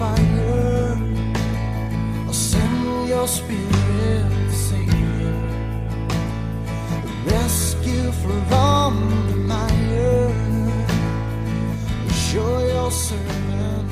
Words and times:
fire. 0.00 0.96
I'll 2.26 2.32
send 2.32 3.06
your 3.06 3.28
spirit, 3.28 4.50
Savior. 4.50 5.36
Rescue 7.26 8.10
from 8.22 8.94
the 9.28 9.36
mire. 9.36 10.32
Show 12.14 12.66
your 12.66 12.90
servant. 12.90 13.90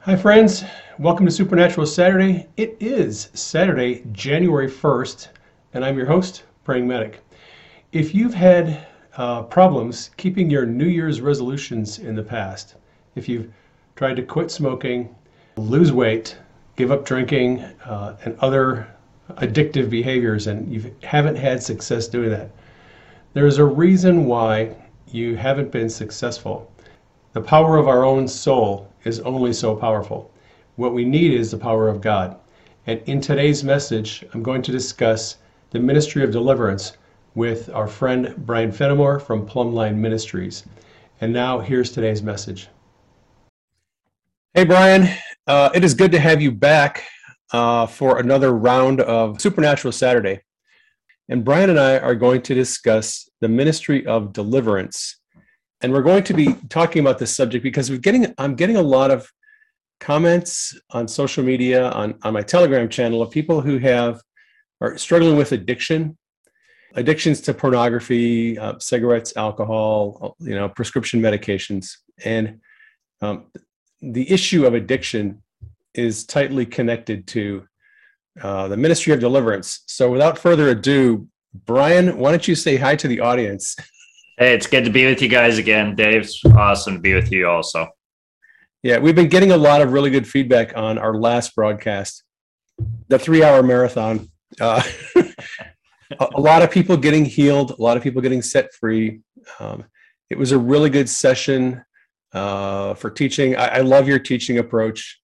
Hi, 0.00 0.16
friends. 0.16 0.64
Welcome 0.98 1.26
to 1.26 1.30
Supernatural 1.30 1.86
Saturday. 1.86 2.48
It 2.56 2.76
is 2.80 3.30
Saturday, 3.34 4.02
January 4.10 4.68
1st, 4.68 5.28
and 5.74 5.84
I'm 5.84 5.96
your 5.96 6.06
host, 6.06 6.42
Praying 6.64 6.88
Medic. 6.88 7.20
If 7.92 8.12
you've 8.12 8.34
had 8.34 8.88
uh, 9.16 9.44
problems 9.44 10.10
keeping 10.16 10.50
your 10.50 10.66
New 10.66 10.88
Year's 10.88 11.20
resolutions 11.20 12.00
in 12.00 12.16
the 12.16 12.24
past, 12.24 12.74
if 13.14 13.28
you've 13.28 13.52
tried 13.98 14.14
to 14.14 14.22
quit 14.22 14.48
smoking, 14.48 15.12
lose 15.56 15.90
weight, 15.90 16.38
give 16.76 16.92
up 16.92 17.04
drinking, 17.04 17.58
uh, 17.84 18.16
and 18.24 18.38
other 18.38 18.86
addictive 19.38 19.90
behaviors, 19.90 20.46
and 20.46 20.72
you 20.72 20.94
haven't 21.02 21.34
had 21.34 21.60
success 21.60 22.06
doing 22.06 22.30
that, 22.30 22.48
there's 23.34 23.58
a 23.58 23.64
reason 23.64 24.26
why 24.26 24.72
you 25.10 25.34
haven't 25.34 25.72
been 25.72 25.90
successful. 25.90 26.70
The 27.32 27.40
power 27.40 27.76
of 27.76 27.88
our 27.88 28.04
own 28.04 28.28
soul 28.28 28.88
is 29.02 29.18
only 29.18 29.52
so 29.52 29.74
powerful. 29.74 30.30
What 30.76 30.94
we 30.94 31.04
need 31.04 31.32
is 31.32 31.50
the 31.50 31.58
power 31.58 31.88
of 31.88 32.00
God. 32.00 32.36
And 32.86 33.02
in 33.06 33.20
today's 33.20 33.64
message, 33.64 34.24
I'm 34.32 34.44
going 34.44 34.62
to 34.62 34.70
discuss 34.70 35.38
the 35.70 35.80
ministry 35.80 36.22
of 36.22 36.30
deliverance 36.30 36.96
with 37.34 37.68
our 37.70 37.88
friend 37.88 38.32
Brian 38.46 38.70
Fenimore 38.70 39.18
from 39.18 39.44
Plumbline 39.44 39.96
Ministries. 39.96 40.62
And 41.20 41.32
now, 41.32 41.58
here's 41.58 41.90
today's 41.90 42.22
message. 42.22 42.68
Hey, 44.58 44.64
Brian. 44.64 45.08
Uh, 45.46 45.70
it 45.72 45.84
is 45.84 45.94
good 45.94 46.10
to 46.10 46.18
have 46.18 46.42
you 46.42 46.50
back 46.50 47.04
uh, 47.52 47.86
for 47.86 48.18
another 48.18 48.52
round 48.52 49.00
of 49.00 49.40
Supernatural 49.40 49.92
Saturday. 49.92 50.40
And 51.28 51.44
Brian 51.44 51.70
and 51.70 51.78
I 51.78 52.00
are 52.00 52.16
going 52.16 52.42
to 52.42 52.56
discuss 52.56 53.28
the 53.40 53.46
ministry 53.46 54.04
of 54.04 54.32
deliverance. 54.32 55.20
And 55.80 55.92
we're 55.92 56.02
going 56.02 56.24
to 56.24 56.34
be 56.34 56.54
talking 56.70 56.98
about 56.98 57.20
this 57.20 57.36
subject 57.36 57.62
because 57.62 57.88
we're 57.88 58.00
getting 58.00 58.34
I'm 58.36 58.56
getting 58.56 58.74
a 58.74 58.82
lot 58.82 59.12
of 59.12 59.30
comments 60.00 60.76
on 60.90 61.06
social 61.06 61.44
media, 61.44 61.90
on, 61.92 62.18
on 62.24 62.32
my 62.32 62.42
Telegram 62.42 62.88
channel 62.88 63.22
of 63.22 63.30
people 63.30 63.60
who 63.60 63.78
have 63.78 64.20
are 64.80 64.98
struggling 64.98 65.36
with 65.36 65.52
addiction, 65.52 66.18
addictions 66.96 67.40
to 67.42 67.54
pornography, 67.54 68.58
uh, 68.58 68.76
cigarettes, 68.80 69.36
alcohol, 69.36 70.34
you 70.40 70.56
know, 70.56 70.68
prescription 70.68 71.22
medications, 71.22 71.98
and 72.24 72.58
um, 73.20 73.46
the 74.00 74.30
issue 74.30 74.66
of 74.66 74.74
addiction 74.74 75.42
is 75.94 76.24
tightly 76.24 76.66
connected 76.66 77.26
to 77.28 77.66
uh, 78.40 78.68
the 78.68 78.76
ministry 78.76 79.12
of 79.12 79.20
deliverance. 79.20 79.82
So, 79.86 80.10
without 80.10 80.38
further 80.38 80.68
ado, 80.68 81.26
Brian, 81.66 82.18
why 82.18 82.30
don't 82.30 82.46
you 82.46 82.54
say 82.54 82.76
hi 82.76 82.94
to 82.96 83.08
the 83.08 83.20
audience? 83.20 83.74
Hey, 84.36 84.54
it's 84.54 84.66
good 84.66 84.84
to 84.84 84.90
be 84.90 85.06
with 85.06 85.20
you 85.20 85.28
guys 85.28 85.58
again. 85.58 85.96
Dave's 85.96 86.40
awesome 86.44 86.94
to 86.94 87.00
be 87.00 87.14
with 87.14 87.32
you 87.32 87.48
also. 87.48 87.88
Yeah, 88.82 88.98
we've 88.98 89.16
been 89.16 89.28
getting 89.28 89.50
a 89.50 89.56
lot 89.56 89.82
of 89.82 89.92
really 89.92 90.10
good 90.10 90.28
feedback 90.28 90.76
on 90.76 90.98
our 90.98 91.14
last 91.14 91.56
broadcast, 91.56 92.22
the 93.08 93.18
three 93.18 93.42
hour 93.42 93.62
marathon. 93.62 94.30
Uh, 94.60 94.82
a, 95.16 96.28
a 96.36 96.40
lot 96.40 96.62
of 96.62 96.70
people 96.70 96.96
getting 96.96 97.24
healed, 97.24 97.72
a 97.72 97.82
lot 97.82 97.96
of 97.96 98.02
people 98.04 98.22
getting 98.22 98.42
set 98.42 98.72
free. 98.72 99.20
Um, 99.58 99.84
it 100.30 100.38
was 100.38 100.52
a 100.52 100.58
really 100.58 100.90
good 100.90 101.08
session 101.08 101.82
uh, 102.32 102.94
for 102.94 103.10
teaching. 103.10 103.56
I, 103.56 103.78
I 103.78 103.80
love 103.80 104.08
your 104.08 104.18
teaching 104.18 104.58
approach. 104.58 105.20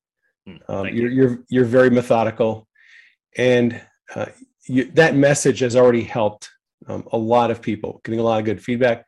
Hmm, 0.46 0.56
Um, 0.68 0.86
you're, 0.88 1.10
you. 1.10 1.22
you're 1.22 1.38
you're 1.48 1.64
very 1.64 1.90
methodical, 1.90 2.66
and 3.36 3.80
uh, 4.14 4.26
you, 4.66 4.84
that 4.92 5.14
message 5.16 5.60
has 5.60 5.76
already 5.76 6.02
helped 6.02 6.50
um, 6.86 7.06
a 7.12 7.18
lot 7.18 7.50
of 7.50 7.60
people, 7.62 8.00
getting 8.04 8.20
a 8.20 8.22
lot 8.22 8.38
of 8.38 8.44
good 8.44 8.62
feedback. 8.62 9.06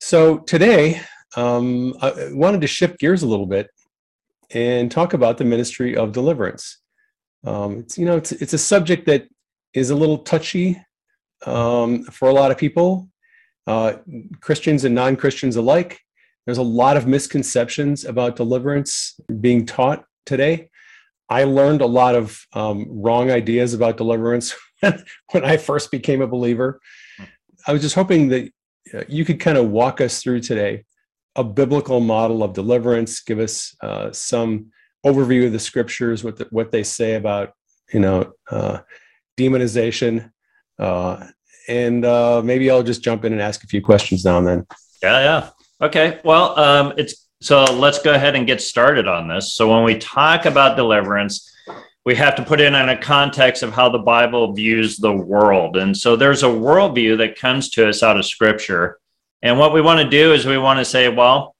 So 0.00 0.38
today, 0.38 1.00
um, 1.36 1.94
I 2.00 2.30
wanted 2.32 2.60
to 2.60 2.66
shift 2.66 2.98
gears 2.98 3.22
a 3.22 3.26
little 3.26 3.46
bit 3.46 3.70
and 4.50 4.90
talk 4.90 5.14
about 5.14 5.38
the 5.38 5.44
ministry 5.44 5.96
of 5.96 6.12
deliverance. 6.12 6.78
Um, 7.44 7.80
it's 7.80 7.98
you 7.98 8.04
know 8.04 8.16
it's 8.16 8.32
it's 8.32 8.52
a 8.52 8.58
subject 8.58 9.06
that 9.06 9.28
is 9.74 9.90
a 9.90 9.96
little 9.96 10.18
touchy 10.18 10.80
um, 11.46 12.04
for 12.04 12.28
a 12.28 12.32
lot 12.32 12.50
of 12.50 12.58
people, 12.58 13.08
uh, 13.66 13.94
Christians 14.40 14.84
and 14.84 14.94
non-Christians 14.94 15.56
alike. 15.56 15.98
There's 16.46 16.58
a 16.58 16.62
lot 16.62 16.96
of 16.96 17.06
misconceptions 17.06 18.04
about 18.04 18.36
deliverance 18.36 19.18
being 19.40 19.64
taught 19.64 20.04
today. 20.26 20.70
I 21.28 21.44
learned 21.44 21.80
a 21.80 21.86
lot 21.86 22.14
of 22.14 22.44
um, 22.52 22.86
wrong 22.88 23.30
ideas 23.30 23.74
about 23.74 23.96
deliverance 23.96 24.54
when 24.80 25.44
I 25.44 25.56
first 25.56 25.90
became 25.90 26.20
a 26.20 26.26
believer. 26.26 26.80
I 27.66 27.72
was 27.72 27.80
just 27.80 27.94
hoping 27.94 28.28
that 28.28 28.50
uh, 28.92 29.04
you 29.08 29.24
could 29.24 29.40
kind 29.40 29.56
of 29.56 29.70
walk 29.70 30.00
us 30.00 30.22
through 30.22 30.40
today 30.40 30.84
a 31.36 31.44
biblical 31.44 32.00
model 32.00 32.42
of 32.42 32.52
deliverance, 32.52 33.20
give 33.20 33.38
us 33.38 33.74
uh, 33.82 34.12
some 34.12 34.66
overview 35.06 35.46
of 35.46 35.52
the 35.52 35.58
scriptures, 35.58 36.22
what 36.22 36.36
the, 36.36 36.46
what 36.50 36.70
they 36.70 36.82
say 36.82 37.14
about 37.14 37.52
you 37.92 38.00
know 38.00 38.32
uh, 38.50 38.80
demonization, 39.38 40.30
uh, 40.78 41.24
and 41.68 42.04
uh, 42.04 42.42
maybe 42.44 42.70
I'll 42.70 42.82
just 42.82 43.02
jump 43.02 43.24
in 43.24 43.32
and 43.32 43.40
ask 43.40 43.64
a 43.64 43.66
few 43.66 43.80
questions 43.80 44.24
now 44.24 44.38
and 44.38 44.46
then. 44.46 44.66
Yeah, 45.02 45.20
yeah. 45.20 45.50
Okay. 45.82 46.20
Well, 46.22 46.56
um, 46.58 46.92
it's 46.96 47.26
so 47.40 47.64
let's 47.64 47.98
go 48.00 48.14
ahead 48.14 48.36
and 48.36 48.46
get 48.46 48.60
started 48.60 49.08
on 49.08 49.26
this. 49.26 49.54
So 49.54 49.68
when 49.68 49.82
we 49.82 49.98
talk 49.98 50.44
about 50.44 50.76
deliverance, 50.76 51.52
we 52.04 52.14
have 52.14 52.36
to 52.36 52.44
put 52.44 52.60
it 52.60 52.72
in 52.72 52.88
a 52.88 52.96
context 52.96 53.64
of 53.64 53.72
how 53.72 53.88
the 53.88 53.98
Bible 53.98 54.52
views 54.52 54.96
the 54.96 55.12
world. 55.12 55.76
And 55.76 55.96
so 55.96 56.14
there's 56.14 56.44
a 56.44 56.46
worldview 56.46 57.18
that 57.18 57.36
comes 57.36 57.68
to 57.70 57.88
us 57.88 58.04
out 58.04 58.16
of 58.16 58.26
scripture. 58.26 58.98
And 59.42 59.58
what 59.58 59.74
we 59.74 59.80
want 59.80 60.00
to 60.00 60.08
do 60.08 60.32
is 60.32 60.46
we 60.46 60.56
want 60.56 60.78
to 60.78 60.84
say, 60.84 61.08
well, 61.08 61.56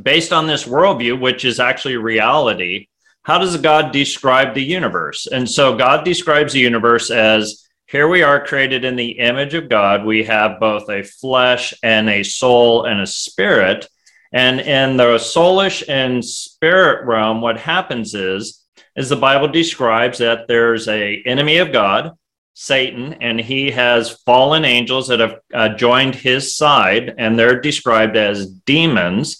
based 0.00 0.30
on 0.30 0.46
this 0.46 0.64
worldview, 0.64 1.18
which 1.18 1.46
is 1.46 1.58
actually 1.58 1.96
reality, 1.96 2.88
how 3.22 3.38
does 3.38 3.56
God 3.56 3.92
describe 3.92 4.52
the 4.52 4.62
universe? 4.62 5.26
And 5.26 5.48
so 5.48 5.74
God 5.74 6.04
describes 6.04 6.52
the 6.52 6.60
universe 6.60 7.10
as 7.10 7.67
here 7.88 8.06
we 8.06 8.22
are 8.22 8.44
created 8.44 8.84
in 8.84 8.96
the 8.96 9.12
image 9.12 9.54
of 9.54 9.70
God. 9.70 10.04
We 10.04 10.24
have 10.24 10.60
both 10.60 10.90
a 10.90 11.02
flesh 11.02 11.72
and 11.82 12.10
a 12.10 12.22
soul 12.22 12.84
and 12.84 13.00
a 13.00 13.06
spirit. 13.06 13.88
And 14.30 14.60
in 14.60 14.98
the 14.98 15.16
soulish 15.16 15.82
and 15.88 16.22
spirit 16.22 17.06
realm, 17.06 17.40
what 17.40 17.58
happens 17.58 18.14
is, 18.14 18.62
is 18.94 19.08
the 19.08 19.16
Bible 19.16 19.48
describes 19.48 20.18
that 20.18 20.48
there's 20.48 20.86
a 20.86 21.22
enemy 21.24 21.58
of 21.58 21.72
God, 21.72 22.12
Satan, 22.52 23.14
and 23.22 23.40
he 23.40 23.70
has 23.70 24.10
fallen 24.10 24.66
angels 24.66 25.08
that 25.08 25.20
have 25.20 25.36
uh, 25.54 25.70
joined 25.70 26.14
his 26.14 26.54
side, 26.54 27.14
and 27.16 27.38
they're 27.38 27.58
described 27.58 28.18
as 28.18 28.50
demons. 28.50 29.38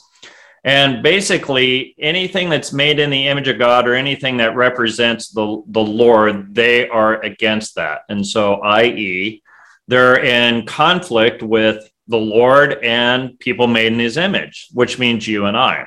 And 0.68 1.02
basically, 1.02 1.94
anything 1.98 2.50
that's 2.50 2.74
made 2.74 2.98
in 2.98 3.08
the 3.08 3.26
image 3.26 3.48
of 3.48 3.58
God 3.58 3.88
or 3.88 3.94
anything 3.94 4.36
that 4.36 4.54
represents 4.54 5.30
the, 5.30 5.62
the 5.68 5.80
Lord, 5.80 6.54
they 6.54 6.86
are 6.90 7.22
against 7.22 7.76
that. 7.76 8.02
And 8.10 8.26
so, 8.26 8.56
i.e., 8.56 9.42
they're 9.86 10.22
in 10.22 10.66
conflict 10.66 11.42
with 11.42 11.90
the 12.08 12.18
Lord 12.18 12.84
and 12.84 13.38
people 13.38 13.66
made 13.66 13.94
in 13.94 13.98
his 13.98 14.18
image, 14.18 14.68
which 14.74 14.98
means 14.98 15.26
you 15.26 15.46
and 15.46 15.56
I. 15.56 15.86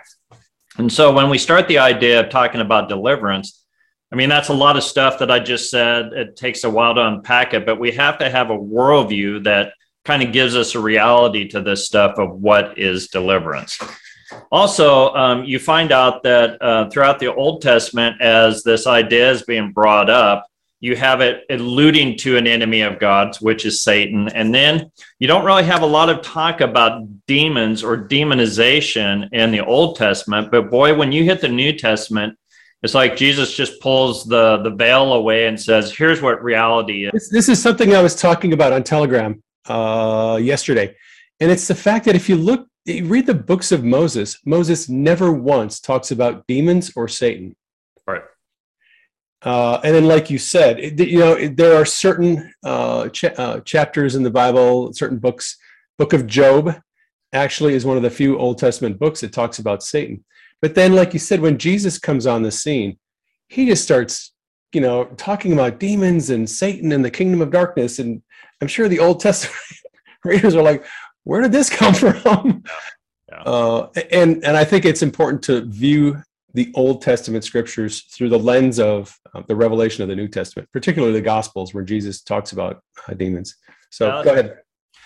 And 0.80 0.92
so, 0.92 1.14
when 1.14 1.30
we 1.30 1.38
start 1.38 1.68
the 1.68 1.78
idea 1.78 2.20
of 2.20 2.32
talking 2.32 2.62
about 2.62 2.90
deliverance, 2.90 3.64
I 4.12 4.16
mean, 4.16 4.30
that's 4.30 4.50
a 4.50 4.54
lot 4.54 4.78
of 4.78 4.84
stuff 4.84 5.20
that 5.20 5.30
I 5.30 5.38
just 5.38 5.70
said. 5.70 6.08
It 6.14 6.36
takes 6.36 6.64
a 6.64 6.72
while 6.72 6.96
to 6.96 7.06
unpack 7.06 7.54
it, 7.54 7.68
but 7.68 7.80
we 7.80 7.92
have 7.92 8.18
to 8.18 8.32
have 8.32 8.50
a 8.50 8.58
worldview 8.58 9.44
that 9.44 9.74
kind 10.06 10.24
of 10.24 10.34
gives 10.34 10.56
us 10.56 10.74
a 10.74 10.80
reality 10.80 11.48
to 11.50 11.62
this 11.62 11.86
stuff 11.86 12.18
of 12.18 12.32
what 12.32 12.80
is 12.80 13.10
deliverance. 13.10 13.80
Also, 14.52 15.14
um, 15.14 15.44
you 15.44 15.60
find 15.60 15.92
out 15.92 16.24
that 16.24 16.62
uh, 16.62 16.90
throughout 16.90 17.20
the 17.20 17.34
Old 17.34 17.62
Testament, 17.62 18.22
as 18.22 18.64
this 18.64 18.88
idea 18.88 19.32
is 19.32 19.44
being 19.44 19.72
brought 19.72 20.10
up, 20.10 20.48
you 20.82 20.96
have 20.96 21.22
it 21.22 21.46
alluding 21.50 22.18
to 22.18 22.38
an 22.38 22.48
enemy 22.48 22.82
of 22.82 23.00
God's, 23.00 23.40
which 23.40 23.66
is 23.66 23.84
Satan. 23.84 24.30
And 24.30 24.54
then 24.54 24.92
you 25.20 25.28
don't 25.28 25.46
really 25.46 25.64
have 25.64 25.84
a 25.84 25.86
lot 25.86 26.10
of 26.10 26.24
talk 26.24 26.60
about 26.60 27.04
demons 27.28 27.84
or 27.84 27.96
demonization 27.96 29.30
in 29.32 29.52
the 29.52 29.64
Old 29.64 29.96
Testament. 29.96 30.50
But 30.50 30.72
boy, 30.72 30.96
when 30.96 31.12
you 31.12 31.24
hit 31.24 31.40
the 31.40 31.48
New 31.48 31.78
Testament, 31.78 32.36
it's 32.82 32.96
like 32.96 33.16
Jesus 33.16 33.56
just 33.56 33.80
pulls 33.80 34.26
the, 34.26 34.58
the 34.64 34.72
veil 34.72 35.14
away 35.14 35.46
and 35.46 35.60
says, 35.60 35.96
here's 35.96 36.20
what 36.20 36.44
reality 36.44 37.06
is. 37.06 37.12
This, 37.12 37.30
this 37.30 37.50
is 37.50 37.62
something 37.62 37.94
I 37.94 38.02
was 38.02 38.16
talking 38.16 38.54
about 38.54 38.74
on 38.74 38.82
Telegram 38.82 39.40
uh, 39.68 40.40
yesterday. 40.42 40.96
And 41.40 41.52
it's 41.52 41.68
the 41.68 41.76
fact 41.76 42.06
that 42.06 42.16
if 42.16 42.28
you 42.28 42.38
look, 42.38 42.68
you 42.86 43.06
read 43.06 43.26
the 43.26 43.34
books 43.34 43.72
of 43.72 43.84
Moses, 43.84 44.40
Moses 44.46 44.90
never 44.90 45.32
once 45.32 45.80
talks 45.80 46.12
about 46.12 46.48
demons 46.48 46.92
or 46.96 47.08
Satan. 47.08 47.56
Right. 48.08 48.24
Uh, 49.44 49.80
and 49.84 49.96
then, 49.96 50.06
like 50.06 50.30
you 50.30 50.38
said, 50.38 50.80
it, 50.80 51.00
you 51.00 51.20
know, 51.20 51.34
it, 51.34 51.58
there 51.58 51.76
are 51.76 51.86
certain 51.86 52.54
uh, 52.64 53.10
cha- 53.10 53.36
uh, 53.38 53.60
chapters 53.62 54.16
in 54.16 54.24
the 54.24 54.30
Bible, 54.30 54.94
certain 54.94 55.18
books. 55.18 55.58
Book 55.98 56.14
of 56.14 56.26
Job 56.26 56.76
actually 57.34 57.74
is 57.74 57.86
one 57.86 57.98
of 57.98 58.04
the 58.04 58.10
few 58.10 58.38
Old 58.38 58.58
Testament 58.58 58.98
books 59.00 59.22
that 59.22 59.34
talks 59.34 59.60
about 59.60 59.84
Satan. 59.84 60.24
But 60.62 60.76
then, 60.76 60.94
like 60.94 61.14
you 61.14 61.20
said, 61.20 61.42
when 61.42 61.58
Jesus 61.58 61.98
comes 61.98 62.28
on 62.28 62.44
the 62.44 62.52
scene, 62.52 62.98
he 63.50 63.66
just 63.66 63.84
starts, 63.84 64.34
you 64.74 64.82
know, 64.82 65.06
talking 65.18 65.54
about 65.54 65.80
demons 65.80 66.30
and 66.30 66.50
Satan 66.50 66.92
and 66.92 67.04
the 67.04 67.12
kingdom 67.12 67.42
of 67.42 67.52
darkness. 67.52 68.00
And 68.00 68.22
I'm 68.62 68.68
sure 68.68 68.88
the 68.88 69.00
Old 69.00 69.20
Testament 69.20 69.58
readers 70.24 70.56
are 70.56 70.64
like, 70.64 70.86
where 71.24 71.42
did 71.42 71.52
this 71.52 71.70
come 71.82 71.94
from? 71.94 72.64
Yeah. 73.30 73.42
Uh, 73.44 73.90
and 74.12 74.44
and 74.44 74.58
I 74.58 74.64
think 74.66 74.86
it's 74.86 75.02
important 75.02 75.44
to 75.44 75.62
view 75.66 76.22
the 76.54 76.72
Old 76.76 77.02
Testament 77.02 77.44
scriptures 77.46 78.02
through 78.02 78.30
the 78.30 78.40
lens 78.40 78.78
of 78.80 79.18
uh, 79.34 79.42
the 79.48 79.56
revelation 79.56 80.04
of 80.04 80.10
the 80.10 80.16
New 80.16 80.28
Testament, 80.28 80.68
particularly 80.74 81.14
the 81.14 81.22
Gospels, 81.22 81.74
where 81.74 81.84
Jesus 81.84 82.22
talks 82.22 82.52
about 82.52 82.82
uh, 83.08 83.14
demons. 83.14 83.56
So 83.90 84.08
Yeah. 84.08 84.24
go 84.24 84.32
ahead. 84.32 84.58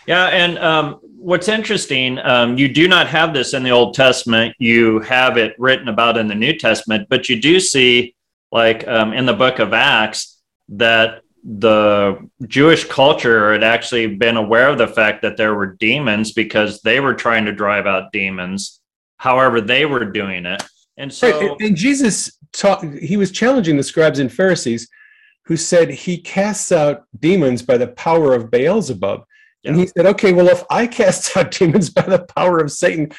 Yeah, 0.07 0.25
and 0.27 0.59
um, 0.59 0.99
what's 1.17 1.47
interesting, 1.47 2.19
um, 2.19 2.57
you 2.59 2.67
do 2.67 2.87
not 2.87 3.07
have 3.07 3.33
this 3.33 3.55
in 3.55 3.63
the 3.63 3.71
Old 3.71 3.95
Testament. 3.95 4.55
You 4.59 4.99
have 4.99 5.37
it 5.37 5.55
written 5.57 5.87
about 5.87 6.17
in 6.17 6.27
the 6.27 6.35
New 6.35 6.57
Testament, 6.57 7.07
but 7.09 7.27
you 7.27 7.41
do 7.41 7.59
see, 7.59 8.15
like 8.51 8.87
um, 8.87 9.13
in 9.13 9.25
the 9.25 9.33
book 9.33 9.57
of 9.57 9.73
Acts, 9.73 10.41
that 10.69 11.21
the 11.47 12.27
Jewish 12.47 12.85
culture 12.85 13.53
had 13.53 13.63
actually 13.63 14.07
been 14.15 14.35
aware 14.35 14.67
of 14.69 14.79
the 14.79 14.87
fact 14.87 15.21
that 15.21 15.37
there 15.37 15.53
were 15.53 15.75
demons 15.79 16.31
because 16.33 16.81
they 16.81 16.99
were 16.99 17.13
trying 17.13 17.45
to 17.45 17.51
drive 17.51 17.85
out 17.85 18.11
demons. 18.11 18.81
However, 19.17 19.61
they 19.61 19.85
were 19.85 20.05
doing 20.05 20.45
it, 20.47 20.63
and 20.97 21.13
so 21.13 21.55
and- 21.59 21.77
Jesus 21.77 22.37
taught. 22.51 22.83
He 22.83 23.15
was 23.15 23.31
challenging 23.31 23.77
the 23.77 23.83
scribes 23.83 24.17
and 24.19 24.31
Pharisees, 24.33 24.89
who 25.45 25.55
said 25.55 25.89
he 25.91 26.17
casts 26.17 26.71
out 26.71 27.03
demons 27.19 27.61
by 27.61 27.77
the 27.77 27.87
power 27.87 28.33
of 28.33 28.49
Beelzebub. 28.49 29.23
And 29.63 29.75
he 29.77 29.87
said, 29.87 30.05
"Okay, 30.07 30.33
well, 30.33 30.47
if 30.47 30.63
I 30.69 30.85
cast 30.87 31.35
out 31.37 31.51
demons 31.51 31.89
by 31.91 32.03
the 32.03 32.25
power 32.35 32.59
of 32.59 32.71
Satan, 32.71 33.11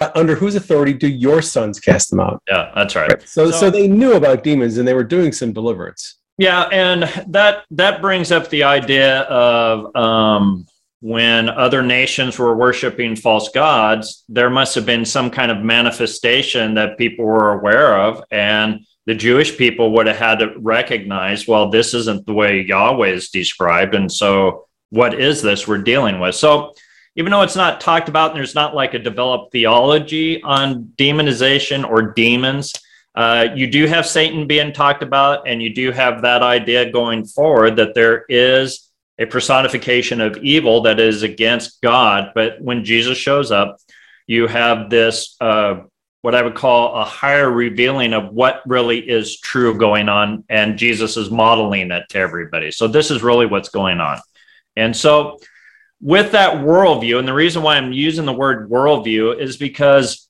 uh, 0.00 0.10
under 0.14 0.34
whose 0.34 0.54
authority 0.54 0.92
do 0.92 1.08
your 1.08 1.40
sons 1.42 1.80
cast 1.80 2.10
them 2.10 2.20
out?" 2.20 2.42
yeah, 2.48 2.70
that's 2.74 2.94
right. 2.94 3.10
Right. 3.10 3.22
So, 3.28 3.50
So- 3.50 3.58
so 3.58 3.70
they 3.70 3.88
knew 3.88 4.12
about 4.14 4.44
demons, 4.44 4.76
and 4.78 4.86
they 4.86 4.94
were 4.94 5.04
doing 5.04 5.32
some 5.32 5.52
deliverance. 5.52 6.16
Yeah, 6.40 6.62
and 6.72 7.02
that 7.34 7.64
that 7.72 8.00
brings 8.00 8.32
up 8.32 8.48
the 8.48 8.62
idea 8.62 9.20
of 9.24 9.94
um, 9.94 10.66
when 11.00 11.50
other 11.50 11.82
nations 11.82 12.38
were 12.38 12.56
worshiping 12.56 13.14
false 13.14 13.50
gods, 13.50 14.24
there 14.26 14.48
must 14.48 14.74
have 14.74 14.86
been 14.86 15.04
some 15.04 15.30
kind 15.30 15.50
of 15.50 15.58
manifestation 15.58 16.72
that 16.76 16.96
people 16.96 17.26
were 17.26 17.52
aware 17.52 17.94
of, 18.00 18.24
and 18.30 18.86
the 19.04 19.14
Jewish 19.14 19.58
people 19.58 19.92
would 19.92 20.06
have 20.06 20.16
had 20.16 20.38
to 20.38 20.54
recognize, 20.56 21.46
well, 21.46 21.68
this 21.68 21.92
isn't 21.92 22.24
the 22.24 22.32
way 22.32 22.62
Yahweh 22.62 23.08
is 23.08 23.28
described, 23.28 23.94
and 23.94 24.10
so 24.10 24.66
what 24.88 25.12
is 25.20 25.42
this 25.42 25.68
we're 25.68 25.82
dealing 25.82 26.20
with? 26.20 26.34
So. 26.34 26.72
Even 27.16 27.32
though 27.32 27.42
it's 27.42 27.56
not 27.56 27.80
talked 27.80 28.08
about, 28.08 28.30
and 28.30 28.38
there's 28.38 28.54
not 28.54 28.72
like 28.72 28.94
a 28.94 28.98
developed 28.98 29.50
theology 29.50 30.40
on 30.42 30.92
demonization 30.96 31.84
or 31.84 32.12
demons, 32.12 32.72
uh, 33.14 33.48
you 33.54 33.66
do 33.66 33.86
have 33.86 34.06
Satan 34.06 34.46
being 34.46 34.72
talked 34.72 35.02
about, 35.02 35.48
and 35.48 35.62
you 35.62 35.74
do 35.74 35.90
have 35.90 36.22
that 36.22 36.42
idea 36.42 36.90
going 36.90 37.24
forward 37.24 37.76
that 37.76 37.94
there 37.94 38.24
is 38.28 38.88
a 39.18 39.26
personification 39.26 40.20
of 40.20 40.36
evil 40.38 40.82
that 40.82 41.00
is 41.00 41.22
against 41.22 41.80
God. 41.82 42.32
But 42.34 42.60
when 42.60 42.84
Jesus 42.84 43.18
shows 43.18 43.50
up, 43.50 43.78
you 44.26 44.46
have 44.46 44.90
this, 44.90 45.36
uh, 45.40 45.80
what 46.22 46.34
I 46.34 46.42
would 46.42 46.54
call 46.54 46.94
a 46.94 47.04
higher 47.04 47.50
revealing 47.50 48.12
of 48.12 48.32
what 48.32 48.62
really 48.64 48.98
is 48.98 49.40
true 49.40 49.76
going 49.76 50.08
on, 50.08 50.44
and 50.48 50.78
Jesus 50.78 51.16
is 51.16 51.30
modeling 51.30 51.90
it 51.90 52.04
to 52.10 52.18
everybody. 52.18 52.70
So, 52.70 52.86
this 52.86 53.10
is 53.10 53.22
really 53.22 53.46
what's 53.46 53.70
going 53.70 54.00
on. 54.00 54.20
And 54.76 54.96
so, 54.96 55.38
with 56.00 56.32
that 56.32 56.58
worldview, 56.58 57.18
and 57.18 57.26
the 57.26 57.34
reason 57.34 57.62
why 57.62 57.76
I'm 57.76 57.92
using 57.92 58.24
the 58.24 58.32
word 58.32 58.70
worldview 58.70 59.38
is 59.38 59.56
because 59.56 60.29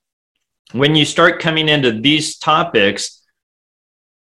when 0.72 0.94
you 0.94 1.04
start 1.04 1.40
coming 1.40 1.68
into 1.68 1.92
these 1.92 2.38
topics, 2.38 3.22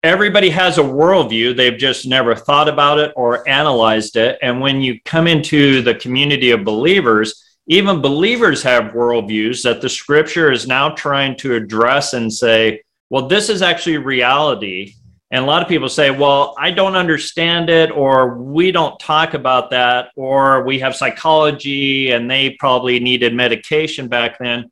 everybody 0.03 0.49
has 0.49 0.77
a 0.77 0.83
worldview. 0.83 1.55
They've 1.55 1.77
just 1.77 2.05
never 2.05 2.35
thought 2.35 2.67
about 2.67 2.99
it 2.99 3.13
or 3.15 3.47
analyzed 3.47 4.17
it. 4.17 4.37
And 4.41 4.59
when 4.59 4.81
you 4.81 4.99
come 5.05 5.27
into 5.27 5.81
the 5.81 5.95
community 5.95 6.51
of 6.51 6.65
believers, 6.65 7.41
even 7.67 8.01
believers 8.01 8.61
have 8.63 8.91
worldviews 8.91 9.63
that 9.63 9.81
the 9.81 9.89
scripture 9.89 10.51
is 10.51 10.67
now 10.67 10.89
trying 10.89 11.37
to 11.37 11.55
address 11.55 12.13
and 12.13 12.31
say, 12.31 12.81
well, 13.09 13.27
this 13.27 13.47
is 13.47 13.61
actually 13.61 13.97
reality. 13.97 14.95
And 15.31 15.45
a 15.45 15.47
lot 15.47 15.61
of 15.61 15.69
people 15.69 15.89
say, 15.89 16.11
well, 16.11 16.53
I 16.59 16.71
don't 16.71 16.95
understand 16.95 17.69
it, 17.69 17.89
or 17.89 18.37
we 18.37 18.71
don't 18.71 18.99
talk 18.99 19.33
about 19.33 19.69
that, 19.71 20.09
or 20.15 20.63
we 20.63 20.77
have 20.79 20.95
psychology 20.95 22.11
and 22.11 22.29
they 22.29 22.51
probably 22.59 22.99
needed 22.99 23.33
medication 23.33 24.07
back 24.07 24.37
then. 24.39 24.69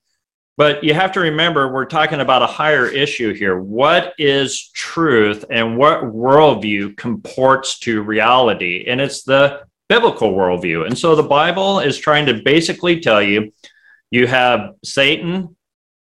But 0.58 0.84
you 0.84 0.94
have 0.94 1.14
to 1.14 1.22
remember, 1.22 1.72
we're 1.72 1.86
talking 1.86 2.20
about 2.20 2.42
a 2.42 2.48
higher 2.48 2.86
issue 2.86 3.34
here. 3.34 3.60
What 3.60 4.14
is 4.18 4.70
truth 4.72 5.46
and 5.50 5.78
what 5.78 6.04
worldview 6.04 6.98
comports 6.98 7.80
to 7.80 8.02
reality? 8.02 8.86
And 8.88 9.00
it's 9.00 9.24
the 9.24 9.62
biblical 9.90 10.34
worldview. 10.34 10.86
And 10.86 10.98
so 10.98 11.16
the 11.16 11.24
Bible 11.24 11.80
is 11.80 11.98
trying 11.98 12.26
to 12.28 12.42
basically 12.44 13.00
tell 13.00 13.22
you 13.22 13.54
you 14.12 14.28
have 14.28 14.76
Satan, 14.84 15.56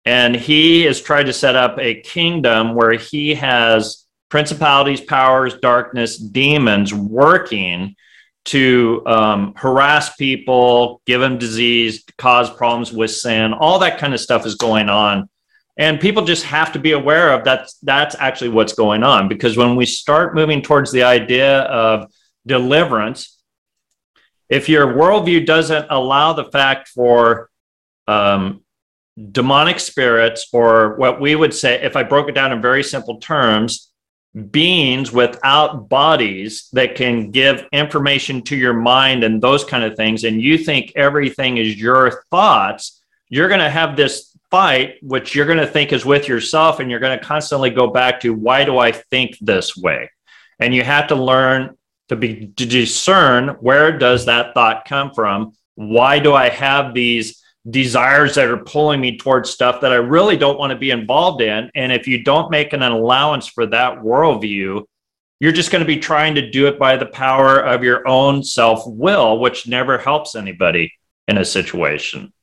and 0.04 0.36
he 0.36 0.86
is 0.86 1.01
trying 1.01 1.28
to 1.28 1.34
set 1.34 1.56
up 1.56 1.78
a 1.80 2.01
kingdom 2.01 2.74
where 2.74 2.94
he 2.94 3.36
has 3.36 4.06
principalities, 4.30 5.01
powers, 5.01 5.56
darkness, 5.56 6.18
demons 6.18 6.94
working 6.94 7.96
to 8.45 9.03
um, 9.06 9.53
harass 9.56 10.15
people, 10.15 11.01
give 11.06 11.21
them 11.21 11.38
disease, 11.38 12.03
cause 12.18 12.50
problems 12.50 12.91
with 12.91 13.12
sin. 13.12 13.53
All 13.53 13.80
that 13.80 14.00
kind 14.00 14.13
of 14.13 14.19
stuff 14.19 14.45
is 14.45 14.56
going 14.56 14.89
on. 14.89 15.30
And 15.77 16.00
people 16.00 16.25
just 16.25 16.44
have 16.45 16.74
to 16.74 16.80
be 16.80 16.91
aware 16.91 17.31
of 17.31 17.45
that. 17.45 17.69
That's 17.83 18.15
actually 18.19 18.50
what's 18.50 18.74
going 18.74 19.03
on. 19.03 19.27
Because 19.27 19.56
when 19.56 19.75
we 19.75 19.86
start 19.86 20.36
moving 20.36 20.62
towards 20.62 20.91
the 20.91 21.03
idea 21.03 21.62
of 21.62 22.12
deliverance, 22.45 23.39
if 24.50 24.68
your 24.68 24.88
worldview 24.88 25.45
doesn't 25.45 25.86
allow 25.89 26.33
the 26.33 26.45
fact 26.45 26.89
for 26.89 27.50
um, 28.07 28.62
demonic 29.31 29.80
spirits, 29.80 30.47
or 30.51 30.95
what 30.95 31.21
we 31.21 31.36
would 31.36 31.53
say, 31.53 31.81
if 31.81 31.95
I 31.95 32.03
broke 32.03 32.30
it 32.30 32.36
down 32.36 32.51
in 32.51 32.62
very 32.62 32.83
simple 32.83 33.19
terms, 33.19 33.88
beings 34.51 35.11
without 35.11 35.89
bodies 35.89 36.69
that 36.73 36.95
can 36.95 37.31
give 37.31 37.65
information 37.71 38.41
to 38.43 38.55
your 38.55 38.74
mind 38.74 39.24
and 39.24 39.41
those 39.41 39.63
kind 39.63 39.83
of 39.83 39.95
things, 39.95 40.24
and 40.24 40.41
you 40.41 40.57
think 40.57 40.93
everything 40.95 41.57
is 41.57 41.79
your 41.79 42.24
thoughts, 42.29 43.01
you're 43.29 43.48
going 43.48 43.59
to 43.59 43.69
have 43.69 43.95
this 43.95 44.38
fight, 44.51 44.95
which 45.01 45.36
you're 45.36 45.45
going 45.45 45.57
to 45.57 45.67
think 45.67 45.93
is 45.93 46.05
with 46.05 46.27
yourself, 46.27 46.79
and 46.79 46.89
you're 46.89 47.00
going 47.00 47.17
to 47.17 47.25
constantly 47.25 47.69
go 47.69 47.88
back 47.88 48.19
to, 48.19 48.33
why 48.33 48.63
do 48.65 48.77
I 48.77 48.91
think 48.91 49.38
this 49.39 49.75
way? 49.75 50.09
And 50.59 50.74
you 50.74 50.83
have 50.83 51.07
to 51.07 51.15
learn 51.15 51.77
to 52.09 52.15
be 52.15 52.48
to 52.57 52.65
discern 52.65 53.50
where 53.59 53.98
does 53.98 54.25
that 54.25 54.53
thought 54.53 54.86
come 54.86 55.12
from? 55.13 55.53
Why 55.75 56.19
do 56.19 56.33
I 56.33 56.50
have 56.50 56.93
these 56.93 57.43
desires 57.69 58.35
that 58.35 58.47
are 58.47 58.57
pulling 58.57 59.01
me 59.01 59.17
towards 59.17 59.49
stuff 59.49 59.81
that 59.81 59.91
I 59.91 59.97
really 59.97 60.38
don't 60.38 60.59
want 60.59 60.71
to 60.71 60.77
be 60.77 60.91
involved 60.91 61.41
in. 61.41 61.69
And 61.75 61.91
if 61.91 62.07
you 62.07 62.23
don't 62.23 62.51
make 62.51 62.73
an 62.73 62.81
allowance 62.81 63.47
for 63.47 63.65
that 63.67 63.99
worldview, 63.99 64.85
you're 65.39 65.51
just 65.51 65.71
going 65.71 65.81
to 65.81 65.88
be 65.88 65.97
trying 65.97 66.35
to 66.35 66.49
do 66.49 66.67
it 66.67 66.77
by 66.77 66.97
the 66.97 67.05
power 67.05 67.59
of 67.59 67.83
your 67.83 68.07
own 68.07 68.43
self 68.43 68.83
will, 68.85 69.39
which 69.39 69.67
never 69.67 69.97
helps 69.97 70.35
anybody 70.35 70.91
in 71.27 71.38
a 71.38 71.45
situation. 71.45 72.33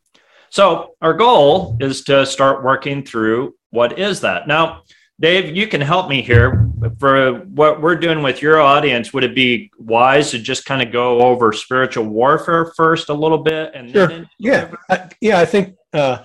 So, 0.50 0.94
our 1.02 1.12
goal 1.12 1.76
is 1.80 2.04
to 2.04 2.24
start 2.24 2.64
working 2.64 3.04
through 3.04 3.54
what 3.70 3.98
is 3.98 4.20
that. 4.20 4.48
Now, 4.48 4.82
Dave, 5.20 5.54
you 5.54 5.66
can 5.66 5.80
help 5.80 6.08
me 6.08 6.22
here 6.22 6.65
for 6.98 7.34
what 7.46 7.80
we're 7.80 7.96
doing 7.96 8.22
with 8.22 8.42
your 8.42 8.60
audience. 8.60 9.12
Would 9.12 9.24
it 9.24 9.34
be 9.34 9.70
wise 9.78 10.30
to 10.32 10.38
just 10.38 10.64
kind 10.64 10.82
of 10.82 10.92
go 10.92 11.20
over 11.20 11.52
spiritual 11.52 12.04
warfare 12.04 12.72
first 12.76 13.08
a 13.08 13.14
little 13.14 13.38
bit 13.38 13.72
and 13.74 13.90
Sure. 13.90 14.06
then 14.06 14.28
Yeah, 14.38 14.70
I, 14.90 15.08
yeah. 15.20 15.38
I 15.40 15.44
think 15.44 15.74
uh, 15.92 16.18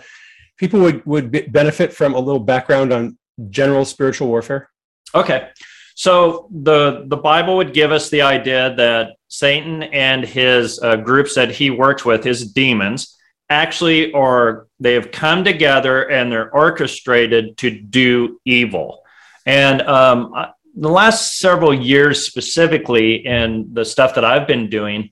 people 0.58 0.80
would 0.82 1.06
would 1.06 1.32
be- 1.32 1.42
benefit 1.42 1.94
from 1.94 2.14
a 2.14 2.20
little 2.20 2.40
background 2.40 2.92
on 2.94 3.18
general 3.50 3.86
spiritual 3.86 4.28
warfare. 4.28 4.70
Okay. 5.16 5.50
So 5.96 6.48
the 6.52 7.04
the 7.08 7.18
Bible 7.18 7.58
would 7.58 7.74
give 7.74 7.92
us 7.92 8.10
the 8.10 8.22
idea 8.22 8.74
that 8.76 9.12
Satan 9.28 9.84
and 9.84 10.24
his 10.26 10.80
uh, 10.82 10.96
groups 10.96 11.36
that 11.36 11.52
he 11.52 11.70
works 11.70 12.04
with, 12.06 12.24
his 12.24 12.52
demons, 12.54 13.18
actually 13.50 14.12
are 14.14 14.68
they 14.80 14.94
have 14.94 15.12
come 15.12 15.44
together 15.44 16.10
and 16.10 16.32
they're 16.32 16.50
orchestrated 16.56 17.58
to 17.58 17.70
do 17.70 18.40
evil. 18.46 19.01
And 19.46 19.82
um, 19.82 20.34
I- 20.36 20.52
the 20.74 20.90
last 20.90 21.38
several 21.40 21.74
years, 21.74 22.26
specifically 22.26 23.26
in 23.26 23.74
the 23.74 23.84
stuff 23.84 24.16
that 24.16 24.24
I've 24.24 24.48
been 24.48 24.70
doing, 24.70 25.12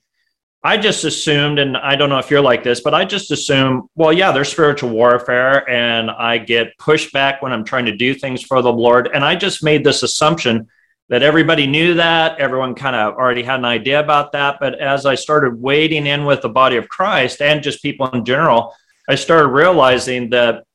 I 0.63 0.77
just 0.77 1.03
assumed, 1.03 1.59
and 1.59 1.75
I 1.75 1.95
don't 1.95 2.09
know 2.09 2.17
if 2.17 2.29
you're 2.31 2.41
like 2.41 2.63
this, 2.63 2.81
but 2.81 2.93
I 2.93 3.05
just 3.05 3.31
assume, 3.31 3.89
well, 3.95 4.13
yeah, 4.13 4.31
there's 4.31 4.49
spiritual 4.49 4.89
warfare, 4.89 5.69
and 5.69 6.09
I 6.11 6.37
get 6.37 6.77
pushback 6.77 7.41
when 7.41 7.51
I'm 7.51 7.63
trying 7.63 7.85
to 7.85 7.95
do 7.95 8.13
things 8.13 8.41
for 8.41 8.61
the 8.61 8.71
Lord. 8.71 9.09
And 9.13 9.23
I 9.23 9.35
just 9.35 9.63
made 9.63 9.83
this 9.83 10.03
assumption 10.03 10.67
that 11.09 11.23
everybody 11.23 11.65
knew 11.65 11.95
that, 11.95 12.39
everyone 12.39 12.75
kind 12.75 12.95
of 12.95 13.15
already 13.15 13.43
had 13.43 13.59
an 13.59 13.65
idea 13.65 13.99
about 13.99 14.31
that. 14.33 14.59
But 14.59 14.79
as 14.79 15.05
I 15.05 15.15
started 15.15 15.61
wading 15.61 16.07
in 16.07 16.23
with 16.23 16.41
the 16.41 16.49
body 16.49 16.77
of 16.77 16.87
Christ 16.87 17.41
and 17.41 17.63
just 17.63 17.81
people 17.81 18.09
in 18.11 18.23
general, 18.23 18.75
I 19.09 19.15
started 19.15 19.47
realizing 19.47 20.29
that 20.31 20.65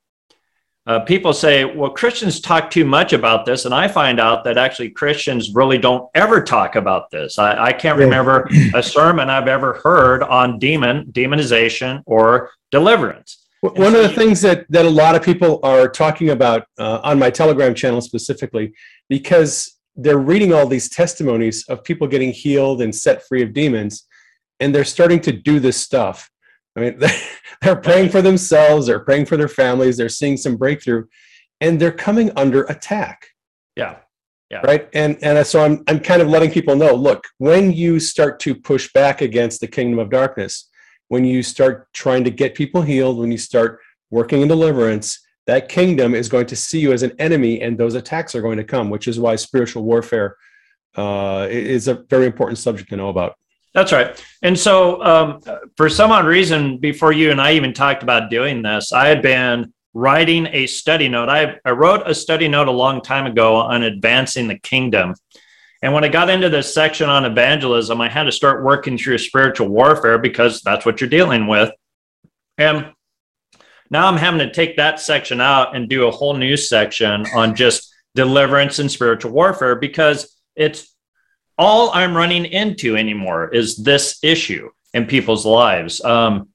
uh, 0.86 1.00
people 1.00 1.32
say, 1.32 1.64
well, 1.64 1.90
Christians 1.90 2.40
talk 2.40 2.70
too 2.70 2.84
much 2.84 3.12
about 3.14 3.46
this. 3.46 3.64
And 3.64 3.74
I 3.74 3.88
find 3.88 4.20
out 4.20 4.44
that 4.44 4.58
actually 4.58 4.90
Christians 4.90 5.54
really 5.54 5.78
don't 5.78 6.08
ever 6.14 6.42
talk 6.42 6.76
about 6.76 7.10
this. 7.10 7.38
I, 7.38 7.66
I 7.66 7.72
can't 7.72 7.98
Yeah. 7.98 8.04
remember 8.04 8.48
a 8.74 8.82
sermon 8.96 9.30
I've 9.30 9.48
ever 9.48 9.74
heard 9.82 10.22
on 10.22 10.58
demon, 10.58 11.06
demonization, 11.10 12.02
or 12.04 12.50
deliverance. 12.70 13.46
One 13.62 13.94
of 13.94 14.02
the 14.02 14.10
things 14.10 14.42
that, 14.42 14.66
that 14.68 14.84
a 14.84 14.90
lot 14.90 15.14
of 15.14 15.22
people 15.22 15.58
are 15.62 15.88
talking 15.88 16.28
about 16.30 16.66
uh, 16.78 17.00
on 17.02 17.18
my 17.18 17.30
Telegram 17.30 17.74
channel 17.74 18.02
specifically, 18.02 18.74
because 19.08 19.78
they're 19.96 20.18
reading 20.18 20.52
all 20.52 20.66
these 20.66 20.90
testimonies 20.90 21.64
of 21.68 21.82
people 21.82 22.06
getting 22.06 22.30
healed 22.30 22.82
and 22.82 22.94
set 22.94 23.26
free 23.26 23.42
of 23.42 23.54
demons, 23.54 24.06
and 24.60 24.74
they're 24.74 24.84
starting 24.84 25.20
to 25.20 25.32
do 25.32 25.60
this 25.60 25.78
stuff. 25.78 26.30
I 26.76 26.80
mean, 26.80 27.00
they're 27.62 27.76
praying 27.76 28.10
for 28.10 28.22
themselves, 28.22 28.86
they're 28.86 29.00
praying 29.00 29.26
for 29.26 29.36
their 29.36 29.48
families, 29.48 29.96
they're 29.96 30.08
seeing 30.08 30.36
some 30.36 30.56
breakthrough, 30.56 31.04
and 31.60 31.80
they're 31.80 31.92
coming 31.92 32.30
under 32.36 32.64
attack. 32.64 33.28
Yeah. 33.76 33.96
Yeah. 34.50 34.60
right 34.62 34.88
and 34.92 35.16
and 35.22 35.44
so 35.46 35.64
i'm 35.64 35.82
i'm 35.88 35.98
kind 35.98 36.20
of 36.20 36.28
letting 36.28 36.50
people 36.50 36.76
know 36.76 36.94
look 36.94 37.26
when 37.38 37.72
you 37.72 37.98
start 37.98 38.38
to 38.40 38.54
push 38.54 38.92
back 38.92 39.22
against 39.22 39.60
the 39.60 39.66
kingdom 39.66 39.98
of 39.98 40.10
darkness 40.10 40.68
when 41.08 41.24
you 41.24 41.42
start 41.42 41.90
trying 41.94 42.24
to 42.24 42.30
get 42.30 42.54
people 42.54 42.82
healed 42.82 43.18
when 43.18 43.32
you 43.32 43.38
start 43.38 43.80
working 44.10 44.42
in 44.42 44.48
deliverance 44.48 45.18
that 45.46 45.70
kingdom 45.70 46.14
is 46.14 46.28
going 46.28 46.46
to 46.46 46.56
see 46.56 46.78
you 46.78 46.92
as 46.92 47.02
an 47.02 47.12
enemy 47.18 47.62
and 47.62 47.78
those 47.78 47.94
attacks 47.94 48.34
are 48.34 48.42
going 48.42 48.58
to 48.58 48.64
come 48.64 48.90
which 48.90 49.08
is 49.08 49.18
why 49.18 49.34
spiritual 49.34 49.82
warfare 49.82 50.36
uh, 50.96 51.48
is 51.50 51.88
a 51.88 51.94
very 51.94 52.26
important 52.26 52.58
subject 52.58 52.90
to 52.90 52.96
know 52.96 53.08
about 53.08 53.36
That's 53.74 53.92
right. 53.92 54.24
And 54.42 54.58
so, 54.58 55.02
um, 55.02 55.40
for 55.76 55.88
some 55.88 56.12
odd 56.12 56.26
reason, 56.26 56.78
before 56.78 57.12
you 57.12 57.32
and 57.32 57.40
I 57.40 57.54
even 57.54 57.72
talked 57.72 58.04
about 58.04 58.30
doing 58.30 58.62
this, 58.62 58.92
I 58.92 59.08
had 59.08 59.20
been 59.20 59.72
writing 59.94 60.46
a 60.52 60.66
study 60.66 61.08
note. 61.08 61.28
I, 61.28 61.56
I 61.64 61.70
wrote 61.70 62.02
a 62.08 62.14
study 62.14 62.46
note 62.46 62.68
a 62.68 62.72
long 62.72 63.00
time 63.00 63.26
ago 63.26 63.56
on 63.56 63.82
advancing 63.82 64.46
the 64.46 64.58
kingdom. 64.58 65.14
And 65.82 65.92
when 65.92 66.04
I 66.04 66.08
got 66.08 66.30
into 66.30 66.48
this 66.48 66.72
section 66.72 67.10
on 67.10 67.24
evangelism, 67.24 68.00
I 68.00 68.08
had 68.08 68.24
to 68.24 68.32
start 68.32 68.64
working 68.64 68.96
through 68.96 69.18
spiritual 69.18 69.68
warfare 69.68 70.18
because 70.18 70.62
that's 70.62 70.86
what 70.86 71.00
you're 71.00 71.10
dealing 71.10 71.46
with. 71.46 71.70
And 72.56 72.92
now 73.90 74.06
I'm 74.06 74.16
having 74.16 74.38
to 74.38 74.52
take 74.52 74.76
that 74.76 74.98
section 74.98 75.40
out 75.40 75.76
and 75.76 75.88
do 75.88 76.06
a 76.06 76.10
whole 76.10 76.34
new 76.34 76.56
section 76.56 77.26
on 77.34 77.54
just 77.54 77.92
deliverance 78.14 78.78
and 78.78 78.90
spiritual 78.90 79.32
warfare 79.32 79.76
because 79.76 80.40
it's 80.56 80.93
all 81.58 81.90
I'm 81.92 82.16
running 82.16 82.44
into 82.44 82.96
anymore 82.96 83.52
is 83.54 83.76
this 83.76 84.18
issue 84.22 84.70
in 84.92 85.06
people's 85.06 85.46
lives. 85.46 86.02
Um, 86.04 86.48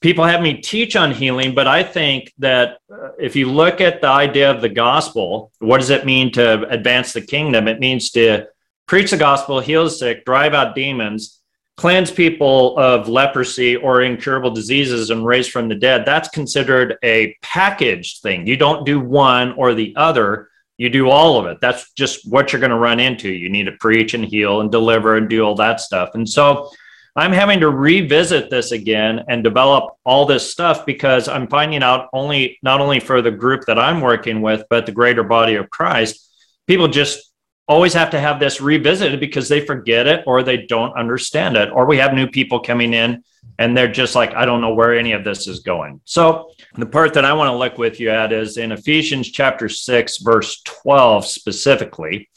people 0.00 0.24
have 0.24 0.42
me 0.42 0.54
teach 0.54 0.96
on 0.96 1.12
healing, 1.12 1.54
but 1.54 1.66
I 1.66 1.82
think 1.82 2.32
that 2.38 2.78
uh, 2.92 3.10
if 3.18 3.36
you 3.36 3.50
look 3.50 3.80
at 3.80 4.00
the 4.00 4.08
idea 4.08 4.50
of 4.50 4.60
the 4.60 4.68
gospel, 4.68 5.52
what 5.58 5.78
does 5.78 5.90
it 5.90 6.06
mean 6.06 6.32
to 6.32 6.68
advance 6.68 7.12
the 7.12 7.20
kingdom? 7.20 7.68
It 7.68 7.80
means 7.80 8.10
to 8.12 8.46
preach 8.86 9.10
the 9.10 9.16
gospel, 9.16 9.60
heal 9.60 9.84
the 9.84 9.90
sick, 9.90 10.24
drive 10.24 10.54
out 10.54 10.74
demons, 10.74 11.40
cleanse 11.76 12.10
people 12.10 12.76
of 12.78 13.08
leprosy 13.08 13.76
or 13.76 14.02
incurable 14.02 14.50
diseases, 14.50 15.08
and 15.08 15.24
raise 15.24 15.48
from 15.48 15.68
the 15.68 15.74
dead. 15.74 16.04
That's 16.04 16.28
considered 16.28 16.98
a 17.02 17.36
packaged 17.40 18.20
thing. 18.20 18.46
You 18.46 18.58
don't 18.58 18.84
do 18.84 19.00
one 19.00 19.52
or 19.52 19.72
the 19.72 19.94
other 19.96 20.49
you 20.80 20.88
do 20.88 21.10
all 21.10 21.38
of 21.38 21.44
it. 21.44 21.58
That's 21.60 21.92
just 21.92 22.26
what 22.26 22.50
you're 22.50 22.60
going 22.60 22.70
to 22.70 22.78
run 22.78 23.00
into. 23.00 23.30
You 23.30 23.50
need 23.50 23.64
to 23.64 23.72
preach 23.72 24.14
and 24.14 24.24
heal 24.24 24.62
and 24.62 24.72
deliver 24.72 25.18
and 25.18 25.28
do 25.28 25.42
all 25.42 25.54
that 25.56 25.78
stuff. 25.78 26.12
And 26.14 26.26
so 26.26 26.70
I'm 27.14 27.32
having 27.32 27.60
to 27.60 27.68
revisit 27.68 28.48
this 28.48 28.72
again 28.72 29.26
and 29.28 29.44
develop 29.44 29.92
all 30.06 30.24
this 30.24 30.50
stuff 30.50 30.86
because 30.86 31.28
I'm 31.28 31.48
finding 31.48 31.82
out 31.82 32.08
only 32.14 32.58
not 32.62 32.80
only 32.80 32.98
for 32.98 33.20
the 33.20 33.30
group 33.30 33.66
that 33.66 33.78
I'm 33.78 34.00
working 34.00 34.40
with, 34.40 34.64
but 34.70 34.86
the 34.86 34.92
greater 34.92 35.22
body 35.22 35.56
of 35.56 35.68
Christ, 35.68 36.32
people 36.66 36.88
just 36.88 37.30
always 37.68 37.92
have 37.92 38.08
to 38.12 38.20
have 38.20 38.40
this 38.40 38.62
revisited 38.62 39.20
because 39.20 39.50
they 39.50 39.66
forget 39.66 40.06
it 40.06 40.24
or 40.26 40.42
they 40.42 40.64
don't 40.64 40.96
understand 40.96 41.58
it. 41.58 41.70
Or 41.70 41.84
we 41.84 41.98
have 41.98 42.14
new 42.14 42.26
people 42.26 42.60
coming 42.60 42.94
in 42.94 43.22
and 43.58 43.76
they're 43.76 43.92
just 43.92 44.14
like, 44.14 44.34
I 44.34 44.46
don't 44.46 44.62
know 44.62 44.74
where 44.74 44.98
any 44.98 45.12
of 45.12 45.22
this 45.22 45.46
is 45.46 45.60
going. 45.60 46.00
So 46.04 46.50
the 46.76 46.86
part 46.86 47.12
that 47.14 47.26
I 47.26 47.34
want 47.34 47.48
to 47.52 47.56
look 47.56 47.76
with 47.76 48.00
you 48.00 48.10
at 48.10 48.32
is 48.32 48.56
in 48.56 48.72
Ephesians 48.72 49.30
chapter 49.30 49.68
6, 49.68 50.18
verse 50.18 50.62
12 50.62 51.26
specifically. 51.26 52.30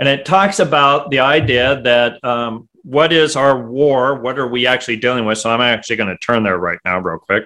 And 0.00 0.08
it 0.08 0.24
talks 0.24 0.58
about 0.58 1.10
the 1.10 1.20
idea 1.20 1.80
that 1.82 2.22
um, 2.24 2.68
what 2.82 3.12
is 3.12 3.36
our 3.36 3.62
war? 3.62 4.20
What 4.20 4.38
are 4.38 4.48
we 4.48 4.66
actually 4.66 4.96
dealing 4.96 5.24
with? 5.24 5.38
So 5.38 5.50
I'm 5.50 5.60
actually 5.60 5.96
going 5.96 6.10
to 6.10 6.18
turn 6.18 6.42
there 6.42 6.58
right 6.58 6.80
now, 6.84 6.98
real 6.98 7.18
quick. 7.18 7.44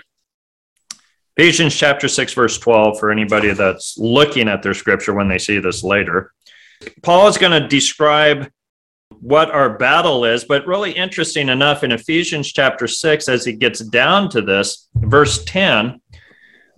Ephesians 1.36 1.76
chapter 1.76 2.08
6, 2.08 2.34
verse 2.34 2.58
12, 2.58 2.98
for 2.98 3.12
anybody 3.12 3.52
that's 3.52 3.96
looking 3.98 4.48
at 4.48 4.62
their 4.62 4.74
scripture 4.74 5.14
when 5.14 5.28
they 5.28 5.38
see 5.38 5.58
this 5.58 5.84
later. 5.84 6.32
Paul 7.02 7.28
is 7.28 7.38
going 7.38 7.60
to 7.60 7.68
describe 7.68 8.50
what 9.20 9.50
our 9.50 9.76
battle 9.78 10.25
is, 10.25 10.44
but 10.44 10.66
really 10.66 10.92
interesting 10.92 11.48
enough 11.48 11.84
in 11.84 11.92
Ephesians 11.92 12.52
chapter 12.52 12.87
6, 12.87 13.28
as 13.28 13.44
he 13.44 13.52
gets 13.52 13.80
down 13.80 14.28
to 14.30 14.42
this, 14.42 14.88
verse 14.94 15.44
10, 15.44 16.00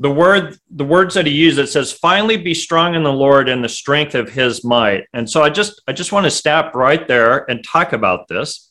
the 0.00 0.10
word 0.10 0.56
the 0.70 0.84
words 0.84 1.14
that 1.14 1.26
he 1.26 1.32
uses 1.32 1.58
it 1.58 1.72
says 1.72 1.92
finally 1.92 2.38
be 2.38 2.54
strong 2.54 2.94
in 2.94 3.02
the 3.02 3.12
lord 3.12 3.50
and 3.50 3.62
the 3.62 3.68
strength 3.68 4.14
of 4.14 4.30
his 4.30 4.64
might. 4.64 5.04
And 5.12 5.28
so 5.28 5.42
i 5.42 5.50
just 5.50 5.82
i 5.86 5.92
just 5.92 6.10
want 6.10 6.24
to 6.24 6.30
stop 6.30 6.74
right 6.74 7.06
there 7.06 7.48
and 7.50 7.62
talk 7.62 7.92
about 7.92 8.26
this. 8.26 8.66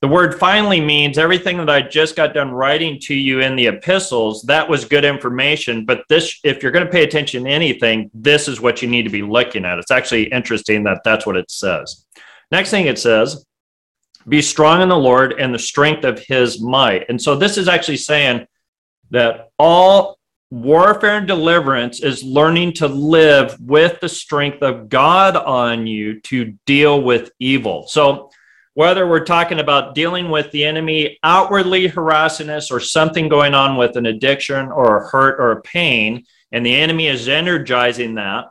The 0.00 0.08
word 0.08 0.38
finally 0.38 0.80
means 0.80 1.18
everything 1.18 1.56
that 1.58 1.68
i 1.68 1.82
just 1.82 2.14
got 2.14 2.32
done 2.32 2.52
writing 2.52 3.00
to 3.02 3.14
you 3.14 3.40
in 3.40 3.56
the 3.56 3.66
epistles 3.66 4.42
that 4.44 4.68
was 4.68 4.84
good 4.84 5.04
information 5.04 5.84
but 5.84 6.04
this 6.08 6.38
if 6.44 6.62
you're 6.62 6.72
going 6.72 6.86
to 6.86 6.92
pay 6.92 7.02
attention 7.02 7.44
to 7.44 7.50
anything 7.50 8.08
this 8.14 8.46
is 8.46 8.60
what 8.60 8.82
you 8.82 8.88
need 8.88 9.02
to 9.02 9.10
be 9.10 9.22
looking 9.22 9.64
at. 9.64 9.78
It's 9.78 9.90
actually 9.90 10.24
interesting 10.24 10.84
that 10.84 11.02
that's 11.04 11.26
what 11.26 11.36
it 11.36 11.50
says 11.50 12.06
next 12.52 12.70
thing 12.70 12.86
it 12.86 12.98
says 12.98 13.44
be 14.28 14.40
strong 14.40 14.80
in 14.80 14.88
the 14.88 14.96
lord 14.96 15.32
and 15.32 15.52
the 15.52 15.58
strength 15.58 16.04
of 16.04 16.20
his 16.20 16.60
might 16.60 17.04
and 17.08 17.20
so 17.20 17.34
this 17.34 17.58
is 17.58 17.66
actually 17.66 17.96
saying 17.96 18.46
that 19.10 19.50
all 19.58 20.18
warfare 20.52 21.16
and 21.16 21.26
deliverance 21.26 22.02
is 22.02 22.22
learning 22.22 22.74
to 22.74 22.86
live 22.86 23.58
with 23.58 23.98
the 24.00 24.08
strength 24.08 24.62
of 24.62 24.90
God 24.90 25.34
on 25.34 25.86
you 25.86 26.20
to 26.22 26.54
deal 26.66 27.00
with 27.00 27.32
evil. 27.38 27.86
So, 27.88 28.30
whether 28.74 29.06
we're 29.06 29.24
talking 29.24 29.60
about 29.60 29.94
dealing 29.94 30.30
with 30.30 30.50
the 30.50 30.64
enemy 30.64 31.18
outwardly 31.22 31.88
harassing 31.88 32.48
us 32.48 32.70
or 32.70 32.80
something 32.80 33.28
going 33.28 33.54
on 33.54 33.76
with 33.76 33.96
an 33.96 34.06
addiction 34.06 34.70
or 34.70 34.96
a 34.96 35.08
hurt 35.08 35.38
or 35.40 35.52
a 35.52 35.62
pain, 35.62 36.24
and 36.52 36.64
the 36.64 36.74
enemy 36.74 37.06
is 37.06 37.28
energizing 37.28 38.14
that, 38.14 38.46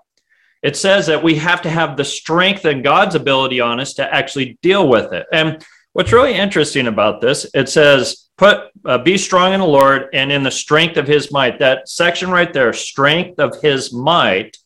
it 0.61 0.75
says 0.75 1.07
that 1.07 1.23
we 1.23 1.35
have 1.35 1.61
to 1.63 1.69
have 1.69 1.97
the 1.97 2.05
strength 2.05 2.65
and 2.65 2.83
God's 2.83 3.15
ability 3.15 3.59
on 3.59 3.79
us 3.79 3.93
to 3.95 4.13
actually 4.13 4.57
deal 4.61 4.87
with 4.87 5.11
it. 5.13 5.25
And 5.31 5.65
what's 5.93 6.13
really 6.13 6.33
interesting 6.33 6.87
about 6.87 7.21
this, 7.21 7.49
it 7.53 7.67
says, 7.69 8.29
put 8.37 8.69
uh, 8.85 8.97
be 8.97 9.17
strong 9.17 9.53
in 9.53 9.59
the 9.59 9.65
lord 9.65 10.09
and 10.13 10.31
in 10.31 10.43
the 10.43 10.51
strength 10.51 10.97
of 10.97 11.07
his 11.07 11.31
might. 11.31 11.59
That 11.59 11.87
section 11.87 12.29
right 12.29 12.51
there 12.51 12.73
strength 12.73 13.39
of 13.39 13.61
his 13.61 13.93
might 13.93 14.57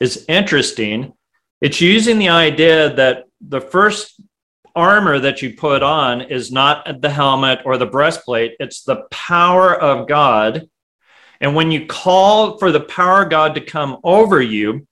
is 0.00 0.24
interesting. 0.28 1.12
It's 1.60 1.80
using 1.80 2.18
the 2.18 2.28
idea 2.28 2.94
that 2.94 3.24
the 3.40 3.60
first 3.60 4.20
armor 4.74 5.18
that 5.18 5.40
you 5.40 5.54
put 5.54 5.82
on 5.82 6.20
is 6.20 6.52
not 6.52 7.00
the 7.00 7.10
helmet 7.10 7.60
or 7.64 7.78
the 7.78 7.86
breastplate. 7.86 8.56
It's 8.60 8.82
the 8.82 9.04
power 9.10 9.74
of 9.74 10.06
god. 10.06 10.68
And 11.40 11.54
when 11.54 11.70
you 11.70 11.86
call 11.86 12.58
for 12.58 12.70
the 12.72 12.80
power 12.80 13.22
of 13.22 13.30
god 13.30 13.54
to 13.54 13.60
come 13.60 13.98
over 14.04 14.40
you 14.42 14.85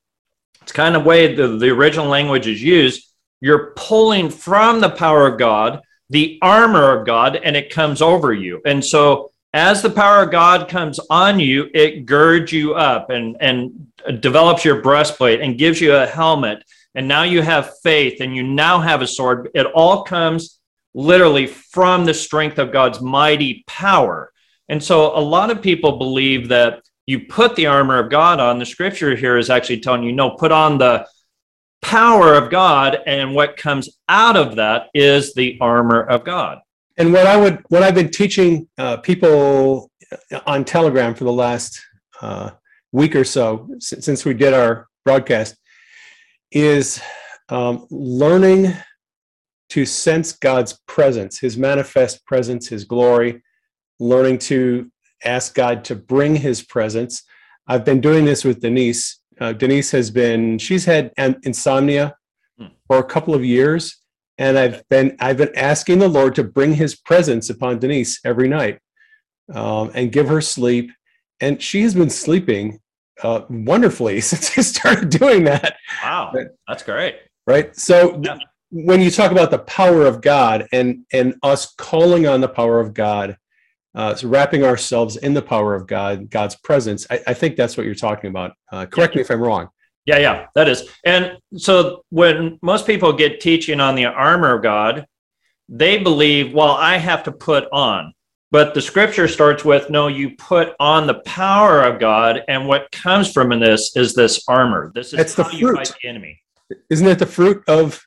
it's 0.65 0.73
kind 0.73 0.97
of 0.97 1.07
way 1.07 1.35
the, 1.35 1.57
the 1.57 1.71
original 1.71 2.09
language 2.09 2.49
is 2.49 2.63
used 2.63 3.13
you're 3.41 3.73
pulling 3.77 4.29
from 4.29 4.81
the 4.81 4.91
power 4.91 5.27
of 5.27 5.39
god 5.39 5.81
the 6.11 6.39
armor 6.43 6.99
of 6.99 7.07
God 7.07 7.37
and 7.37 7.57
it 7.57 7.71
comes 7.71 8.03
over 8.03 8.33
you. 8.33 8.61
And 8.65 8.85
so 8.85 9.31
as 9.53 9.83
the 9.83 9.91
power 9.91 10.23
of 10.23 10.31
God 10.31 10.69
comes 10.69 11.01
on 11.11 11.39
you, 11.41 11.71
it 11.73 12.07
girds 12.07 12.53
you 12.53 12.75
up 12.75 13.11
and, 13.11 13.37
and 13.41 13.89
develops 14.21 14.65
your 14.65 14.83
breastplate 14.83 15.41
and 15.41 15.59
gives 15.59 15.81
you 15.81 15.95
a 15.95 16.07
helmet. 16.07 16.63
And 16.95 17.09
now 17.09 17.23
you 17.23 17.43
have 17.43 17.79
faith 17.83 18.21
and 18.21 18.35
you 18.35 18.43
now 18.43 18.81
have 18.81 19.03
a 19.03 19.07
sword. 19.07 19.51
It 19.55 19.67
all 19.67 20.05
comes 20.05 20.61
literally 20.95 21.47
from 21.47 22.05
the 22.05 22.15
strength 22.15 22.59
of 22.59 22.73
God's 22.73 23.01
mighty 23.01 23.65
power. 23.67 24.33
And 24.69 24.83
so 24.83 25.17
a 25.17 25.21
lot 25.21 25.51
of 25.51 25.63
people 25.63 25.99
believe 25.99 26.49
that 26.49 26.83
you 27.07 27.21
put 27.27 27.55
the 27.57 27.67
armor 27.67 27.99
of 27.99 28.11
God 28.11 28.41
on. 28.41 28.59
The 28.59 28.67
scripture 28.67 29.15
here 29.15 29.37
is 29.37 29.51
actually 29.51 29.81
telling 29.81 30.03
you, 30.03 30.13
no, 30.13 30.31
put 30.31 30.53
on 30.53 30.79
the 30.79 31.07
power 31.83 32.35
of 32.35 32.51
God, 32.51 32.99
and 33.07 33.35
what 33.35 33.57
comes 33.57 33.99
out 34.09 34.37
of 34.37 34.57
that 34.57 34.89
is 34.95 35.35
the 35.35 35.59
armor 35.61 36.03
of 36.03 36.25
God. 36.25 36.61
And 36.97 37.13
what 37.13 37.27
I 37.27 37.37
would, 37.37 37.63
what 37.69 37.83
I've 37.83 37.95
been 37.95 38.11
teaching 38.11 38.69
uh, 38.79 38.99
people 38.99 39.91
on 40.47 40.65
Telegram 40.65 41.15
for 41.15 41.25
the 41.25 41.33
last 41.33 41.81
uh, 42.23 42.51
week 42.93 43.15
or 43.15 43.25
so 43.25 43.69
since, 43.81 44.07
since 44.07 44.25
we 44.25 44.33
did 44.33 44.55
our 44.55 44.87
broadcast 45.05 45.57
is 46.53 47.03
um, 47.49 47.87
learning 47.91 48.73
to 49.71 49.85
sense 49.85 50.33
God's 50.33 50.81
presence, 50.87 51.39
His 51.39 51.57
manifest 51.57 52.25
presence, 52.25 52.69
His 52.69 52.85
glory, 52.85 53.43
learning 53.99 54.39
to 54.39 54.91
ask 55.25 55.55
God 55.55 55.85
to 55.85 55.95
bring 55.95 56.37
His 56.37 56.63
presence. 56.63 57.23
I've 57.67 57.85
been 57.85 58.01
doing 58.01 58.25
this 58.25 58.45
with 58.45 58.61
Denise. 58.61 59.21
Uh, 59.41 59.53
Denise 59.53 59.91
has 59.93 60.11
been 60.11 60.59
she's 60.59 60.85
had 60.85 61.13
an- 61.17 61.41
insomnia 61.45 62.15
Hmm. 62.59 62.67
for 62.87 62.99
a 62.99 63.05
couple 63.05 63.35
of 63.35 63.45
years, 63.45 63.97
and 64.39 64.57
I've 64.57 64.89
been 64.89 65.17
I've 65.19 65.39
been 65.39 65.57
asking 65.57 65.99
the 65.99 66.09
Lord 66.09 66.35
to 66.37 66.45
bring 66.45 66.75
His 66.75 66.95
presence 66.95 67.51
upon 67.51 67.81
Denise 67.81 68.21
every 68.25 68.49
night 68.49 68.79
um, 69.53 69.91
and 69.95 70.13
give 70.13 70.29
her 70.29 70.41
sleep, 70.41 70.91
and 71.41 71.61
she 71.61 71.83
has 71.83 71.95
been 71.95 72.11
sleeping 72.11 72.79
uh, 73.23 73.41
wonderfully 73.51 74.21
since 74.31 74.57
I 74.57 74.63
started 74.63 75.09
doing 75.11 75.45
that. 75.45 75.77
Wow, 76.03 76.33
that's 76.69 76.83
great. 76.85 77.17
Right. 77.47 77.75
So 77.77 78.21
Yeah. 78.23 78.39
when 78.71 79.01
you 79.01 79.11
talk 79.11 79.33
about 79.33 79.51
the 79.51 79.59
power 79.59 80.07
of 80.07 80.21
God 80.21 80.69
and 80.73 81.05
and 81.13 81.35
us 81.43 81.75
calling 81.77 82.27
on 82.29 82.41
the 82.41 82.49
power 82.49 82.79
of 82.79 82.95
God, 82.95 83.37
uh, 83.95 84.15
so 84.15 84.29
wrapping 84.29 84.65
ourselves 84.65 85.17
in 85.17 85.35
the 85.35 85.43
power 85.43 85.75
of 85.75 85.87
God, 85.87 86.31
God's 86.31 86.57
presence, 86.57 87.07
I, 87.11 87.21
I 87.29 87.35
think 87.35 87.57
that's 87.57 87.77
what 87.77 87.87
you're 87.87 87.95
talking 87.95 88.31
about. 88.31 88.53
Uh, 88.71 88.87
correct 88.87 89.15
me 89.15 89.21
if 89.21 89.31
I'm 89.31 89.41
wrong. 89.41 89.69
Yeah, 90.07 90.19
yeah, 90.19 90.47
that 90.55 90.69
is. 90.69 90.89
And 91.05 91.39
so 91.57 92.05
when 92.11 92.59
most 92.63 92.87
people 92.87 93.13
get 93.13 93.41
teaching 93.41 93.81
on 93.81 93.95
the 93.95 94.07
armor 94.07 94.55
of 94.55 94.63
God, 94.63 95.07
they 95.69 95.99
believe, 95.99 96.53
well, 96.53 96.73
I 96.73 96.99
have 96.99 97.23
to 97.25 97.33
put 97.33 97.69
on. 97.73 98.13
But 98.51 98.75
the 98.75 98.83
scripture 98.83 99.27
starts 99.27 99.65
with, 99.65 99.91
no, 99.91 100.07
you 100.09 100.37
put 100.37 100.75
on 100.79 101.07
the 101.07 101.21
power 101.27 101.83
of 101.83 101.99
God. 101.99 102.43
And 102.47 102.69
what 102.69 102.91
comes 102.93 103.33
from 103.33 103.51
in 103.51 103.59
this 103.59 103.97
is 103.97 104.15
this 104.15 104.45
armor. 104.47 104.93
This 104.95 105.13
is 105.13 105.35
the 105.35 105.43
how 105.43 105.51
you 105.51 105.69
fruit. 105.69 105.77
fight 105.77 105.95
the 106.03 106.09
enemy. 106.09 106.41
Isn't 106.91 107.09
it 107.09 107.19
the 107.19 107.27
fruit 107.27 107.65
of 107.67 108.01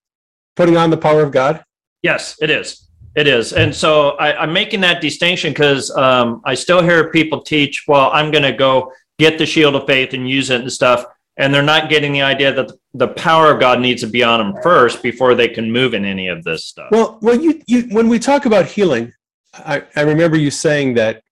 putting 0.55 0.77
on 0.77 0.89
the 0.89 0.97
power 0.97 1.21
of 1.21 1.31
God? 1.31 1.65
Yes, 2.01 2.37
it 2.39 2.49
is. 2.49 2.86
It 3.17 3.27
is. 3.27 3.51
And 3.51 3.73
so 3.73 4.11
I, 4.11 4.43
I'm 4.43 4.53
making 4.53 4.79
that 4.81 5.01
distinction 5.01 5.51
because 5.51 5.89
um, 5.97 6.39
I 6.45 6.53
still 6.53 6.83
hear 6.83 7.09
people 7.09 7.41
teach, 7.41 7.85
well, 7.87 8.11
I'm 8.13 8.29
going 8.29 8.43
to 8.43 8.53
go 8.53 8.93
get 9.17 9.39
the 9.39 9.45
shield 9.45 9.75
of 9.75 9.87
faith 9.87 10.13
and 10.13 10.29
use 10.29 10.51
it 10.51 10.61
and 10.61 10.71
stuff. 10.71 11.03
And 11.35 11.51
they're 11.51 11.63
not 11.63 11.89
getting 11.89 12.13
the 12.13 12.21
idea 12.21 12.53
that 12.53 12.71
the 12.93 13.07
power 13.07 13.51
of 13.51 13.59
God 13.59 13.79
needs 13.79 14.01
to 14.01 14.07
be 14.07 14.23
on 14.23 14.37
them 14.37 14.61
first 14.61 15.01
before 15.01 15.33
they 15.33 15.47
can 15.47 15.71
move 15.71 15.95
in 15.95 16.05
any 16.05 16.27
of 16.27 16.43
this 16.43 16.67
stuff. 16.67 16.89
Well, 16.91 17.17
well, 17.23 17.33
you, 17.33 17.59
you 17.65 17.87
when 17.89 18.07
we 18.07 18.19
talk 18.19 18.45
about 18.45 18.67
healing, 18.67 19.11
I, 19.51 19.83
I 19.95 20.01
remember 20.01 20.37
you 20.37 20.51
saying 20.51 20.93
that, 20.95 21.23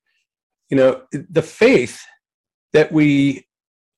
you 0.70 0.78
know, 0.78 1.04
the 1.12 1.44
faith 1.44 2.04
that 2.74 2.92
we 2.92 3.46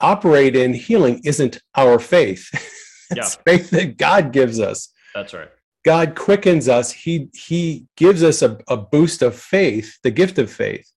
operate 0.02 0.58
in 0.58 0.74
healing 0.74 1.22
isn't 1.24 1.62
our 1.76 2.00
faith. 2.00 2.50
it's 3.12 3.38
faith 3.46 3.70
that 3.70 3.96
God 3.96 4.34
gives 4.34 4.60
us. 4.60 4.90
That's 5.16 5.34
right. 5.34 5.50
God 5.88 6.16
quickens 6.16 6.68
us. 6.68 6.92
He 6.92 7.30
He 7.48 7.86
gives 7.96 8.22
us 8.30 8.42
a, 8.42 8.58
a 8.68 8.76
boost 8.76 9.22
of 9.22 9.34
faith, 9.56 9.98
the 10.04 10.12
gift 10.12 10.38
of 10.38 10.52
faith, 10.52 10.88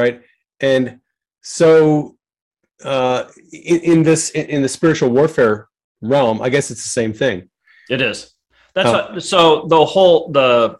right? 0.00 0.20
And 0.60 1.00
so, 1.40 2.16
uh, 2.84 3.24
in, 3.52 3.80
in 3.92 4.02
this 4.02 4.22
in, 4.38 4.44
in 4.54 4.60
the 4.62 4.68
spiritual 4.68 5.10
warfare 5.18 5.68
realm, 6.02 6.42
I 6.42 6.48
guess 6.50 6.70
it's 6.70 6.84
the 6.84 6.96
same 7.00 7.14
thing. 7.14 7.48
It 7.88 8.00
is. 8.02 8.34
That's 8.74 8.88
Oh. 8.90 8.92
what, 9.14 9.22
so 9.22 9.38
the 9.74 9.82
whole 9.94 10.30
the 10.38 10.78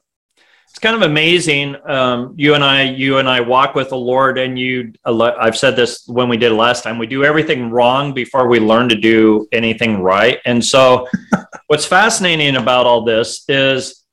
it's 0.77 0.83
kind 0.83 0.95
of 0.95 1.11
amazing. 1.11 1.75
Um, 1.89 2.35
you 2.37 2.53
and 2.53 2.63
I, 2.63 2.83
you 2.83 3.17
and 3.17 3.27
I 3.27 3.41
walk 3.41 3.75
with 3.75 3.89
the 3.89 3.97
Lord, 3.97 4.37
and 4.37 4.59
you. 4.59 4.93
I've 5.07 5.57
said 5.57 5.75
this 5.75 6.07
when 6.07 6.29
we 6.29 6.37
did 6.37 6.53
last 6.53 6.85
time. 6.85 6.99
We 6.99 7.07
do 7.07 7.25
everything 7.25 7.71
wrong 7.71 8.13
before 8.13 8.47
we 8.47 8.61
learn 8.61 8.91
to 8.91 8.95
do 8.95 9.49
anything 9.53 10.03
right. 10.03 10.39
And 10.45 10.63
so, 10.63 11.09
what's 11.69 11.87
fascinating 11.87 12.57
about 12.57 12.85
all 12.85 13.07
this 13.07 13.49
is 13.49 14.05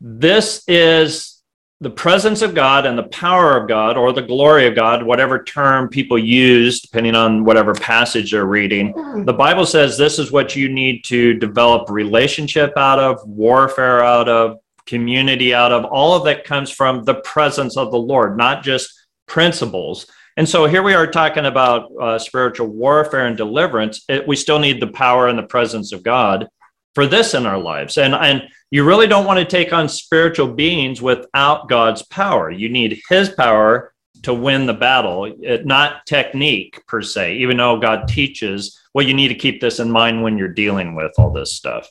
this 0.00 0.66
is 0.66 1.42
the 1.82 1.90
presence 1.90 2.40
of 2.40 2.54
God 2.54 2.86
and 2.86 2.96
the 2.96 3.08
power 3.08 3.58
of 3.58 3.68
God, 3.68 3.98
or 3.98 4.14
the 4.14 4.22
glory 4.22 4.66
of 4.66 4.74
God, 4.74 5.02
whatever 5.02 5.44
term 5.44 5.90
people 5.90 6.18
use, 6.18 6.80
depending 6.80 7.16
on 7.16 7.44
whatever 7.44 7.74
passage 7.74 8.30
they're 8.30 8.46
reading 8.46 8.94
the 9.26 9.32
bible 9.32 9.66
says 9.66 9.96
this 9.96 10.18
is 10.18 10.32
what 10.32 10.56
you 10.56 10.68
need 10.68 11.04
to 11.04 11.34
develop 11.34 11.88
relationship 11.90 12.72
out 12.76 12.98
of 12.98 13.20
warfare 13.28 14.02
out 14.02 14.28
of 14.28 14.58
community 14.88 15.54
out 15.54 15.70
of. 15.72 15.84
All 15.84 16.14
of 16.14 16.24
that 16.24 16.44
comes 16.44 16.70
from 16.70 17.04
the 17.04 17.16
presence 17.16 17.76
of 17.76 17.90
the 17.90 17.98
lord 17.98 18.36
not 18.36 18.62
just 18.62 18.90
principles. 19.26 20.06
And 20.36 20.48
so 20.48 20.66
here 20.66 20.82
we 20.82 20.94
are 20.94 21.06
talking 21.06 21.46
about 21.46 21.90
uh, 22.00 22.18
spiritual 22.18 22.68
warfare 22.68 23.26
and 23.26 23.36
deliverance. 23.36 24.04
It, 24.08 24.26
we 24.26 24.36
still 24.36 24.58
need 24.58 24.80
the 24.80 24.86
power 24.86 25.28
and 25.28 25.38
the 25.38 25.42
presence 25.42 25.92
of 25.92 26.02
god 26.02 26.48
for 26.94 27.06
this 27.06 27.34
in 27.34 27.46
our 27.46 27.58
lives. 27.58 27.98
And 27.98 28.14
and 28.14 28.42
you 28.70 28.84
really 28.84 29.06
don't 29.06 29.26
want 29.26 29.38
to 29.38 29.44
take 29.44 29.72
on 29.72 29.88
spiritual 29.88 30.48
beings 30.48 31.00
without 31.00 31.68
god's 31.68 32.02
power. 32.02 32.50
You 32.50 32.68
need 32.68 33.00
his 33.08 33.28
power 33.28 33.92
to 34.22 34.34
win 34.34 34.66
the 34.66 34.74
battle, 34.74 35.24
it, 35.24 35.66
not 35.66 36.06
technique 36.06 36.82
per 36.86 37.02
se, 37.02 37.36
even 37.36 37.56
though 37.56 37.78
God 37.78 38.08
teaches, 38.08 38.80
well, 38.94 39.06
you 39.06 39.14
need 39.14 39.28
to 39.28 39.34
keep 39.34 39.60
this 39.60 39.78
in 39.78 39.90
mind 39.90 40.22
when 40.22 40.36
you're 40.36 40.48
dealing 40.48 40.94
with 40.94 41.12
all 41.18 41.30
this 41.30 41.52
stuff. 41.52 41.88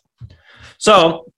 So 0.78 1.32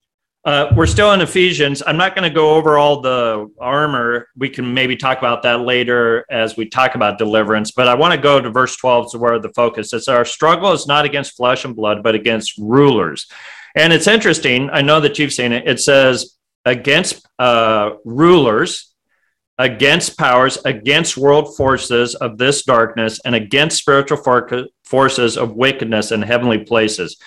uh, 0.45 0.71
we're 0.75 0.85
still 0.85 1.11
in 1.11 1.19
Ephesians. 1.21 1.83
I'm 1.85 1.97
not 1.97 2.15
going 2.15 2.27
to 2.27 2.33
go 2.33 2.55
over 2.55 2.77
all 2.77 3.01
the 3.01 3.51
armor. 3.59 4.27
We 4.37 4.49
can 4.49 4.73
maybe 4.73 4.95
talk 4.95 5.17
about 5.17 5.43
that 5.43 5.61
later 5.61 6.25
as 6.29 6.55
we 6.55 6.69
talk 6.69 6.95
about 6.95 7.17
deliverance, 7.17 7.71
but 7.71 7.89
I 7.89 7.95
want 7.95 8.13
to 8.13 8.19
go 8.19 8.39
to 8.39 8.49
verse 8.49 8.75
12 8.77 9.11
to 9.11 9.17
where 9.17 9.39
the 9.39 9.49
focus 9.49 9.91
is. 9.91 10.07
Our 10.07 10.23
struggle 10.23 10.71
is 10.71 10.87
not 10.87 11.03
against 11.03 11.35
flesh 11.35 11.65
and 11.65 11.75
blood, 11.75 12.03
but 12.03 12.15
against 12.15 12.57
rulers. 12.57 13.27
And 13.75 13.91
it's 13.91 14.07
interesting. 14.07 14.69
I 14.71 14.81
know 14.81 15.01
that 15.01 15.19
you've 15.19 15.33
seen 15.33 15.51
it. 15.51 15.67
It 15.67 15.81
says 15.81 16.37
against 16.65 17.27
uh, 17.37 17.91
rulers, 18.05 18.93
against 19.57 20.17
powers, 20.17 20.57
against 20.63 21.17
world 21.17 21.57
forces 21.57 22.15
of 22.15 22.37
this 22.37 22.63
darkness, 22.63 23.19
and 23.25 23.35
against 23.35 23.77
spiritual 23.77 24.17
for- 24.17 24.67
forces 24.85 25.37
of 25.37 25.53
wickedness 25.53 26.13
in 26.13 26.21
heavenly 26.21 26.63
places. 26.63 27.17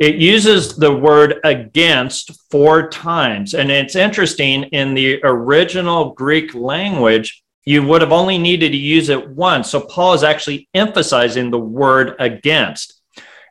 It 0.00 0.14
uses 0.14 0.76
the 0.76 0.96
word 0.96 1.40
against 1.44 2.32
four 2.50 2.88
times. 2.88 3.52
And 3.52 3.70
it's 3.70 3.94
interesting 3.94 4.64
in 4.64 4.94
the 4.94 5.20
original 5.22 6.14
Greek 6.14 6.54
language, 6.54 7.42
you 7.66 7.82
would 7.82 8.00
have 8.00 8.10
only 8.10 8.38
needed 8.38 8.70
to 8.70 8.78
use 8.78 9.10
it 9.10 9.28
once. 9.28 9.70
So 9.70 9.82
Paul 9.82 10.14
is 10.14 10.24
actually 10.24 10.70
emphasizing 10.72 11.50
the 11.50 11.58
word 11.58 12.16
against. 12.18 12.98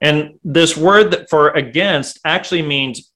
And 0.01 0.39
this 0.43 0.75
word 0.75 1.27
for 1.29 1.49
against 1.49 2.19
actually 2.25 2.63
means 2.63 3.12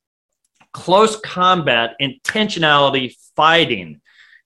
close 0.72 1.20
combat, 1.22 1.96
intentionality, 2.00 3.16
fighting. 3.36 4.00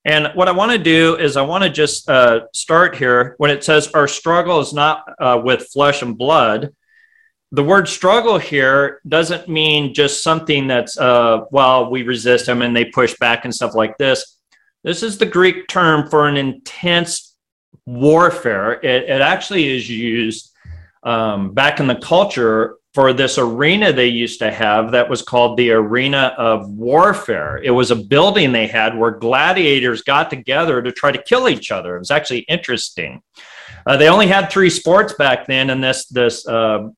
And 0.05 0.29
what 0.35 0.47
I 0.47 0.53
want 0.53 0.71
to 0.71 0.77
do 0.77 1.17
is 1.17 1.35
I 1.35 1.41
want 1.41 1.65
to 1.65 1.69
just 1.69 2.09
uh, 2.09 2.41
start 2.53 2.95
here 2.95 3.35
when 3.37 3.51
it 3.51 3.65
says 3.65 3.89
our 3.89 4.07
struggle 4.07 4.61
is 4.61 4.73
not 4.73 5.03
uh, 5.19 5.41
with 5.43 5.67
flesh 5.67 6.01
and 6.01 6.17
blood. 6.17 6.73
The 7.51 7.63
word 7.63 7.87
struggle 7.87 8.37
here 8.37 9.01
doesn't 9.07 9.47
mean 9.47 9.93
just 9.93 10.21
something 10.21 10.67
that's, 10.67 10.97
uh, 10.97 11.45
well, 11.51 11.89
we 11.89 12.03
resist 12.03 12.45
them 12.45 12.61
and 12.61 12.75
they 12.75 12.85
push 12.85 13.15
back 13.19 13.45
and 13.45 13.55
stuff 13.55 13.73
like 13.73 13.97
this. 13.97 14.37
This 14.83 15.01
is 15.01 15.17
the 15.17 15.25
Greek 15.25 15.67
term 15.67 16.09
for 16.09 16.27
an 16.27 16.37
intense 16.37 17.35
warfare. 17.85 18.73
It, 18.73 19.03
it 19.03 19.21
actually 19.21 19.75
is 19.75 19.89
used 19.89 20.51
um, 21.03 21.53
back 21.53 21.79
in 21.79 21.87
the 21.87 21.95
culture 21.95 22.77
for 22.93 23.13
this 23.13 23.37
arena 23.37 23.93
they 23.93 24.07
used 24.07 24.39
to 24.39 24.51
have 24.51 24.91
that 24.91 25.07
was 25.07 25.21
called 25.21 25.55
the 25.55 25.71
arena 25.71 26.33
of 26.37 26.67
warfare. 26.67 27.61
It 27.63 27.69
was 27.69 27.91
a 27.91 27.95
building 27.95 28.51
they 28.51 28.65
had 28.65 28.97
where 28.97 29.11
gladiators 29.11 30.01
got 30.01 30.29
together 30.31 30.81
to 30.81 30.91
try 30.91 31.11
to 31.11 31.21
kill 31.21 31.47
each 31.47 31.71
other. 31.71 31.95
It 31.95 31.99
was 31.99 32.11
actually 32.11 32.39
interesting. 32.49 33.21
Uh, 33.85 33.97
they 33.97 34.09
only 34.09 34.25
had 34.25 34.49
three 34.49 34.69
sports 34.69 35.13
back 35.13 35.45
then 35.45 35.69
and 35.69 35.83
this 35.83 36.07
this 36.07 36.47
uh, 36.47 36.89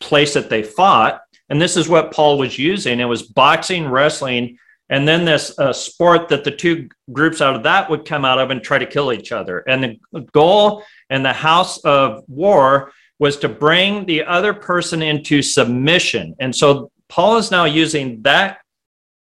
place 0.00 0.34
that 0.34 0.50
they 0.50 0.62
fought, 0.62 1.22
and 1.48 1.60
this 1.60 1.76
is 1.76 1.88
what 1.88 2.12
Paul 2.12 2.38
was 2.38 2.58
using. 2.58 3.00
It 3.00 3.04
was 3.04 3.22
boxing, 3.22 3.88
wrestling, 3.88 4.58
and 4.90 5.06
then 5.06 5.24
this 5.24 5.58
uh, 5.58 5.72
sport 5.72 6.28
that 6.28 6.44
the 6.44 6.50
two 6.50 6.88
groups 7.12 7.40
out 7.40 7.54
of 7.54 7.62
that 7.64 7.90
would 7.90 8.04
come 8.04 8.24
out 8.24 8.38
of 8.38 8.50
and 8.50 8.62
try 8.62 8.78
to 8.78 8.86
kill 8.86 9.12
each 9.12 9.32
other. 9.32 9.60
And 9.60 9.98
the 10.12 10.20
goal 10.32 10.82
in 11.10 11.22
the 11.22 11.32
house 11.32 11.78
of 11.84 12.24
war 12.26 12.92
was 13.18 13.36
to 13.38 13.48
bring 13.48 14.06
the 14.06 14.24
other 14.24 14.54
person 14.54 15.02
into 15.02 15.42
submission. 15.42 16.34
And 16.38 16.54
so 16.54 16.90
Paul 17.08 17.36
is 17.36 17.50
now 17.50 17.64
using 17.64 18.22
that 18.22 18.58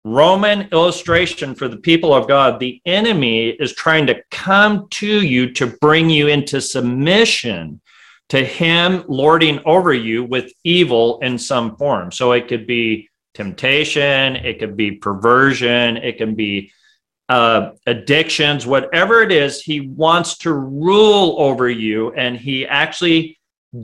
Roman 0.04 0.68
illustration 0.72 1.54
for 1.54 1.68
the 1.68 1.76
people 1.76 2.12
of 2.12 2.26
God. 2.26 2.58
The 2.58 2.80
enemy 2.86 3.50
is 3.50 3.72
trying 3.72 4.06
to 4.08 4.22
come 4.30 4.88
to 4.90 5.22
you 5.22 5.52
to 5.52 5.66
bring 5.80 6.10
you 6.10 6.28
into 6.28 6.60
submission 6.60 7.80
to 8.28 8.44
him 8.44 9.04
lording 9.08 9.60
over 9.64 9.92
you 9.92 10.24
with 10.24 10.52
evil 10.64 11.18
in 11.20 11.38
some 11.38 11.76
form. 11.76 12.10
So 12.12 12.32
it 12.32 12.48
could 12.48 12.66
be 12.66 13.08
temptation, 13.34 14.36
it 14.36 14.58
could 14.58 14.76
be 14.76 14.92
perversion, 14.92 15.96
it 15.96 16.18
can 16.18 16.34
be 16.34 16.72
uh, 17.28 17.70
addictions, 17.86 18.66
whatever 18.66 19.22
it 19.22 19.32
is, 19.32 19.62
he 19.62 19.80
wants 19.80 20.38
to 20.38 20.52
rule 20.52 21.36
over 21.38 21.68
you. 21.70 22.12
And 22.12 22.36
he 22.36 22.66
actually 22.66 23.38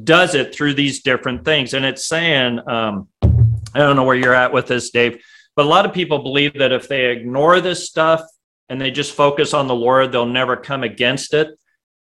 does 0.04 0.34
it 0.34 0.54
through 0.54 0.74
these 0.74 1.02
different 1.02 1.44
things. 1.44 1.72
And 1.72 1.84
it's 1.84 2.04
saying, 2.04 2.60
um, 2.68 3.08
I 3.22 3.78
don't 3.78 3.96
know 3.96 4.04
where 4.04 4.16
you're 4.16 4.34
at 4.34 4.52
with 4.52 4.66
this, 4.66 4.90
Dave, 4.90 5.22
but 5.56 5.64
a 5.64 5.68
lot 5.68 5.86
of 5.86 5.92
people 5.92 6.18
believe 6.18 6.54
that 6.54 6.72
if 6.72 6.88
they 6.88 7.06
ignore 7.06 7.60
this 7.60 7.86
stuff 7.86 8.22
and 8.68 8.80
they 8.80 8.90
just 8.90 9.14
focus 9.14 9.54
on 9.54 9.66
the 9.66 9.74
Lord, 9.74 10.12
they'll 10.12 10.26
never 10.26 10.56
come 10.56 10.82
against 10.82 11.32
it. 11.32 11.48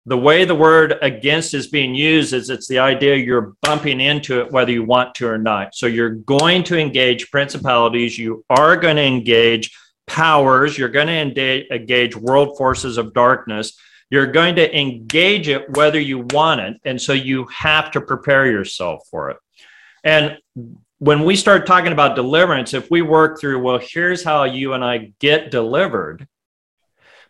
The 0.06 0.18
way 0.18 0.44
the 0.44 0.54
word 0.54 0.96
against 1.00 1.54
is 1.54 1.68
being 1.68 1.94
used 1.94 2.34
is 2.34 2.50
it's 2.50 2.68
the 2.68 2.78
idea 2.78 3.16
you're 3.16 3.54
bumping 3.62 4.00
into 4.00 4.40
it 4.40 4.52
whether 4.52 4.70
you 4.70 4.84
want 4.84 5.14
to 5.14 5.28
or 5.28 5.38
not. 5.38 5.74
So 5.74 5.86
you're 5.86 6.10
going 6.10 6.62
to 6.64 6.78
engage 6.78 7.30
principalities, 7.30 8.18
you 8.18 8.44
are 8.50 8.76
going 8.76 8.96
to 8.96 9.02
engage 9.02 9.74
powers, 10.06 10.76
you're 10.76 10.90
going 10.90 11.06
to 11.06 11.66
engage 11.74 12.16
world 12.16 12.58
forces 12.58 12.98
of 12.98 13.14
darkness. 13.14 13.78
You're 14.10 14.30
going 14.30 14.56
to 14.56 14.78
engage 14.78 15.48
it 15.48 15.76
whether 15.76 15.98
you 15.98 16.26
want 16.30 16.60
it. 16.60 16.76
And 16.84 17.00
so 17.00 17.14
you 17.14 17.46
have 17.46 17.90
to 17.92 18.00
prepare 18.00 18.46
yourself 18.46 19.06
for 19.10 19.30
it. 19.30 19.38
And 20.04 20.36
when 20.98 21.24
we 21.24 21.34
start 21.34 21.66
talking 21.66 21.92
about 21.92 22.14
deliverance, 22.14 22.74
if 22.74 22.90
we 22.90 23.02
work 23.02 23.40
through, 23.40 23.62
well, 23.62 23.80
here's 23.82 24.22
how 24.22 24.44
you 24.44 24.74
and 24.74 24.84
I 24.84 25.12
get 25.18 25.50
delivered, 25.50 26.28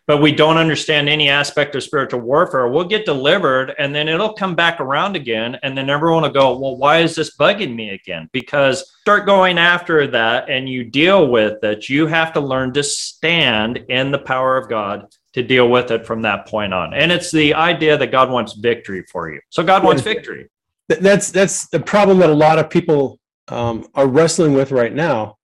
but 0.07 0.21
we 0.21 0.31
don't 0.31 0.57
understand 0.57 1.09
any 1.09 1.29
aspect 1.29 1.75
of 1.75 1.83
spiritual 1.83 2.19
warfare, 2.19 2.67
we'll 2.67 2.83
get 2.83 3.05
delivered 3.05 3.73
and 3.79 3.93
then 3.93 4.07
it'll 4.07 4.33
come 4.33 4.55
back 4.55 4.79
around 4.79 5.15
again. 5.15 5.57
And 5.63 5.75
then 5.75 5.89
everyone 5.89 6.21
will 6.21 6.29
go, 6.29 6.57
well, 6.57 6.77
why 6.77 6.99
is 6.99 7.15
this 7.15 7.35
bugging 7.35 7.75
me 7.75 7.89
again? 7.89 8.29
Because 8.31 8.95
start 9.01 9.25
going 9.25 9.57
after 9.57 10.05
that 10.07 10.49
and 10.49 10.69
you 10.69 10.83
deal 10.83 11.27
with 11.27 11.63
it, 11.63 11.89
you 11.89 12.05
have 12.05 12.33
to 12.33 12.39
learn 12.39 12.71
to 12.73 12.83
stand 12.83 13.77
in 13.89 14.11
the 14.11 14.19
power 14.19 14.57
of 14.57 14.69
God 14.69 15.07
to 15.33 15.43
deal 15.43 15.69
with 15.69 15.91
it 15.91 16.05
from 16.05 16.21
that 16.21 16.47
point 16.47 16.73
on. 16.73 16.93
And 16.93 17.11
it's 17.11 17.31
the 17.31 17.53
idea 17.55 17.97
that 17.97 18.11
God 18.11 18.29
wants 18.29 18.53
victory 18.53 19.03
for 19.11 19.31
you. 19.31 19.41
So 19.49 19.63
God 19.63 19.83
wants 19.83 20.01
victory. 20.01 20.49
That's 20.87 21.31
that's 21.31 21.67
the 21.69 21.79
problem 21.79 22.19
that 22.19 22.29
a 22.29 22.33
lot 22.33 22.59
of 22.59 22.69
people 22.69 23.19
um, 23.47 23.87
are 23.95 24.07
wrestling 24.07 24.53
with 24.53 24.71
right 24.71 24.93
now. 24.93 25.37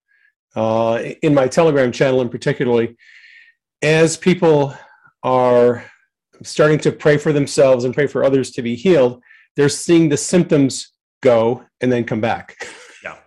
Uh, 0.56 1.02
in 1.24 1.34
my 1.34 1.48
Telegram 1.48 1.92
channel, 1.92 2.22
in 2.22 2.30
particularly, 2.30 2.96
as 3.82 4.18
people 4.18 4.76
are 5.24 5.84
starting 6.44 6.80
to 6.80 6.92
pray 6.92 7.18
for 7.18 7.34
themselves 7.34 7.86
and 7.86 7.94
pray 7.94 8.08
for 8.08 8.24
others 8.24 8.52
to 8.52 8.62
be 8.62 8.76
healed, 8.76 9.22
they're 9.56 9.70
seeing 9.70 10.10
the 10.10 10.18
symptoms 10.18 10.92
go 11.22 11.64
and 11.82 11.92
then 11.92 12.04
come 12.04 12.22
back. 12.22 12.56
Yeah. 13.04 13.18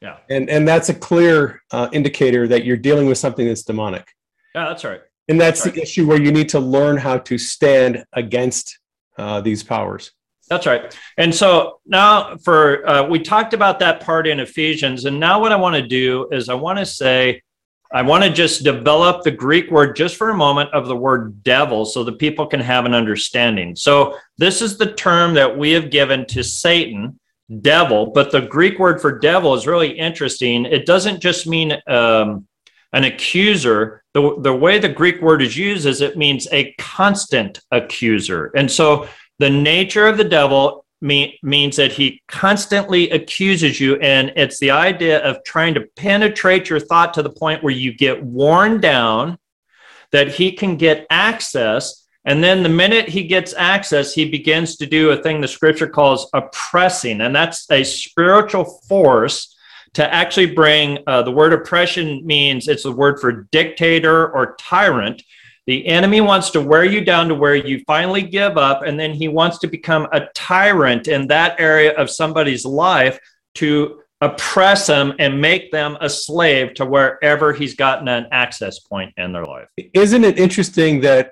Yeah. 0.00 0.16
And 0.28 0.50
and 0.50 0.66
that's 0.66 0.88
a 0.88 0.94
clear 0.94 1.62
uh, 1.70 1.88
indicator 1.92 2.48
that 2.48 2.64
you're 2.64 2.76
dealing 2.76 3.06
with 3.06 3.18
something 3.18 3.46
that's 3.46 3.62
demonic. 3.62 4.06
Yeah, 4.54 4.68
that's 4.68 4.84
right. 4.84 5.00
And 5.28 5.40
that's, 5.40 5.62
That's 5.62 5.76
the 5.76 5.82
issue 5.82 6.06
where 6.08 6.20
you 6.20 6.32
need 6.32 6.48
to 6.50 6.58
learn 6.58 6.96
how 6.96 7.18
to 7.18 7.38
stand 7.38 8.04
against 8.14 8.80
uh, 9.16 9.40
these 9.40 9.62
powers. 9.62 10.10
That's 10.48 10.66
right. 10.66 10.98
And 11.18 11.32
so 11.32 11.78
now 11.86 12.36
for 12.38 12.88
uh, 12.88 13.06
we 13.06 13.20
talked 13.20 13.54
about 13.54 13.78
that 13.78 14.00
part 14.00 14.26
in 14.26 14.40
Ephesians, 14.40 15.04
and 15.04 15.20
now 15.20 15.40
what 15.40 15.52
I 15.52 15.56
want 15.56 15.76
to 15.76 15.86
do 15.86 16.28
is 16.32 16.48
I 16.48 16.54
want 16.54 16.80
to 16.80 16.86
say 16.86 17.42
I 17.92 18.02
want 18.02 18.22
to 18.22 18.30
just 18.30 18.62
develop 18.62 19.24
the 19.24 19.32
Greek 19.32 19.70
word 19.70 19.96
just 19.96 20.16
for 20.16 20.30
a 20.30 20.36
moment 20.36 20.70
of 20.72 20.86
the 20.86 20.96
word 20.96 21.42
devil 21.42 21.84
so 21.84 22.04
that 22.04 22.20
people 22.20 22.46
can 22.46 22.60
have 22.60 22.84
an 22.84 22.94
understanding. 22.94 23.74
So 23.74 24.16
this 24.38 24.62
is 24.62 24.78
the 24.78 24.92
term 24.92 25.34
that 25.34 25.58
we 25.58 25.72
have 25.72 25.90
given 25.90 26.24
to 26.26 26.44
Satan, 26.44 27.18
devil, 27.62 28.06
but 28.06 28.30
the 28.30 28.42
Greek 28.42 28.78
word 28.78 29.00
for 29.00 29.18
devil 29.18 29.54
is 29.54 29.66
really 29.66 29.90
interesting. 29.90 30.66
It 30.66 30.86
doesn't 30.86 31.20
just 31.20 31.48
mean 31.48 31.72
um, 31.88 32.46
an 32.92 33.04
accuser. 33.04 34.04
The, 34.14 34.36
the 34.40 34.54
way 34.54 34.78
the 34.78 34.88
Greek 34.88 35.20
word 35.20 35.42
is 35.42 35.56
used 35.56 35.84
is 35.84 36.00
it 36.00 36.16
means 36.16 36.46
a 36.52 36.72
constant 36.78 37.60
accuser. 37.72 38.52
And 38.54 38.70
so 38.70 39.08
the 39.40 39.50
nature 39.50 40.06
of 40.06 40.16
the 40.16 40.24
devil 40.24 40.84
mean, 41.00 41.32
means 41.42 41.76
that 41.76 41.92
he 41.92 42.22
constantly 42.28 43.10
accuses 43.10 43.80
you. 43.80 43.96
And 43.96 44.32
it's 44.36 44.58
the 44.58 44.70
idea 44.70 45.20
of 45.20 45.42
trying 45.44 45.74
to 45.74 45.86
penetrate 45.96 46.68
your 46.68 46.80
thought 46.80 47.14
to 47.14 47.22
the 47.22 47.30
point 47.30 47.62
where 47.62 47.72
you 47.72 47.92
get 47.94 48.22
worn 48.22 48.80
down, 48.80 49.38
that 50.12 50.28
he 50.28 50.52
can 50.52 50.76
get 50.76 51.06
access. 51.10 52.06
And 52.24 52.44
then 52.44 52.62
the 52.62 52.68
minute 52.68 53.08
he 53.08 53.26
gets 53.26 53.54
access, 53.54 54.12
he 54.12 54.28
begins 54.28 54.76
to 54.76 54.86
do 54.86 55.10
a 55.10 55.22
thing 55.22 55.40
the 55.40 55.48
scripture 55.48 55.88
calls 55.88 56.28
oppressing. 56.34 57.20
And 57.22 57.34
that's 57.34 57.70
a 57.70 57.84
spiritual 57.84 58.64
force 58.88 59.56
to 59.94 60.14
actually 60.14 60.46
bring 60.46 60.98
uh, 61.06 61.22
the 61.22 61.30
word 61.30 61.52
oppression 61.52 62.24
means 62.24 62.68
it's 62.68 62.84
the 62.84 62.92
word 62.92 63.20
for 63.20 63.48
dictator 63.50 64.30
or 64.30 64.54
tyrant. 64.56 65.22
The 65.70 65.86
enemy 65.86 66.20
wants 66.20 66.50
to 66.50 66.60
wear 66.60 66.84
you 66.84 67.00
down 67.00 67.28
to 67.28 67.34
where 67.36 67.54
you 67.54 67.84
finally 67.86 68.22
give 68.22 68.58
up, 68.58 68.82
and 68.82 68.98
then 68.98 69.14
he 69.14 69.28
wants 69.28 69.60
to 69.60 69.68
become 69.68 70.08
a 70.10 70.22
tyrant 70.34 71.06
in 71.06 71.28
that 71.28 71.60
area 71.60 71.92
of 71.96 72.10
somebody's 72.10 72.64
life 72.64 73.20
to 73.54 74.00
oppress 74.20 74.88
them 74.88 75.14
and 75.20 75.40
make 75.40 75.70
them 75.70 75.96
a 76.00 76.10
slave 76.10 76.74
to 76.74 76.84
wherever 76.84 77.52
he's 77.52 77.76
gotten 77.76 78.08
an 78.08 78.26
access 78.32 78.80
point 78.80 79.14
in 79.16 79.32
their 79.32 79.44
life. 79.44 79.68
Isn't 79.94 80.24
it 80.24 80.40
interesting 80.40 81.02
that 81.02 81.30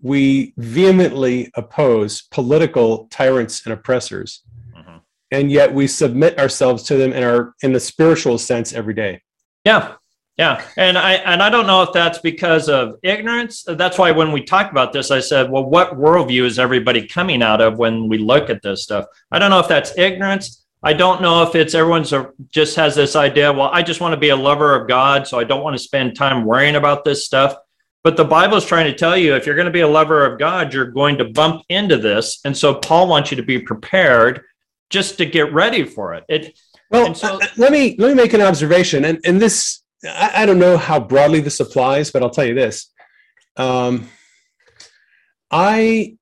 we 0.00 0.54
vehemently 0.56 1.50
oppose 1.54 2.22
political 2.30 3.08
tyrants 3.10 3.62
and 3.66 3.74
oppressors, 3.74 4.42
Mhm. 4.74 5.00
and 5.32 5.52
yet 5.52 5.74
we 5.74 5.86
submit 5.86 6.38
ourselves 6.38 6.82
to 6.84 6.96
them 6.96 7.12
in 7.12 7.22
our 7.22 7.52
in 7.62 7.74
the 7.74 7.80
spiritual 7.80 8.38
sense 8.38 8.72
every 8.72 8.94
day? 8.94 9.20
Yeah. 9.66 9.96
Yeah. 10.36 10.62
And 10.76 10.98
I 10.98 11.14
and 11.14 11.42
I 11.42 11.48
don't 11.48 11.66
know 11.66 11.82
if 11.82 11.92
that's 11.94 12.18
because 12.18 12.68
of 12.68 12.96
ignorance. 13.02 13.64
That's 13.66 13.96
why 13.96 14.10
when 14.10 14.32
we 14.32 14.42
talked 14.42 14.70
about 14.70 14.92
this, 14.92 15.10
I 15.10 15.20
said, 15.20 15.50
well, 15.50 15.64
what 15.64 15.96
worldview 15.96 16.44
is 16.44 16.58
everybody 16.58 17.06
coming 17.06 17.42
out 17.42 17.62
of 17.62 17.78
when 17.78 18.06
we 18.08 18.18
look 18.18 18.50
at 18.50 18.60
this 18.62 18.82
stuff? 18.82 19.06
I 19.30 19.38
don't 19.38 19.50
know 19.50 19.60
if 19.60 19.68
that's 19.68 19.96
ignorance. 19.96 20.66
I 20.82 20.92
don't 20.92 21.22
know 21.22 21.42
if 21.42 21.54
it's 21.54 21.74
everyone's 21.74 22.12
a, 22.12 22.30
just 22.50 22.76
has 22.76 22.94
this 22.94 23.16
idea, 23.16 23.52
well, 23.52 23.70
I 23.72 23.82
just 23.82 24.00
want 24.00 24.12
to 24.12 24.20
be 24.20 24.28
a 24.28 24.36
lover 24.36 24.74
of 24.78 24.86
God, 24.86 25.26
so 25.26 25.38
I 25.38 25.42
don't 25.42 25.64
want 25.64 25.74
to 25.74 25.82
spend 25.82 26.14
time 26.14 26.44
worrying 26.44 26.76
about 26.76 27.02
this 27.02 27.24
stuff. 27.24 27.56
But 28.04 28.16
the 28.16 28.24
Bible 28.24 28.58
is 28.58 28.64
trying 28.64 28.86
to 28.86 28.94
tell 28.94 29.16
you 29.16 29.34
if 29.34 29.46
you're 29.46 29.56
going 29.56 29.66
to 29.66 29.72
be 29.72 29.80
a 29.80 29.88
lover 29.88 30.24
of 30.24 30.38
God, 30.38 30.72
you're 30.72 30.92
going 30.92 31.16
to 31.18 31.24
bump 31.24 31.62
into 31.70 31.96
this. 31.96 32.38
And 32.44 32.56
so 32.56 32.74
Paul 32.74 33.08
wants 33.08 33.32
you 33.32 33.36
to 33.38 33.42
be 33.42 33.58
prepared 33.58 34.42
just 34.90 35.16
to 35.18 35.26
get 35.26 35.52
ready 35.52 35.84
for 35.84 36.14
it. 36.14 36.24
It 36.28 36.58
Well, 36.90 37.14
so- 37.14 37.40
uh, 37.40 37.46
let 37.56 37.72
me 37.72 37.96
let 37.98 38.08
me 38.08 38.14
make 38.14 38.34
an 38.34 38.42
observation, 38.42 39.06
and 39.06 39.18
and 39.24 39.40
this 39.40 39.82
I, 40.04 40.32
I 40.42 40.46
don't 40.46 40.58
know 40.58 40.76
how 40.76 41.00
broadly 41.00 41.40
this 41.40 41.60
applies, 41.60 42.10
but 42.10 42.22
I'll 42.22 42.30
tell 42.30 42.44
you 42.44 42.54
this: 42.54 42.92
um, 43.56 44.08
I 45.50 46.16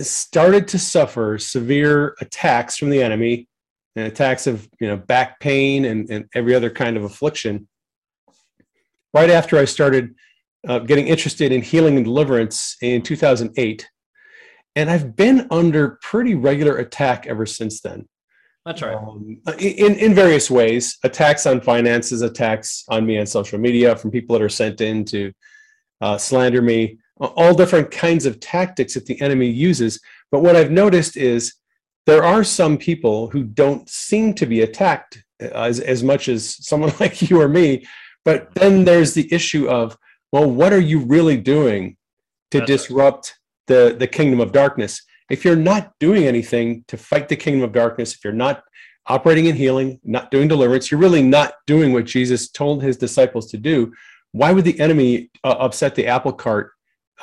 started 0.00 0.68
to 0.68 0.78
suffer 0.78 1.38
severe 1.38 2.14
attacks 2.20 2.76
from 2.76 2.90
the 2.90 3.02
enemy, 3.02 3.48
and 3.96 4.06
attacks 4.06 4.46
of 4.46 4.68
you 4.80 4.88
know 4.88 4.96
back 4.96 5.40
pain 5.40 5.84
and, 5.84 6.08
and 6.10 6.26
every 6.34 6.54
other 6.54 6.70
kind 6.70 6.96
of 6.96 7.04
affliction. 7.04 7.68
Right 9.12 9.30
after 9.30 9.56
I 9.58 9.64
started 9.64 10.14
uh, 10.66 10.80
getting 10.80 11.06
interested 11.06 11.52
in 11.52 11.62
healing 11.62 11.96
and 11.96 12.04
deliverance 12.04 12.76
in 12.82 13.02
2008, 13.02 13.88
and 14.74 14.90
I've 14.90 15.14
been 15.14 15.46
under 15.50 15.98
pretty 16.02 16.34
regular 16.34 16.78
attack 16.78 17.26
ever 17.26 17.46
since 17.46 17.80
then 17.80 18.08
that's 18.64 18.82
right. 18.82 18.96
um, 18.96 19.40
in 19.58 19.94
in 19.96 20.14
various 20.14 20.50
ways 20.50 20.98
attacks 21.04 21.46
on 21.46 21.60
finances 21.60 22.22
attacks 22.22 22.84
on 22.88 23.04
me 23.04 23.18
on 23.18 23.26
social 23.26 23.58
media 23.58 23.94
from 23.96 24.10
people 24.10 24.34
that 24.34 24.42
are 24.42 24.48
sent 24.48 24.80
in 24.80 25.04
to 25.04 25.32
uh, 26.00 26.16
slander 26.18 26.62
me 26.62 26.98
all 27.18 27.54
different 27.54 27.90
kinds 27.90 28.26
of 28.26 28.40
tactics 28.40 28.94
that 28.94 29.06
the 29.06 29.20
enemy 29.20 29.48
uses 29.48 30.00
but 30.30 30.42
what 30.42 30.56
i've 30.56 30.70
noticed 30.70 31.16
is 31.16 31.54
there 32.06 32.24
are 32.24 32.44
some 32.44 32.76
people 32.76 33.28
who 33.30 33.44
don't 33.44 33.88
seem 33.88 34.34
to 34.34 34.46
be 34.46 34.62
attacked 34.62 35.22
as, 35.40 35.80
as 35.80 36.02
much 36.02 36.28
as 36.28 36.56
someone 36.66 36.92
like 37.00 37.22
you 37.22 37.40
or 37.40 37.48
me 37.48 37.86
but 38.24 38.52
then 38.54 38.84
there's 38.84 39.14
the 39.14 39.32
issue 39.32 39.68
of 39.68 39.96
well 40.32 40.50
what 40.50 40.72
are 40.72 40.80
you 40.80 41.00
really 41.00 41.36
doing 41.36 41.96
to 42.50 42.58
That's 42.58 42.70
right. 42.70 42.76
disrupt 42.78 43.38
the 43.66 43.96
the 43.98 44.06
kingdom 44.06 44.40
of 44.40 44.52
darkness 44.52 45.02
if 45.30 45.44
you're 45.44 45.56
not 45.56 45.92
doing 46.00 46.24
anything 46.24 46.84
to 46.88 46.96
fight 46.96 47.28
the 47.28 47.36
kingdom 47.36 47.62
of 47.62 47.72
darkness, 47.72 48.14
if 48.14 48.24
you're 48.24 48.32
not 48.32 48.62
operating 49.06 49.46
in 49.46 49.56
healing, 49.56 50.00
not 50.04 50.30
doing 50.30 50.48
deliverance, 50.48 50.90
you're 50.90 51.00
really 51.00 51.22
not 51.22 51.54
doing 51.66 51.92
what 51.92 52.04
Jesus 52.04 52.50
told 52.50 52.82
his 52.82 52.96
disciples 52.96 53.50
to 53.50 53.58
do. 53.58 53.92
Why 54.32 54.52
would 54.52 54.64
the 54.64 54.78
enemy 54.80 55.30
uh, 55.42 55.56
upset 55.58 55.94
the 55.94 56.06
apple 56.06 56.32
cart 56.32 56.72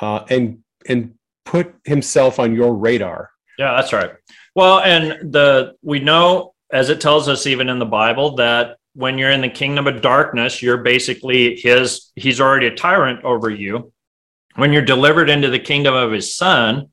uh, 0.00 0.24
and 0.30 0.62
and 0.88 1.14
put 1.44 1.74
himself 1.84 2.38
on 2.38 2.54
your 2.54 2.74
radar? 2.74 3.30
Yeah, 3.58 3.76
that's 3.76 3.92
right. 3.92 4.12
Well, 4.54 4.80
and 4.80 5.32
the 5.32 5.74
we 5.82 6.00
know 6.00 6.54
as 6.72 6.88
it 6.88 7.00
tells 7.00 7.28
us 7.28 7.46
even 7.46 7.68
in 7.68 7.78
the 7.78 7.84
Bible 7.84 8.36
that 8.36 8.76
when 8.94 9.18
you're 9.18 9.30
in 9.30 9.40
the 9.40 9.48
kingdom 9.48 9.86
of 9.86 10.02
darkness, 10.02 10.62
you're 10.62 10.78
basically 10.78 11.56
his 11.56 12.10
he's 12.16 12.40
already 12.40 12.66
a 12.66 12.74
tyrant 12.74 13.24
over 13.24 13.50
you. 13.50 13.92
When 14.56 14.72
you're 14.72 14.82
delivered 14.82 15.30
into 15.30 15.48
the 15.48 15.58
kingdom 15.58 15.94
of 15.94 16.12
his 16.12 16.34
son, 16.34 16.90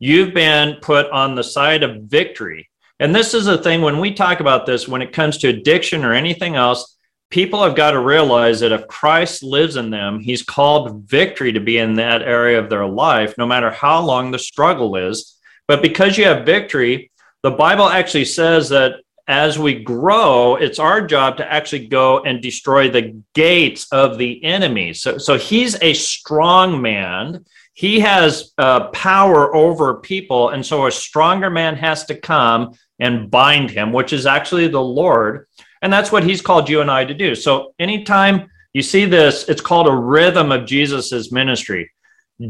you've 0.00 0.34
been 0.34 0.78
put 0.82 1.08
on 1.10 1.36
the 1.36 1.44
side 1.44 1.84
of 1.84 2.02
victory. 2.04 2.68
And 2.98 3.14
this 3.14 3.32
is 3.32 3.46
a 3.46 3.62
thing 3.62 3.82
when 3.82 4.00
we 4.00 4.12
talk 4.12 4.40
about 4.40 4.66
this 4.66 4.88
when 4.88 5.02
it 5.02 5.12
comes 5.12 5.38
to 5.38 5.48
addiction 5.48 6.04
or 6.04 6.12
anything 6.12 6.56
else, 6.56 6.96
people 7.30 7.62
have 7.62 7.76
got 7.76 7.92
to 7.92 8.00
realize 8.00 8.60
that 8.60 8.72
if 8.72 8.88
Christ 8.88 9.42
lives 9.42 9.76
in 9.76 9.90
them, 9.90 10.18
he's 10.18 10.42
called 10.42 11.08
victory 11.08 11.52
to 11.52 11.60
be 11.60 11.78
in 11.78 11.94
that 11.94 12.22
area 12.22 12.58
of 12.58 12.68
their 12.68 12.86
life, 12.86 13.34
no 13.38 13.46
matter 13.46 13.70
how 13.70 14.02
long 14.02 14.30
the 14.30 14.38
struggle 14.38 14.96
is. 14.96 15.38
But 15.68 15.82
because 15.82 16.18
you 16.18 16.24
have 16.24 16.44
victory, 16.44 17.12
the 17.42 17.52
Bible 17.52 17.88
actually 17.88 18.24
says 18.24 18.68
that 18.70 18.96
as 19.28 19.58
we 19.58 19.82
grow, 19.84 20.56
it's 20.56 20.80
our 20.80 21.06
job 21.06 21.36
to 21.36 21.50
actually 21.50 21.86
go 21.86 22.18
and 22.24 22.42
destroy 22.42 22.90
the 22.90 23.22
gates 23.32 23.86
of 23.92 24.18
the 24.18 24.42
enemy. 24.42 24.92
So, 24.92 25.18
so 25.18 25.38
he's 25.38 25.80
a 25.80 25.94
strong 25.94 26.82
man. 26.82 27.44
He 27.72 28.00
has 28.00 28.52
uh, 28.58 28.88
power 28.88 29.54
over 29.54 30.00
people. 30.00 30.50
And 30.50 30.64
so 30.64 30.86
a 30.86 30.92
stronger 30.92 31.50
man 31.50 31.76
has 31.76 32.04
to 32.06 32.14
come 32.14 32.74
and 32.98 33.30
bind 33.30 33.70
him, 33.70 33.92
which 33.92 34.12
is 34.12 34.26
actually 34.26 34.68
the 34.68 34.82
Lord. 34.82 35.46
And 35.82 35.92
that's 35.92 36.12
what 36.12 36.24
he's 36.24 36.42
called 36.42 36.68
you 36.68 36.80
and 36.80 36.90
I 36.90 37.04
to 37.04 37.14
do. 37.14 37.34
So 37.34 37.74
anytime 37.78 38.50
you 38.72 38.82
see 38.82 39.04
this, 39.04 39.48
it's 39.48 39.62
called 39.62 39.88
a 39.88 39.94
rhythm 39.94 40.52
of 40.52 40.66
Jesus's 40.66 41.32
ministry. 41.32 41.90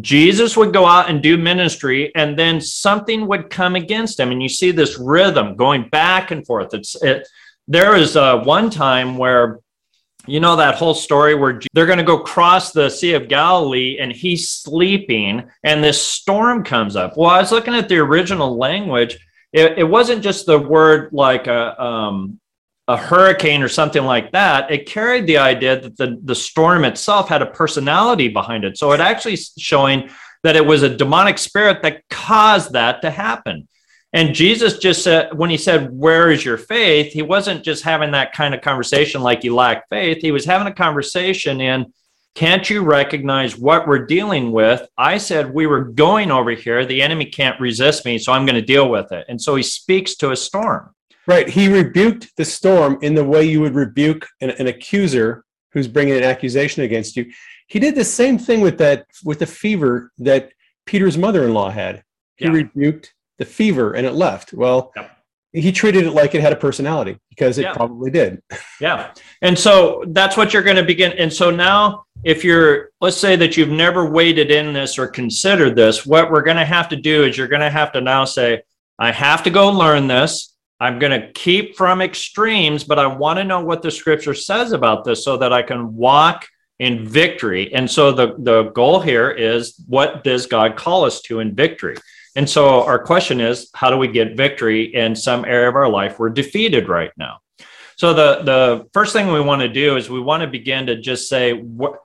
Jesus 0.00 0.56
would 0.56 0.72
go 0.72 0.87
out 0.87 1.11
and 1.11 1.20
do 1.20 1.37
ministry, 1.37 2.12
and 2.14 2.38
then 2.38 2.61
something 2.61 3.26
would 3.26 3.50
come 3.50 3.74
against 3.74 4.20
him, 4.20 4.30
and 4.30 4.40
you 4.40 4.48
see 4.48 4.70
this 4.70 4.98
rhythm 4.98 5.56
going 5.56 5.88
back 5.88 6.30
and 6.30 6.46
forth. 6.46 6.72
It's 6.74 7.00
it. 7.02 7.26
There 7.66 7.96
is 7.96 8.16
uh, 8.16 8.38
one 8.44 8.70
time 8.70 9.18
where, 9.18 9.59
you 10.26 10.40
know, 10.40 10.56
that 10.56 10.76
whole 10.76 10.94
story 10.94 11.35
where 11.35 11.61
they're 11.72 11.87
going 11.87 11.98
to 11.98 12.04
go 12.04 12.18
cross 12.18 12.72
the 12.72 12.88
Sea 12.88 13.14
of 13.14 13.28
Galilee, 13.28 13.98
and 14.00 14.12
he's 14.12 14.50
sleeping, 14.50 15.48
and 15.64 15.83
this 15.83 16.00
storm 16.00 16.64
comes 16.64 16.96
up. 16.96 17.16
Well, 17.16 17.30
I 17.30 17.40
was 17.40 17.52
looking 17.52 17.74
at 17.74 17.88
the 17.88 17.98
original 17.98 18.56
language. 18.56 19.18
It, 19.52 19.78
it 19.78 19.85
wasn't 19.85 20.22
just 20.22 20.46
the 20.46 20.59
word 20.59 21.11
like 21.12 21.46
a 21.46 21.83
um, 21.83 22.40
a 22.90 22.96
hurricane 22.96 23.62
or 23.62 23.68
something 23.68 24.04
like 24.04 24.33
that, 24.33 24.68
it 24.70 24.85
carried 24.85 25.24
the 25.26 25.38
idea 25.38 25.80
that 25.80 25.96
the, 25.96 26.18
the 26.24 26.35
storm 26.35 26.85
itself 26.85 27.28
had 27.28 27.40
a 27.40 27.46
personality 27.46 28.26
behind 28.26 28.64
it. 28.64 28.76
So 28.76 28.90
it 28.90 28.98
actually 28.98 29.37
showing 29.37 30.11
that 30.42 30.56
it 30.56 30.66
was 30.66 30.83
a 30.83 30.96
demonic 30.96 31.38
spirit 31.38 31.83
that 31.83 32.02
caused 32.11 32.72
that 32.72 33.02
to 33.02 33.11
happen. 33.11 33.68
And 34.12 34.35
Jesus 34.35 34.79
just 34.79 35.05
said, 35.05 35.37
when 35.38 35.51
he 35.51 35.57
said, 35.57 35.92
Where 35.92 36.31
is 36.31 36.44
your 36.44 36.59
faith? 36.59 37.12
He 37.12 37.23
wasn't 37.23 37.64
just 37.64 37.85
having 37.85 38.11
that 38.12 38.33
kind 38.33 38.55
of 38.55 38.61
conversation 38.61 39.23
like 39.23 39.44
you 39.44 39.55
lack 39.55 39.88
faith. 39.88 40.18
He 40.20 40.33
was 40.33 40.44
having 40.44 40.66
a 40.66 40.75
conversation 40.75 41.61
in, 41.61 41.92
Can't 42.35 42.68
you 42.68 42.83
recognize 42.83 43.57
what 43.57 43.87
we're 43.87 44.07
dealing 44.07 44.51
with? 44.51 44.87
I 44.99 45.18
said, 45.18 45.55
We 45.55 45.66
were 45.66 45.85
going 45.85 46.31
over 46.33 46.51
here. 46.51 46.85
The 46.85 47.03
enemy 47.03 47.27
can't 47.27 47.61
resist 47.61 48.05
me, 48.05 48.18
so 48.18 48.33
I'm 48.33 48.46
going 48.46 48.57
to 48.57 48.62
deal 48.62 48.88
with 48.88 49.12
it. 49.12 49.27
And 49.29 49.40
so 49.40 49.55
he 49.55 49.62
speaks 49.62 50.16
to 50.16 50.33
a 50.33 50.37
storm. 50.37 50.90
Right. 51.27 51.49
He 51.49 51.68
rebuked 51.68 52.35
the 52.37 52.44
storm 52.44 52.99
in 53.03 53.14
the 53.14 53.25
way 53.25 53.44
you 53.44 53.61
would 53.61 53.75
rebuke 53.75 54.27
an, 54.40 54.51
an 54.51 54.66
accuser 54.66 55.44
who's 55.73 55.87
bringing 55.87 56.16
an 56.16 56.25
accusation 56.25 56.83
against 56.83 57.16
you. 57.16 57.31
He 57.68 57.79
did 57.79 57.94
the 57.94 58.05
same 58.05 58.38
thing 58.38 58.61
with 58.61 58.79
that 58.79 59.07
with 59.25 59.38
the 59.38 59.46
fever 59.46 60.11
that 60.18 60.51
Peter's 60.87 61.16
mother-in-law 61.16 61.70
had. 61.70 62.03
He 62.35 62.46
Yeah. 62.46 62.53
rebuked 62.53 63.14
the 63.40 63.44
fever 63.44 63.94
and 63.94 64.07
it 64.07 64.12
left. 64.12 64.53
Well, 64.53 64.92
Yep. 64.94 65.11
he 65.55 65.72
treated 65.72 66.05
it 66.05 66.12
like 66.12 66.35
it 66.37 66.40
had 66.42 66.53
a 66.53 66.57
personality 66.57 67.18
because 67.31 67.59
it 67.59 67.62
Yeah. 67.62 67.72
probably 67.72 68.11
did. 68.12 68.40
Yeah. 68.81 69.11
And 69.42 69.59
so 69.59 70.05
that's 70.09 70.37
what 70.37 70.53
you're 70.55 70.62
going 70.62 70.76
to 70.76 70.85
begin. 70.85 71.12
And 71.12 71.33
so 71.33 71.50
now, 71.50 72.05
if 72.22 72.44
you're, 72.44 72.90
let's 73.00 73.16
say 73.16 73.35
that 73.37 73.57
you've 73.57 73.68
never 73.70 74.09
waded 74.09 74.50
in 74.50 74.72
this 74.72 74.98
or 74.98 75.07
considered 75.09 75.74
this, 75.74 76.07
what 76.07 76.31
we're 76.31 76.42
going 76.42 76.57
to 76.59 76.64
have 76.64 76.88
to 76.90 76.96
do 76.96 77.24
is 77.24 77.37
you're 77.37 77.48
going 77.48 77.61
to 77.62 77.70
have 77.70 77.92
to 77.92 78.00
now 78.00 78.24
say, 78.24 78.62
I 78.98 79.11
have 79.11 79.42
to 79.44 79.50
go 79.50 79.70
learn 79.70 80.07
this. 80.07 80.55
I'm 80.81 80.98
going 80.98 81.18
to 81.20 81.31
keep 81.33 81.76
from 81.76 82.00
extremes, 82.00 82.85
but 82.85 82.98
I 82.98 83.07
want 83.07 83.38
to 83.38 83.44
know 83.44 83.61
what 83.62 83.83
the 83.83 83.90
scripture 83.90 84.35
says 84.35 84.72
about 84.72 85.05
this 85.05 85.24
so 85.24 85.37
that 85.38 85.53
I 85.53 85.62
can 85.62 85.94
walk 85.94 86.46
in 86.79 87.07
victory. 87.07 87.72
And 87.74 87.90
so 87.90 88.12
the, 88.12 88.35
the 88.38 88.64
goal 88.70 89.00
here 89.00 89.31
is 89.31 89.83
what 89.87 90.24
does 90.24 90.46
God 90.46 90.76
call 90.76 91.05
us 91.05 91.20
to 91.22 91.40
in 91.40 91.55
victory? 91.55 91.96
And 92.40 92.48
so 92.48 92.83
our 92.85 92.98
question 92.98 93.38
is, 93.38 93.68
how 93.74 93.90
do 93.90 93.98
we 93.98 94.09
get 94.09 94.35
victory 94.35 94.94
in 94.94 95.14
some 95.14 95.44
area 95.44 95.68
of 95.68 95.74
our 95.74 95.90
life 95.90 96.18
we're 96.18 96.31
defeated 96.31 96.88
right 96.88 97.11
now? 97.18 97.40
So 97.96 98.14
the 98.14 98.40
the 98.44 98.88
first 98.94 99.12
thing 99.12 99.31
we 99.31 99.42
want 99.42 99.61
to 99.61 99.68
do 99.68 99.98
is 99.98 100.09
we 100.09 100.22
want 100.22 100.40
to 100.40 100.46
begin 100.46 100.87
to 100.87 100.98
just 100.98 101.29
say 101.29 101.53
what 101.53 101.96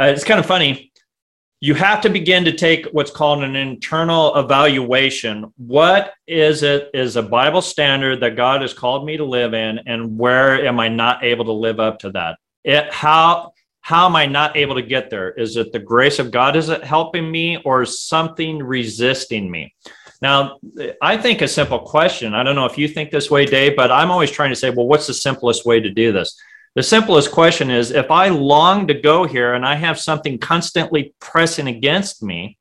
uh, 0.00 0.04
it's 0.04 0.22
kind 0.22 0.38
of 0.38 0.46
funny. 0.46 0.92
You 1.58 1.74
have 1.74 2.00
to 2.02 2.08
begin 2.08 2.44
to 2.44 2.52
take 2.52 2.86
what's 2.92 3.10
called 3.10 3.42
an 3.42 3.56
internal 3.56 4.36
evaluation. 4.36 5.52
What 5.56 6.12
is 6.28 6.62
it 6.62 6.90
is 6.94 7.16
a 7.16 7.22
Bible 7.24 7.60
standard 7.60 8.20
that 8.20 8.36
God 8.36 8.62
has 8.62 8.72
called 8.72 9.04
me 9.04 9.16
to 9.16 9.24
live 9.24 9.54
in, 9.54 9.80
and 9.86 10.16
where 10.16 10.64
am 10.64 10.78
I 10.78 10.86
not 10.86 11.24
able 11.24 11.46
to 11.46 11.52
live 11.66 11.80
up 11.80 11.98
to 12.02 12.12
that? 12.12 12.38
It 12.62 12.92
how 12.92 13.54
how 13.88 14.04
am 14.04 14.16
I 14.16 14.26
not 14.26 14.54
able 14.54 14.74
to 14.74 14.82
get 14.82 15.08
there? 15.08 15.30
Is 15.30 15.56
it 15.56 15.72
the 15.72 15.78
grace 15.78 16.18
of 16.18 16.30
God? 16.30 16.56
Is 16.56 16.68
it 16.68 16.84
helping 16.84 17.30
me, 17.30 17.56
or 17.64 17.80
is 17.80 18.02
something 18.02 18.62
resisting 18.62 19.50
me? 19.50 19.74
Now, 20.20 20.58
I 21.00 21.16
think 21.16 21.40
a 21.40 21.48
simple 21.48 21.78
question. 21.78 22.34
I 22.34 22.42
don't 22.42 22.54
know 22.54 22.66
if 22.66 22.76
you 22.76 22.86
think 22.86 23.10
this 23.10 23.30
way, 23.30 23.46
Dave, 23.46 23.76
but 23.76 23.90
I'm 23.90 24.10
always 24.10 24.30
trying 24.30 24.50
to 24.50 24.56
say, 24.56 24.68
well, 24.68 24.86
what's 24.86 25.06
the 25.06 25.14
simplest 25.14 25.64
way 25.64 25.80
to 25.80 25.88
do 25.88 26.12
this? 26.12 26.38
The 26.74 26.82
simplest 26.82 27.32
question 27.32 27.70
is 27.70 27.90
if 27.90 28.10
I 28.10 28.28
long 28.28 28.88
to 28.88 29.00
go 29.00 29.24
here 29.24 29.54
and 29.54 29.64
I 29.64 29.76
have 29.76 29.98
something 29.98 30.36
constantly 30.36 31.14
pressing 31.18 31.66
against 31.66 32.22
me 32.22 32.58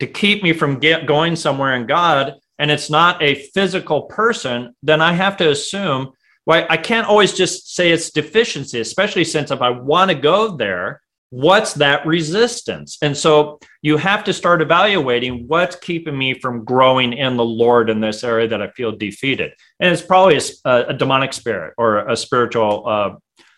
to 0.00 0.08
keep 0.08 0.42
me 0.42 0.52
from 0.52 0.80
get, 0.80 1.06
going 1.06 1.36
somewhere 1.36 1.76
in 1.76 1.86
God, 1.86 2.34
and 2.58 2.72
it's 2.72 2.90
not 2.90 3.22
a 3.22 3.46
physical 3.54 4.02
person, 4.02 4.74
then 4.82 5.00
I 5.00 5.12
have 5.12 5.36
to 5.36 5.48
assume, 5.48 6.10
I 6.48 6.76
can't 6.76 7.08
always 7.08 7.32
just 7.32 7.74
say 7.74 7.90
it's 7.90 8.10
deficiency, 8.10 8.80
especially 8.80 9.24
since 9.24 9.50
if 9.50 9.60
I 9.60 9.70
want 9.70 10.10
to 10.10 10.14
go 10.14 10.56
there, 10.56 11.02
what's 11.30 11.74
that 11.74 12.06
resistance? 12.06 12.98
And 13.02 13.16
so 13.16 13.58
you 13.82 13.96
have 13.96 14.22
to 14.24 14.32
start 14.32 14.62
evaluating 14.62 15.48
what's 15.48 15.74
keeping 15.74 16.16
me 16.16 16.38
from 16.38 16.64
growing 16.64 17.12
in 17.12 17.36
the 17.36 17.44
Lord 17.44 17.90
in 17.90 18.00
this 18.00 18.22
area 18.22 18.46
that 18.46 18.62
I 18.62 18.70
feel 18.70 18.92
defeated. 18.92 19.52
And 19.80 19.92
it's 19.92 20.02
probably 20.02 20.38
a, 20.64 20.84
a 20.88 20.94
demonic 20.94 21.32
spirit 21.32 21.74
or 21.78 22.08
a 22.08 22.16
spiritual, 22.16 22.84
uh, 22.86 23.16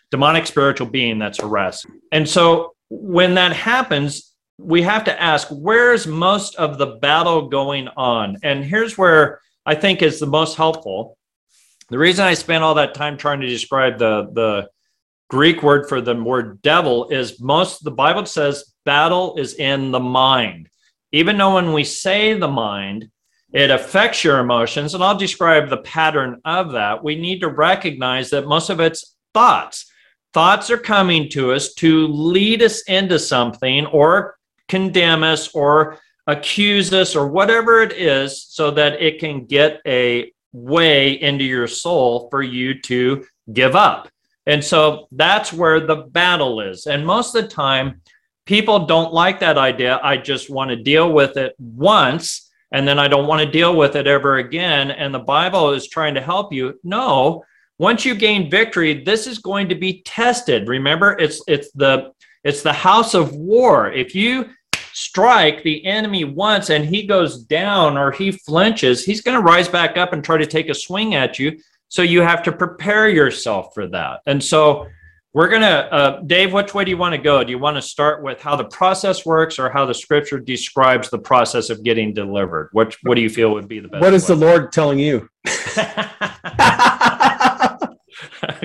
demonic 0.09 0.47
spiritual 0.47 0.87
being 0.87 1.19
that's 1.19 1.39
harassed. 1.39 1.85
And 2.11 2.27
so 2.27 2.73
when 2.89 3.35
that 3.35 3.53
happens, 3.53 4.33
we 4.57 4.81
have 4.81 5.03
to 5.03 5.21
ask, 5.21 5.47
where's 5.51 6.07
most 6.07 6.55
of 6.55 6.79
the 6.79 6.97
battle 6.97 7.49
going 7.49 7.87
on? 7.89 8.37
And 8.41 8.65
here's 8.65 8.97
where 8.97 9.41
I 9.65 9.75
think 9.75 10.01
is 10.01 10.19
the 10.19 10.25
most 10.25 10.57
helpful. 10.57 11.18
The 11.89 11.97
reason 11.97 12.25
I 12.25 12.35
spent 12.35 12.63
all 12.63 12.75
that 12.75 12.93
time 12.93 13.17
trying 13.17 13.41
to 13.41 13.47
describe 13.47 13.97
the, 13.97 14.29
the 14.33 14.69
Greek 15.29 15.63
word 15.63 15.89
for 15.89 16.01
the 16.01 16.15
word 16.15 16.61
devil 16.61 17.09
is 17.09 17.39
most 17.41 17.83
the 17.83 17.91
Bible 17.91 18.25
says 18.25 18.73
battle 18.85 19.35
is 19.37 19.55
in 19.55 19.91
the 19.91 19.99
mind. 19.99 20.69
Even 21.11 21.37
though 21.37 21.55
when 21.55 21.73
we 21.73 21.83
say 21.83 22.33
the 22.33 22.47
mind, 22.47 23.09
it 23.51 23.71
affects 23.71 24.23
your 24.23 24.39
emotions, 24.39 24.93
and 24.93 25.03
I'll 25.03 25.17
describe 25.17 25.69
the 25.69 25.77
pattern 25.77 26.39
of 26.45 26.73
that. 26.73 27.03
We 27.03 27.15
need 27.15 27.39
to 27.39 27.47
recognize 27.47 28.29
that 28.29 28.47
most 28.47 28.69
of 28.69 28.79
it's 28.79 29.15
thoughts. 29.33 29.91
Thoughts 30.33 30.69
are 30.69 30.77
coming 30.77 31.29
to 31.29 31.53
us 31.53 31.73
to 31.75 32.07
lead 32.07 32.61
us 32.61 32.83
into 32.83 33.17
something 33.17 33.87
or 33.87 34.35
condemn 34.67 35.23
us 35.23 35.55
or 35.55 35.97
accuse 36.27 36.93
us 36.93 37.15
or 37.15 37.27
whatever 37.27 37.81
it 37.81 37.93
is 37.93 38.43
so 38.43 38.69
that 38.69 39.01
it 39.01 39.19
can 39.19 39.45
get 39.45 39.81
a 39.87 40.31
way 40.51 41.11
into 41.21 41.43
your 41.43 41.67
soul 41.67 42.27
for 42.29 42.41
you 42.41 42.81
to 42.81 43.25
give 43.51 43.75
up. 43.75 44.09
And 44.45 44.63
so 44.63 45.07
that's 45.11 45.53
where 45.53 45.79
the 45.79 45.95
battle 45.95 46.61
is. 46.61 46.87
And 46.87 47.05
most 47.05 47.35
of 47.35 47.43
the 47.43 47.49
time, 47.49 48.01
people 48.45 48.85
don't 48.85 49.13
like 49.13 49.39
that 49.41 49.57
idea. 49.57 49.99
I 50.01 50.17
just 50.17 50.49
want 50.49 50.69
to 50.69 50.75
deal 50.75 51.11
with 51.11 51.37
it 51.37 51.55
once 51.59 52.49
and 52.71 52.87
then 52.87 52.99
I 52.99 53.07
don't 53.07 53.27
want 53.27 53.41
to 53.41 53.51
deal 53.51 53.75
with 53.75 53.95
it 53.95 54.07
ever 54.07 54.37
again. 54.37 54.91
And 54.91 55.13
the 55.13 55.19
Bible 55.19 55.71
is 55.71 55.87
trying 55.87 56.13
to 56.15 56.21
help 56.21 56.53
you. 56.53 56.79
No, 56.83 57.43
once 57.79 58.05
you 58.05 58.13
gain 58.13 58.51
victory, 58.51 59.03
this 59.03 59.25
is 59.25 59.39
going 59.39 59.69
to 59.69 59.75
be 59.75 60.01
tested. 60.03 60.67
Remember, 60.67 61.17
it's 61.19 61.41
it's 61.47 61.71
the 61.71 62.11
it's 62.43 62.61
the 62.61 62.73
house 62.73 63.13
of 63.13 63.35
war. 63.35 63.91
If 63.91 64.13
you 64.13 64.49
strike 64.93 65.63
the 65.63 65.85
enemy 65.85 66.23
once 66.23 66.69
and 66.69 66.85
he 66.85 67.05
goes 67.05 67.43
down 67.43 67.97
or 67.97 68.11
he 68.11 68.31
flinches, 68.31 69.05
he's 69.05 69.21
going 69.21 69.37
to 69.37 69.43
rise 69.43 69.67
back 69.67 69.97
up 69.97 70.13
and 70.13 70.23
try 70.23 70.37
to 70.37 70.45
take 70.45 70.69
a 70.69 70.73
swing 70.73 71.15
at 71.15 71.39
you. 71.39 71.59
So 71.87 72.01
you 72.01 72.21
have 72.21 72.43
to 72.43 72.51
prepare 72.51 73.09
yourself 73.09 73.73
for 73.73 73.87
that. 73.87 74.21
And 74.25 74.43
so 74.43 74.87
we're 75.33 75.49
going 75.49 75.61
to, 75.61 75.93
uh, 75.93 76.21
Dave, 76.21 76.53
which 76.53 76.73
way 76.73 76.83
do 76.85 76.91
you 76.91 76.97
want 76.97 77.13
to 77.13 77.21
go? 77.21 77.43
Do 77.43 77.51
you 77.51 77.59
want 77.59 77.77
to 77.77 77.81
start 77.81 78.23
with 78.23 78.41
how 78.41 78.55
the 78.55 78.65
process 78.65 79.25
works 79.25 79.59
or 79.59 79.69
how 79.69 79.85
the 79.85 79.93
scripture 79.93 80.39
describes 80.39 81.09
the 81.09 81.19
process 81.19 81.69
of 81.69 81.83
getting 81.83 82.13
delivered? 82.13 82.69
What, 82.71 82.95
what 83.03 83.15
do 83.15 83.21
you 83.21 83.29
feel 83.29 83.51
would 83.53 83.67
be 83.67 83.79
the 83.79 83.87
best? 83.87 84.01
What 84.01 84.13
is 84.13 84.25
the? 84.25 84.35
Lord 84.35 84.71
telling 84.71 84.97
you? 84.99 85.29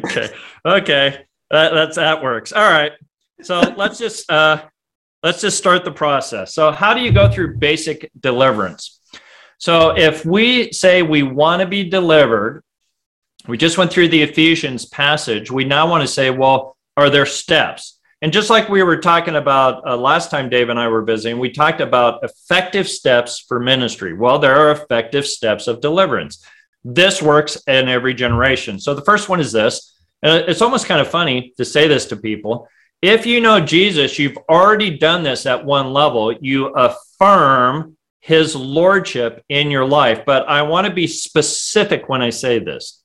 okay. 0.04 0.30
Okay. 0.64 1.24
That, 1.50 1.74
that's, 1.74 1.96
that 1.96 2.22
works. 2.22 2.52
All 2.52 2.70
right. 2.70 2.92
So 3.42 3.60
let's 3.76 3.98
just, 3.98 4.30
uh, 4.30 4.62
let's 5.24 5.40
just 5.40 5.56
start 5.56 5.84
the 5.84 5.90
process. 5.90 6.54
So 6.54 6.70
how 6.70 6.92
do 6.92 7.00
you 7.00 7.10
go 7.10 7.30
through 7.30 7.56
basic 7.56 8.10
deliverance? 8.20 9.00
So 9.56 9.96
if 9.96 10.26
we 10.26 10.70
say 10.70 11.00
we 11.00 11.22
want 11.22 11.60
to 11.60 11.66
be 11.66 11.88
delivered, 11.88 12.62
we 13.48 13.56
just 13.56 13.78
went 13.78 13.90
through 13.90 14.08
the 14.08 14.22
Ephesians 14.22 14.84
passage. 14.84 15.50
We 15.50 15.64
now 15.64 15.88
want 15.88 16.02
to 16.02 16.08
say, 16.08 16.28
well, 16.28 16.76
are 16.98 17.08
there 17.08 17.24
steps? 17.24 17.98
And 18.20 18.32
just 18.32 18.50
like 18.50 18.68
we 18.68 18.82
were 18.82 18.98
talking 18.98 19.36
about 19.36 19.86
uh, 19.86 19.96
last 19.96 20.30
time 20.30 20.50
Dave 20.50 20.68
and 20.68 20.78
I 20.78 20.88
were 20.88 21.02
visiting, 21.02 21.38
we 21.38 21.50
talked 21.50 21.80
about 21.80 22.22
effective 22.22 22.86
steps 22.86 23.38
for 23.38 23.58
ministry. 23.58 24.12
Well, 24.12 24.38
there 24.38 24.56
are 24.56 24.72
effective 24.72 25.26
steps 25.26 25.66
of 25.66 25.80
deliverance. 25.80 26.44
This 26.84 27.22
works 27.22 27.56
in 27.66 27.88
every 27.88 28.12
generation. 28.12 28.78
So 28.78 28.94
the 28.94 29.02
first 29.04 29.30
one 29.30 29.40
is 29.40 29.52
this. 29.52 29.96
And 30.22 30.48
it's 30.48 30.62
almost 30.62 30.86
kind 30.86 31.00
of 31.00 31.08
funny 31.08 31.54
to 31.56 31.64
say 31.64 31.88
this 31.88 32.06
to 32.06 32.16
people. 32.16 32.68
If 33.02 33.26
you 33.26 33.40
know 33.40 33.60
Jesus, 33.60 34.18
you've 34.18 34.38
already 34.48 34.96
done 34.96 35.22
this 35.22 35.46
at 35.46 35.64
one 35.64 35.92
level. 35.92 36.32
You 36.32 36.68
affirm 36.68 37.96
his 38.20 38.56
lordship 38.56 39.44
in 39.50 39.70
your 39.70 39.84
life. 39.84 40.22
But 40.24 40.48
I 40.48 40.62
want 40.62 40.86
to 40.86 40.92
be 40.92 41.06
specific 41.06 42.08
when 42.08 42.22
I 42.22 42.30
say 42.30 42.58
this. 42.58 43.02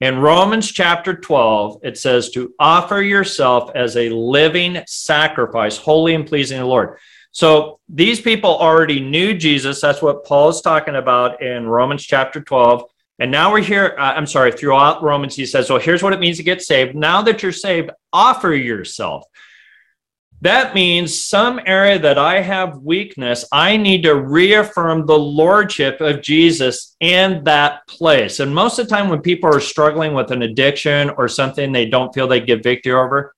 In 0.00 0.18
Romans 0.18 0.70
chapter 0.70 1.14
12, 1.14 1.80
it 1.82 1.98
says 1.98 2.30
to 2.30 2.52
offer 2.58 3.00
yourself 3.02 3.70
as 3.74 3.96
a 3.96 4.08
living 4.10 4.82
sacrifice, 4.86 5.76
holy 5.76 6.14
and 6.14 6.26
pleasing 6.26 6.58
to 6.58 6.62
the 6.62 6.68
Lord. 6.68 6.98
So 7.32 7.80
these 7.88 8.20
people 8.20 8.50
already 8.50 9.00
knew 9.00 9.34
Jesus. 9.34 9.80
That's 9.80 10.02
what 10.02 10.24
Paul 10.24 10.50
is 10.50 10.60
talking 10.60 10.96
about 10.96 11.42
in 11.42 11.66
Romans 11.66 12.04
chapter 12.04 12.40
12. 12.40 12.84
And 13.22 13.30
now 13.30 13.52
we're 13.52 13.62
here, 13.62 13.94
uh, 13.96 14.14
I'm 14.14 14.26
sorry, 14.26 14.50
throughout 14.50 15.00
Romans, 15.00 15.36
he 15.36 15.46
says, 15.46 15.70
well, 15.70 15.78
here's 15.78 16.02
what 16.02 16.12
it 16.12 16.18
means 16.18 16.38
to 16.38 16.42
get 16.42 16.60
saved. 16.60 16.96
Now 16.96 17.22
that 17.22 17.40
you're 17.40 17.52
saved, 17.52 17.92
offer 18.12 18.52
yourself. 18.52 19.22
That 20.40 20.74
means 20.74 21.22
some 21.24 21.60
area 21.64 22.00
that 22.00 22.18
I 22.18 22.40
have 22.40 22.78
weakness, 22.78 23.44
I 23.52 23.76
need 23.76 24.02
to 24.02 24.16
reaffirm 24.16 25.06
the 25.06 25.16
lordship 25.16 26.00
of 26.00 26.20
Jesus 26.20 26.96
in 26.98 27.44
that 27.44 27.86
place. 27.86 28.40
And 28.40 28.52
most 28.52 28.80
of 28.80 28.88
the 28.88 28.96
time, 28.96 29.08
when 29.08 29.20
people 29.20 29.54
are 29.54 29.60
struggling 29.60 30.14
with 30.14 30.32
an 30.32 30.42
addiction 30.42 31.10
or 31.10 31.28
something 31.28 31.70
they 31.70 31.86
don't 31.86 32.12
feel 32.12 32.26
they 32.26 32.40
get 32.40 32.64
victory 32.64 32.94
over, 32.94 33.36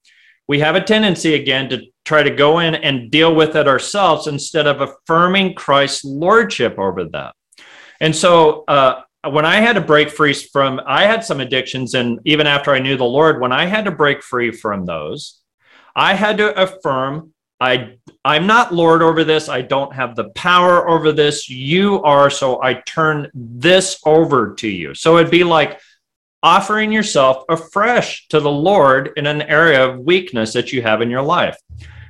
we 0.48 0.60
have 0.60 0.76
a 0.76 0.80
tendency 0.82 1.34
again 1.34 1.68
to 1.68 1.82
try 2.06 2.22
to 2.22 2.30
go 2.30 2.60
in 2.60 2.74
and 2.74 3.10
deal 3.10 3.34
with 3.34 3.54
it 3.54 3.68
ourselves 3.68 4.28
instead 4.28 4.66
of 4.66 4.80
affirming 4.80 5.52
Christ's 5.52 6.06
lordship 6.06 6.78
over 6.78 7.04
that. 7.04 7.34
And 8.00 8.16
so, 8.16 8.64
uh, 8.66 9.02
when 9.30 9.44
I 9.44 9.56
had 9.56 9.74
to 9.74 9.80
break 9.80 10.10
free 10.10 10.34
from, 10.34 10.80
I 10.86 11.04
had 11.04 11.24
some 11.24 11.40
addictions, 11.40 11.94
and 11.94 12.20
even 12.24 12.46
after 12.46 12.72
I 12.72 12.78
knew 12.78 12.96
the 12.96 13.04
Lord, 13.04 13.40
when 13.40 13.52
I 13.52 13.66
had 13.66 13.84
to 13.84 13.90
break 13.90 14.22
free 14.22 14.50
from 14.50 14.84
those, 14.84 15.40
I 15.96 16.14
had 16.14 16.38
to 16.38 16.60
affirm, 16.60 17.32
I, 17.60 17.96
I'm 18.24 18.46
not 18.46 18.74
Lord 18.74 19.02
over 19.02 19.24
this. 19.24 19.48
I 19.48 19.62
don't 19.62 19.94
have 19.94 20.16
the 20.16 20.30
power 20.30 20.88
over 20.88 21.12
this. 21.12 21.48
You 21.48 22.02
are, 22.02 22.28
so 22.30 22.62
I 22.62 22.74
turn 22.74 23.30
this 23.32 24.00
over 24.04 24.54
to 24.54 24.68
you. 24.68 24.94
So 24.94 25.18
it'd 25.18 25.30
be 25.30 25.44
like 25.44 25.80
offering 26.42 26.92
yourself 26.92 27.44
afresh 27.48 28.28
to 28.28 28.40
the 28.40 28.50
Lord 28.50 29.12
in 29.16 29.26
an 29.26 29.42
area 29.42 29.88
of 29.88 30.00
weakness 30.00 30.52
that 30.52 30.72
you 30.72 30.82
have 30.82 31.00
in 31.00 31.10
your 31.10 31.22
life. 31.22 31.56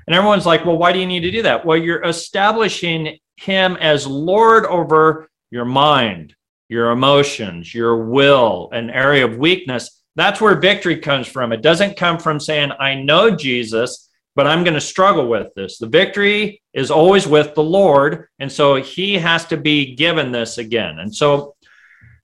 And 0.07 0.15
everyone's 0.15 0.47
like, 0.47 0.65
well, 0.65 0.77
why 0.77 0.93
do 0.93 0.99
you 0.99 1.07
need 1.07 1.21
to 1.21 1.31
do 1.31 1.43
that? 1.43 1.65
Well, 1.65 1.77
you're 1.77 2.03
establishing 2.03 3.19
him 3.37 3.77
as 3.77 4.07
Lord 4.07 4.67
over 4.67 5.29
your 5.51 5.65
mind, 5.65 6.35
your 6.69 6.91
emotions, 6.91 7.75
your 7.75 8.05
will, 8.05 8.69
an 8.73 8.91
area 8.91 9.25
of 9.25 9.37
weakness. 9.37 10.03
That's 10.17 10.41
where 10.41 10.59
victory 10.59 10.99
comes 10.99 11.27
from. 11.27 11.53
It 11.53 11.63
doesn't 11.63 11.97
come 11.97 12.19
from 12.19 12.41
saying, 12.41 12.73
I 12.79 12.95
know 12.95 13.35
Jesus, 13.35 14.09
but 14.37 14.47
I'm 14.47 14.65
going 14.65 14.75
to 14.75 14.81
struggle 14.81 15.29
with 15.29 15.53
this. 15.55 15.79
The 15.79 15.87
victory 15.87 16.63
is 16.73 16.91
always 16.91 17.27
with 17.27 17.55
the 17.55 17.63
Lord. 17.63 18.29
And 18.39 18.51
so 18.51 18.77
he 18.77 19.15
has 19.19 19.45
to 19.47 19.57
be 19.57 19.95
given 19.95 20.33
this 20.33 20.59
again. 20.59 20.99
And 20.99 21.15
so 21.15 21.55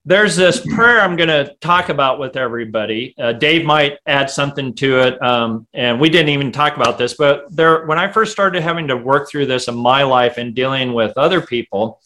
there's 0.05 0.35
this 0.35 0.61
prayer 0.75 1.01
I'm 1.01 1.17
going 1.17 1.29
to 1.29 1.55
talk 1.61 1.91
about 1.91 2.19
with 2.19 2.37
everybody. 2.37 3.15
Uh, 3.19 3.33
Dave 3.33 3.67
might 3.67 3.99
add 4.07 4.31
something 4.31 4.75
to 4.77 5.01
it, 5.01 5.23
um, 5.23 5.67
and 5.75 6.01
we 6.01 6.09
didn't 6.09 6.31
even 6.31 6.51
talk 6.51 6.75
about 6.75 6.97
this. 6.97 7.15
But 7.15 7.55
there, 7.55 7.85
when 7.85 7.99
I 7.99 8.11
first 8.11 8.33
started 8.33 8.63
having 8.63 8.89
to 8.89 8.97
work 8.97 9.29
through 9.29 9.47
this 9.47 9.69
in 9.69 9.77
my 9.77 10.03
life 10.03 10.39
and 10.39 10.55
dealing 10.55 10.95
with 10.95 11.19
other 11.19 11.43
people, 11.43 12.01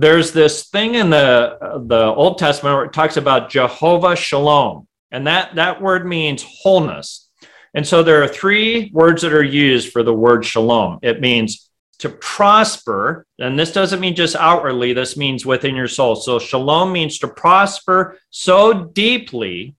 there's 0.00 0.32
this 0.32 0.68
thing 0.68 0.94
in 0.94 1.10
the 1.10 1.82
the 1.86 2.04
Old 2.04 2.38
Testament 2.38 2.76
where 2.76 2.84
it 2.86 2.92
talks 2.92 3.16
about 3.16 3.50
Jehovah 3.50 4.16
Shalom, 4.16 4.86
and 5.10 5.26
that 5.26 5.54
that 5.56 5.80
word 5.80 6.06
means 6.06 6.44
wholeness. 6.62 7.28
And 7.74 7.86
so 7.86 8.02
there 8.02 8.22
are 8.22 8.28
three 8.28 8.90
words 8.92 9.22
that 9.22 9.32
are 9.32 9.42
used 9.42 9.92
for 9.92 10.02
the 10.02 10.14
word 10.14 10.44
shalom. 10.44 10.98
It 11.02 11.20
means 11.20 11.70
to 11.98 12.08
prosper. 12.08 13.26
And 13.38 13.58
this 13.58 13.72
doesn't 13.72 14.00
mean 14.00 14.16
just 14.16 14.34
outwardly, 14.34 14.92
this 14.92 15.16
means 15.16 15.46
within 15.46 15.76
your 15.76 15.88
soul. 15.88 16.16
So 16.16 16.38
shalom 16.38 16.92
means 16.92 17.18
to 17.18 17.28
prosper 17.28 18.18
so 18.30 18.84
deeply. 18.84 19.76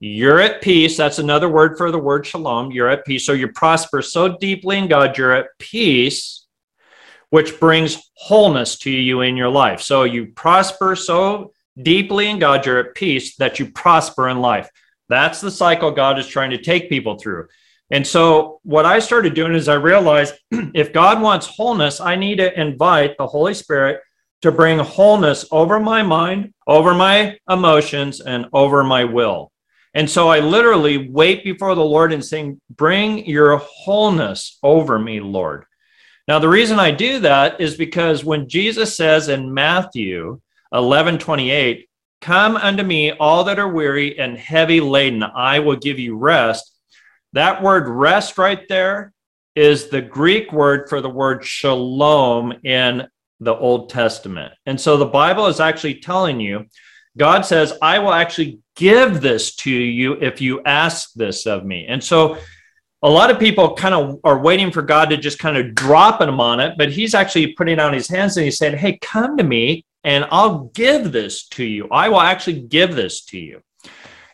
You're 0.00 0.40
at 0.40 0.62
peace. 0.62 0.96
That's 0.96 1.18
another 1.18 1.48
word 1.48 1.76
for 1.76 1.90
the 1.90 1.98
word 1.98 2.24
shalom. 2.24 2.70
You're 2.70 2.88
at 2.88 3.04
peace. 3.04 3.26
So 3.26 3.32
you 3.32 3.48
prosper 3.48 4.00
so 4.00 4.36
deeply 4.38 4.78
in 4.78 4.86
God, 4.86 5.18
you're 5.18 5.32
at 5.32 5.48
peace, 5.58 6.46
which 7.30 7.60
brings 7.60 8.10
wholeness 8.14 8.78
to 8.78 8.90
you 8.90 9.20
in 9.20 9.36
your 9.36 9.48
life. 9.48 9.80
So 9.80 10.04
you 10.04 10.26
prosper 10.26 10.96
so 10.96 11.52
deeply 11.80 12.28
in 12.28 12.38
God, 12.38 12.64
you're 12.64 12.78
at 12.78 12.94
peace 12.94 13.36
that 13.36 13.58
you 13.58 13.70
prosper 13.70 14.28
in 14.28 14.40
life. 14.40 14.68
That's 15.08 15.40
the 15.40 15.50
cycle 15.50 15.90
God 15.90 16.18
is 16.18 16.26
trying 16.26 16.50
to 16.50 16.58
take 16.58 16.88
people 16.88 17.18
through. 17.18 17.48
And 17.90 18.06
so, 18.06 18.60
what 18.64 18.84
I 18.84 18.98
started 18.98 19.32
doing 19.32 19.54
is 19.54 19.68
I 19.68 19.74
realized 19.74 20.34
if 20.50 20.92
God 20.92 21.22
wants 21.22 21.46
wholeness, 21.46 22.00
I 22.00 22.16
need 22.16 22.36
to 22.36 22.60
invite 22.60 23.16
the 23.16 23.26
Holy 23.26 23.54
Spirit 23.54 24.02
to 24.42 24.52
bring 24.52 24.78
wholeness 24.78 25.46
over 25.50 25.80
my 25.80 26.02
mind, 26.02 26.52
over 26.66 26.94
my 26.94 27.38
emotions, 27.48 28.20
and 28.20 28.46
over 28.52 28.84
my 28.84 29.04
will. 29.04 29.50
And 29.94 30.08
so 30.08 30.28
I 30.28 30.40
literally 30.40 31.08
wait 31.10 31.42
before 31.42 31.74
the 31.74 31.84
Lord 31.84 32.12
and 32.12 32.24
saying, 32.24 32.60
Bring 32.70 33.26
your 33.26 33.56
wholeness 33.56 34.58
over 34.62 34.98
me, 34.98 35.20
Lord. 35.20 35.64
Now, 36.28 36.38
the 36.38 36.48
reason 36.48 36.78
I 36.78 36.92
do 36.92 37.20
that 37.20 37.60
is 37.60 37.76
because 37.76 38.24
when 38.24 38.48
Jesus 38.48 38.96
says 38.96 39.28
in 39.28 39.52
Matthew 39.52 40.40
11 40.72 41.18
28, 41.18 41.88
Come 42.20 42.56
unto 42.56 42.82
me, 42.82 43.12
all 43.12 43.44
that 43.44 43.58
are 43.58 43.68
weary 43.68 44.18
and 44.18 44.36
heavy 44.36 44.80
laden, 44.80 45.22
I 45.22 45.60
will 45.60 45.76
give 45.76 45.98
you 45.98 46.16
rest 46.16 46.74
that 47.34 47.62
word 47.62 47.88
rest 47.88 48.38
right 48.38 48.66
there 48.68 49.12
is 49.54 49.88
the 49.88 50.00
Greek 50.00 50.52
word 50.52 50.88
for 50.88 51.00
the 51.00 51.10
word 51.10 51.44
shalom 51.44 52.54
in 52.64 53.06
the 53.40 53.54
Old 53.54 53.90
Testament. 53.90 54.52
And 54.66 54.80
so 54.80 54.96
the 54.96 55.06
Bible 55.06 55.46
is 55.46 55.60
actually 55.60 55.96
telling 55.96 56.40
you, 56.40 56.66
God 57.16 57.42
says, 57.42 57.76
I 57.82 57.98
will 57.98 58.12
actually 58.12 58.60
give 58.76 59.20
this 59.20 59.54
to 59.56 59.70
you 59.70 60.14
if 60.14 60.40
you 60.40 60.62
ask 60.64 61.12
this 61.14 61.46
of 61.46 61.64
me. 61.64 61.86
And 61.86 62.02
so 62.02 62.38
a 63.02 63.08
lot 63.08 63.30
of 63.30 63.38
people 63.38 63.74
kind 63.74 63.94
of 63.94 64.18
are 64.24 64.40
waiting 64.40 64.70
for 64.70 64.82
God 64.82 65.10
to 65.10 65.16
just 65.16 65.38
kind 65.38 65.56
of 65.56 65.74
drop 65.74 66.18
them 66.18 66.40
on 66.40 66.58
it, 66.60 66.74
but 66.76 66.90
he's 66.90 67.14
actually 67.14 67.52
putting 67.52 67.78
out 67.78 67.94
his 67.94 68.08
hands 68.08 68.36
and 68.36 68.44
he's 68.44 68.58
saying, 68.58 68.76
Hey, 68.76 68.98
come 69.00 69.36
to 69.36 69.44
me 69.44 69.84
and 70.04 70.26
I'll 70.30 70.64
give 70.74 71.12
this 71.12 71.46
to 71.48 71.64
you. 71.64 71.88
I 71.90 72.08
will 72.08 72.20
actually 72.20 72.60
give 72.60 72.94
this 72.94 73.24
to 73.26 73.38
you. 73.38 73.62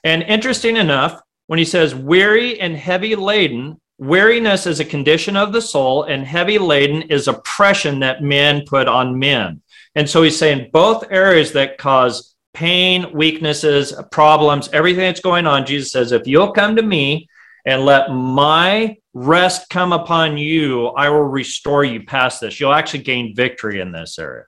And 0.03 0.22
interesting 0.22 0.77
enough, 0.77 1.20
when 1.46 1.59
he 1.59 1.64
says 1.64 1.94
weary 1.94 2.61
and 2.61 2.77
heavy 2.77 3.16
laden, 3.16 3.81
weariness 3.98 4.66
is 4.66 4.81
a 4.81 4.85
condition 4.85 5.37
of 5.37 5.53
the 5.53 5.61
soul, 5.61 6.05
and 6.05 6.24
heavy 6.24 6.59
laden 6.59 7.03
is 7.03 7.29
oppression 7.29 8.00
that 8.00 8.22
men 8.22 8.64
put 8.66 8.88
on 8.88 9.18
men. 9.18 9.62
And 9.94 10.09
so 10.09 10.22
he's 10.22 10.38
saying 10.38 10.70
both 10.72 11.05
areas 11.11 11.53
that 11.53 11.79
cause 11.79 12.35
pain, 12.55 13.12
weaknesses, 13.12 13.92
problems, 14.11 14.68
everything 14.72 15.05
that's 15.05 15.20
going 15.20 15.46
on, 15.46 15.66
Jesus 15.66 15.92
says, 15.92 16.12
if 16.12 16.27
you'll 16.27 16.53
come 16.53 16.77
to 16.77 16.83
me 16.83 17.29
and 17.64 17.85
let 17.85 18.11
my 18.11 18.96
rest 19.14 19.68
come 19.70 19.92
upon 19.92 20.37
you, 20.37 20.88
I 20.88 21.09
will 21.09 21.22
restore 21.22 21.85
you 21.85 22.05
past 22.05 22.40
this. 22.40 22.61
You'll 22.61 22.74
actually 22.74 23.05
gain 23.05 23.35
victory 23.35 23.81
in 23.81 23.92
this 23.92 24.18
area. 24.18 24.44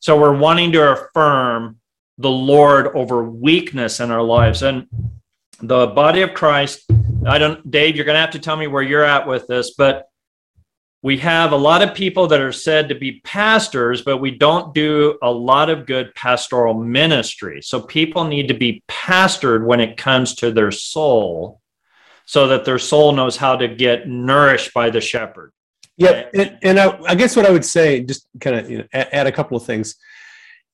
So 0.00 0.18
we're 0.18 0.36
wanting 0.36 0.72
to 0.72 0.92
affirm 0.92 1.78
the 2.18 2.30
Lord 2.30 2.88
over 2.88 3.24
weakness 3.24 4.00
in 4.00 4.10
our 4.10 4.22
lives. 4.22 4.62
And 4.62 4.86
the 5.62 5.88
body 5.88 6.22
of 6.22 6.34
Christ. 6.34 6.90
I 7.26 7.38
don't, 7.38 7.70
Dave, 7.70 7.96
you're 7.96 8.04
going 8.04 8.16
to 8.16 8.20
have 8.20 8.30
to 8.30 8.38
tell 8.38 8.56
me 8.56 8.66
where 8.66 8.82
you're 8.82 9.04
at 9.04 9.26
with 9.26 9.46
this, 9.46 9.74
but 9.76 10.06
we 11.02 11.18
have 11.18 11.52
a 11.52 11.56
lot 11.56 11.82
of 11.82 11.94
people 11.94 12.26
that 12.26 12.40
are 12.40 12.52
said 12.52 12.88
to 12.88 12.94
be 12.94 13.20
pastors, 13.24 14.02
but 14.02 14.18
we 14.18 14.32
don't 14.32 14.74
do 14.74 15.18
a 15.22 15.30
lot 15.30 15.70
of 15.70 15.86
good 15.86 16.14
pastoral 16.14 16.74
ministry. 16.74 17.62
So 17.62 17.80
people 17.80 18.24
need 18.24 18.48
to 18.48 18.54
be 18.54 18.82
pastored 18.88 19.64
when 19.64 19.80
it 19.80 19.96
comes 19.96 20.34
to 20.36 20.50
their 20.50 20.70
soul 20.70 21.59
so 22.30 22.46
that 22.46 22.64
their 22.64 22.78
soul 22.78 23.10
knows 23.10 23.36
how 23.36 23.56
to 23.56 23.66
get 23.66 24.06
nourished 24.06 24.72
by 24.72 24.88
the 24.88 25.00
shepherd. 25.00 25.50
Yeah. 25.96 26.26
And, 26.32 26.58
and 26.62 26.78
I, 26.78 26.96
I, 27.08 27.16
guess 27.16 27.34
what 27.34 27.44
I 27.44 27.50
would 27.50 27.64
say, 27.64 28.04
just 28.04 28.24
kind 28.40 28.54
of 28.54 28.70
you 28.70 28.78
know, 28.78 28.84
add 28.92 29.26
a 29.26 29.32
couple 29.32 29.56
of 29.56 29.64
things. 29.64 29.96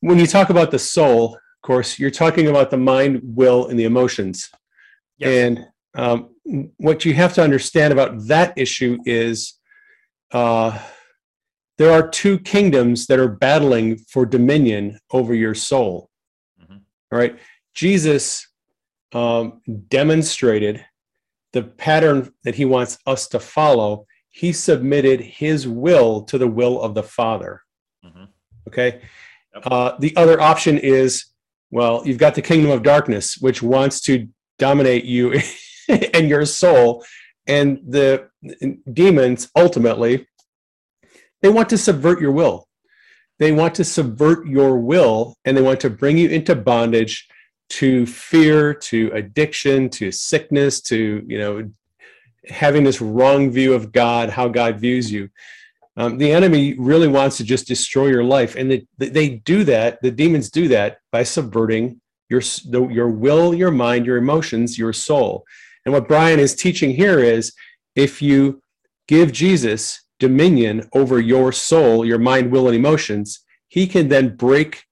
When 0.00 0.18
you 0.18 0.26
talk 0.26 0.50
about 0.50 0.70
the 0.70 0.78
soul, 0.78 1.34
of 1.34 1.62
course, 1.62 1.98
you're 1.98 2.11
talking 2.11 2.48
about 2.48 2.70
the 2.70 2.76
mind, 2.76 3.22
will, 3.22 3.68
and 3.68 3.78
the 3.78 3.84
emotions. 3.84 4.50
Yes. 5.16 5.30
And 5.30 5.66
um, 5.94 6.34
what 6.76 7.07
you 7.07 7.14
have 7.14 7.32
to 7.32 7.42
understand 7.42 7.90
about 7.90 8.26
that 8.26 8.52
issue 8.59 8.98
is 9.07 9.54
uh, 10.32 10.78
there 11.78 11.90
are 11.90 12.07
two 12.07 12.38
kingdoms 12.40 13.07
that 13.07 13.18
are 13.18 13.28
battling 13.28 13.96
for 14.11 14.26
dominion 14.26 14.98
over 15.11 15.32
your 15.32 15.54
soul. 15.54 16.11
Mm-hmm. 16.62 16.76
All 17.12 17.18
right. 17.18 17.38
Jesus 17.72 18.46
um, 19.14 19.62
demonstrated 19.88 20.84
the 21.57 21.62
pattern 21.62 22.30
that 22.44 22.54
he 22.54 22.66
wants 22.66 22.98
us 23.07 23.26
to 23.28 23.40
follow. 23.40 24.07
He 24.28 24.52
submitted 24.52 25.20
his 25.20 25.66
will 25.66 26.22
to 26.24 26.36
the 26.36 26.46
will 26.46 26.82
of 26.82 26.94
the 26.94 27.02
Father. 27.02 27.62
Mm-hmm. 28.04 28.24
Okay. 28.68 29.00
Yep. 29.54 29.62
Uh, 29.64 29.92
the 29.98 30.14
other 30.16 30.38
option 30.38 30.76
is 30.76 31.24
Well, 31.70 32.02
you've 32.04 32.18
got 32.18 32.34
the 32.34 32.42
kingdom 32.42 32.70
of 32.70 32.82
darkness, 32.82 33.38
which 33.38 33.62
wants 33.62 34.02
to 34.02 34.28
dominate 34.59 35.04
you 35.04 35.40
and 35.88 36.28
your 36.28 36.44
soul. 36.44 37.04
And 37.46 37.80
the 37.88 38.28
demons 38.92 39.48
ultimately, 39.57 40.26
they 41.40 41.48
want 41.48 41.70
to 41.70 41.78
subvert 41.78 42.20
your 42.20 42.32
will. 42.32 42.68
They 43.38 43.52
want 43.52 43.74
to 43.76 43.84
subvert 43.84 44.46
your 44.46 44.78
will 44.78 45.36
and 45.44 45.57
they 45.57 45.62
want 45.62 45.80
to 45.80 45.90
bring 45.90 46.18
you 46.18 46.28
into 46.28 46.54
bondage 46.54 47.26
to 47.68 48.06
fear, 48.06 48.74
to 48.74 49.10
addiction, 49.12 49.88
to 49.90 50.12
sickness, 50.12 50.80
to, 50.82 51.24
you 51.26 51.38
know, 51.38 51.70
having 52.48 52.84
this 52.84 53.00
wrong 53.00 53.50
view 53.50 53.74
of 53.74 53.92
God, 53.92 54.30
how 54.30 54.48
God 54.48 54.78
views 54.78 55.10
you. 55.10 55.28
Um, 55.96 56.18
the 56.18 56.30
enemy 56.30 56.74
really 56.78 57.08
wants 57.08 57.38
to 57.38 57.44
just 57.44 57.66
destroy 57.66 58.08
your 58.08 58.24
life, 58.24 58.54
and 58.54 58.70
they, 58.70 58.86
they 58.98 59.28
do 59.30 59.64
that. 59.64 60.00
The 60.02 60.10
demons 60.10 60.50
do 60.50 60.68
that 60.68 60.98
by 61.10 61.22
subverting 61.22 62.00
your 62.28 62.42
your 62.68 63.08
will, 63.08 63.54
your 63.54 63.70
mind, 63.70 64.04
your 64.04 64.16
emotions, 64.16 64.78
your 64.78 64.92
soul. 64.92 65.44
And 65.84 65.94
what 65.94 66.08
Brian 66.08 66.40
is 66.40 66.54
teaching 66.54 66.90
here 66.90 67.20
is, 67.20 67.52
if 67.94 68.20
you 68.20 68.60
give 69.08 69.32
Jesus 69.32 70.02
dominion 70.18 70.88
over 70.92 71.20
your 71.20 71.52
soul, 71.52 72.04
your 72.04 72.18
mind, 72.18 72.50
will, 72.50 72.66
and 72.66 72.76
emotions, 72.76 73.40
he 73.68 73.86
can 73.86 74.08
then 74.08 74.36
break 74.36 74.86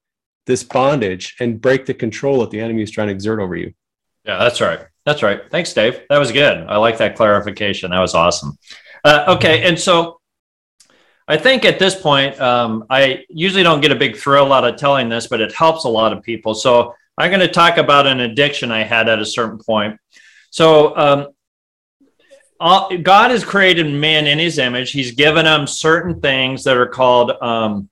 this 0.45 0.63
bondage 0.63 1.35
and 1.39 1.61
break 1.61 1.85
the 1.85 1.93
control 1.93 2.41
that 2.41 2.51
the 2.51 2.59
enemy 2.59 2.81
is 2.81 2.91
trying 2.91 3.07
to 3.07 3.13
exert 3.13 3.39
over 3.39 3.55
you. 3.55 3.73
Yeah, 4.25 4.37
that's 4.37 4.61
right. 4.61 4.79
That's 5.05 5.21
right. 5.21 5.41
Thanks, 5.51 5.73
Dave. 5.73 6.01
That 6.09 6.17
was 6.17 6.31
good. 6.31 6.65
I 6.67 6.77
like 6.77 6.97
that 6.97 7.15
clarification. 7.15 7.91
That 7.91 7.99
was 7.99 8.15
awesome. 8.15 8.57
Uh, 9.03 9.35
okay, 9.37 9.63
and 9.63 9.79
so 9.79 10.19
I 11.27 11.37
think 11.37 11.65
at 11.65 11.79
this 11.79 11.99
point, 11.99 12.39
um, 12.39 12.85
I 12.89 13.25
usually 13.29 13.63
don't 13.63 13.81
get 13.81 13.91
a 13.91 13.95
big 13.95 14.17
thrill 14.17 14.51
out 14.51 14.63
of 14.63 14.77
telling 14.77 15.09
this, 15.09 15.27
but 15.27 15.41
it 15.41 15.53
helps 15.53 15.83
a 15.83 15.89
lot 15.89 16.13
of 16.13 16.23
people. 16.23 16.53
So 16.53 16.95
I'm 17.17 17.29
going 17.29 17.39
to 17.39 17.47
talk 17.47 17.77
about 17.77 18.07
an 18.07 18.19
addiction 18.19 18.71
I 18.71 18.83
had 18.83 19.09
at 19.09 19.19
a 19.19 19.25
certain 19.25 19.59
point. 19.59 19.99
So 20.51 20.95
um, 20.97 21.27
all, 22.59 22.95
God 22.97 23.31
has 23.31 23.43
created 23.43 23.91
man 23.91 24.27
in 24.27 24.39
His 24.39 24.59
image. 24.59 24.91
He's 24.91 25.11
given 25.11 25.45
them 25.45 25.67
certain 25.67 26.19
things 26.21 26.63
that 26.63 26.77
are 26.77 26.87
called 26.87 27.31
um, 27.41 27.89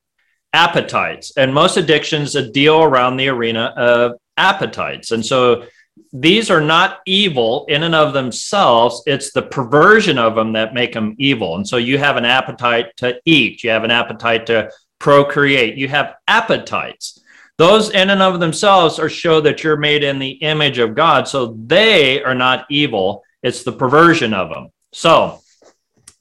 appetites, 0.53 1.35
and 1.35 1.53
most 1.53 1.77
addictions 1.77 2.33
deal 2.51 2.81
around 2.81 3.17
the 3.17 3.27
arena 3.27 3.73
of 3.75 4.13
appetites. 4.37 5.11
And 5.11 5.25
so 5.25 5.65
these 6.11 6.49
are 6.49 6.61
not 6.61 6.99
evil 7.05 7.65
in 7.67 7.83
and 7.83 7.95
of 7.95 8.13
themselves. 8.13 9.01
It's 9.05 9.31
the 9.31 9.41
perversion 9.41 10.17
of 10.17 10.35
them 10.35 10.53
that 10.53 10.73
make 10.73 10.93
them 10.93 11.15
evil. 11.17 11.55
And 11.55 11.67
so 11.67 11.77
you 11.77 11.97
have 11.97 12.17
an 12.17 12.25
appetite 12.25 12.95
to 12.97 13.19
eat, 13.25 13.63
you 13.63 13.71
have 13.71 13.83
an 13.83 13.91
appetite 13.91 14.45
to 14.47 14.71
procreate, 14.99 15.75
you 15.75 15.87
have 15.87 16.15
appetites. 16.27 17.19
Those 17.57 17.91
in 17.91 18.09
and 18.09 18.21
of 18.21 18.39
themselves 18.39 18.97
are 18.99 19.09
show 19.09 19.41
that 19.41 19.63
you're 19.63 19.77
made 19.77 20.03
in 20.03 20.17
the 20.17 20.31
image 20.31 20.79
of 20.79 20.95
God. 20.95 21.27
So 21.27 21.57
they 21.65 22.23
are 22.23 22.33
not 22.35 22.65
evil. 22.69 23.23
It's 23.43 23.63
the 23.63 23.71
perversion 23.71 24.33
of 24.33 24.49
them. 24.49 24.69
So 24.91 25.39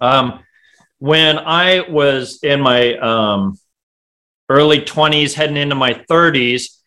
um, 0.01 0.41
when 0.99 1.39
I 1.39 1.89
was 1.89 2.41
in 2.43 2.61
my 2.61 2.97
um, 2.99 3.59
early 4.53 4.81
20s, 4.81 5.35
heading 5.35 5.57
into 5.57 5.75
my 5.75 5.95
30s, 6.11 6.83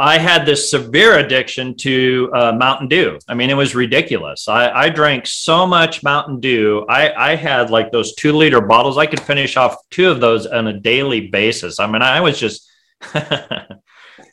I 0.00 0.18
had 0.18 0.46
this 0.46 0.70
severe 0.70 1.18
addiction 1.18 1.76
to 1.78 2.30
uh, 2.32 2.52
Mountain 2.52 2.86
Dew. 2.86 3.18
I 3.26 3.34
mean, 3.34 3.50
it 3.50 3.56
was 3.56 3.74
ridiculous. 3.74 4.46
I, 4.46 4.70
I 4.70 4.88
drank 4.90 5.26
so 5.26 5.66
much 5.66 6.04
Mountain 6.04 6.38
Dew. 6.38 6.86
I, 6.88 7.32
I, 7.32 7.34
had 7.34 7.70
like 7.70 7.90
those 7.90 8.14
two 8.14 8.32
liter 8.32 8.60
bottles. 8.60 8.96
I 8.96 9.06
could 9.06 9.20
finish 9.20 9.56
off 9.56 9.76
two 9.90 10.08
of 10.08 10.20
those 10.20 10.46
on 10.46 10.68
a 10.68 10.78
daily 10.78 11.28
basis. 11.28 11.80
I 11.80 11.88
mean, 11.88 12.02
I 12.02 12.20
was 12.20 12.38
just 12.38 12.70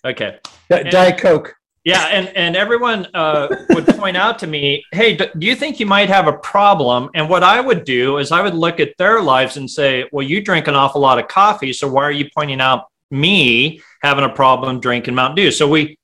okay. 0.06 0.38
Diet 0.70 1.18
Coke. 1.18 1.56
Yeah, 1.86 2.08
and 2.08 2.28
and 2.36 2.56
everyone 2.58 3.08
uh, 3.14 3.48
would 3.70 3.86
point 3.88 4.18
out 4.18 4.40
to 4.40 4.48
me, 4.48 4.84
"Hey, 4.92 5.16
do 5.16 5.30
you 5.40 5.56
think 5.56 5.80
you 5.80 5.86
might 5.86 6.10
have 6.10 6.28
a 6.28 6.34
problem?" 6.34 7.10
And 7.14 7.30
what 7.30 7.44
I 7.44 7.62
would 7.62 7.86
do 7.86 8.18
is 8.18 8.32
I 8.32 8.42
would 8.42 8.56
look 8.56 8.80
at 8.80 8.98
their 8.98 9.22
lives 9.22 9.58
and 9.58 9.70
say, 9.70 10.10
"Well, 10.12 10.26
you 10.26 10.42
drink 10.42 10.68
an 10.68 10.76
awful 10.76 11.00
lot 11.00 11.20
of 11.20 11.28
coffee, 11.28 11.72
so 11.72 11.88
why 11.88 12.04
are 12.04 12.12
you 12.12 12.28
pointing 12.36 12.60
out 12.60 12.88
me 13.12 13.82
having 14.02 14.26
a 14.26 14.30
problem 14.30 14.80
drinking 14.80 15.16
Mountain 15.16 15.36
Dew. 15.36 15.52
So 15.52 15.68
we 15.68 15.98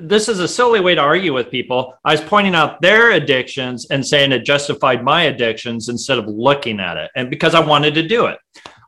this 0.00 0.28
is 0.28 0.38
a 0.38 0.46
silly 0.46 0.78
way 0.78 0.94
to 0.94 1.00
argue 1.00 1.34
with 1.34 1.50
people. 1.50 1.92
I 2.04 2.12
was 2.12 2.20
pointing 2.20 2.54
out 2.54 2.80
their 2.80 3.10
addictions 3.10 3.88
and 3.90 4.06
saying 4.06 4.30
it 4.30 4.44
justified 4.44 5.02
my 5.02 5.22
addictions 5.22 5.88
instead 5.88 6.18
of 6.18 6.28
looking 6.28 6.78
at 6.78 6.96
it. 6.96 7.10
And 7.16 7.28
because 7.28 7.52
I 7.52 7.58
wanted 7.58 7.94
to 7.94 8.06
do 8.06 8.26
it, 8.26 8.38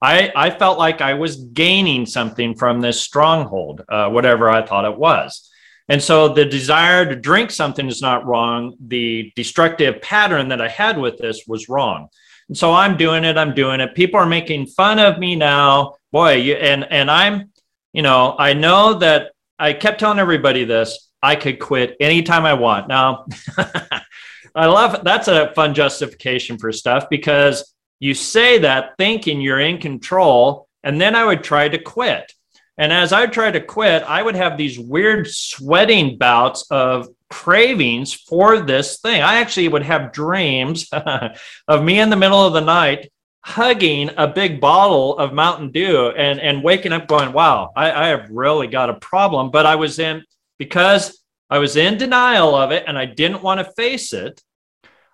I, 0.00 0.30
I 0.36 0.50
felt 0.50 0.78
like 0.78 1.00
I 1.00 1.14
was 1.14 1.34
gaining 1.46 2.06
something 2.06 2.54
from 2.54 2.80
this 2.80 3.00
stronghold, 3.00 3.82
uh, 3.88 4.08
whatever 4.08 4.48
I 4.48 4.64
thought 4.64 4.84
it 4.84 4.96
was. 4.96 5.49
And 5.90 6.02
so 6.02 6.28
the 6.28 6.46
desire 6.46 7.04
to 7.04 7.14
drink 7.14 7.50
something 7.50 7.86
is 7.86 8.00
not 8.00 8.24
wrong. 8.24 8.76
The 8.86 9.30
destructive 9.36 10.00
pattern 10.00 10.48
that 10.48 10.62
I 10.62 10.68
had 10.68 10.96
with 10.96 11.18
this 11.18 11.44
was 11.46 11.68
wrong. 11.68 12.08
And 12.48 12.56
so 12.56 12.72
I'm 12.72 12.96
doing 12.96 13.24
it. 13.24 13.36
I'm 13.36 13.54
doing 13.54 13.80
it. 13.80 13.94
People 13.94 14.18
are 14.18 14.26
making 14.26 14.68
fun 14.68 14.98
of 14.98 15.18
me 15.18 15.36
now. 15.36 15.96
Boy, 16.10 16.36
you, 16.36 16.54
and, 16.54 16.90
and 16.90 17.10
I'm 17.10 17.50
you 17.92 18.02
know, 18.02 18.36
I 18.38 18.54
know 18.54 18.94
that 18.94 19.32
I 19.58 19.72
kept 19.72 20.00
telling 20.00 20.18
everybody 20.18 20.64
this 20.64 21.10
I 21.22 21.36
could 21.36 21.58
quit 21.58 21.96
anytime 22.00 22.44
I 22.44 22.54
want. 22.54 22.88
Now, 22.88 23.26
I 24.54 24.66
love 24.66 25.04
that's 25.04 25.28
a 25.28 25.52
fun 25.54 25.74
justification 25.74 26.58
for 26.58 26.72
stuff 26.72 27.06
because 27.10 27.74
you 27.98 28.14
say 28.14 28.58
that 28.60 28.96
thinking 28.98 29.40
you're 29.40 29.60
in 29.60 29.78
control, 29.78 30.68
and 30.82 31.00
then 31.00 31.14
I 31.14 31.24
would 31.24 31.44
try 31.44 31.68
to 31.68 31.78
quit. 31.78 32.32
And 32.80 32.94
as 32.94 33.12
I 33.12 33.26
tried 33.26 33.50
to 33.50 33.60
quit, 33.60 34.02
I 34.04 34.22
would 34.22 34.34
have 34.34 34.56
these 34.56 34.78
weird 34.78 35.28
sweating 35.28 36.16
bouts 36.16 36.64
of 36.70 37.08
cravings 37.28 38.14
for 38.14 38.58
this 38.58 39.00
thing. 39.00 39.20
I 39.20 39.34
actually 39.34 39.68
would 39.68 39.82
have 39.82 40.12
dreams 40.12 40.88
of 41.68 41.84
me 41.84 42.00
in 42.00 42.08
the 42.08 42.16
middle 42.16 42.42
of 42.42 42.54
the 42.54 42.62
night 42.62 43.12
hugging 43.42 44.10
a 44.16 44.26
big 44.26 44.62
bottle 44.62 45.18
of 45.18 45.34
Mountain 45.34 45.72
Dew 45.72 46.08
and, 46.08 46.40
and 46.40 46.64
waking 46.64 46.92
up 46.92 47.06
going, 47.06 47.34
wow, 47.34 47.70
I, 47.76 47.92
I 47.92 48.06
have 48.08 48.30
really 48.30 48.66
got 48.66 48.88
a 48.88 48.94
problem. 48.94 49.50
But 49.50 49.66
I 49.66 49.76
was 49.76 49.98
in, 49.98 50.24
because 50.58 51.22
I 51.50 51.58
was 51.58 51.76
in 51.76 51.98
denial 51.98 52.54
of 52.54 52.72
it 52.72 52.84
and 52.86 52.96
I 52.96 53.04
didn't 53.04 53.42
want 53.42 53.60
to 53.60 53.72
face 53.74 54.14
it, 54.14 54.42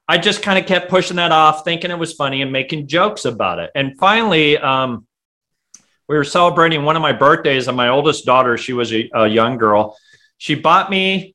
I 0.07 0.19
just 0.19 0.41
kind 0.41 0.57
of 0.57 0.67
kept 0.67 0.89
pushing 0.89 1.17
that 1.17 1.33
off, 1.33 1.64
thinking 1.64 1.91
it 1.91 1.99
was 1.99 2.12
funny 2.12 2.43
and 2.43 2.53
making 2.53 2.87
jokes 2.87 3.25
about 3.25 3.59
it. 3.59 3.73
And 3.75 3.99
finally, 3.99 4.57
um, 4.57 5.06
we 6.09 6.17
were 6.17 6.25
celebrating 6.25 6.85
one 6.85 6.97
of 6.97 7.03
my 7.03 7.13
birthdays, 7.13 7.69
and 7.69 7.77
my 7.77 7.89
oldest 7.89 8.25
daughter, 8.25 8.57
she 8.57 8.73
was 8.73 8.93
a, 8.93 9.11
a 9.15 9.27
young 9.27 9.59
girl, 9.59 9.97
she 10.39 10.55
bought 10.55 10.91
me, 10.91 11.35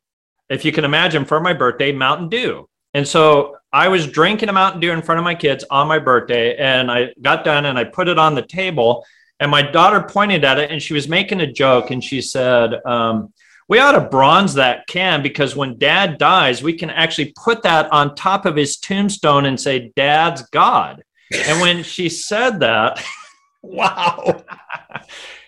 if 0.50 0.66
you 0.66 0.72
can 0.72 0.86
imagine, 0.86 1.26
for 1.26 1.40
my 1.40 1.54
birthday, 1.54 1.92
Mountain 1.92 2.30
Dew. 2.30 2.68
And 2.94 3.08
so 3.08 3.58
I 3.74 3.88
was 3.88 4.08
drinking 4.08 4.50
a 4.50 4.54
Mountain 4.54 4.82
Dew 4.82 4.92
in 4.92 5.02
front 5.02 5.20
of 5.20 5.24
my 5.24 5.36
kids 5.36 5.64
on 5.70 5.88
my 5.88 6.00
birthday, 6.00 6.58
and 6.58 6.92
I 6.92 7.14
got 7.22 7.44
done 7.44 7.66
and 7.66 7.78
I 7.78 7.86
put 7.86 8.08
it 8.08 8.20
on 8.20 8.36
the 8.36 8.42
table. 8.42 9.06
And 9.40 9.50
my 9.50 9.62
daughter 9.62 10.02
pointed 10.02 10.44
at 10.44 10.60
it 10.60 10.70
and 10.70 10.82
she 10.82 10.94
was 10.94 11.08
making 11.08 11.42
a 11.42 11.52
joke 11.52 11.90
and 11.90 12.04
she 12.04 12.22
said, 12.22 12.76
um, 12.86 13.34
We 13.68 13.80
ought 13.80 13.94
to 13.94 14.02
bronze 14.02 14.54
that 14.54 14.86
can 14.88 15.24
because 15.24 15.56
when 15.56 15.80
dad 15.80 16.20
dies, 16.20 16.62
we 16.62 16.74
can 16.74 16.92
actually 16.92 17.34
put 17.42 17.64
that 17.64 17.92
on 17.92 18.14
top 18.14 18.46
of 18.46 18.56
his 18.56 18.78
tombstone 18.78 19.46
and 19.46 19.60
say, 19.60 19.92
Dad's 19.96 20.44
God. 20.50 21.04
And 21.34 21.60
when 21.62 21.82
she 21.82 22.08
said 22.10 22.60
that, 22.60 23.04
wow, 23.62 24.44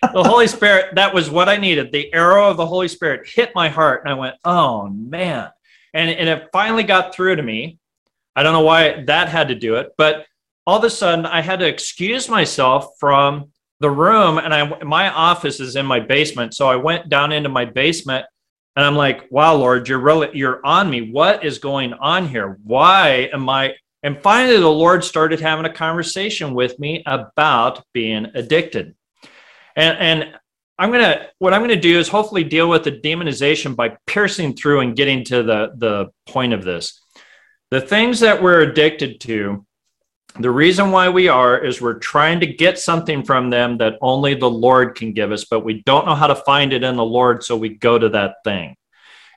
the 0.02 0.24
Holy 0.24 0.48
Spirit, 0.48 0.96
that 0.96 1.14
was 1.14 1.30
what 1.30 1.50
I 1.50 1.58
needed. 1.58 1.92
The 1.92 2.14
arrow 2.14 2.50
of 2.50 2.58
the 2.58 2.66
Holy 2.66 2.88
Spirit 2.88 3.28
hit 3.28 3.52
my 3.56 3.70
heart. 3.70 4.02
And 4.04 4.14
I 4.14 4.18
went, 4.18 4.36
Oh 4.44 4.88
man. 4.88 5.50
And, 5.94 6.10
and 6.10 6.28
it 6.28 6.50
finally 6.52 6.84
got 6.84 7.14
through 7.14 7.36
to 7.36 7.44
me 7.44 7.80
I 8.36 8.44
don't 8.44 8.54
know 8.54 8.62
why 8.62 9.04
that 9.06 9.30
had 9.30 9.50
to 9.50 9.56
do 9.56 9.76
it, 9.76 9.92
but 9.98 10.26
all 10.66 10.78
of 10.78 10.84
a 10.84 10.90
sudden 10.90 11.26
I 11.26 11.42
had 11.42 11.60
to 11.60 11.68
excuse 11.68 12.30
myself 12.30 12.94
from 13.00 13.52
the 13.80 13.92
room 13.92 14.38
and 14.38 14.54
I 14.54 14.84
my 14.84 15.10
office 15.10 15.60
is 15.60 15.76
in 15.76 15.86
my 15.86 16.00
basement. 16.00 16.54
So 16.54 16.68
I 16.68 16.78
went 16.78 17.10
down 17.10 17.32
into 17.32 17.50
my 17.50 17.66
basement 17.66 18.26
and 18.76 18.86
I'm 18.86 18.96
like, 18.96 19.28
wow, 19.30 19.56
Lord, 19.56 19.88
you're 19.88 20.00
really 20.00 20.30
you're 20.34 20.66
on 20.66 20.90
me. 20.90 21.12
What 21.12 21.44
is 21.44 21.60
going 21.60 21.94
on 21.94 22.28
here? 22.28 22.58
Why 22.64 23.30
am 23.34 23.50
I 23.50 23.76
and 24.04 24.22
finally 24.22 24.60
the 24.60 24.70
Lord 24.70 25.04
started 25.04 25.40
having 25.40 25.66
a 25.66 25.74
conversation 25.74 26.54
with 26.54 26.78
me 26.78 27.04
about 27.06 27.84
being 27.94 28.28
addicted. 28.36 28.96
And 29.76 29.98
and 29.98 30.40
I'm 30.78 30.92
gonna 30.92 31.28
what 31.40 31.54
I'm 31.54 31.62
gonna 31.62 31.76
do 31.76 31.98
is 31.98 32.10
hopefully 32.10 32.44
deal 32.44 32.70
with 32.70 32.84
the 32.84 32.92
demonization 32.92 33.76
by 33.76 33.98
piercing 34.06 34.56
through 34.56 34.82
and 34.82 34.96
getting 34.96 35.24
to 35.26 35.44
the 35.44 35.74
the 35.78 36.12
point 36.28 36.54
of 36.54 36.64
this. 36.64 37.02
The 37.72 37.82
things 37.82 38.20
that 38.20 38.44
we're 38.44 38.62
addicted 38.62 39.20
to, 39.22 39.66
the 40.40 40.52
reason 40.52 40.92
why 40.92 41.10
we 41.10 41.28
are 41.28 41.58
is 41.58 41.82
we're 41.82 42.00
trying 42.00 42.40
to 42.42 42.48
get 42.48 42.78
something 42.78 43.24
from 43.24 43.50
them 43.50 43.78
that 43.78 43.98
only 44.02 44.36
the 44.36 44.50
Lord 44.50 44.96
can 44.96 45.14
give 45.14 45.32
us, 45.32 45.46
but 45.46 45.62
we 45.62 45.82
don't 45.84 46.06
know 46.06 46.16
how 46.16 46.28
to 46.28 46.36
find 46.36 46.74
it 46.74 46.84
in 46.84 46.96
the 46.96 47.06
Lord, 47.06 47.44
so 47.44 47.56
we 47.56 47.70
go 47.70 47.98
to 47.98 48.10
that 48.10 48.36
thing. 48.44 48.76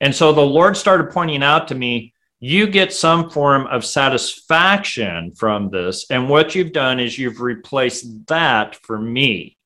And 0.01 0.15
so 0.15 0.33
the 0.33 0.41
Lord 0.41 0.77
started 0.77 1.11
pointing 1.11 1.43
out 1.43 1.69
to 1.69 1.75
me, 1.75 2.13
you 2.41 2.67
get 2.67 2.93
some 2.93 3.31
form 3.31 3.67
of 3.67 3.85
satisfaction 3.85 5.33
from 5.33 5.71
this. 5.71 6.07
And 6.11 6.29
what 6.29 6.55
you've 6.55 6.73
done 6.73 7.01
is 7.01 7.19
you've 7.19 7.41
replaced 7.41 8.27
that 8.27 8.77
for 8.77 8.99
me. 8.99 9.57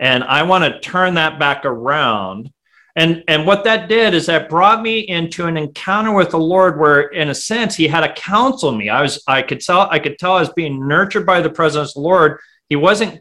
And 0.00 0.24
I 0.24 0.42
want 0.42 0.64
to 0.64 0.80
turn 0.80 1.14
that 1.14 1.38
back 1.38 1.64
around 1.64 2.50
And 2.96 3.24
and 3.26 3.46
what 3.46 3.64
that 3.64 3.88
did 3.88 4.14
is 4.14 4.26
that 4.26 4.48
brought 4.48 4.82
me 4.82 5.00
into 5.00 5.46
an 5.46 5.56
encounter 5.56 6.12
with 6.12 6.30
the 6.30 6.38
Lord 6.38 6.78
where 6.78 7.02
in 7.02 7.28
a 7.28 7.34
sense 7.34 7.74
he 7.74 7.88
had 7.88 8.06
to 8.06 8.12
counsel 8.12 8.72
me. 8.72 8.88
I 8.88 9.02
was 9.02 9.22
I 9.26 9.42
could 9.42 9.60
tell 9.60 9.88
I 9.90 9.98
could 9.98 10.18
tell 10.18 10.34
I 10.34 10.40
was 10.40 10.52
being 10.52 10.86
nurtured 10.86 11.26
by 11.26 11.40
the 11.40 11.50
presence 11.50 11.90
of 11.90 11.94
the 11.94 12.00
Lord. 12.00 12.38
He 12.68 12.76
wasn't 12.76 13.20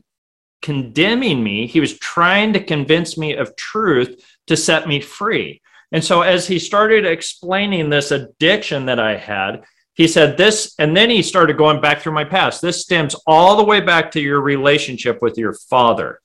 condemning 0.61 1.43
me. 1.43 1.67
He 1.67 1.79
was 1.79 1.97
trying 1.97 2.53
to 2.53 2.63
convince 2.63 3.17
me 3.17 3.35
of 3.35 3.55
truth 3.55 4.23
to 4.47 4.55
set 4.55 4.87
me 4.87 5.01
free. 5.01 5.61
And 5.93 6.03
so 6.03 6.21
as 6.21 6.47
he 6.47 6.59
started 6.59 7.05
explaining 7.05 7.89
this 7.89 8.11
addiction 8.11 8.87
that 8.87 8.99
I 8.99 9.15
had, 9.15 9.63
he 9.93 10.07
said 10.07 10.37
this 10.37 10.73
and 10.79 10.97
then 10.97 11.09
he 11.09 11.21
started 11.21 11.55
going 11.55 11.79
back 11.79 12.01
through 12.01 12.13
my 12.13 12.23
past. 12.23 12.61
This 12.61 12.81
stems 12.81 13.15
all 13.27 13.55
the 13.55 13.63
way 13.63 13.79
back 13.79 14.11
to 14.11 14.19
your 14.19 14.41
relationship 14.41 15.21
with 15.21 15.37
your 15.37 15.53
father. 15.53 16.19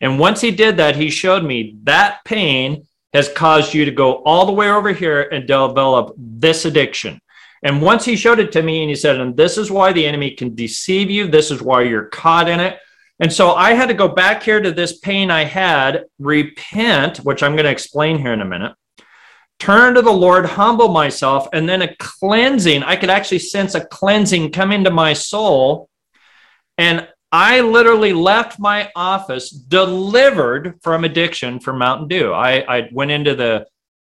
And 0.00 0.18
once 0.18 0.42
he 0.42 0.50
did 0.50 0.76
that, 0.76 0.94
he 0.94 1.08
showed 1.08 1.42
me 1.42 1.76
that 1.84 2.22
pain 2.24 2.86
has 3.14 3.32
caused 3.32 3.72
you 3.72 3.86
to 3.86 3.90
go 3.90 4.22
all 4.24 4.44
the 4.44 4.52
way 4.52 4.68
over 4.68 4.92
here 4.92 5.22
and 5.22 5.46
develop 5.46 6.14
this 6.18 6.66
addiction. 6.66 7.18
And 7.62 7.80
once 7.80 8.04
he 8.04 8.16
showed 8.16 8.40
it 8.40 8.52
to 8.52 8.62
me 8.62 8.82
and 8.82 8.90
he 8.90 8.96
said, 8.96 9.18
and 9.18 9.34
this 9.34 9.56
is 9.56 9.70
why 9.70 9.92
the 9.92 10.04
enemy 10.04 10.32
can 10.32 10.54
deceive 10.54 11.10
you, 11.10 11.28
this 11.28 11.50
is 11.50 11.62
why 11.62 11.82
you're 11.82 12.06
caught 12.06 12.48
in 12.48 12.60
it. 12.60 12.78
And 13.20 13.32
so 13.32 13.54
I 13.54 13.72
had 13.72 13.86
to 13.86 13.94
go 13.94 14.08
back 14.08 14.42
here 14.42 14.60
to 14.60 14.72
this 14.72 14.98
pain 14.98 15.30
I 15.30 15.44
had, 15.44 16.04
repent, 16.18 17.18
which 17.18 17.42
I'm 17.42 17.52
going 17.52 17.64
to 17.64 17.70
explain 17.70 18.18
here 18.18 18.34
in 18.34 18.42
a 18.42 18.44
minute, 18.44 18.74
turn 19.58 19.94
to 19.94 20.02
the 20.02 20.12
Lord, 20.12 20.46
humble 20.46 20.88
myself, 20.88 21.48
and 21.52 21.68
then 21.68 21.82
a 21.82 21.96
cleansing. 21.96 22.82
I 22.82 22.96
could 22.96 23.10
actually 23.10 23.38
sense 23.38 23.74
a 23.74 23.84
cleansing 23.84 24.52
come 24.52 24.72
into 24.72 24.90
my 24.90 25.12
soul. 25.12 25.88
And 26.76 27.08
I 27.32 27.60
literally 27.60 28.12
left 28.12 28.60
my 28.60 28.90
office 28.94 29.50
delivered 29.50 30.78
from 30.82 31.04
addiction 31.04 31.58
for 31.60 31.72
Mountain 31.72 32.08
Dew. 32.08 32.32
I, 32.32 32.78
I 32.78 32.88
went 32.92 33.10
into 33.10 33.34
the 33.34 33.66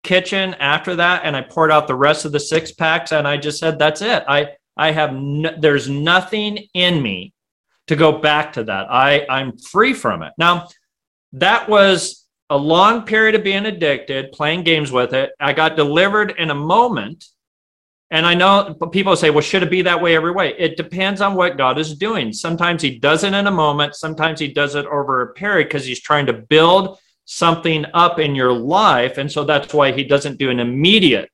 kitchen 0.04 0.54
after 0.56 0.96
that 0.96 1.24
and 1.24 1.36
I 1.36 1.42
poured 1.42 1.72
out 1.72 1.88
the 1.88 1.96
rest 1.96 2.26
of 2.26 2.32
the 2.32 2.40
six 2.40 2.72
packs 2.72 3.12
and 3.12 3.28
I 3.28 3.38
just 3.38 3.60
said, 3.60 3.80
that's 3.80 4.02
it. 4.02 4.24
I, 4.28 4.50
I 4.78 4.92
have, 4.92 5.14
no, 5.14 5.52
there's 5.58 5.90
nothing 5.90 6.68
in 6.74 7.02
me 7.02 7.34
to 7.88 7.96
go 7.96 8.20
back 8.20 8.54
to 8.54 8.66
that. 8.66 8.92
I, 8.92 9.26
I'm 9.30 9.58
free 9.58 9.94
from 9.94 10.22
it. 10.22 10.34
Now, 10.38 10.68
that 11.34 11.68
was 11.68 12.27
a 12.50 12.58
long 12.58 13.04
period 13.04 13.36
of 13.36 13.44
being 13.44 13.66
addicted, 13.66 14.32
playing 14.32 14.64
games 14.64 14.92
with 14.92 15.14
it. 15.14 15.32
I 15.40 15.54
got 15.54 15.76
delivered 15.76 16.36
in 16.38 16.50
a 16.50 16.56
moment 16.56 17.26
and 18.10 18.26
I 18.26 18.36
know 18.36 18.74
people 18.92 19.16
say, 19.18 19.30
well, 19.32 19.42
should 19.42 19.64
it 19.64 19.70
be 19.70 19.82
that 19.82 20.02
way 20.02 20.16
every 20.16 20.32
way? 20.32 20.54
It 20.58 20.78
depends 20.78 21.20
on 21.20 21.36
what 21.36 21.58
God 21.58 21.78
is 21.78 21.96
doing. 21.96 22.32
Sometimes 22.32 22.82
He 22.82 23.00
does 23.00 23.24
it 23.24 23.34
in 23.34 23.48
a 23.48 23.52
moment, 23.52 23.96
sometimes 23.96 24.40
He 24.40 24.48
does 24.48 24.76
it 24.76 24.86
over 24.86 25.22
a 25.22 25.34
period 25.34 25.68
because 25.68 25.86
He's 25.86 26.00
trying 26.00 26.26
to 26.28 26.34
build 26.34 27.00
something 27.26 27.86
up 27.94 28.20
in 28.20 28.34
your 28.34 28.54
life. 28.54 29.18
And 29.18 29.30
so 29.30 29.44
that's 29.44 29.74
why 29.74 29.92
He 29.92 30.06
doesn't 30.06 30.40
do 30.40 30.50
an 30.50 30.60
immediate. 30.62 31.30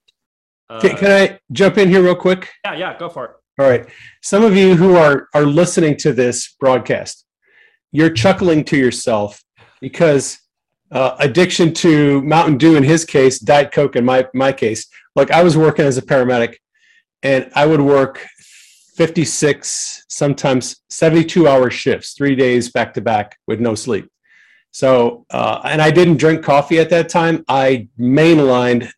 Uh, 0.67 0.79
can, 0.79 0.97
can 0.97 1.11
I 1.11 1.39
jump 1.51 1.77
in 1.77 1.89
here 1.89 2.01
real 2.01 2.15
quick? 2.15 2.49
Yeah, 2.65 2.73
yeah, 2.75 2.97
go 2.97 3.07
for 3.07 3.25
it. 3.25 3.31
All 3.59 3.69
right. 3.69 3.87
Some 4.23 4.43
of 4.43 4.55
you 4.55 4.75
who 4.75 4.95
are, 4.95 5.27
are 5.35 5.45
listening 5.45 5.95
to 5.97 6.11
this 6.11 6.55
broadcast, 6.59 7.23
you're 7.91 8.09
chuckling 8.09 8.63
to 8.65 8.77
yourself 8.77 9.43
because 9.79 10.39
uh, 10.93 11.15
addiction 11.19 11.73
to 11.73 12.21
Mountain 12.21 12.57
Dew 12.57 12.75
in 12.75 12.83
his 12.83 13.03
case, 13.03 13.39
Diet 13.39 13.71
Coke 13.71 13.95
in 13.95 14.05
my, 14.05 14.27
my 14.33 14.53
case, 14.53 14.87
like 15.15 15.31
I 15.31 15.43
was 15.43 15.57
working 15.57 15.85
as 15.85 15.97
a 15.97 16.01
paramedic 16.01 16.57
and 17.23 17.49
I 17.55 17.65
would 17.65 17.81
work 17.81 18.25
56, 18.95 20.05
sometimes 20.07 20.81
72 20.89 21.47
hour 21.47 21.71
shifts, 21.71 22.13
three 22.13 22.35
days 22.35 22.71
back 22.71 22.93
to 22.93 23.01
back 23.01 23.37
with 23.47 23.59
no 23.59 23.73
sleep. 23.73 24.07
So, 24.71 25.25
uh, 25.31 25.61
and 25.65 25.81
I 25.81 25.89
didn't 25.89 26.17
drink 26.17 26.43
coffee 26.43 26.79
at 26.79 26.89
that 26.91 27.09
time. 27.09 27.43
I 27.47 27.87
mainlined 27.99 28.91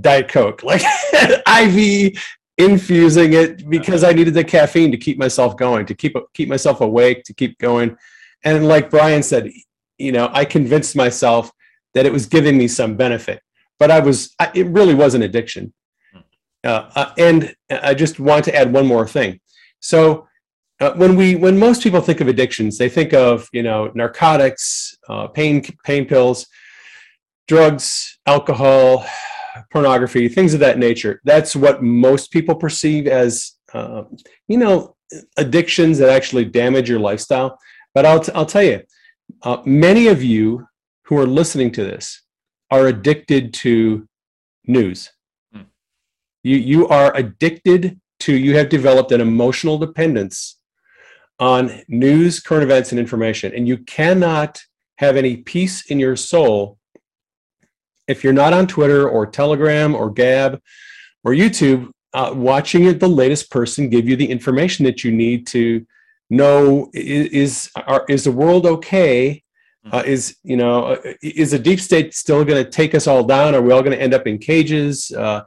Diet 0.00 0.28
Coke, 0.28 0.62
like 0.62 0.82
IV 1.14 2.18
infusing 2.58 3.34
it 3.34 3.68
because 3.70 4.04
I 4.04 4.12
needed 4.12 4.34
the 4.34 4.44
caffeine 4.44 4.90
to 4.90 4.98
keep 4.98 5.18
myself 5.18 5.56
going, 5.56 5.86
to 5.86 5.94
keep 5.94 6.14
keep 6.34 6.48
myself 6.48 6.82
awake, 6.82 7.24
to 7.24 7.34
keep 7.34 7.58
going. 7.58 7.96
And 8.44 8.68
like 8.68 8.90
Brian 8.90 9.22
said, 9.22 9.50
you 9.98 10.12
know, 10.12 10.30
I 10.32 10.44
convinced 10.44 10.96
myself 10.96 11.50
that 11.94 12.06
it 12.06 12.12
was 12.12 12.26
giving 12.26 12.56
me 12.56 12.68
some 12.68 12.96
benefit, 12.96 13.40
but 13.78 13.90
I 13.90 14.00
was, 14.00 14.34
it 14.54 14.66
really 14.66 14.94
was 14.94 15.14
an 15.14 15.22
addiction. 15.22 15.72
Uh, 16.64 16.90
uh, 16.94 17.12
and 17.18 17.54
I 17.70 17.94
just 17.94 18.18
want 18.18 18.44
to 18.46 18.54
add 18.54 18.72
one 18.72 18.86
more 18.86 19.06
thing. 19.06 19.40
So 19.80 20.26
uh, 20.80 20.92
when 20.94 21.16
we 21.16 21.34
when 21.34 21.58
most 21.58 21.82
people 21.82 22.00
think 22.00 22.20
of 22.20 22.28
addictions, 22.28 22.78
they 22.78 22.88
think 22.88 23.12
of 23.12 23.48
you 23.52 23.62
know 23.62 23.90
narcotics, 23.94 24.96
uh, 25.08 25.28
pain 25.28 25.64
pain 25.84 26.04
pills, 26.04 26.46
drugs, 27.46 28.18
alcohol, 28.26 29.04
pornography, 29.72 30.28
things 30.28 30.54
of 30.54 30.60
that 30.60 30.78
nature. 30.78 31.20
That's 31.24 31.56
what 31.56 31.82
most 31.82 32.30
people 32.30 32.54
perceive 32.54 33.06
as 33.06 33.52
uh, 33.72 34.02
you 34.46 34.58
know 34.58 34.96
addictions 35.36 35.98
that 35.98 36.10
actually 36.10 36.44
damage 36.44 36.88
your 36.88 37.00
lifestyle. 37.00 37.58
But 37.94 38.06
I'll 38.06 38.20
t- 38.20 38.32
I'll 38.34 38.46
tell 38.46 38.62
you, 38.62 38.82
uh, 39.42 39.58
many 39.64 40.08
of 40.08 40.22
you 40.22 40.66
who 41.04 41.18
are 41.18 41.26
listening 41.26 41.70
to 41.72 41.84
this 41.84 42.22
are 42.70 42.86
addicted 42.86 43.54
to 43.54 44.06
news 44.66 45.10
you, 46.42 46.56
you 46.56 46.88
are 46.88 47.14
addicted 47.16 48.00
to, 48.20 48.34
you 48.34 48.56
have 48.56 48.68
developed 48.68 49.12
an 49.12 49.20
emotional 49.20 49.78
dependence 49.78 50.58
on 51.38 51.82
news, 51.88 52.40
current 52.40 52.64
events, 52.64 52.90
and 52.90 52.98
information. 52.98 53.54
And 53.54 53.68
you 53.68 53.78
cannot 53.78 54.60
have 54.96 55.16
any 55.16 55.36
peace 55.36 55.86
in 55.90 56.00
your 56.00 56.16
soul 56.16 56.78
if 58.08 58.24
you're 58.24 58.32
not 58.32 58.52
on 58.52 58.66
Twitter 58.66 59.08
or 59.08 59.26
Telegram 59.26 59.94
or 59.94 60.10
Gab 60.10 60.60
or 61.22 61.32
YouTube 61.32 61.90
uh, 62.14 62.32
watching 62.34 62.98
the 62.98 63.08
latest 63.08 63.50
person 63.50 63.90
give 63.90 64.08
you 64.08 64.16
the 64.16 64.28
information 64.28 64.84
that 64.86 65.04
you 65.04 65.12
need 65.12 65.46
to 65.48 65.86
know 66.30 66.90
is 66.92 67.70
are, 67.74 68.04
is 68.08 68.24
the 68.24 68.32
world 68.32 68.66
okay 68.66 69.42
hmm. 69.84 69.94
uh, 69.94 70.02
is 70.04 70.36
you 70.42 70.56
know 70.56 70.86
uh, 70.86 71.12
is 71.22 71.52
a 71.52 71.58
deep 71.58 71.80
state 71.80 72.14
still 72.14 72.44
going 72.44 72.62
to 72.62 72.70
take 72.70 72.94
us 72.94 73.06
all 73.06 73.24
down 73.24 73.54
are 73.54 73.62
we 73.62 73.72
all 73.72 73.82
going 73.82 73.96
to 73.96 74.02
end 74.02 74.14
up 74.14 74.26
in 74.26 74.38
cages 74.38 75.10
uh, 75.12 75.40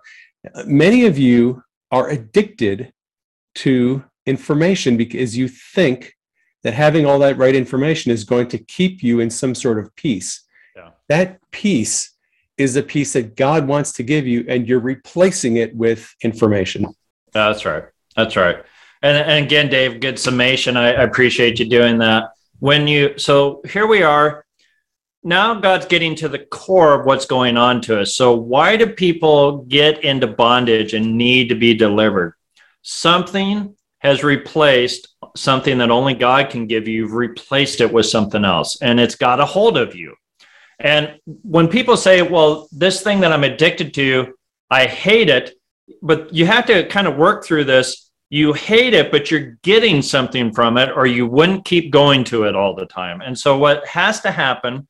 many 0.66 1.06
of 1.06 1.18
you 1.18 1.62
are 1.92 2.10
addicted 2.10 2.94
to 3.54 4.04
information 4.26 4.98
because 4.98 5.38
you 5.38 5.48
think 5.48 6.16
that 6.64 6.74
having 6.74 7.06
all 7.06 7.20
that 7.20 7.38
right 7.38 7.56
information 7.56 8.12
is 8.12 8.24
going 8.24 8.48
to 8.48 8.58
keep 8.58 9.04
you 9.04 9.20
in 9.20 9.30
some 9.30 9.56
sort 9.56 9.80
of 9.80 9.94
peace. 9.96 10.44
Yeah. 10.76 10.90
That 11.10 11.40
peace 11.52 12.16
is 12.58 12.76
a 12.76 12.84
peace 12.84 13.14
that 13.14 13.36
God 13.36 13.68
wants 13.68 13.92
to 13.94 14.04
give 14.04 14.28
you, 14.28 14.46
and 14.48 14.68
you're 14.68 14.80
replacing 14.80 15.58
it 15.58 15.76
with 15.76 16.14
information. 16.22 16.86
That's 17.34 17.66
right. 17.66 17.86
That's 18.16 18.36
right. 18.36 18.58
And, 19.02 19.18
and 19.18 19.46
again, 19.46 19.70
Dave, 19.70 20.00
good 20.00 20.20
summation. 20.20 20.78
I, 20.78 20.90
I 20.90 21.04
appreciate 21.04 21.60
you 21.60 21.68
doing 21.68 21.98
that. 22.00 22.32
When 22.60 22.88
you, 22.88 23.18
so 23.18 23.62
here 23.66 23.88
we 23.88 24.04
are 24.04 24.46
now 25.24 25.54
God's 25.56 25.86
getting 25.86 26.16
to 26.16 26.30
the 26.30 26.40
core 26.40 27.00
of 27.00 27.06
what's 27.06 27.26
going 27.26 27.58
on 27.58 27.82
to 27.82 28.02
us. 28.02 28.16
So, 28.16 28.34
why 28.34 28.76
do 28.76 28.88
people 28.88 29.64
get 29.64 30.04
into 30.04 30.28
bondage 30.28 30.94
and 30.94 31.18
need 31.18 31.50
to 31.50 31.56
be 31.56 31.74
delivered? 31.74 32.34
Something 32.82 33.76
has 34.00 34.24
replaced 34.24 35.10
something 35.36 35.78
that 35.78 35.92
only 35.92 36.16
God 36.16 36.50
can 36.50 36.66
give 36.66 36.88
you, 36.88 37.04
You've 37.04 37.14
replaced 37.14 37.82
it 37.82 37.94
with 37.94 38.08
something 38.08 38.44
else, 38.44 38.82
and 38.82 39.00
it's 39.00 39.16
got 39.16 39.40
a 39.40 39.46
hold 39.46 39.78
of 39.78 39.96
you. 39.96 40.16
And 40.80 41.20
when 41.26 41.68
people 41.68 41.96
say, 41.96 42.24
well, 42.24 42.68
this 42.72 43.02
thing 43.04 43.20
that 43.20 43.32
I'm 43.32 43.44
addicted 43.44 43.94
to, 43.94 44.34
I 44.72 44.88
hate 44.88 45.30
it, 45.30 45.54
but 46.02 46.34
you 46.34 46.48
have 46.48 46.66
to 46.66 46.88
kind 46.88 47.06
of 47.06 47.18
work 47.18 47.46
through 47.46 47.66
this. 47.66 48.10
You 48.32 48.54
hate 48.54 48.94
it, 48.94 49.12
but 49.12 49.30
you're 49.30 49.58
getting 49.62 50.02
something 50.02 50.54
from 50.54 50.78
it, 50.78 50.90
or 50.96 51.06
you 51.06 51.28
wouldn't 51.28 51.66
keep 51.66 51.92
going 51.92 52.24
to 52.26 52.46
it 52.46 52.56
all 52.56 52.74
the 52.74 52.86
time. 52.86 53.20
And 53.20 53.38
so, 53.38 53.58
what 53.58 53.86
has 53.86 54.22
to 54.22 54.32
happen 54.32 54.88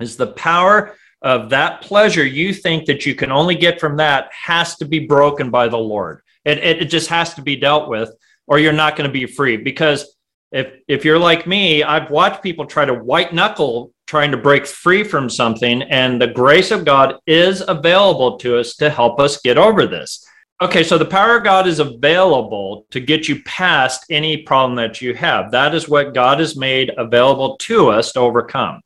is 0.00 0.16
the 0.16 0.28
power 0.28 0.96
of 1.20 1.50
that 1.50 1.82
pleasure 1.82 2.24
you 2.24 2.54
think 2.54 2.86
that 2.86 3.04
you 3.04 3.14
can 3.14 3.30
only 3.30 3.56
get 3.56 3.78
from 3.78 3.98
that 3.98 4.30
has 4.32 4.76
to 4.76 4.86
be 4.86 5.00
broken 5.00 5.50
by 5.50 5.68
the 5.68 5.76
Lord. 5.76 6.22
It, 6.46 6.58
it, 6.58 6.82
it 6.82 6.84
just 6.86 7.10
has 7.10 7.34
to 7.34 7.42
be 7.42 7.56
dealt 7.56 7.90
with, 7.90 8.10
or 8.46 8.58
you're 8.58 8.72
not 8.72 8.96
going 8.96 9.06
to 9.06 9.12
be 9.12 9.26
free. 9.26 9.58
Because 9.58 10.16
if 10.50 10.72
if 10.88 11.04
you're 11.04 11.18
like 11.18 11.46
me, 11.46 11.82
I've 11.82 12.10
watched 12.10 12.42
people 12.42 12.64
try 12.64 12.86
to 12.86 12.94
white 12.94 13.34
knuckle 13.34 13.92
trying 14.06 14.30
to 14.30 14.38
break 14.38 14.66
free 14.66 15.04
from 15.04 15.28
something, 15.28 15.82
and 15.82 16.18
the 16.18 16.26
grace 16.26 16.70
of 16.70 16.86
God 16.86 17.16
is 17.26 17.62
available 17.68 18.38
to 18.38 18.58
us 18.58 18.76
to 18.76 18.88
help 18.88 19.20
us 19.20 19.42
get 19.42 19.58
over 19.58 19.86
this. 19.86 20.26
Okay, 20.62 20.84
so 20.84 20.96
the 20.96 21.04
power 21.04 21.38
of 21.38 21.42
God 21.42 21.66
is 21.66 21.80
available 21.80 22.86
to 22.92 23.00
get 23.00 23.26
you 23.26 23.42
past 23.42 24.04
any 24.10 24.36
problem 24.36 24.76
that 24.76 25.02
you 25.02 25.12
have. 25.12 25.50
That 25.50 25.74
is 25.74 25.88
what 25.88 26.14
God 26.14 26.38
has 26.38 26.56
made 26.56 26.92
available 26.96 27.56
to 27.62 27.88
us 27.88 28.12
to 28.12 28.20
overcome. 28.20 28.80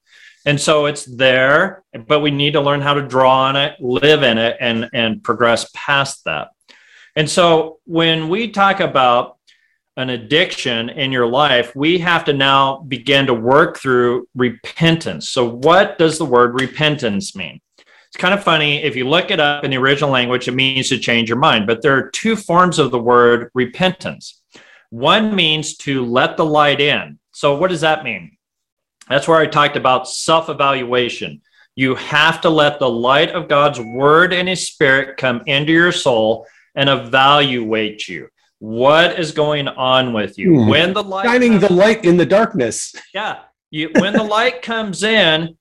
And 0.47 0.59
so 0.59 0.87
it's 0.87 1.05
there, 1.05 1.85
but 2.07 2.21
we 2.21 2.31
need 2.31 2.55
to 2.55 2.63
learn 2.63 2.81
how 2.81 2.95
to 2.95 3.07
draw 3.07 3.49
on 3.49 3.57
it, 3.57 3.79
live 3.79 4.23
in 4.23 4.39
it, 4.39 4.57
and, 4.59 4.89
and 4.95 5.23
progress 5.23 5.71
past 5.75 6.25
that. 6.25 6.49
And 7.15 7.29
so 7.29 7.79
when 7.85 8.31
we 8.31 8.53
talk 8.53 8.81
about 8.81 9.37
an 9.99 10.09
addiction 10.09 10.89
in 10.89 11.13
your 11.13 11.27
life, 11.27 11.77
we 11.77 11.99
have 11.99 12.25
to 12.25 12.33
now 12.33 12.79
begin 12.89 13.27
to 13.27 13.35
work 13.35 13.77
through 13.77 14.27
repentance. 14.35 15.29
So, 15.29 15.47
what 15.47 15.99
does 15.99 16.17
the 16.17 16.25
word 16.25 16.59
repentance 16.59 17.37
mean? 17.37 17.61
It's 18.17 18.23
kind 18.23 18.33
of 18.33 18.43
funny. 18.43 18.83
If 18.83 18.97
you 18.97 19.07
look 19.07 19.31
it 19.31 19.41
up 19.41 19.63
in 19.63 19.71
the 19.71 19.77
original 19.77 20.09
language, 20.09 20.49
it 20.49 20.53
means 20.55 20.89
to 20.89 20.99
change 20.99 21.29
your 21.29 21.37
mind. 21.37 21.67
But 21.67 21.83
there 21.83 21.95
are 21.99 22.09
two 22.09 22.35
forms 22.35 22.79
of 22.79 22.91
the 22.91 22.99
word 22.99 23.51
repentance. 23.53 24.41
One 24.89 25.37
means 25.37 25.77
to 25.79 26.03
let 26.03 26.39
the 26.39 26.45
light 26.47 26.81
in. 26.81 27.19
So, 27.35 27.59
what 27.59 27.69
does 27.69 27.83
that 27.83 28.05
mean? 28.05 28.39
That's 29.11 29.29
where 29.29 29.39
I 29.39 29.47
talked 29.47 29.77
about 29.77 30.09
self 30.09 30.49
evaluation. 30.49 31.43
You 31.75 31.95
have 31.97 32.41
to 32.41 32.49
let 32.49 32.79
the 32.79 32.89
light 32.89 33.33
of 33.33 33.49
God's 33.51 33.81
word 33.81 34.33
and 34.33 34.49
his 34.49 34.67
spirit 34.67 35.19
come 35.19 35.43
into 35.45 35.73
your 35.75 35.93
soul 35.93 36.47
and 36.75 36.89
evaluate 36.89 38.09
you. 38.09 38.29
What 38.61 39.21
is 39.21 39.33
going 39.33 39.69
on 39.69 40.15
with 40.15 40.39
you? 40.39 40.55
Hmm. 40.63 40.69
When 40.71 40.95
the 40.95 41.03
light 41.03 41.27
Shining 41.27 41.59
comes- 41.61 41.69
the 41.69 41.73
light 41.75 42.05
in 42.07 42.17
the 42.17 42.25
darkness. 42.25 42.95
yeah. 43.13 43.41
You, 43.71 43.91
when 43.99 44.15
the 44.15 44.23
light 44.23 44.63
comes 44.63 45.03
in, 45.03 45.59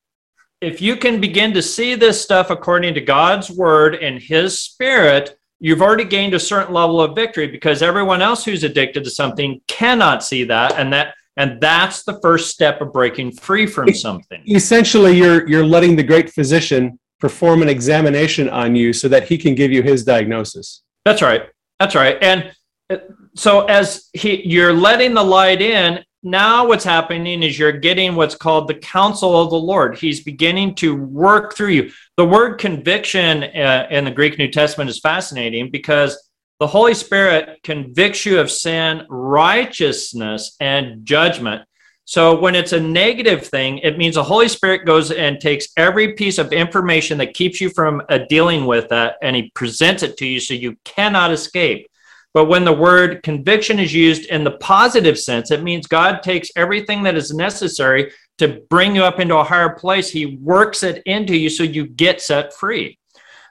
if 0.66 0.82
you 0.82 0.96
can 0.96 1.22
begin 1.22 1.54
to 1.54 1.62
see 1.62 1.94
this 1.94 2.20
stuff 2.20 2.50
according 2.50 2.96
to 2.96 3.02
God's 3.02 3.52
word 3.52 3.96
and 3.96 4.20
his 4.20 4.58
spirit, 4.58 5.38
you've 5.60 5.82
already 5.82 6.06
gained 6.06 6.34
a 6.34 6.40
certain 6.40 6.74
level 6.74 7.00
of 7.00 7.16
victory 7.16 7.48
because 7.48 7.84
everyone 7.84 8.22
else 8.22 8.44
who's 8.44 8.64
addicted 8.64 9.04
to 9.04 9.12
something 9.12 9.62
cannot 9.68 10.24
see 10.24 10.44
that. 10.46 10.74
And 10.74 10.92
that 10.92 11.14
and 11.38 11.62
that's 11.62 12.04
the 12.04 12.20
first 12.22 12.50
step 12.50 12.82
of 12.82 12.92
breaking 12.92 13.34
free 13.34 13.68
from 13.68 13.94
something. 13.94 14.42
Essentially, 14.48 15.16
you're 15.18 15.48
you're 15.48 15.66
letting 15.66 15.96
the 15.96 16.04
great 16.04 16.32
physician 16.32 16.98
perform 17.20 17.62
an 17.62 17.70
examination 17.70 18.50
on 18.50 18.76
you 18.76 18.92
so 18.92 19.08
that 19.08 19.28
he 19.28 19.38
can 19.38 19.54
give 19.54 19.72
you 19.72 19.84
his 19.84 20.04
diagnosis. 20.04 20.82
That's 21.04 21.22
right. 21.22 21.44
That's 21.80 21.94
right. 21.94 22.18
And 22.22 22.52
uh, 22.90 22.98
so 23.36 23.66
as 23.66 24.10
he 24.14 24.48
you're 24.48 24.74
letting 24.74 25.14
the 25.14 25.24
light 25.24 25.62
in, 25.62 26.04
now 26.26 26.68
what's 26.68 26.84
happening 26.84 27.44
is 27.44 27.58
you're 27.58 27.72
getting 27.72 28.16
what's 28.16 28.36
called 28.36 28.68
the 28.68 28.74
counsel 28.74 29.40
of 29.40 29.52
the 29.52 29.56
Lord. 29.56 29.98
He's 29.98 30.24
beginning 30.24 30.74
to 30.76 30.96
work 30.96 31.56
through 31.56 31.70
you. 31.70 31.92
The 32.18 32.26
word 32.26 32.58
conviction 32.58 33.44
uh, 33.44 33.88
in 33.92 34.06
the 34.06 34.12
Greek 34.12 34.38
New 34.40 34.50
Testament 34.50 34.90
is 34.90 35.00
fascinating 35.00 35.70
because 35.70 36.30
the 36.60 36.68
Holy 36.68 36.96
Spirit 36.96 37.60
convicts 37.64 38.26
you 38.26 38.40
of 38.40 38.50
sin, 38.50 39.06
righteousness, 39.08 40.56
and 40.60 41.06
judgment. 41.06 41.62
So 42.06 42.40
when 42.40 42.56
it's 42.56 42.74
a 42.74 42.80
negative 42.80 43.46
thing, 43.46 43.80
it 43.80 43.98
means 43.98 44.16
the 44.16 44.24
Holy 44.24 44.48
Spirit 44.48 44.86
goes 44.86 45.12
and 45.12 45.40
takes 45.40 45.68
every 45.78 46.14
piece 46.14 46.38
of 46.38 46.54
information 46.54 47.18
that 47.20 47.34
keeps 47.34 47.62
you 47.62 47.70
from 47.70 48.02
uh, 48.10 48.20
dealing 48.30 48.66
with 48.66 48.90
that 48.90 49.18
and 49.22 49.36
he 49.36 49.52
presents 49.54 50.02
it 50.02 50.18
to 50.18 50.26
you 50.26 50.40
so 50.40 50.54
you 50.56 50.76
cannot 50.86 51.32
escape. 51.32 51.88
But 52.36 52.50
when 52.50 52.66
the 52.66 52.74
word 52.74 53.24
conviction 53.24 53.80
is 53.80 53.94
used 53.94 54.26
in 54.26 54.44
the 54.44 54.58
positive 54.58 55.18
sense, 55.18 55.52
it 55.52 55.64
means 55.64 55.88
God 55.88 56.22
takes 56.22 56.52
everything 56.58 57.02
that 57.04 57.16
is 57.16 57.34
necessary 57.34 58.12
to 58.40 58.62
bring 58.70 58.94
you 58.94 59.06
up 59.06 59.22
into 59.22 59.38
a 59.38 59.44
higher 59.44 59.70
place. 59.70 60.10
He 60.10 60.36
works 60.42 60.84
it 60.84 61.02
into 61.06 61.34
you 61.34 61.50
so 61.50 61.64
you 61.64 61.88
get 61.88 62.22
set 62.22 62.54
free. 62.54 63.00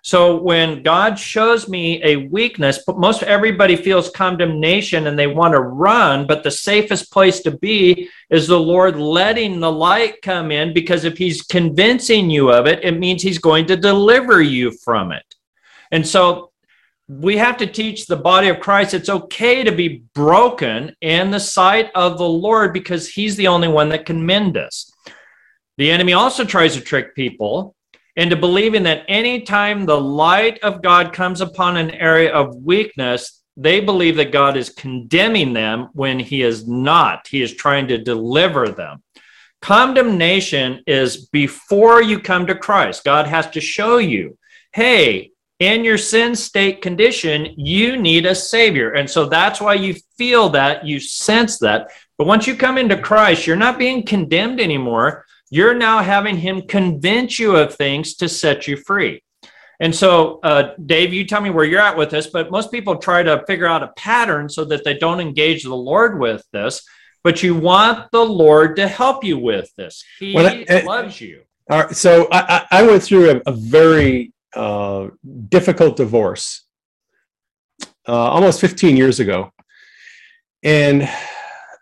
So 0.03 0.37
when 0.37 0.82
God 0.82 1.18
shows 1.18 1.66
me 1.66 2.05
a 2.05 2.28
weakness, 2.28 2.85
but 2.87 2.99
most 2.99 3.22
everybody 3.22 3.74
feels 3.74 4.11
condemnation 4.11 5.07
and 5.07 5.18
they 5.18 5.28
want 5.28 5.55
to 5.55 5.61
run, 5.61 6.26
but 6.26 6.43
the 6.43 6.51
safest 6.51 7.11
place 7.11 7.41
to 7.41 7.53
be 7.53 8.11
is 8.28 8.47
the 8.47 8.61
Lord 8.61 9.01
letting 9.01 9.61
the 9.61 9.72
light 9.72 10.20
come 10.20 10.51
in 10.51 10.74
because 10.74 11.05
if 11.05 11.16
he's 11.16 11.41
convincing 11.41 12.28
you 12.28 12.51
of 12.51 12.66
it, 12.66 12.85
it 12.85 12.99
means 12.99 13.22
he's 13.22 13.39
going 13.39 13.64
to 13.68 13.78
deliver 13.78 14.43
you 14.43 14.72
from 14.72 15.11
it. 15.11 15.24
And 15.91 16.07
so 16.07 16.51
we 17.20 17.36
have 17.36 17.56
to 17.58 17.66
teach 17.66 18.06
the 18.06 18.16
body 18.16 18.48
of 18.48 18.60
Christ 18.60 18.94
it's 18.94 19.08
okay 19.08 19.62
to 19.62 19.72
be 19.72 20.02
broken 20.14 20.94
in 21.00 21.30
the 21.30 21.40
sight 21.40 21.90
of 21.94 22.18
the 22.18 22.28
Lord 22.28 22.72
because 22.72 23.08
he's 23.08 23.36
the 23.36 23.48
only 23.48 23.68
one 23.68 23.88
that 23.90 24.06
can 24.06 24.24
mend 24.24 24.56
us. 24.56 24.90
The 25.78 25.90
enemy 25.90 26.12
also 26.12 26.44
tries 26.44 26.74
to 26.74 26.80
trick 26.80 27.14
people 27.14 27.74
into 28.16 28.36
believing 28.36 28.84
that 28.84 29.04
anytime 29.08 29.86
the 29.86 30.00
light 30.00 30.58
of 30.62 30.82
God 30.82 31.12
comes 31.12 31.40
upon 31.40 31.76
an 31.76 31.90
area 31.90 32.32
of 32.32 32.56
weakness, 32.56 33.42
they 33.56 33.80
believe 33.80 34.16
that 34.16 34.32
God 34.32 34.56
is 34.56 34.70
condemning 34.70 35.52
them 35.52 35.88
when 35.92 36.18
he 36.18 36.42
is 36.42 36.66
not. 36.66 37.26
He 37.28 37.42
is 37.42 37.54
trying 37.54 37.88
to 37.88 37.98
deliver 37.98 38.68
them. 38.68 39.02
Condemnation 39.60 40.82
is 40.86 41.26
before 41.28 42.02
you 42.02 42.18
come 42.18 42.46
to 42.46 42.54
Christ. 42.54 43.04
God 43.04 43.26
has 43.26 43.48
to 43.50 43.60
show 43.60 43.98
you, 43.98 44.36
hey, 44.72 45.30
in 45.61 45.84
your 45.84 45.98
sin 45.98 46.34
state 46.34 46.82
condition, 46.82 47.55
you 47.57 47.96
need 47.96 48.26
a 48.26 48.34
savior. 48.34 48.92
And 48.92 49.09
so 49.09 49.26
that's 49.26 49.61
why 49.61 49.74
you 49.74 49.94
feel 50.18 50.48
that, 50.50 50.84
you 50.84 50.98
sense 51.00 51.59
that. 51.59 51.90
But 52.18 52.26
once 52.26 52.46
you 52.46 52.57
come 52.57 52.76
into 52.78 53.00
Christ, 53.00 53.46
you're 53.46 53.57
not 53.57 53.78
being 53.78 54.05
condemned 54.05 54.61
anymore. 54.61 55.24
You're 55.50 55.74
now 55.74 56.02
having 56.02 56.36
him 56.36 56.62
convince 56.62 57.38
you 57.38 57.57
of 57.57 57.74
things 57.74 58.14
to 58.16 58.28
set 58.28 58.66
you 58.66 58.76
free. 58.76 59.22
And 59.80 59.94
so, 59.94 60.40
uh, 60.42 60.74
Dave, 60.84 61.12
you 61.12 61.24
tell 61.26 61.40
me 61.40 61.50
where 61.50 61.64
you're 61.64 61.80
at 61.80 61.96
with 61.96 62.11
this, 62.11 62.28
but 62.28 62.50
most 62.50 62.70
people 62.70 62.96
try 62.96 63.22
to 63.22 63.44
figure 63.46 63.66
out 63.66 63.82
a 63.82 63.92
pattern 63.96 64.48
so 64.48 64.64
that 64.66 64.84
they 64.84 64.94
don't 64.96 65.20
engage 65.20 65.64
the 65.64 65.74
Lord 65.74 66.18
with 66.18 66.44
this. 66.52 66.82
But 67.22 67.42
you 67.42 67.55
want 67.55 68.11
the 68.12 68.24
Lord 68.24 68.76
to 68.76 68.86
help 68.86 69.24
you 69.24 69.38
with 69.38 69.74
this. 69.76 70.05
He 70.18 70.34
Well, 70.34 70.46
I- 70.46 70.64
I- 70.68 70.82
loves 70.82 71.20
you. 71.20 71.42
All 71.70 71.80
right, 71.84 71.96
so 71.96 72.28
I, 72.30 72.66
I 72.70 72.80
I 72.80 72.82
went 72.82 73.02
through 73.02 73.30
a, 73.30 73.42
a 73.46 73.52
very 73.52 74.34
uh, 74.55 75.09
difficult 75.48 75.96
divorce 75.96 76.66
uh, 78.07 78.12
almost 78.12 78.61
15 78.61 78.96
years 78.96 79.20
ago, 79.20 79.50
and 80.62 81.09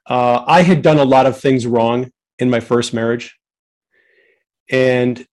uh, 0.06 0.44
I 0.46 0.62
had 0.62 0.82
done 0.82 0.98
a 0.98 1.04
lot 1.04 1.26
of 1.26 1.38
things 1.38 1.66
wrong 1.66 2.10
in 2.38 2.50
my 2.50 2.60
first 2.60 2.94
marriage, 2.94 3.36
and 4.70 5.26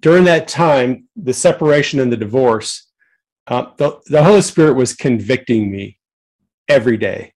during 0.00 0.24
that 0.24 0.48
time, 0.48 1.08
the 1.16 1.34
separation 1.34 2.00
and 2.00 2.12
the 2.12 2.16
divorce, 2.16 2.88
uh, 3.46 3.66
the 3.76 4.00
the 4.06 4.24
Holy 4.24 4.42
Spirit 4.42 4.74
was 4.74 4.94
convicting 4.94 5.70
me 5.70 5.98
every 6.68 6.96
day. 6.96 7.32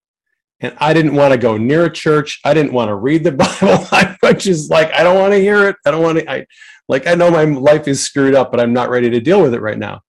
And 0.60 0.74
I 0.78 0.94
didn't 0.94 1.14
want 1.14 1.32
to 1.32 1.38
go 1.38 1.56
near 1.56 1.84
a 1.84 1.92
church. 1.92 2.40
I 2.44 2.54
didn't 2.54 2.72
want 2.72 2.88
to 2.88 2.94
read 2.94 3.24
the 3.24 3.32
Bible. 3.32 3.86
I 3.92 4.16
was 4.22 4.44
just 4.44 4.70
like, 4.70 4.92
I 4.92 5.02
don't 5.02 5.18
want 5.18 5.32
to 5.32 5.40
hear 5.40 5.68
it. 5.68 5.76
I 5.84 5.90
don't 5.90 6.02
want 6.02 6.18
to. 6.18 6.30
I 6.30 6.46
like 6.88 7.06
I 7.06 7.14
know 7.14 7.30
my 7.30 7.44
life 7.44 7.88
is 7.88 8.02
screwed 8.02 8.34
up, 8.34 8.50
but 8.50 8.60
I'm 8.60 8.72
not 8.72 8.90
ready 8.90 9.10
to 9.10 9.20
deal 9.20 9.42
with 9.42 9.54
it 9.54 9.60
right 9.60 9.78
now. 9.78 10.02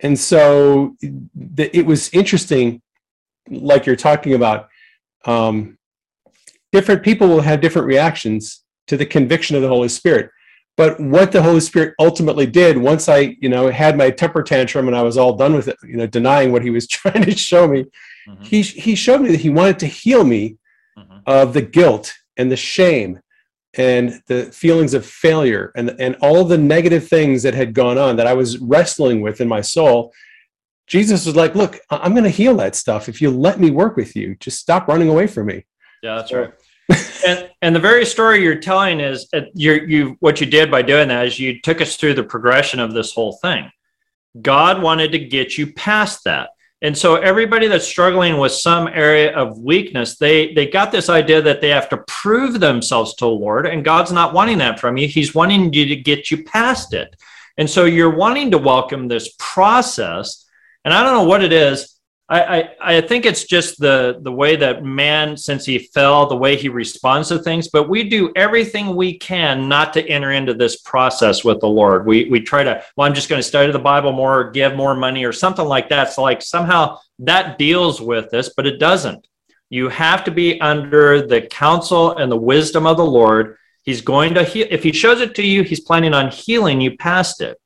And 0.00 0.18
so 0.18 0.96
the, 1.00 1.76
it 1.76 1.84
was 1.84 2.08
interesting, 2.10 2.82
like 3.48 3.86
you're 3.86 3.96
talking 3.96 4.34
about. 4.34 4.68
Um, 5.24 5.78
different 6.72 7.02
people 7.02 7.28
will 7.28 7.40
have 7.40 7.60
different 7.60 7.86
reactions 7.86 8.64
to 8.86 8.96
the 8.96 9.06
conviction 9.06 9.56
of 9.56 9.62
the 9.62 9.68
Holy 9.68 9.88
Spirit. 9.88 10.30
But 10.76 11.00
what 11.00 11.32
the 11.32 11.42
Holy 11.42 11.60
Spirit 11.60 11.94
ultimately 11.98 12.46
did, 12.46 12.78
once 12.78 13.08
I, 13.08 13.36
you 13.40 13.48
know, 13.48 13.68
had 13.68 13.96
my 13.96 14.10
temper 14.10 14.44
tantrum 14.44 14.86
and 14.86 14.96
I 14.96 15.02
was 15.02 15.18
all 15.18 15.34
done 15.34 15.54
with 15.54 15.66
it, 15.66 15.76
you 15.82 15.96
know, 15.96 16.06
denying 16.06 16.52
what 16.52 16.62
he 16.62 16.70
was 16.70 16.86
trying 16.88 17.24
to 17.24 17.32
show 17.32 17.66
me, 17.66 17.84
Mhm, 18.28 18.44
he 18.44 18.62
he 18.62 18.94
showed 18.94 19.20
me 19.22 19.30
that 19.30 19.40
he 19.40 19.50
wanted 19.50 19.78
to 19.80 19.86
heal 19.86 20.24
me 20.24 20.56
mhm. 20.98 21.22
of 21.26 21.54
the 21.54 21.62
guilt 21.62 22.14
and 22.36 22.50
the 22.52 22.56
shame 22.56 23.20
and 23.74 24.20
the 24.26 24.44
feelings 24.46 24.94
of 24.94 25.06
failure 25.06 25.72
and 25.76 25.94
and 25.98 26.16
all 26.20 26.44
the 26.44 26.58
negative 26.58 27.08
things 27.08 27.42
that 27.42 27.54
had 27.54 27.72
gone 27.74 27.98
on 27.98 28.16
that 28.16 28.26
I 28.26 28.34
was 28.34 28.58
wrestling 28.58 29.20
with 29.20 29.40
in 29.40 29.48
my 29.48 29.60
soul. 29.60 30.12
Jesus 30.86 31.26
was 31.26 31.36
like, 31.36 31.54
"Look, 31.54 31.78
I- 31.90 31.98
I'm 31.98 32.12
going 32.12 32.24
to 32.24 32.30
heal 32.30 32.56
that 32.56 32.74
stuff 32.74 33.08
if 33.08 33.20
you 33.20 33.30
let 33.30 33.60
me 33.60 33.70
work 33.70 33.96
with 33.96 34.16
you. 34.16 34.36
Just 34.40 34.58
stop 34.58 34.88
running 34.88 35.08
away 35.08 35.26
from 35.26 35.46
me." 35.46 35.64
Yeah, 36.02 36.16
that's 36.16 36.32
right. 36.32 36.52
and 37.26 37.50
and 37.60 37.76
the 37.76 37.80
very 37.80 38.06
story 38.06 38.42
you're 38.42 38.54
telling 38.54 39.00
is 39.00 39.28
uh, 39.34 39.42
you 39.54 39.72
you 39.86 40.16
what 40.20 40.40
you 40.40 40.46
did 40.46 40.70
by 40.70 40.82
doing 40.82 41.08
that 41.08 41.26
is 41.26 41.38
you 41.38 41.60
took 41.60 41.80
us 41.80 41.96
through 41.96 42.14
the 42.14 42.24
progression 42.24 42.80
of 42.80 42.94
this 42.94 43.12
whole 43.12 43.38
thing. 43.42 43.70
God 44.40 44.82
wanted 44.82 45.12
to 45.12 45.18
get 45.18 45.58
you 45.58 45.72
past 45.72 46.24
that. 46.24 46.50
And 46.80 46.96
so 46.96 47.16
everybody 47.16 47.66
that's 47.66 47.86
struggling 47.86 48.38
with 48.38 48.52
some 48.52 48.86
area 48.86 49.34
of 49.34 49.58
weakness, 49.58 50.16
they 50.16 50.54
they 50.54 50.66
got 50.66 50.92
this 50.92 51.08
idea 51.08 51.42
that 51.42 51.60
they 51.60 51.70
have 51.70 51.88
to 51.88 52.04
prove 52.06 52.60
themselves 52.60 53.14
to 53.16 53.24
the 53.24 53.30
Lord, 53.30 53.66
and 53.66 53.84
God's 53.84 54.12
not 54.12 54.32
wanting 54.32 54.58
that 54.58 54.78
from 54.78 54.96
you. 54.96 55.08
He's 55.08 55.34
wanting 55.34 55.72
you 55.72 55.86
to 55.86 55.96
get 55.96 56.30
you 56.30 56.44
past 56.44 56.94
it. 56.94 57.16
And 57.56 57.68
so 57.68 57.84
you're 57.84 58.14
wanting 58.14 58.52
to 58.52 58.58
welcome 58.58 59.08
this 59.08 59.34
process. 59.38 60.46
And 60.84 60.94
I 60.94 61.02
don't 61.02 61.14
know 61.14 61.28
what 61.28 61.42
it 61.42 61.52
is. 61.52 61.97
I, 62.30 62.70
I, 62.78 63.00
think 63.00 63.24
it's 63.24 63.44
just 63.44 63.78
the 63.78 64.18
the 64.20 64.30
way 64.30 64.54
that 64.56 64.84
man, 64.84 65.34
since 65.34 65.64
he 65.64 65.78
fell, 65.78 66.26
the 66.26 66.36
way 66.36 66.56
he 66.56 66.68
responds 66.68 67.28
to 67.28 67.38
things. 67.38 67.68
But 67.68 67.88
we 67.88 68.04
do 68.04 68.30
everything 68.36 68.94
we 68.94 69.16
can 69.16 69.66
not 69.66 69.94
to 69.94 70.06
enter 70.06 70.32
into 70.32 70.52
this 70.52 70.76
process 70.76 71.42
with 71.42 71.60
the 71.60 71.68
Lord. 71.68 72.04
We 72.04 72.28
we 72.28 72.40
try 72.40 72.64
to. 72.64 72.84
Well, 72.96 73.06
I'm 73.06 73.14
just 73.14 73.30
going 73.30 73.38
to 73.38 73.48
study 73.48 73.72
the 73.72 73.78
Bible 73.78 74.12
more, 74.12 74.40
or 74.40 74.50
give 74.50 74.76
more 74.76 74.94
money, 74.94 75.24
or 75.24 75.32
something 75.32 75.64
like 75.64 75.88
that. 75.88 76.12
So 76.12 76.20
like 76.22 76.42
somehow 76.42 76.98
that 77.20 77.56
deals 77.56 77.98
with 77.98 78.30
this, 78.30 78.50
but 78.54 78.66
it 78.66 78.78
doesn't. 78.78 79.26
You 79.70 79.88
have 79.88 80.22
to 80.24 80.30
be 80.30 80.60
under 80.60 81.26
the 81.26 81.42
counsel 81.42 82.18
and 82.18 82.30
the 82.30 82.36
wisdom 82.36 82.86
of 82.86 82.98
the 82.98 83.06
Lord. 83.06 83.56
He's 83.84 84.02
going 84.02 84.34
to 84.34 84.44
heal. 84.44 84.66
If 84.70 84.82
he 84.82 84.92
shows 84.92 85.22
it 85.22 85.34
to 85.36 85.42
you, 85.42 85.62
he's 85.62 85.80
planning 85.80 86.12
on 86.12 86.30
healing 86.30 86.82
you 86.82 86.98
past 86.98 87.40
it. 87.40 87.58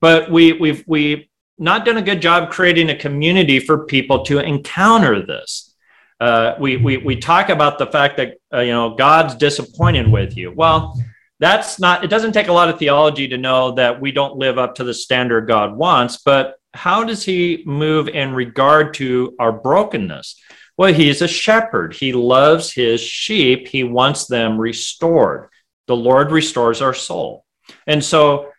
But 0.00 0.28
we 0.28 0.54
we've 0.54 0.82
we 0.88 1.30
not 1.58 1.84
done 1.84 1.96
a 1.96 2.02
good 2.02 2.22
job 2.22 2.50
creating 2.50 2.90
a 2.90 2.96
community 2.96 3.60
for 3.60 3.84
people 3.84 4.24
to 4.24 4.38
encounter 4.38 5.24
this. 5.24 5.74
Uh, 6.20 6.54
we, 6.60 6.76
we, 6.76 6.96
we 6.98 7.16
talk 7.16 7.48
about 7.48 7.78
the 7.78 7.86
fact 7.86 8.16
that, 8.16 8.34
uh, 8.52 8.60
you 8.60 8.72
know, 8.72 8.94
God's 8.94 9.34
disappointed 9.34 10.10
with 10.10 10.36
you. 10.36 10.52
Well, 10.52 10.96
that's 11.40 11.80
not, 11.80 12.04
it 12.04 12.08
doesn't 12.08 12.32
take 12.32 12.48
a 12.48 12.52
lot 12.52 12.68
of 12.68 12.78
theology 12.78 13.26
to 13.28 13.38
know 13.38 13.72
that 13.72 14.00
we 14.00 14.12
don't 14.12 14.36
live 14.36 14.58
up 14.58 14.76
to 14.76 14.84
the 14.84 14.94
standard 14.94 15.48
God 15.48 15.76
wants, 15.76 16.18
but 16.24 16.56
how 16.74 17.04
does 17.04 17.24
he 17.24 17.62
move 17.66 18.08
in 18.08 18.34
regard 18.34 18.94
to 18.94 19.34
our 19.38 19.52
brokenness? 19.52 20.40
Well, 20.76 20.92
he's 20.92 21.20
a 21.20 21.28
shepherd. 21.28 21.94
He 21.94 22.12
loves 22.12 22.72
his 22.72 23.00
sheep. 23.00 23.68
He 23.68 23.84
wants 23.84 24.26
them 24.26 24.58
restored. 24.58 25.48
The 25.86 25.96
Lord 25.96 26.30
restores 26.30 26.80
our 26.80 26.94
soul. 26.94 27.44
And 27.86 28.02
so, 28.02 28.50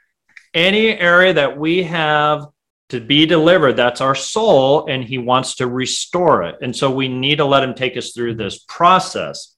any 0.53 0.89
area 0.89 1.33
that 1.33 1.57
we 1.57 1.83
have 1.83 2.45
to 2.93 3.01
be 3.01 3.25
delivered, 3.25 3.73
that's 3.73 4.01
our 4.01 4.15
soul, 4.15 4.87
and 4.87 5.03
he 5.03 5.17
wants 5.17 5.55
to 5.55 5.67
restore 5.67 6.43
it. 6.43 6.55
And 6.61 6.75
so, 6.75 6.89
we 6.89 7.07
need 7.07 7.37
to 7.37 7.45
let 7.45 7.63
him 7.63 7.73
take 7.73 7.97
us 7.97 8.11
through 8.11 8.35
this 8.35 8.59
process. 8.67 9.55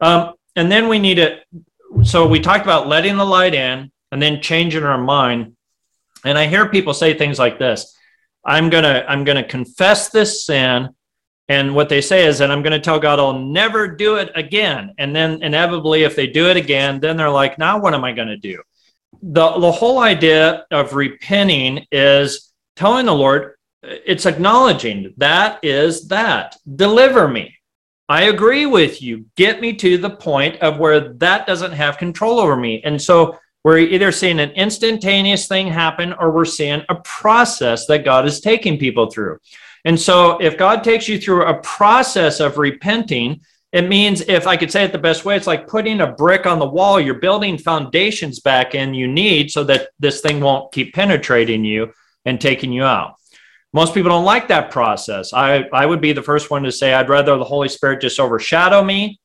Um, 0.00 0.34
and 0.54 0.70
then 0.70 0.88
we 0.88 0.98
need 0.98 1.16
to, 1.16 1.40
so 2.02 2.26
we 2.26 2.40
talked 2.40 2.64
about 2.64 2.88
letting 2.88 3.16
the 3.16 3.24
light 3.24 3.54
in 3.54 3.90
and 4.12 4.22
then 4.22 4.40
changing 4.40 4.84
our 4.84 4.98
mind. 4.98 5.56
And 6.24 6.38
I 6.38 6.46
hear 6.46 6.68
people 6.68 6.94
say 6.94 7.14
things 7.14 7.38
like 7.38 7.58
this 7.58 7.96
I'm 8.44 8.70
going 8.70 8.84
to, 8.84 9.08
I'm 9.10 9.24
going 9.24 9.36
to 9.36 9.48
confess 9.48 10.10
this 10.10 10.46
sin 10.46 10.90
and 11.48 11.74
what 11.74 11.88
they 11.88 12.00
say 12.00 12.26
is 12.26 12.38
that 12.38 12.50
I'm 12.50 12.62
going 12.62 12.72
to 12.72 12.80
tell 12.80 13.00
God 13.00 13.18
I'll 13.18 13.38
never 13.38 13.88
do 13.88 14.16
it 14.16 14.30
again. 14.34 14.94
And 14.98 15.16
then 15.16 15.42
inevitably, 15.42 16.02
if 16.02 16.14
they 16.14 16.26
do 16.26 16.48
it 16.48 16.58
again, 16.58 17.00
then 17.00 17.16
they're 17.16 17.30
like, 17.30 17.58
now 17.58 17.78
what 17.80 17.94
am 17.94 18.04
I 18.04 18.12
going 18.12 18.28
to 18.28 18.36
do? 18.36 18.62
The, 19.22 19.58
the 19.58 19.72
whole 19.72 19.98
idea 19.98 20.66
of 20.70 20.94
repenting 20.94 21.86
is 21.90 22.47
telling 22.78 23.06
the 23.06 23.14
Lord, 23.14 23.56
it's 23.82 24.24
acknowledging 24.24 25.12
that 25.16 25.58
is 25.64 26.06
that. 26.08 26.56
Deliver 26.76 27.26
me. 27.26 27.54
I 28.08 28.22
agree 28.24 28.66
with 28.66 29.02
you. 29.02 29.26
Get 29.36 29.60
me 29.60 29.74
to 29.74 29.98
the 29.98 30.10
point 30.10 30.56
of 30.62 30.78
where 30.78 31.12
that 31.14 31.46
doesn't 31.46 31.72
have 31.72 31.98
control 31.98 32.38
over 32.38 32.56
me. 32.56 32.80
And 32.84 33.02
so 33.02 33.36
we're 33.64 33.78
either 33.78 34.12
seeing 34.12 34.38
an 34.38 34.52
instantaneous 34.52 35.48
thing 35.48 35.66
happen 35.66 36.12
or 36.14 36.30
we're 36.30 36.44
seeing 36.44 36.82
a 36.88 36.94
process 37.04 37.86
that 37.86 38.04
God 38.04 38.26
is 38.26 38.40
taking 38.40 38.78
people 38.78 39.10
through. 39.10 39.38
And 39.84 39.98
so, 39.98 40.38
if 40.38 40.56
God 40.56 40.82
takes 40.82 41.08
you 41.08 41.20
through 41.20 41.44
a 41.44 41.60
process 41.60 42.40
of 42.40 42.58
repenting, 42.58 43.40
it 43.72 43.88
means, 43.88 44.22
if 44.22 44.46
I 44.46 44.56
could 44.56 44.72
say 44.72 44.84
it 44.84 44.92
the 44.92 44.98
best 44.98 45.24
way, 45.24 45.36
it's 45.36 45.46
like 45.46 45.68
putting 45.68 46.00
a 46.00 46.12
brick 46.12 46.46
on 46.46 46.58
the 46.58 46.68
wall. 46.68 47.00
You're 47.00 47.20
building 47.20 47.58
foundations 47.58 48.40
back 48.40 48.74
in 48.74 48.94
you 48.94 49.06
need 49.06 49.50
so 49.50 49.64
that 49.64 49.90
this 49.98 50.20
thing 50.20 50.40
won't 50.40 50.72
keep 50.72 50.94
penetrating 50.94 51.64
you 51.64 51.92
and 52.24 52.40
taking 52.40 52.72
you 52.72 52.84
out. 52.84 53.14
Most 53.72 53.94
people 53.94 54.10
don't 54.10 54.24
like 54.24 54.48
that 54.48 54.70
process. 54.70 55.32
I, 55.32 55.64
I 55.72 55.84
would 55.84 56.00
be 56.00 56.12
the 56.12 56.22
first 56.22 56.50
one 56.50 56.62
to 56.62 56.72
say, 56.72 56.94
I'd 56.94 57.08
rather 57.08 57.36
the 57.36 57.44
Holy 57.44 57.68
Spirit 57.68 58.00
just 58.00 58.18
overshadow 58.18 58.82
me, 58.82 59.20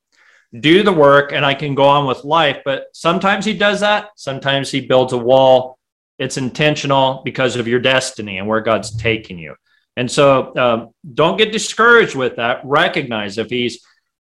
do 0.59 0.83
the 0.83 0.91
work, 0.91 1.31
and 1.31 1.45
I 1.45 1.53
can 1.53 1.75
go 1.75 1.85
on 1.85 2.05
with 2.05 2.25
life. 2.25 2.61
But 2.65 2.87
sometimes 2.93 3.45
He 3.45 3.53
does 3.53 3.79
that. 3.79 4.09
Sometimes 4.15 4.69
He 4.69 4.81
builds 4.81 5.13
a 5.13 5.17
wall. 5.17 5.79
It's 6.19 6.37
intentional 6.37 7.21
because 7.23 7.55
of 7.55 7.67
your 7.67 7.79
destiny 7.79 8.37
and 8.37 8.47
where 8.47 8.61
God's 8.61 8.95
taking 8.95 9.39
you. 9.39 9.55
And 9.95 10.09
so 10.09 10.55
um, 10.55 10.89
don't 11.13 11.37
get 11.37 11.51
discouraged 11.51 12.15
with 12.15 12.37
that. 12.37 12.61
Recognize 12.63 13.37
if 13.37 13.49
he's 13.49 13.85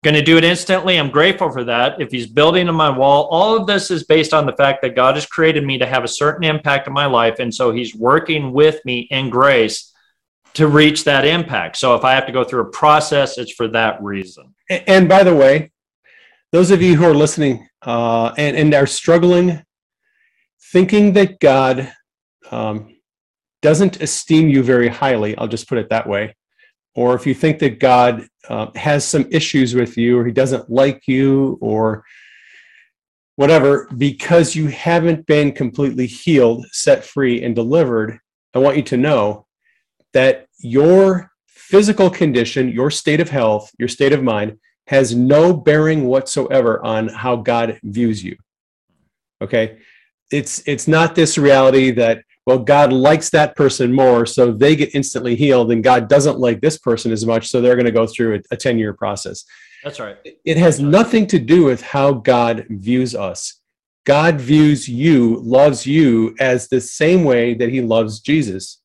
going 0.07 0.15
to 0.15 0.21
do 0.21 0.37
it 0.37 0.45
instantly, 0.45 0.97
I'm 0.97 1.09
grateful 1.09 1.51
for 1.51 1.65
that. 1.65 1.99
If 1.99 2.11
he's 2.11 2.27
building 2.27 2.69
on 2.69 2.75
my 2.75 2.89
wall, 2.89 3.27
all 3.29 3.57
of 3.57 3.67
this 3.67 3.91
is 3.91 4.05
based 4.05 4.33
on 4.33 4.45
the 4.45 4.53
fact 4.53 4.81
that 4.81 4.95
God 4.95 5.15
has 5.15 5.25
created 5.25 5.65
me 5.65 5.77
to 5.79 5.85
have 5.85 6.05
a 6.05 6.07
certain 6.07 6.45
impact 6.45 6.87
in 6.87 6.93
my 6.93 7.07
life. 7.07 7.39
And 7.39 7.53
so 7.53 7.73
he's 7.73 7.93
working 7.93 8.53
with 8.53 8.79
me 8.85 8.99
in 9.11 9.29
grace 9.29 9.93
to 10.53 10.69
reach 10.69 11.03
that 11.03 11.25
impact. 11.25 11.75
So 11.75 11.93
if 11.93 12.05
I 12.05 12.13
have 12.13 12.25
to 12.25 12.31
go 12.31 12.45
through 12.45 12.61
a 12.61 12.69
process, 12.69 13.37
it's 13.37 13.51
for 13.51 13.67
that 13.79 14.01
reason. 14.01 14.55
And 14.69 15.09
by 15.09 15.23
the 15.23 15.35
way, 15.35 15.71
those 16.53 16.71
of 16.71 16.81
you 16.81 16.95
who 16.95 17.03
are 17.03 17.13
listening 17.13 17.67
uh, 17.81 18.33
and, 18.37 18.55
and 18.55 18.73
are 18.73 18.87
struggling, 18.87 19.61
thinking 20.71 21.11
that 21.13 21.41
God 21.41 21.91
um, 22.49 22.95
doesn't 23.61 24.01
esteem 24.01 24.47
you 24.47 24.63
very 24.63 24.87
highly, 24.87 25.37
I'll 25.37 25.49
just 25.49 25.67
put 25.67 25.79
it 25.79 25.89
that 25.89 26.07
way, 26.07 26.33
or 26.95 27.13
if 27.13 27.27
you 27.27 27.33
think 27.33 27.59
that 27.59 27.81
God 27.81 28.25
uh, 28.49 28.67
has 28.75 29.05
some 29.05 29.25
issues 29.31 29.75
with 29.75 29.97
you, 29.97 30.17
or 30.17 30.25
he 30.25 30.31
doesn't 30.31 30.69
like 30.69 31.07
you, 31.07 31.57
or 31.61 32.03
whatever, 33.35 33.87
because 33.97 34.55
you 34.55 34.67
haven't 34.67 35.25
been 35.25 35.51
completely 35.51 36.07
healed, 36.07 36.65
set 36.71 37.03
free, 37.03 37.43
and 37.43 37.55
delivered, 37.55 38.19
I 38.53 38.59
want 38.59 38.77
you 38.77 38.83
to 38.83 38.97
know 38.97 39.45
that 40.13 40.47
your 40.59 41.31
physical 41.47 42.09
condition, 42.09 42.69
your 42.69 42.89
state 42.89 43.19
of 43.19 43.29
health, 43.29 43.71
your 43.77 43.89
state 43.89 44.13
of 44.13 44.23
mind 44.23 44.57
has 44.87 45.13
no 45.13 45.53
bearing 45.53 46.05
whatsoever 46.05 46.83
on 46.83 47.09
how 47.09 47.35
God 47.35 47.79
views 47.83 48.23
you. 48.23 48.35
Okay? 49.41 49.79
It's 50.31 50.63
it's 50.65 50.87
not 50.87 51.13
this 51.13 51.37
reality 51.37 51.91
that 51.91 52.23
well, 52.47 52.59
God 52.59 52.93
likes 52.93 53.29
that 53.31 53.57
person 53.57 53.93
more, 53.93 54.25
so 54.25 54.53
they 54.53 54.77
get 54.77 54.95
instantly 54.95 55.35
healed, 55.35 55.69
and 55.69 55.83
God 55.83 56.07
doesn't 56.07 56.39
like 56.39 56.61
this 56.61 56.77
person 56.77 57.11
as 57.11 57.25
much, 57.25 57.49
so 57.49 57.59
they're 57.59 57.75
going 57.75 57.85
to 57.85 57.91
go 57.91 58.07
through 58.07 58.41
a 58.49 58.55
10 58.55 58.79
year 58.79 58.93
process. 58.93 59.43
That's 59.83 59.99
right. 59.99 60.15
It 60.45 60.55
has 60.55 60.79
nothing 60.79 61.27
to 61.27 61.39
do 61.39 61.65
with 61.65 61.81
how 61.81 62.13
God 62.13 62.65
views 62.69 63.13
us. 63.13 63.59
God 64.05 64.39
views 64.39 64.87
you, 64.87 65.41
loves 65.43 65.85
you 65.85 66.37
as 66.39 66.69
the 66.69 66.79
same 66.79 67.25
way 67.25 67.53
that 67.53 67.67
he 67.67 67.81
loves 67.81 68.21
Jesus. 68.21 68.81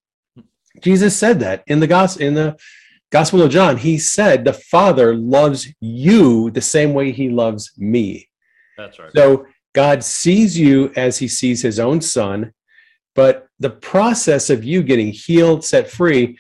Jesus 0.81 1.17
said 1.17 1.39
that 1.39 1.63
in 1.69 1.79
the 1.79 1.87
gospel 1.87 2.27
in 2.27 2.35
the 2.35 2.57
Gospel 3.13 3.43
of 3.43 3.51
John. 3.51 3.77
He 3.77 3.99
said 3.99 4.45
the 4.45 4.55
Father 4.55 5.15
loves 5.15 5.69
you 5.81 6.51
the 6.51 6.63
same 6.63 6.95
way 6.95 7.13
he 7.13 7.29
loves 7.29 7.71
me. 7.77 8.29
That's 8.79 8.99
right. 8.99 9.13
So 9.15 9.47
God 9.75 10.03
sees 10.03 10.59
you 10.59 10.91
as 10.97 11.19
he 11.19 11.29
sees 11.29 11.61
his 11.61 11.79
own 11.79 12.01
son 12.01 12.55
but 13.15 13.47
the 13.59 13.71
process 13.71 14.51
of 14.51 14.65
you 14.65 14.83
getting 14.83 15.13
healed, 15.13 15.65
set 15.65 15.91
free, 15.91 16.39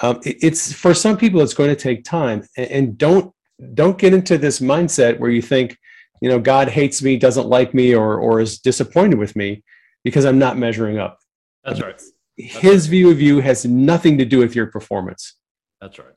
um, 0.00 0.20
it, 0.24 0.36
it's 0.42 0.72
for 0.72 0.94
some 0.94 1.16
people 1.16 1.40
it's 1.40 1.54
going 1.54 1.70
to 1.70 1.76
take 1.76 2.04
time. 2.04 2.46
And, 2.56 2.70
and 2.70 2.98
don't 2.98 3.32
don't 3.74 3.98
get 3.98 4.14
into 4.14 4.38
this 4.38 4.60
mindset 4.60 5.18
where 5.18 5.30
you 5.30 5.42
think, 5.42 5.76
you 6.20 6.28
know, 6.28 6.38
God 6.38 6.68
hates 6.68 7.02
me, 7.02 7.16
doesn't 7.16 7.48
like 7.48 7.74
me, 7.74 7.94
or 7.94 8.18
or 8.18 8.40
is 8.40 8.58
disappointed 8.58 9.18
with 9.18 9.36
me 9.36 9.62
because 10.04 10.24
I'm 10.24 10.38
not 10.38 10.56
measuring 10.56 10.98
up. 10.98 11.18
That's 11.64 11.80
right. 11.80 12.00
His 12.36 12.86
view 12.86 13.10
of 13.10 13.20
you 13.20 13.40
has 13.40 13.64
nothing 13.64 14.18
to 14.18 14.24
do 14.24 14.38
with 14.38 14.54
your 14.54 14.66
performance. 14.66 15.34
That's 15.80 15.98
right. 15.98 16.14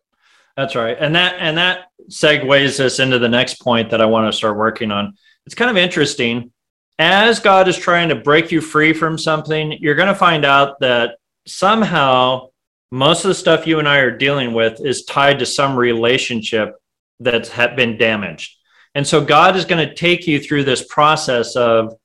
That's 0.56 0.76
right. 0.76 0.98
And 1.00 1.16
that 1.16 1.36
and 1.40 1.58
that 1.58 1.86
segues 2.10 2.80
us 2.80 3.00
into 3.00 3.20
the 3.20 3.30
next 3.30 3.56
point 3.56 3.90
that 3.90 4.02
I 4.02 4.06
want 4.06 4.32
to 4.32 4.38
start 4.38 4.58
working 4.58 4.92
on. 4.92 5.14
It's 5.46 5.56
kind 5.56 5.72
of 5.72 5.78
interesting 5.78 6.52
as 7.00 7.40
God 7.40 7.68
is 7.68 7.78
trying 7.78 8.10
to 8.10 8.16
break 8.16 8.52
you 8.52 8.62
free 8.62 8.94
from 8.94 9.18
something, 9.18 9.72
you're 9.80 9.96
going 9.96 10.08
to 10.08 10.16
find 10.16 10.46
out 10.46 10.80
that 10.82 11.18
somehow 11.48 12.50
most 12.92 13.24
of 13.24 13.30
the 13.30 13.36
stuff 13.36 13.66
you 13.66 13.80
and 13.80 13.88
I 13.88 14.00
are 14.00 14.16
dealing 14.16 14.54
with 14.54 14.86
is 14.86 15.06
tied 15.06 15.40
to 15.40 15.46
some 15.46 15.76
relationship 15.76 16.76
that's 17.20 17.50
been 17.76 17.98
damaged. 17.98 18.58
And 18.94 19.08
so 19.08 19.24
God 19.24 19.56
is 19.56 19.66
going 19.66 19.88
to 19.88 19.96
take 19.96 20.28
you 20.28 20.40
through 20.40 20.66
this 20.66 20.86
process 20.86 21.56
of, 21.56 21.96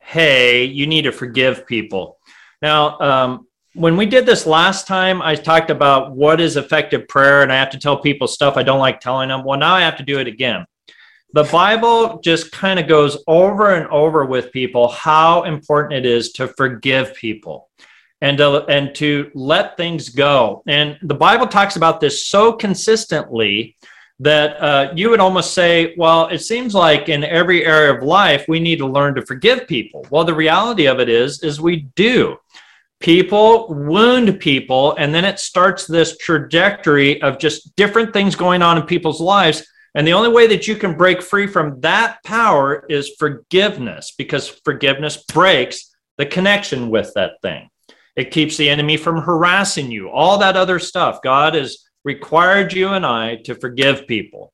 hey, 0.00 0.64
you 0.64 0.86
need 0.86 1.02
to 1.02 1.12
forgive 1.12 1.66
people. 1.66 2.18
Now, 2.62 2.98
um, 3.00 3.46
when 3.74 3.96
we 3.96 4.06
did 4.06 4.24
this 4.24 4.46
last 4.46 4.86
time, 4.86 5.20
I 5.20 5.34
talked 5.34 5.70
about 5.70 6.12
what 6.12 6.40
is 6.40 6.56
effective 6.56 7.06
prayer, 7.08 7.42
and 7.42 7.52
I 7.52 7.56
have 7.56 7.70
to 7.70 7.78
tell 7.78 7.98
people 7.98 8.26
stuff 8.26 8.56
I 8.56 8.62
don't 8.62 8.78
like 8.78 9.00
telling 9.00 9.28
them. 9.28 9.44
Well, 9.44 9.58
now 9.58 9.74
I 9.74 9.82
have 9.82 9.96
to 9.98 10.02
do 10.02 10.18
it 10.18 10.26
again 10.26 10.64
the 11.32 11.44
Bible 11.44 12.20
just 12.20 12.52
kind 12.52 12.78
of 12.78 12.88
goes 12.88 13.22
over 13.26 13.74
and 13.74 13.86
over 13.88 14.24
with 14.24 14.52
people 14.52 14.88
how 14.88 15.42
important 15.42 15.94
it 15.94 16.10
is 16.10 16.32
to 16.32 16.48
forgive 16.48 17.14
people 17.14 17.68
and 18.20 18.38
to, 18.38 18.64
and 18.66 18.94
to 18.96 19.30
let 19.34 19.76
things 19.76 20.08
go. 20.08 20.62
And 20.66 20.98
the 21.02 21.14
Bible 21.14 21.46
talks 21.46 21.76
about 21.76 22.00
this 22.00 22.26
so 22.26 22.52
consistently 22.52 23.76
that 24.20 24.60
uh, 24.60 24.92
you 24.96 25.10
would 25.10 25.20
almost 25.20 25.54
say, 25.54 25.94
well, 25.96 26.26
it 26.28 26.38
seems 26.38 26.74
like 26.74 27.08
in 27.08 27.22
every 27.22 27.64
area 27.64 27.94
of 27.94 28.02
life 28.02 28.46
we 28.48 28.58
need 28.58 28.78
to 28.78 28.86
learn 28.86 29.14
to 29.14 29.24
forgive 29.24 29.68
people. 29.68 30.04
Well, 30.10 30.24
the 30.24 30.34
reality 30.34 30.86
of 30.86 30.98
it 30.98 31.08
is, 31.08 31.42
is 31.42 31.60
we 31.60 31.88
do. 31.94 32.36
People 33.00 33.72
wound 33.72 34.40
people, 34.40 34.96
and 34.96 35.14
then 35.14 35.24
it 35.24 35.38
starts 35.38 35.86
this 35.86 36.16
trajectory 36.16 37.22
of 37.22 37.38
just 37.38 37.76
different 37.76 38.12
things 38.12 38.34
going 38.34 38.60
on 38.60 38.76
in 38.76 38.82
people's 38.84 39.20
lives 39.20 39.64
and 39.94 40.06
the 40.06 40.12
only 40.12 40.30
way 40.30 40.46
that 40.48 40.68
you 40.68 40.76
can 40.76 40.96
break 40.96 41.22
free 41.22 41.46
from 41.46 41.80
that 41.80 42.22
power 42.24 42.84
is 42.88 43.16
forgiveness, 43.18 44.14
because 44.16 44.48
forgiveness 44.48 45.24
breaks 45.32 45.94
the 46.16 46.26
connection 46.26 46.90
with 46.90 47.12
that 47.14 47.40
thing. 47.42 47.68
It 48.16 48.30
keeps 48.30 48.56
the 48.56 48.68
enemy 48.68 48.96
from 48.96 49.22
harassing 49.22 49.90
you, 49.90 50.10
all 50.10 50.38
that 50.38 50.56
other 50.56 50.78
stuff. 50.78 51.22
God 51.22 51.54
has 51.54 51.84
required 52.04 52.72
you 52.72 52.88
and 52.88 53.06
I 53.06 53.36
to 53.44 53.54
forgive 53.54 54.06
people. 54.06 54.52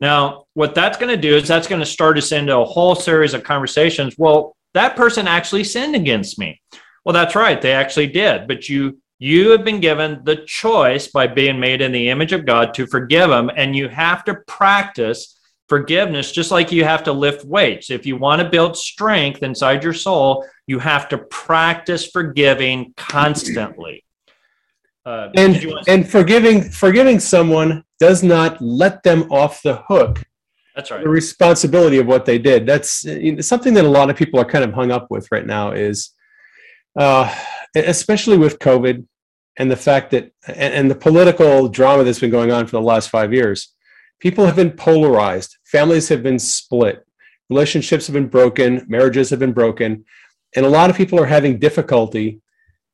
Now, 0.00 0.44
what 0.54 0.74
that's 0.74 0.98
going 0.98 1.14
to 1.14 1.20
do 1.20 1.36
is 1.36 1.48
that's 1.48 1.68
going 1.68 1.80
to 1.80 1.86
start 1.86 2.18
us 2.18 2.32
into 2.32 2.56
a 2.56 2.64
whole 2.64 2.94
series 2.94 3.34
of 3.34 3.42
conversations. 3.42 4.14
Well, 4.18 4.54
that 4.74 4.94
person 4.94 5.26
actually 5.26 5.64
sinned 5.64 5.96
against 5.96 6.38
me. 6.38 6.60
Well, 7.04 7.14
that's 7.14 7.34
right. 7.34 7.60
They 7.60 7.72
actually 7.72 8.08
did. 8.08 8.46
But 8.46 8.68
you 8.68 9.00
you 9.18 9.50
have 9.50 9.64
been 9.64 9.80
given 9.80 10.20
the 10.24 10.36
choice 10.36 11.08
by 11.08 11.26
being 11.26 11.58
made 11.58 11.80
in 11.80 11.92
the 11.92 12.08
image 12.08 12.32
of 12.32 12.44
God 12.44 12.74
to 12.74 12.86
forgive 12.86 13.30
them, 13.30 13.50
and 13.56 13.74
you 13.74 13.88
have 13.88 14.24
to 14.24 14.34
practice 14.46 15.38
forgiveness, 15.68 16.32
just 16.32 16.50
like 16.50 16.70
you 16.70 16.84
have 16.84 17.02
to 17.04 17.12
lift 17.12 17.44
weights. 17.44 17.90
If 17.90 18.06
you 18.06 18.16
want 18.16 18.42
to 18.42 18.48
build 18.48 18.76
strength 18.76 19.42
inside 19.42 19.82
your 19.82 19.94
soul, 19.94 20.46
you 20.66 20.78
have 20.78 21.08
to 21.08 21.18
practice 21.18 22.06
forgiving 22.06 22.92
constantly. 22.96 24.04
Uh, 25.04 25.30
and 25.36 25.64
and 25.86 26.08
forgiving 26.08 26.62
forgiving 26.62 27.20
someone 27.20 27.84
does 28.00 28.24
not 28.24 28.60
let 28.60 29.02
them 29.04 29.30
off 29.30 29.62
the 29.62 29.76
hook. 29.88 30.22
That's 30.74 30.90
right. 30.90 31.02
The 31.02 31.08
responsibility 31.08 31.98
of 31.98 32.06
what 32.06 32.26
they 32.26 32.38
did. 32.38 32.66
That's 32.66 33.06
something 33.46 33.72
that 33.74 33.84
a 33.84 33.88
lot 33.88 34.10
of 34.10 34.16
people 34.16 34.40
are 34.40 34.44
kind 34.44 34.64
of 34.64 34.74
hung 34.74 34.90
up 34.90 35.06
with 35.08 35.30
right 35.30 35.46
now. 35.46 35.70
Is 35.70 36.10
uh, 36.96 37.34
especially 37.74 38.38
with 38.38 38.58
COVID 38.58 39.06
and 39.58 39.70
the 39.70 39.76
fact 39.76 40.10
that 40.10 40.32
and, 40.46 40.74
and 40.74 40.90
the 40.90 40.94
political 40.94 41.68
drama 41.68 42.04
that's 42.04 42.20
been 42.20 42.30
going 42.30 42.52
on 42.52 42.66
for 42.66 42.72
the 42.72 42.82
last 42.82 43.10
five 43.10 43.32
years 43.32 43.74
people 44.20 44.46
have 44.46 44.56
been 44.56 44.70
polarized, 44.70 45.58
families 45.64 46.08
have 46.08 46.22
been 46.22 46.38
split, 46.38 47.04
relationships 47.50 48.06
have 48.06 48.14
been 48.14 48.28
broken, 48.28 48.84
marriages 48.88 49.30
have 49.30 49.38
been 49.38 49.52
broken, 49.52 50.04
and 50.54 50.64
a 50.64 50.68
lot 50.68 50.90
of 50.90 50.96
people 50.96 51.20
are 51.20 51.26
having 51.26 51.58
difficulty 51.58 52.40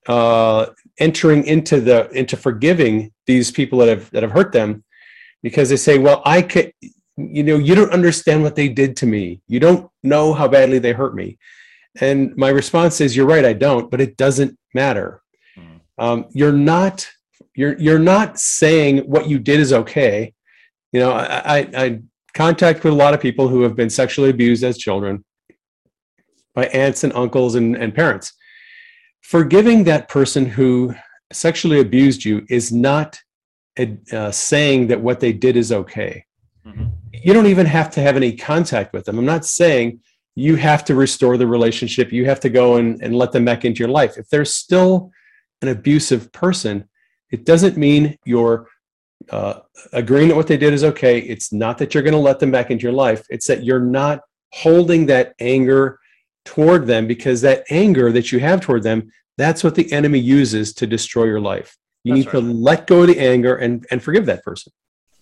uh, 0.09 0.66
entering 0.98 1.44
into 1.44 1.80
the 1.80 2.11
into 2.11 2.36
forgiving 2.36 3.12
these 3.26 3.50
people 3.50 3.78
that 3.78 3.88
have 3.88 4.11
that 4.11 4.22
have 4.22 4.32
hurt 4.32 4.53
them 4.53 4.84
because 5.42 5.68
they 5.68 5.76
say, 5.76 5.98
"Well, 5.98 6.22
I 6.24 6.42
could." 6.42 6.72
You 7.18 7.42
know, 7.42 7.59
you 7.59 7.74
don't 7.74 7.92
understand 7.92 8.42
what 8.42 8.57
they 8.57 8.68
did 8.68 8.96
to 8.96 9.07
me. 9.07 9.42
You 9.46 9.61
don't 9.61 9.90
know 10.03 10.32
how 10.32 10.48
badly 10.48 10.78
they 10.78 10.92
hurt 10.92 11.14
me. 11.14 11.38
And 12.01 12.34
my 12.36 12.49
response 12.49 13.01
is, 13.01 13.14
"You're 13.16 13.26
right, 13.26 13.45
I 13.45 13.53
don't, 13.53 13.90
but 13.90 14.01
it 14.01 14.16
doesn't 14.16 14.59
matter. 14.74 15.22
Mm. 15.59 15.80
Um, 15.99 16.24
you're 16.32 16.53
not 16.53 17.09
you're 17.55 17.78
you're 17.78 17.99
not 17.99 18.38
saying 18.38 18.99
what 18.99 19.28
you 19.28 19.38
did 19.38 19.61
is 19.61 19.72
okay 19.72 20.32
you 20.93 21.01
know, 21.01 21.12
I, 21.12 21.59
I, 21.59 21.68
I 21.74 22.01
contact 22.34 22.84
with 22.84 22.93
a 22.93 22.97
lot 22.97 23.14
of 23.14 23.20
people 23.20 23.49
who 23.49 23.62
have 23.62 23.74
been 23.74 23.90
sexually 23.90 24.30
abused 24.30 24.62
as 24.62 24.78
children 24.78 25.24
by 26.55 26.66
aunts 26.66 27.03
and 27.03 27.12
uncles 27.14 27.55
and, 27.55 27.74
and 27.74 27.95
parents. 27.95 28.34
Forgiving 29.22 29.84
that 29.84 30.09
person 30.09 30.45
who 30.45 30.95
sexually 31.32 31.80
abused 31.80 32.24
you 32.24 32.45
is 32.51 32.72
not 32.72 33.18
uh, 34.12 34.30
saying 34.30 34.88
that 34.88 35.01
what 35.01 35.20
they 35.20 35.32
did 35.32 35.57
is 35.57 35.72
okay. 35.72 36.24
Mm-hmm. 36.66 36.88
You 37.11 37.32
don't 37.32 37.47
even 37.47 37.66
have 37.66 37.90
to 37.93 38.01
have 38.01 38.16
any 38.16 38.36
contact 38.36 38.93
with 38.93 39.07
them. 39.07 39.18
I'm 39.18 39.24
not 39.24 39.47
saying 39.47 40.01
you 40.34 40.56
have 40.56 40.84
to 40.84 40.94
restore 40.94 41.36
the 41.36 41.46
relationship. 41.46 42.12
You 42.12 42.24
have 42.26 42.40
to 42.40 42.48
go 42.48 42.76
and, 42.76 43.02
and 43.02 43.14
let 43.14 43.32
them 43.32 43.44
back 43.44 43.64
into 43.64 43.80
your 43.80 43.88
life. 43.88 44.16
If 44.16 44.28
they're 44.28 44.44
still 44.44 45.10
an 45.60 45.68
abusive 45.68 46.32
person, 46.32 46.88
it 47.30 47.44
doesn't 47.44 47.76
mean 47.76 48.18
you're 48.24 48.68
uh, 49.30 49.60
agreeing 49.92 50.28
that 50.28 50.36
what 50.36 50.46
they 50.46 50.56
did 50.56 50.72
is 50.72 50.84
okay. 50.84 51.18
It's 51.18 51.52
not 51.52 51.78
that 51.78 51.94
you're 51.94 52.02
going 52.02 52.12
to 52.12 52.18
let 52.18 52.40
them 52.40 52.50
back 52.50 52.70
into 52.70 52.82
your 52.82 52.92
life. 52.92 53.24
It's 53.30 53.46
that 53.46 53.64
you're 53.64 53.80
not 53.80 54.20
holding 54.52 55.06
that 55.06 55.34
anger 55.38 55.98
toward 56.44 56.86
them 56.86 57.06
because 57.06 57.40
that 57.42 57.64
anger 57.70 58.10
that 58.12 58.32
you 58.32 58.40
have 58.40 58.60
toward 58.60 58.82
them, 58.82 59.10
that's 59.38 59.62
what 59.62 59.74
the 59.74 59.90
enemy 59.92 60.18
uses 60.18 60.72
to 60.74 60.86
destroy 60.86 61.24
your 61.24 61.40
life. 61.40 61.76
You 62.04 62.14
that's 62.14 62.26
need 62.26 62.34
right. 62.34 62.40
to 62.40 62.52
let 62.52 62.86
go 62.86 63.02
of 63.02 63.08
the 63.08 63.18
anger 63.18 63.56
and, 63.56 63.86
and 63.90 64.02
forgive 64.02 64.26
that 64.26 64.42
person. 64.42 64.72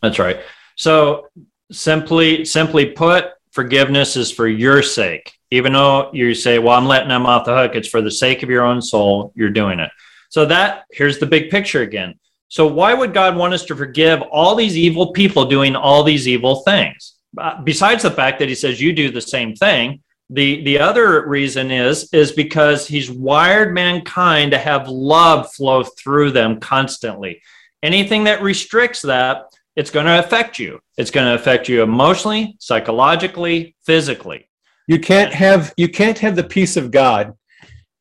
That's 0.03 0.19
right. 0.19 0.41
So 0.77 1.29
simply, 1.71 2.45
simply 2.45 2.87
put, 2.87 3.27
forgiveness 3.53 4.17
is 4.17 4.31
for 4.31 4.49
your 4.49 4.83
sake. 4.83 5.33
Even 5.51 5.73
though 5.73 6.11
you 6.13 6.35
say, 6.35 6.59
well, 6.59 6.77
I'm 6.77 6.87
letting 6.87 7.09
them 7.09 7.27
off 7.27 7.45
the 7.45 7.55
hook, 7.55 7.75
it's 7.75 7.89
for 7.89 8.03
the 8.03 8.11
sake 8.11 8.43
of 8.43 8.51
your 8.51 8.65
own 8.65 8.81
soul, 8.81 9.33
you're 9.35 9.51
doing 9.51 9.81
it. 9.81 9.91
So 10.29 10.47
that 10.47 10.85
here's 10.93 11.19
the 11.19 11.27
big 11.27 11.51
picture 11.51 11.83
again. 11.83 12.15
So, 12.49 12.67
why 12.67 12.95
would 12.95 13.15
God 13.15 13.37
want 13.37 13.55
us 13.55 13.65
to 13.67 13.77
forgive 13.77 14.23
all 14.23 14.55
these 14.55 14.77
evil 14.77 15.13
people 15.13 15.45
doing 15.45 15.77
all 15.77 16.03
these 16.03 16.27
evil 16.27 16.57
things? 16.63 17.15
Uh, 17.39 17.63
besides 17.63 18.03
the 18.03 18.11
fact 18.11 18.39
that 18.39 18.49
He 18.49 18.55
says 18.57 18.81
you 18.81 18.93
do 18.93 19.11
the 19.11 19.21
same 19.21 19.55
thing, 19.55 20.03
the, 20.31 20.63
the 20.65 20.79
other 20.79 21.29
reason 21.29 21.71
is 21.71 22.13
is 22.13 22.33
because 22.33 22.87
He's 22.87 23.11
wired 23.11 23.73
mankind 23.73 24.51
to 24.51 24.59
have 24.59 24.89
love 24.89 25.53
flow 25.53 25.85
through 25.85 26.33
them 26.33 26.59
constantly. 26.61 27.41
Anything 27.83 28.25
that 28.25 28.43
restricts 28.43 29.03
that, 29.03 29.50
it's 29.81 29.91
going 29.91 30.05
to 30.05 30.19
affect 30.19 30.59
you. 30.59 30.79
It's 30.99 31.11
going 31.11 31.27
to 31.27 31.35
affect 31.35 31.67
you 31.67 31.83
emotionally, 31.83 32.55
psychologically, 32.61 33.75
physically. 33.87 34.47
You 34.87 34.99
can't 34.99 35.33
have 35.33 35.73
you 35.79 35.89
can't 35.89 36.19
have 36.19 36.37
the 36.37 36.45
peace 36.45 36.77
of 36.77 36.91
God 36.91 37.33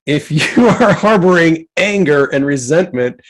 if 0.06 0.30
you 0.58 0.68
are 0.68 0.92
harboring 0.92 1.68
anger 1.78 2.26
and 2.26 2.46
resentment 2.46 3.22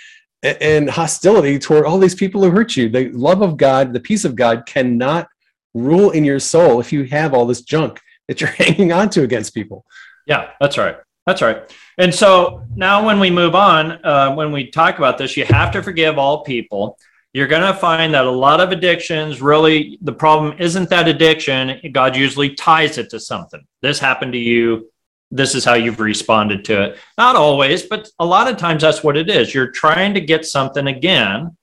and 0.41 0.89
hostility 0.89 1.60
toward 1.60 1.86
all 1.86 2.00
these 2.00 2.16
people 2.16 2.43
who 2.43 2.50
hurt 2.50 2.76
you. 2.76 2.89
The 2.89 3.12
love 3.12 3.43
of 3.43 3.56
God, 3.56 3.93
the 3.93 4.00
peace 4.00 4.26
of 4.26 4.36
God 4.36 4.66
cannot 4.66 5.28
rule 5.76 6.10
in 6.10 6.26
your 6.26 6.39
soul 6.39 6.80
if 6.80 6.91
you 6.91 7.04
have 7.04 7.36
all 7.36 7.45
this 7.45 7.62
junk 7.62 8.00
that 8.28 8.41
you're 8.41 8.50
hanging 8.64 8.91
on 8.91 9.12
to 9.12 9.22
against 9.22 9.54
people. 9.54 9.86
Yeah, 10.26 10.50
that's 10.60 10.78
right. 10.80 10.97
That's 11.28 11.43
right. 11.43 11.72
And 12.00 12.16
so 12.16 12.66
now, 12.76 13.06
when 13.06 13.20
we 13.20 13.30
move 13.30 13.54
on, 13.54 14.04
uh, 14.04 14.34
when 14.34 14.52
we 14.52 14.72
talk 14.72 14.97
about 14.97 15.20
this, 15.20 15.38
you 15.38 15.45
have 15.45 15.72
to 15.74 15.84
forgive 15.84 16.18
all 16.18 16.43
people. 16.43 16.97
You're 17.34 17.47
going 17.47 17.61
to 17.61 17.80
find 17.80 18.13
that 18.13 18.25
a 18.25 18.32
lot 18.32 18.59
of 18.59 18.71
addictions 18.71 19.41
really, 19.41 19.99
the 20.01 20.13
problem 20.13 20.55
isn't 20.59 20.89
that 20.89 21.07
addiction. 21.07 21.80
God 21.91 22.15
usually 22.15 22.55
ties 22.55 22.97
it 22.97 23.09
to 23.11 23.19
something. 23.19 23.61
This 23.82 23.99
happened 23.99 24.34
to 24.34 24.39
you 24.39 24.89
this 25.32 25.53
is 25.53 25.63
how 25.63 25.75
you've 25.75 25.99
responded 25.99 26.65
to 26.65 26.84
it. 26.84 26.97
Not 27.17 27.36
always, 27.36 27.84
but 27.84 28.09
a 28.19 28.25
lot 28.25 28.47
of 28.47 28.57
times 28.57 28.82
that's 28.82 29.03
what 29.03 29.17
it 29.17 29.30
is. 29.30 29.53
You're 29.53 29.71
trying 29.71 30.13
to 30.15 30.21
get 30.21 30.45
something 30.45 30.88
again 30.88 31.55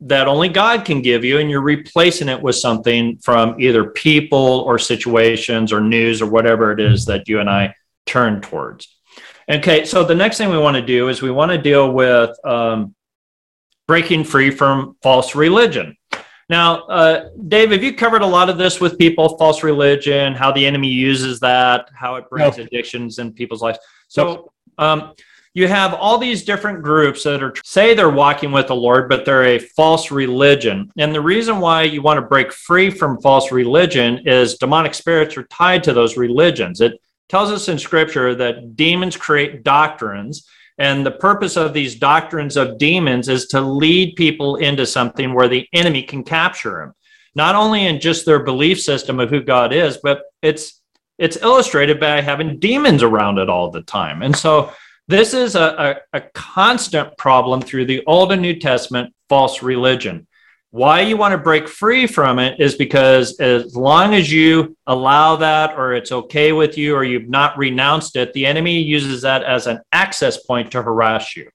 that 0.00 0.28
only 0.28 0.48
God 0.48 0.84
can 0.84 1.02
give 1.02 1.24
you, 1.24 1.38
and 1.38 1.50
you're 1.50 1.60
replacing 1.60 2.28
it 2.28 2.40
with 2.40 2.54
something 2.54 3.18
from 3.18 3.60
either 3.60 3.90
people 3.90 4.60
or 4.60 4.78
situations 4.78 5.72
or 5.72 5.80
news 5.80 6.22
or 6.22 6.26
whatever 6.26 6.70
it 6.70 6.78
is 6.78 7.06
that 7.06 7.26
you 7.26 7.40
and 7.40 7.50
I 7.50 7.74
turn 8.06 8.40
towards. 8.40 8.94
Okay, 9.50 9.84
so 9.86 10.04
the 10.04 10.14
next 10.14 10.36
thing 10.36 10.50
we 10.50 10.58
want 10.58 10.76
to 10.76 10.82
do 10.82 11.08
is 11.08 11.22
we 11.22 11.30
want 11.30 11.50
to 11.50 11.58
deal 11.58 11.90
with 11.90 12.36
um, 12.44 12.94
breaking 13.88 14.22
free 14.22 14.50
from 14.50 14.96
false 15.02 15.34
religion. 15.34 15.96
Now, 16.48 16.82
uh, 16.84 17.30
Dave, 17.48 17.72
have 17.72 17.82
you 17.82 17.94
covered 17.94 18.22
a 18.22 18.26
lot 18.26 18.48
of 18.48 18.56
this 18.56 18.80
with 18.80 18.98
people, 18.98 19.36
false 19.36 19.62
religion, 19.62 20.34
how 20.34 20.52
the 20.52 20.64
enemy 20.64 20.88
uses 20.88 21.40
that, 21.40 21.90
how 21.94 22.14
it 22.14 22.30
brings 22.30 22.56
no. 22.56 22.64
addictions 22.64 23.18
in 23.18 23.32
people's 23.32 23.60
lives? 23.60 23.78
So, 24.06 24.52
um, 24.78 25.14
you 25.54 25.66
have 25.66 25.94
all 25.94 26.18
these 26.18 26.44
different 26.44 26.82
groups 26.82 27.24
that 27.24 27.42
are 27.42 27.52
say 27.64 27.92
they're 27.92 28.10
walking 28.10 28.52
with 28.52 28.68
the 28.68 28.76
Lord, 28.76 29.08
but 29.08 29.24
they're 29.24 29.44
a 29.44 29.58
false 29.58 30.10
religion. 30.10 30.92
And 30.98 31.12
the 31.12 31.20
reason 31.20 31.58
why 31.58 31.82
you 31.82 32.00
want 32.00 32.18
to 32.18 32.26
break 32.26 32.52
free 32.52 32.90
from 32.90 33.20
false 33.20 33.50
religion 33.50 34.26
is 34.26 34.58
demonic 34.58 34.94
spirits 34.94 35.36
are 35.36 35.44
tied 35.44 35.82
to 35.84 35.92
those 35.92 36.16
religions. 36.16 36.80
It 36.80 37.00
tells 37.28 37.50
us 37.50 37.68
in 37.68 37.78
scripture 37.78 38.34
that 38.36 38.76
demons 38.76 39.16
create 39.16 39.64
doctrines 39.64 40.46
and 40.78 41.04
the 41.04 41.10
purpose 41.10 41.56
of 41.56 41.74
these 41.74 41.96
doctrines 41.96 42.56
of 42.56 42.78
demons 42.78 43.28
is 43.28 43.46
to 43.48 43.60
lead 43.60 44.14
people 44.14 44.56
into 44.56 44.86
something 44.86 45.34
where 45.34 45.48
the 45.48 45.66
enemy 45.72 46.02
can 46.02 46.22
capture 46.22 46.78
them, 46.78 46.94
not 47.34 47.56
only 47.56 47.86
in 47.86 48.00
just 48.00 48.24
their 48.24 48.44
belief 48.44 48.80
system 48.80 49.18
of 49.18 49.30
who 49.30 49.42
God 49.42 49.72
is, 49.72 49.98
but 50.02 50.22
it's 50.42 50.80
it's 51.18 51.36
illustrated 51.38 51.98
by 51.98 52.20
having 52.20 52.60
demons 52.60 53.02
around 53.02 53.38
it 53.38 53.50
all 53.50 53.72
the 53.72 53.82
time. 53.82 54.22
And 54.22 54.36
so 54.36 54.72
this 55.08 55.34
is 55.34 55.56
a, 55.56 55.98
a, 56.12 56.18
a 56.18 56.20
constant 56.32 57.18
problem 57.18 57.60
through 57.60 57.86
the 57.86 58.04
Old 58.06 58.30
and 58.30 58.40
New 58.40 58.54
Testament 58.54 59.12
false 59.28 59.60
religion. 59.60 60.27
Why 60.70 61.00
you 61.00 61.16
want 61.16 61.32
to 61.32 61.38
break 61.38 61.66
free 61.66 62.06
from 62.06 62.38
it 62.38 62.60
is 62.60 62.74
because 62.74 63.40
as 63.40 63.74
long 63.74 64.12
as 64.12 64.30
you 64.30 64.76
allow 64.86 65.36
that, 65.36 65.78
or 65.78 65.94
it's 65.94 66.12
okay 66.12 66.52
with 66.52 66.76
you, 66.76 66.94
or 66.94 67.04
you've 67.04 67.30
not 67.30 67.56
renounced 67.56 68.16
it, 68.16 68.34
the 68.34 68.44
enemy 68.44 68.80
uses 68.80 69.22
that 69.22 69.42
as 69.42 69.66
an 69.66 69.80
access 69.92 70.36
point 70.36 70.72
to 70.72 70.82
harass 70.82 71.36
you. 71.36 71.48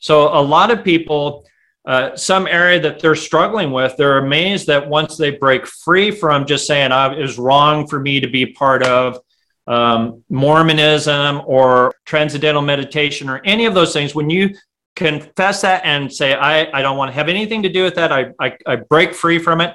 So, 0.00 0.28
a 0.36 0.42
lot 0.42 0.72
of 0.72 0.82
people, 0.82 1.46
uh, 1.84 2.16
some 2.16 2.48
area 2.48 2.80
that 2.80 2.98
they're 2.98 3.14
struggling 3.14 3.70
with, 3.70 3.96
they're 3.96 4.18
amazed 4.18 4.66
that 4.66 4.88
once 4.88 5.16
they 5.16 5.30
break 5.30 5.64
free 5.64 6.10
from 6.10 6.44
just 6.44 6.66
saying, 6.66 6.90
oh, 6.90 7.12
it 7.12 7.20
was 7.20 7.38
wrong 7.38 7.86
for 7.86 8.00
me 8.00 8.18
to 8.18 8.28
be 8.28 8.46
part 8.46 8.82
of 8.82 9.20
um, 9.68 10.24
Mormonism 10.30 11.42
or 11.46 11.94
transcendental 12.04 12.62
meditation 12.62 13.28
or 13.28 13.40
any 13.44 13.66
of 13.66 13.74
those 13.74 13.92
things, 13.92 14.16
when 14.16 14.30
you 14.30 14.54
confess 14.98 15.62
that 15.62 15.80
and 15.84 16.12
say, 16.12 16.34
I, 16.34 16.68
I 16.76 16.82
don't 16.82 16.96
want 16.96 17.10
to 17.10 17.14
have 17.14 17.28
anything 17.28 17.62
to 17.62 17.68
do 17.68 17.84
with 17.84 17.94
that. 17.94 18.10
I, 18.10 18.32
I, 18.40 18.56
I 18.66 18.76
break 18.76 19.14
free 19.14 19.38
from 19.38 19.60
it. 19.60 19.74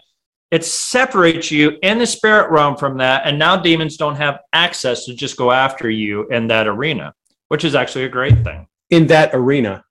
It 0.51 0.65
separates 0.65 1.49
you 1.49 1.77
in 1.81 1.97
the 1.97 2.05
spirit 2.05 2.51
realm 2.51 2.75
from 2.75 2.97
that. 2.97 3.25
And 3.25 3.39
now 3.39 3.55
demons 3.55 3.95
don't 3.95 4.17
have 4.17 4.39
access 4.51 5.05
to 5.05 5.15
just 5.15 5.37
go 5.37 5.51
after 5.51 5.89
you 5.89 6.27
in 6.27 6.47
that 6.47 6.67
arena, 6.67 7.13
which 7.47 7.63
is 7.63 7.73
actually 7.73 8.03
a 8.03 8.09
great 8.09 8.43
thing. 8.43 8.67
In 8.89 9.07
that 9.07 9.33
arena. 9.33 9.85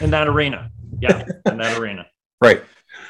In 0.00 0.10
that 0.10 0.28
arena. 0.28 0.70
Yeah, 1.00 1.24
in 1.46 1.58
that 1.58 1.78
arena. 1.78 2.06
Right. 2.38 2.62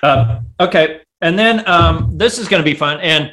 Uh, 0.04 0.38
okay. 0.60 1.00
And 1.20 1.36
then 1.36 1.68
um, 1.68 2.16
this 2.16 2.38
is 2.38 2.46
going 2.46 2.62
to 2.62 2.64
be 2.64 2.76
fun. 2.76 3.00
And 3.00 3.32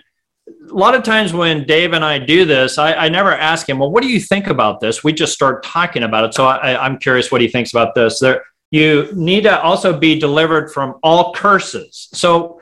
a 0.73 0.77
lot 0.77 0.95
of 0.95 1.03
times 1.03 1.33
when 1.33 1.65
Dave 1.65 1.93
and 1.93 2.03
I 2.03 2.17
do 2.17 2.45
this, 2.45 2.77
I, 2.77 2.93
I, 2.93 3.09
never 3.09 3.31
ask 3.31 3.69
him, 3.69 3.77
well, 3.79 3.91
what 3.91 4.01
do 4.01 4.09
you 4.09 4.19
think 4.19 4.47
about 4.47 4.79
this? 4.79 5.03
We 5.03 5.13
just 5.13 5.33
start 5.33 5.63
talking 5.63 6.03
about 6.03 6.25
it. 6.25 6.33
So 6.33 6.45
I, 6.45 6.85
am 6.85 6.97
curious 6.97 7.31
what 7.31 7.41
he 7.41 7.47
thinks 7.47 7.71
about 7.71 7.93
this. 7.93 8.19
There, 8.19 8.43
you 8.71 9.09
need 9.13 9.43
to 9.43 9.61
also 9.61 9.97
be 9.97 10.19
delivered 10.19 10.71
from 10.71 10.95
all 11.03 11.33
curses. 11.33 12.09
So 12.13 12.59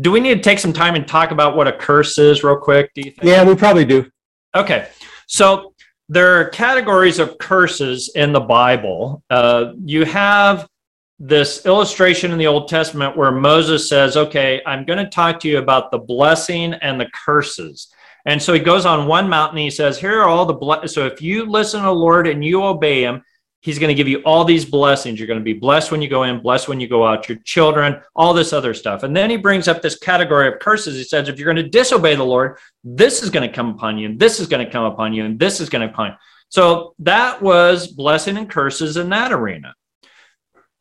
do 0.00 0.10
we 0.10 0.18
need 0.18 0.34
to 0.34 0.40
take 0.40 0.58
some 0.58 0.72
time 0.72 0.96
and 0.96 1.06
talk 1.06 1.30
about 1.30 1.56
what 1.56 1.68
a 1.68 1.72
curse 1.72 2.18
is 2.18 2.42
real 2.42 2.56
quick? 2.56 2.90
Do 2.94 3.02
you 3.02 3.12
think? 3.12 3.22
Yeah, 3.22 3.44
we 3.44 3.54
probably 3.54 3.84
do. 3.84 4.10
Okay. 4.54 4.88
So 5.28 5.74
there 6.08 6.40
are 6.40 6.48
categories 6.48 7.18
of 7.18 7.38
curses 7.38 8.10
in 8.14 8.32
the 8.32 8.40
Bible. 8.40 9.22
Uh, 9.30 9.72
you 9.84 10.04
have 10.04 10.68
this 11.18 11.64
illustration 11.64 12.30
in 12.30 12.38
the 12.38 12.46
Old 12.46 12.68
Testament 12.68 13.16
where 13.16 13.32
Moses 13.32 13.88
says, 13.88 14.16
Okay, 14.16 14.60
I'm 14.66 14.84
going 14.84 14.98
to 15.02 15.10
talk 15.10 15.40
to 15.40 15.48
you 15.48 15.58
about 15.58 15.90
the 15.90 15.98
blessing 15.98 16.74
and 16.74 17.00
the 17.00 17.08
curses. 17.24 17.88
And 18.26 18.42
so 18.42 18.52
he 18.52 18.60
goes 18.60 18.84
on 18.84 19.06
one 19.06 19.28
mountain. 19.28 19.58
He 19.58 19.70
says, 19.70 19.98
Here 19.98 20.20
are 20.20 20.28
all 20.28 20.46
the 20.46 20.54
ble-. 20.54 20.86
So 20.88 21.06
if 21.06 21.22
you 21.22 21.46
listen 21.46 21.80
to 21.80 21.86
the 21.86 21.92
Lord 21.92 22.26
and 22.26 22.44
you 22.44 22.62
obey 22.62 23.02
him, 23.02 23.22
he's 23.60 23.78
going 23.78 23.88
to 23.88 23.94
give 23.94 24.08
you 24.08 24.18
all 24.24 24.44
these 24.44 24.64
blessings. 24.64 25.18
You're 25.18 25.28
going 25.28 25.38
to 25.38 25.44
be 25.44 25.54
blessed 25.54 25.90
when 25.90 26.02
you 26.02 26.08
go 26.08 26.24
in, 26.24 26.40
blessed 26.40 26.68
when 26.68 26.80
you 26.80 26.88
go 26.88 27.06
out, 27.06 27.28
your 27.28 27.38
children, 27.44 28.00
all 28.14 28.34
this 28.34 28.52
other 28.52 28.74
stuff. 28.74 29.02
And 29.02 29.16
then 29.16 29.30
he 29.30 29.36
brings 29.36 29.68
up 29.68 29.80
this 29.80 29.98
category 29.98 30.48
of 30.48 30.58
curses. 30.58 30.96
He 30.96 31.04
says, 31.04 31.28
If 31.28 31.38
you're 31.38 31.52
going 31.52 31.64
to 31.64 31.70
disobey 31.70 32.16
the 32.16 32.24
Lord, 32.24 32.58
this 32.84 33.22
is 33.22 33.30
going 33.30 33.48
to 33.48 33.54
come 33.54 33.70
upon 33.70 33.96
you, 33.96 34.08
and 34.08 34.18
this 34.18 34.38
is 34.38 34.48
going 34.48 34.64
to 34.64 34.70
come 34.70 34.84
upon 34.84 35.14
you, 35.14 35.24
and 35.24 35.38
this 35.38 35.60
is 35.60 35.70
going 35.70 35.88
to 35.88 35.94
come. 35.94 36.16
So 36.48 36.94
that 37.00 37.40
was 37.40 37.88
blessing 37.88 38.36
and 38.36 38.50
curses 38.50 38.96
in 38.96 39.08
that 39.10 39.32
arena. 39.32 39.74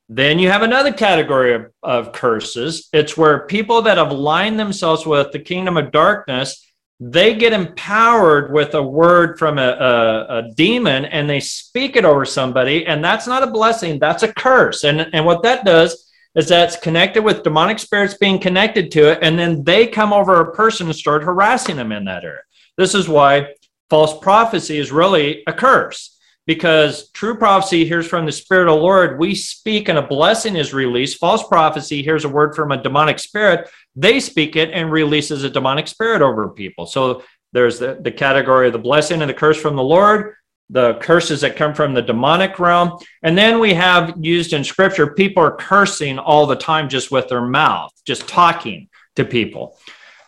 Then 0.08 0.38
you 0.38 0.49
have 0.49 0.62
another 0.62 0.93
category 0.93 1.56
of, 1.56 1.72
of 1.82 2.12
curses. 2.12 2.89
It's 2.93 3.18
where 3.18 3.47
people 3.47 3.82
that 3.84 3.97
have 3.97 4.12
aligned 4.12 4.60
themselves 4.60 5.06
with 5.06 5.32
the 5.32 5.39
kingdom 5.39 5.78
of 5.78 5.91
darkness, 5.91 6.72
they 6.99 7.36
get 7.36 7.53
empowered 7.53 8.53
with 8.53 8.74
a 8.76 8.84
word 8.84 9.39
from 9.39 9.58
a, 9.58 9.68
a, 9.68 10.26
a 10.38 10.51
demon 10.56 11.06
and 11.06 11.30
they 11.30 11.39
speak 11.39 11.95
it 11.95 12.06
over 12.06 12.24
somebody. 12.24 12.86
And 12.86 13.03
that's 13.03 13.28
not 13.28 13.43
a 13.43 13.47
blessing, 13.47 13.99
that's 13.99 14.24
a 14.24 14.32
curse. 14.32 14.84
And, 14.84 15.08
and 15.14 15.26
what 15.26 15.43
that 15.43 15.66
does 15.66 16.12
is 16.36 16.47
that's 16.47 16.78
connected 16.78 17.24
with 17.24 17.43
demonic 17.43 17.80
spirits 17.80 18.14
being 18.14 18.39
connected 18.39 18.91
to 18.91 19.12
it. 19.12 19.20
And 19.22 19.39
then 19.39 19.64
they 19.64 19.88
come 19.88 20.14
over 20.14 20.39
a 20.39 20.53
person 20.53 20.88
and 20.88 20.95
start 20.95 21.24
harassing 21.24 21.78
them 21.78 21.91
in 21.91 22.06
that 22.06 22.24
area. 22.24 22.41
This 22.78 22.93
is 22.93 23.10
why 23.10 23.56
false 23.89 24.18
prophecy 24.20 24.78
is 24.78 24.91
really 24.91 25.43
a 25.47 25.53
curse 25.53 26.14
because 26.45 27.09
true 27.11 27.35
prophecy 27.35 27.85
hears 27.85 28.07
from 28.07 28.25
the 28.25 28.31
spirit 28.31 28.67
of 28.67 28.75
the 28.75 28.81
lord. 28.81 29.19
We 29.19 29.35
speak 29.35 29.89
and 29.89 29.97
a 29.97 30.07
blessing 30.07 30.55
is 30.55 30.73
released. 30.73 31.17
False 31.17 31.47
prophecy 31.47 32.01
hears 32.01 32.25
a 32.25 32.29
word 32.29 32.55
from 32.55 32.71
a 32.71 32.81
demonic 32.81 33.19
spirit. 33.19 33.69
They 33.95 34.19
speak 34.19 34.55
it 34.55 34.71
and 34.71 34.91
releases 34.91 35.43
a 35.43 35.49
demonic 35.49 35.87
spirit 35.87 36.21
over 36.21 36.49
people. 36.49 36.85
So 36.85 37.23
there's 37.53 37.79
the, 37.79 37.97
the 38.01 38.11
category 38.11 38.67
of 38.67 38.73
the 38.73 38.79
blessing 38.79 39.21
and 39.21 39.29
the 39.29 39.33
curse 39.33 39.59
from 39.59 39.75
the 39.75 39.83
lord 39.83 40.35
the 40.69 40.95
curses 40.95 41.41
that 41.41 41.55
come 41.55 41.75
from 41.75 41.93
the 41.93 42.01
demonic 42.01 42.57
realm. 42.57 42.97
And 43.21 43.37
then 43.37 43.59
we 43.59 43.75
have 43.75 44.15
used 44.19 44.51
in 44.51 44.63
scripture 44.63 45.13
people 45.13 45.43
are 45.43 45.55
cursing 45.55 46.17
all 46.17 46.47
the 46.47 46.55
time 46.55 46.89
just 46.89 47.11
with 47.11 47.27
their 47.29 47.45
mouth 47.45 47.91
just 48.03 48.27
talking 48.27 48.89
to 49.15 49.25
people. 49.25 49.77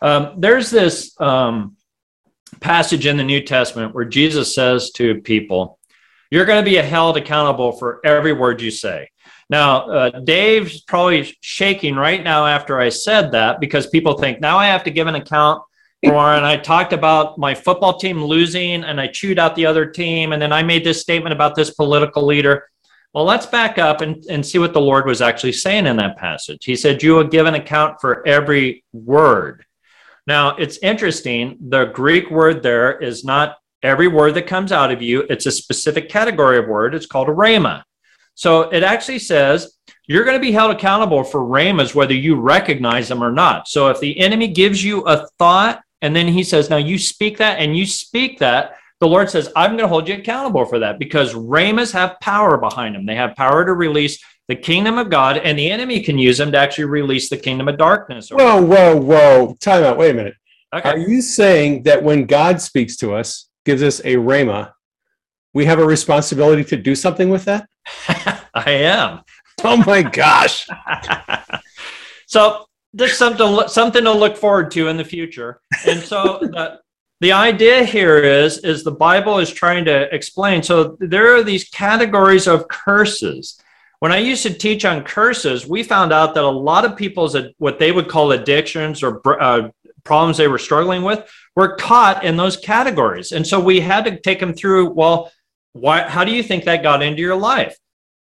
Um, 0.00 0.34
there's 0.38 0.70
this 0.70 1.20
um, 1.20 1.76
passage 2.60 3.06
in 3.06 3.16
the 3.16 3.24
new 3.24 3.40
testament 3.40 3.94
where 3.94 4.04
jesus 4.04 4.54
says 4.54 4.90
to 4.90 5.20
people 5.20 5.77
you're 6.30 6.44
going 6.44 6.64
to 6.64 6.70
be 6.70 6.76
held 6.76 7.16
accountable 7.16 7.72
for 7.72 8.00
every 8.04 8.32
word 8.32 8.60
you 8.60 8.70
say. 8.70 9.08
Now, 9.50 9.88
uh, 9.88 10.20
Dave's 10.20 10.82
probably 10.82 11.34
shaking 11.40 11.96
right 11.96 12.22
now 12.22 12.46
after 12.46 12.78
I 12.78 12.90
said 12.90 13.32
that 13.32 13.60
because 13.60 13.86
people 13.86 14.18
think 14.18 14.40
now 14.40 14.58
I 14.58 14.66
have 14.66 14.84
to 14.84 14.90
give 14.90 15.06
an 15.06 15.14
account 15.14 15.62
for, 16.04 16.34
and 16.34 16.44
I 16.44 16.56
talked 16.56 16.92
about 16.92 17.38
my 17.38 17.54
football 17.54 17.98
team 17.98 18.22
losing 18.22 18.84
and 18.84 19.00
I 19.00 19.08
chewed 19.08 19.38
out 19.38 19.56
the 19.56 19.66
other 19.66 19.86
team, 19.86 20.32
and 20.32 20.40
then 20.40 20.52
I 20.52 20.62
made 20.62 20.84
this 20.84 21.00
statement 21.00 21.32
about 21.32 21.54
this 21.54 21.70
political 21.70 22.24
leader. 22.24 22.68
Well, 23.14 23.24
let's 23.24 23.46
back 23.46 23.78
up 23.78 24.02
and, 24.02 24.22
and 24.26 24.44
see 24.44 24.58
what 24.58 24.74
the 24.74 24.80
Lord 24.80 25.06
was 25.06 25.22
actually 25.22 25.52
saying 25.52 25.86
in 25.86 25.96
that 25.96 26.18
passage. 26.18 26.64
He 26.64 26.76
said, 26.76 27.02
You 27.02 27.14
will 27.14 27.24
give 27.24 27.46
an 27.46 27.54
account 27.54 28.00
for 28.00 28.26
every 28.28 28.84
word. 28.92 29.64
Now, 30.26 30.56
it's 30.56 30.78
interesting. 30.82 31.56
The 31.68 31.86
Greek 31.86 32.30
word 32.30 32.62
there 32.62 32.98
is 32.98 33.24
not 33.24 33.56
every 33.82 34.08
word 34.08 34.34
that 34.34 34.46
comes 34.46 34.72
out 34.72 34.90
of 34.90 35.02
you, 35.02 35.20
it's 35.30 35.46
a 35.46 35.50
specific 35.50 36.08
category 36.08 36.58
of 36.58 36.68
word. 36.68 36.94
It's 36.94 37.06
called 37.06 37.28
a 37.28 37.32
rhema. 37.32 37.82
So 38.34 38.62
it 38.62 38.82
actually 38.82 39.18
says 39.18 39.76
you're 40.06 40.24
going 40.24 40.36
to 40.36 40.40
be 40.40 40.52
held 40.52 40.70
accountable 40.70 41.24
for 41.24 41.44
rhemas, 41.44 41.94
whether 41.94 42.14
you 42.14 42.36
recognize 42.36 43.08
them 43.08 43.22
or 43.22 43.32
not. 43.32 43.68
So 43.68 43.88
if 43.88 44.00
the 44.00 44.18
enemy 44.18 44.48
gives 44.48 44.82
you 44.82 45.02
a 45.02 45.26
thought 45.38 45.82
and 46.02 46.14
then 46.14 46.28
he 46.28 46.44
says, 46.44 46.70
now 46.70 46.76
you 46.76 46.98
speak 46.98 47.38
that 47.38 47.58
and 47.58 47.76
you 47.76 47.84
speak 47.86 48.38
that, 48.38 48.76
the 49.00 49.08
Lord 49.08 49.30
says, 49.30 49.52
I'm 49.54 49.72
going 49.72 49.82
to 49.82 49.88
hold 49.88 50.08
you 50.08 50.14
accountable 50.14 50.64
for 50.64 50.80
that 50.80 50.98
because 50.98 51.34
rhemas 51.34 51.92
have 51.92 52.18
power 52.20 52.58
behind 52.58 52.94
them. 52.94 53.06
They 53.06 53.14
have 53.14 53.36
power 53.36 53.64
to 53.64 53.72
release 53.72 54.22
the 54.48 54.56
kingdom 54.56 54.96
of 54.96 55.10
God, 55.10 55.36
and 55.36 55.58
the 55.58 55.70
enemy 55.70 56.00
can 56.00 56.16
use 56.16 56.38
them 56.38 56.50
to 56.52 56.58
actually 56.58 56.86
release 56.86 57.28
the 57.28 57.36
kingdom 57.36 57.68
of 57.68 57.76
darkness. 57.76 58.30
Whoa, 58.30 58.62
whoa, 58.62 58.96
whoa. 58.96 59.54
Time 59.60 59.84
out. 59.84 59.98
Wait 59.98 60.12
a 60.12 60.14
minute. 60.14 60.34
Okay. 60.74 60.88
Are 60.88 60.98
you 60.98 61.20
saying 61.20 61.82
that 61.82 62.02
when 62.02 62.24
God 62.24 62.60
speaks 62.60 62.96
to 62.96 63.14
us, 63.14 63.47
gives 63.68 63.82
us 63.82 64.00
a 64.00 64.14
rhema, 64.14 64.72
we 65.52 65.66
have 65.66 65.78
a 65.78 65.84
responsibility 65.84 66.64
to 66.64 66.74
do 66.74 66.94
something 66.94 67.28
with 67.28 67.44
that? 67.44 67.68
I 68.54 68.70
am. 68.70 69.20
Oh 69.62 69.76
my 69.76 70.00
gosh. 70.22 70.66
so 72.26 72.64
there's 72.94 73.18
something 73.18 73.68
something 73.68 74.04
to 74.04 74.12
look 74.12 74.38
forward 74.38 74.70
to 74.70 74.88
in 74.88 74.96
the 74.96 75.04
future. 75.04 75.60
And 75.86 76.00
so 76.00 76.38
the, 76.40 76.80
the 77.20 77.32
idea 77.32 77.84
here 77.84 78.16
is 78.16 78.56
is 78.64 78.84
the 78.84 78.98
Bible 79.08 79.38
is 79.38 79.52
trying 79.52 79.84
to 79.84 80.14
explain. 80.14 80.62
So 80.62 80.96
there 80.98 81.36
are 81.36 81.42
these 81.42 81.68
categories 81.68 82.46
of 82.46 82.68
curses. 82.68 83.60
When 83.98 84.12
I 84.12 84.18
used 84.18 84.44
to 84.44 84.54
teach 84.54 84.86
on 84.86 85.04
curses, 85.04 85.66
we 85.66 85.82
found 85.82 86.10
out 86.10 86.34
that 86.34 86.44
a 86.44 86.48
lot 86.70 86.86
of 86.86 86.96
people's 86.96 87.36
what 87.58 87.78
they 87.78 87.92
would 87.92 88.08
call 88.08 88.32
addictions 88.32 89.02
or 89.02 89.20
uh, 89.42 89.68
problems 90.04 90.38
they 90.38 90.48
were 90.48 90.58
struggling 90.58 91.02
with 91.02 91.28
were 91.58 91.74
caught 91.74 92.22
in 92.22 92.36
those 92.36 92.56
categories. 92.56 93.32
And 93.32 93.44
so 93.44 93.58
we 93.58 93.80
had 93.80 94.04
to 94.04 94.20
take 94.20 94.38
them 94.38 94.54
through, 94.54 94.90
well, 94.90 95.32
why, 95.72 96.02
how 96.02 96.22
do 96.22 96.30
you 96.30 96.40
think 96.40 96.62
that 96.64 96.84
got 96.84 97.02
into 97.02 97.20
your 97.20 97.34
life? 97.34 97.76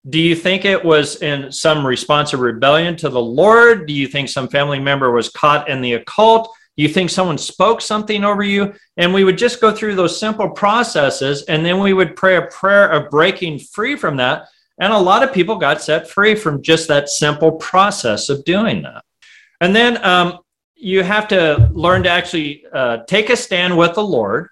Do 0.07 0.21
you 0.21 0.37
think 0.37 0.63
it 0.63 0.85
was 0.85 1.21
in 1.21 1.51
some 1.51 1.85
response 1.85 2.31
of 2.31 2.39
rebellion 2.39 2.95
to 2.95 3.09
the 3.09 3.21
Lord? 3.21 3.87
Do 3.87 3.93
you 3.93 4.07
think 4.07 4.29
some 4.29 4.47
family 4.47 4.79
member 4.79 5.11
was 5.11 5.27
caught 5.27 5.67
in 5.67 5.81
the 5.81 5.95
occult? 5.95 6.49
Do 6.77 6.83
you 6.83 6.87
think 6.87 7.09
someone 7.09 7.37
spoke 7.37 7.81
something 7.81 8.23
over 8.23 8.41
you? 8.41 8.73
And 8.95 9.13
we 9.13 9.25
would 9.25 9.37
just 9.37 9.59
go 9.59 9.73
through 9.73 9.95
those 9.95 10.17
simple 10.17 10.51
processes 10.51 11.43
and 11.49 11.65
then 11.65 11.81
we 11.81 11.91
would 11.91 12.15
pray 12.15 12.37
a 12.37 12.43
prayer 12.43 12.87
of 12.89 13.11
breaking 13.11 13.59
free 13.59 13.97
from 13.97 14.15
that. 14.15 14.47
And 14.79 14.93
a 14.93 14.97
lot 14.97 15.23
of 15.23 15.33
people 15.33 15.57
got 15.57 15.81
set 15.81 16.09
free 16.09 16.35
from 16.35 16.61
just 16.61 16.87
that 16.87 17.09
simple 17.09 17.51
process 17.51 18.29
of 18.29 18.45
doing 18.45 18.83
that. 18.83 19.03
And 19.59 19.75
then 19.75 20.01
um, 20.05 20.39
you 20.85 21.01
have 21.01 21.27
to 21.27 21.67
learn 21.73 22.03
to 22.03 22.09
actually 22.11 22.63
uh, 22.71 22.97
take 23.07 23.31
a 23.31 23.35
stand 23.35 23.75
with 23.75 23.95
the 23.95 24.03
Lord. 24.03 24.49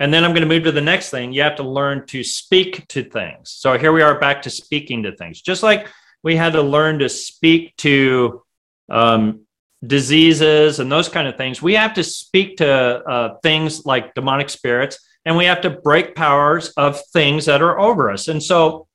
And 0.00 0.12
then 0.12 0.22
I'm 0.22 0.32
going 0.32 0.42
to 0.42 0.46
move 0.46 0.64
to 0.64 0.72
the 0.72 0.82
next 0.82 1.08
thing. 1.08 1.32
You 1.32 1.40
have 1.44 1.56
to 1.56 1.62
learn 1.62 2.06
to 2.08 2.22
speak 2.22 2.86
to 2.88 3.02
things. 3.02 3.52
So 3.52 3.78
here 3.78 3.90
we 3.90 4.02
are 4.02 4.20
back 4.20 4.42
to 4.42 4.50
speaking 4.50 5.04
to 5.04 5.16
things. 5.16 5.40
Just 5.40 5.62
like 5.62 5.88
we 6.22 6.36
had 6.36 6.52
to 6.52 6.60
learn 6.60 6.98
to 6.98 7.08
speak 7.08 7.74
to 7.78 8.42
um, 8.90 9.46
diseases 9.82 10.78
and 10.78 10.92
those 10.92 11.08
kind 11.08 11.26
of 11.26 11.38
things, 11.38 11.62
we 11.62 11.72
have 11.72 11.94
to 11.94 12.04
speak 12.04 12.58
to 12.58 12.68
uh, 12.68 13.38
things 13.42 13.86
like 13.86 14.12
demonic 14.12 14.50
spirits 14.50 14.98
and 15.24 15.38
we 15.38 15.46
have 15.46 15.62
to 15.62 15.70
break 15.70 16.14
powers 16.14 16.68
of 16.76 17.00
things 17.14 17.46
that 17.46 17.62
are 17.62 17.80
over 17.80 18.10
us. 18.10 18.28
And 18.28 18.42
so 18.42 18.88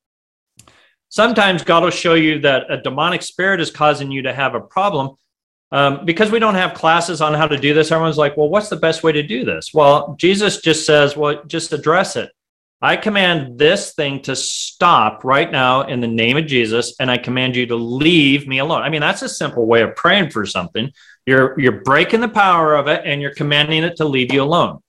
sometimes 1.10 1.64
God 1.64 1.82
will 1.82 1.90
show 1.90 2.14
you 2.14 2.38
that 2.42 2.70
a 2.70 2.80
demonic 2.80 3.24
spirit 3.24 3.60
is 3.60 3.72
causing 3.72 4.12
you 4.12 4.22
to 4.22 4.32
have 4.32 4.54
a 4.54 4.62
problem 4.62 5.16
um, 5.72 6.06
because 6.06 6.32
we 6.32 6.40
don't 6.40 6.56
have 6.56 6.74
classes 6.74 7.22
on 7.22 7.34
how 7.34 7.48
to 7.48 7.58
do 7.58 7.74
this, 7.74 7.92
everyone's 7.92 8.18
like, 8.18 8.36
well, 8.36 8.50
what's 8.50 8.70
the 8.70 8.76
best 8.76 9.04
way 9.04 9.12
to 9.12 9.24
do 9.24 9.46
this? 9.46 9.74
Well, 9.74 10.16
Jesus 10.20 10.62
just 10.62 10.86
says, 10.86 11.16
well, 11.16 11.44
just 11.46 11.72
address 11.72 12.16
it. 12.16 12.32
I 12.84 12.98
command 12.98 13.60
this 13.60 13.94
thing 13.94 14.22
to 14.24 14.36
stop 14.36 15.24
right 15.24 15.52
now 15.52 15.84
in 15.84 16.02
the 16.02 16.08
name 16.08 16.36
of 16.36 16.48
Jesus, 16.48 16.96
and 17.00 17.12
I 17.12 17.18
command 17.18 17.56
you 17.56 17.68
to 17.68 17.76
leave 17.76 18.48
me 18.48 18.58
alone. 18.58 18.82
I 18.82 18.90
mean, 18.90 19.02
that's 19.02 19.22
a 19.22 19.30
simple 19.30 19.68
way 19.68 19.84
of 19.84 19.96
praying 19.96 20.32
for 20.32 20.48
something. 20.48 20.92
You're 21.28 21.60
you're 21.60 21.84
breaking 21.84 22.22
the 22.22 22.28
power 22.28 22.74
of 22.74 22.88
it, 22.88 23.04
and 23.06 23.22
you're 23.22 23.36
commanding 23.36 23.84
it 23.84 23.98
to 23.98 24.06
leave 24.06 24.34
you 24.34 24.42
alone. 24.42 24.80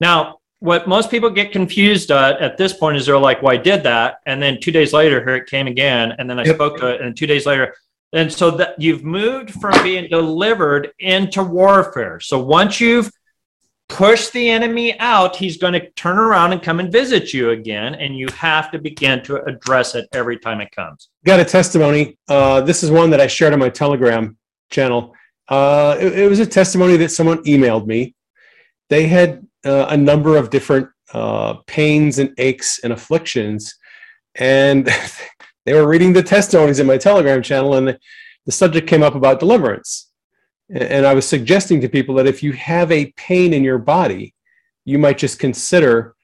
Now, 0.00 0.38
what 0.60 0.88
most 0.88 1.10
people 1.10 1.28
get 1.28 1.52
confused 1.52 2.10
at 2.10 2.40
at 2.40 2.56
this 2.56 2.72
point 2.72 2.96
is 2.96 3.04
they're 3.04 3.18
like, 3.18 3.42
"Well, 3.42 3.52
I 3.52 3.58
did 3.58 3.82
that," 3.82 4.20
and 4.24 4.42
then 4.42 4.58
two 4.58 4.72
days 4.72 4.94
later, 4.94 5.22
here 5.22 5.36
it 5.36 5.46
came 5.46 5.66
again, 5.66 6.14
and 6.18 6.30
then 6.30 6.38
I 6.38 6.44
yep. 6.44 6.54
spoke 6.54 6.78
to 6.78 6.86
it, 6.86 7.02
and 7.02 7.14
two 7.14 7.26
days 7.26 7.44
later, 7.44 7.74
and 8.12 8.32
so 8.32 8.50
that 8.52 8.80
you've 8.80 9.04
moved 9.04 9.50
from 9.52 9.82
being 9.82 10.08
delivered 10.08 10.90
into 10.98 11.42
warfare. 11.42 12.20
So 12.20 12.42
once 12.42 12.80
you've 12.80 13.10
pushed 13.88 14.32
the 14.32 14.48
enemy 14.48 14.98
out, 14.98 15.36
he's 15.36 15.56
going 15.56 15.72
to 15.74 15.90
turn 15.90 16.18
around 16.18 16.52
and 16.52 16.62
come 16.62 16.80
and 16.80 16.90
visit 16.90 17.32
you 17.32 17.50
again. 17.50 17.94
And 17.94 18.16
you 18.16 18.28
have 18.34 18.70
to 18.72 18.78
begin 18.78 19.22
to 19.24 19.42
address 19.44 19.94
it 19.94 20.08
every 20.12 20.38
time 20.38 20.60
it 20.60 20.70
comes. 20.72 21.08
Got 21.24 21.40
a 21.40 21.44
testimony. 21.44 22.18
Uh, 22.28 22.60
this 22.60 22.82
is 22.82 22.90
one 22.90 23.10
that 23.10 23.20
I 23.20 23.26
shared 23.26 23.52
on 23.52 23.58
my 23.58 23.68
Telegram 23.68 24.36
channel. 24.70 25.14
Uh, 25.48 25.96
it, 26.00 26.18
it, 26.20 26.28
was 26.28 26.40
a 26.40 26.46
testimony 26.46 26.96
that 26.96 27.10
someone 27.10 27.38
emailed 27.44 27.86
me. 27.86 28.14
They 28.88 29.06
had 29.06 29.46
uh, 29.64 29.86
a 29.90 29.96
number 29.96 30.36
of 30.36 30.50
different 30.50 30.88
uh, 31.12 31.54
pains 31.66 32.18
and 32.18 32.34
aches 32.38 32.80
and 32.82 32.92
afflictions. 32.92 33.76
And 34.34 34.88
they 35.66 35.74
were 35.74 35.88
reading 35.88 36.12
the 36.12 36.22
testimonies 36.22 36.78
in 36.78 36.86
my 36.86 36.96
Telegram 36.96 37.42
channel, 37.42 37.74
and 37.74 37.98
the, 38.46 38.52
subject 38.52 38.88
came 38.88 39.02
up 39.02 39.16
about 39.16 39.40
deliverance. 39.40 40.10
And 40.70 41.04
I 41.04 41.12
was 41.12 41.28
suggesting 41.28 41.80
to 41.80 41.88
people 41.88 42.14
that 42.14 42.28
if 42.28 42.42
you 42.42 42.52
have 42.52 42.92
a 42.92 43.12
pain 43.16 43.52
in 43.52 43.64
your 43.64 43.78
body, 43.78 44.34
you 44.84 44.98
might 44.98 45.18
just 45.18 45.40
consider 45.40 46.14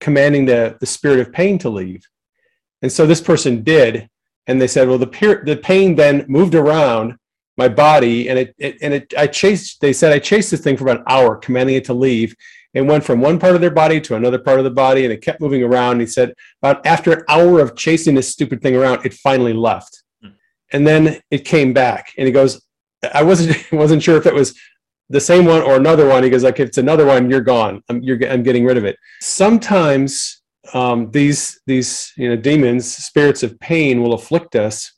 commanding 0.00 0.44
the, 0.44 0.76
the 0.80 0.86
spirit 0.86 1.20
of 1.20 1.32
pain 1.32 1.56
to 1.58 1.70
leave. 1.70 2.04
And 2.82 2.90
so 2.90 3.06
this 3.06 3.20
person 3.20 3.62
did. 3.62 4.08
And 4.48 4.60
they 4.60 4.66
said, 4.66 4.88
well, 4.88 4.98
the, 4.98 5.42
the 5.44 5.56
pain 5.56 5.94
then 5.94 6.24
moved 6.28 6.56
around 6.56 7.16
my 7.58 7.68
body 7.68 8.28
and 8.28 8.38
it, 8.38 8.54
it, 8.56 8.78
and 8.80 8.94
it 8.94 9.12
i 9.18 9.26
chased 9.26 9.80
they 9.80 9.92
said 9.92 10.12
i 10.12 10.18
chased 10.18 10.52
this 10.52 10.60
thing 10.60 10.76
for 10.76 10.84
about 10.84 10.98
an 10.98 11.04
hour 11.08 11.34
commanding 11.34 11.74
it 11.74 11.84
to 11.84 11.92
leave 11.92 12.34
and 12.74 12.88
went 12.88 13.04
from 13.04 13.20
one 13.20 13.38
part 13.38 13.54
of 13.54 13.60
their 13.60 13.70
body 13.70 14.00
to 14.00 14.14
another 14.14 14.38
part 14.38 14.58
of 14.58 14.64
the 14.64 14.70
body 14.70 15.04
and 15.04 15.12
it 15.12 15.22
kept 15.22 15.40
moving 15.40 15.62
around. 15.62 15.92
And 15.92 16.00
he 16.02 16.06
said 16.06 16.34
about 16.62 16.84
after 16.86 17.12
an 17.12 17.24
hour 17.28 17.60
of 17.60 17.76
chasing 17.76 18.14
this 18.14 18.30
stupid 18.30 18.62
thing 18.62 18.76
around 18.76 19.04
it 19.04 19.14
finally 19.14 19.52
left. 19.52 20.02
Hmm. 20.22 20.30
and 20.72 20.86
then 20.86 21.20
it 21.30 21.44
came 21.44 21.72
back 21.72 22.12
and 22.16 22.26
he 22.26 22.32
goes 22.32 22.60
i 23.14 23.22
wasn't 23.22 23.72
wasn't 23.72 24.02
sure 24.02 24.16
if 24.16 24.26
it 24.26 24.34
was 24.34 24.54
the 25.10 25.20
same 25.20 25.46
one 25.46 25.62
or 25.62 25.76
another 25.76 26.06
one. 26.06 26.22
He 26.22 26.28
goes 26.28 26.44
like 26.44 26.60
if 26.60 26.68
it's 26.68 26.78
another 26.78 27.06
one 27.06 27.30
you're 27.30 27.40
gone. 27.40 27.82
I'm 27.88 28.02
you're 28.02 28.18
i'm 28.30 28.42
getting 28.42 28.64
rid 28.64 28.76
of 28.76 28.84
it. 28.84 28.96
Sometimes 29.20 30.42
um, 30.74 31.10
these 31.12 31.60
these 31.66 32.12
you 32.16 32.28
know 32.28 32.36
demons 32.36 32.94
spirits 32.94 33.42
of 33.42 33.58
pain 33.58 34.02
will 34.02 34.12
afflict 34.12 34.54
us. 34.54 34.92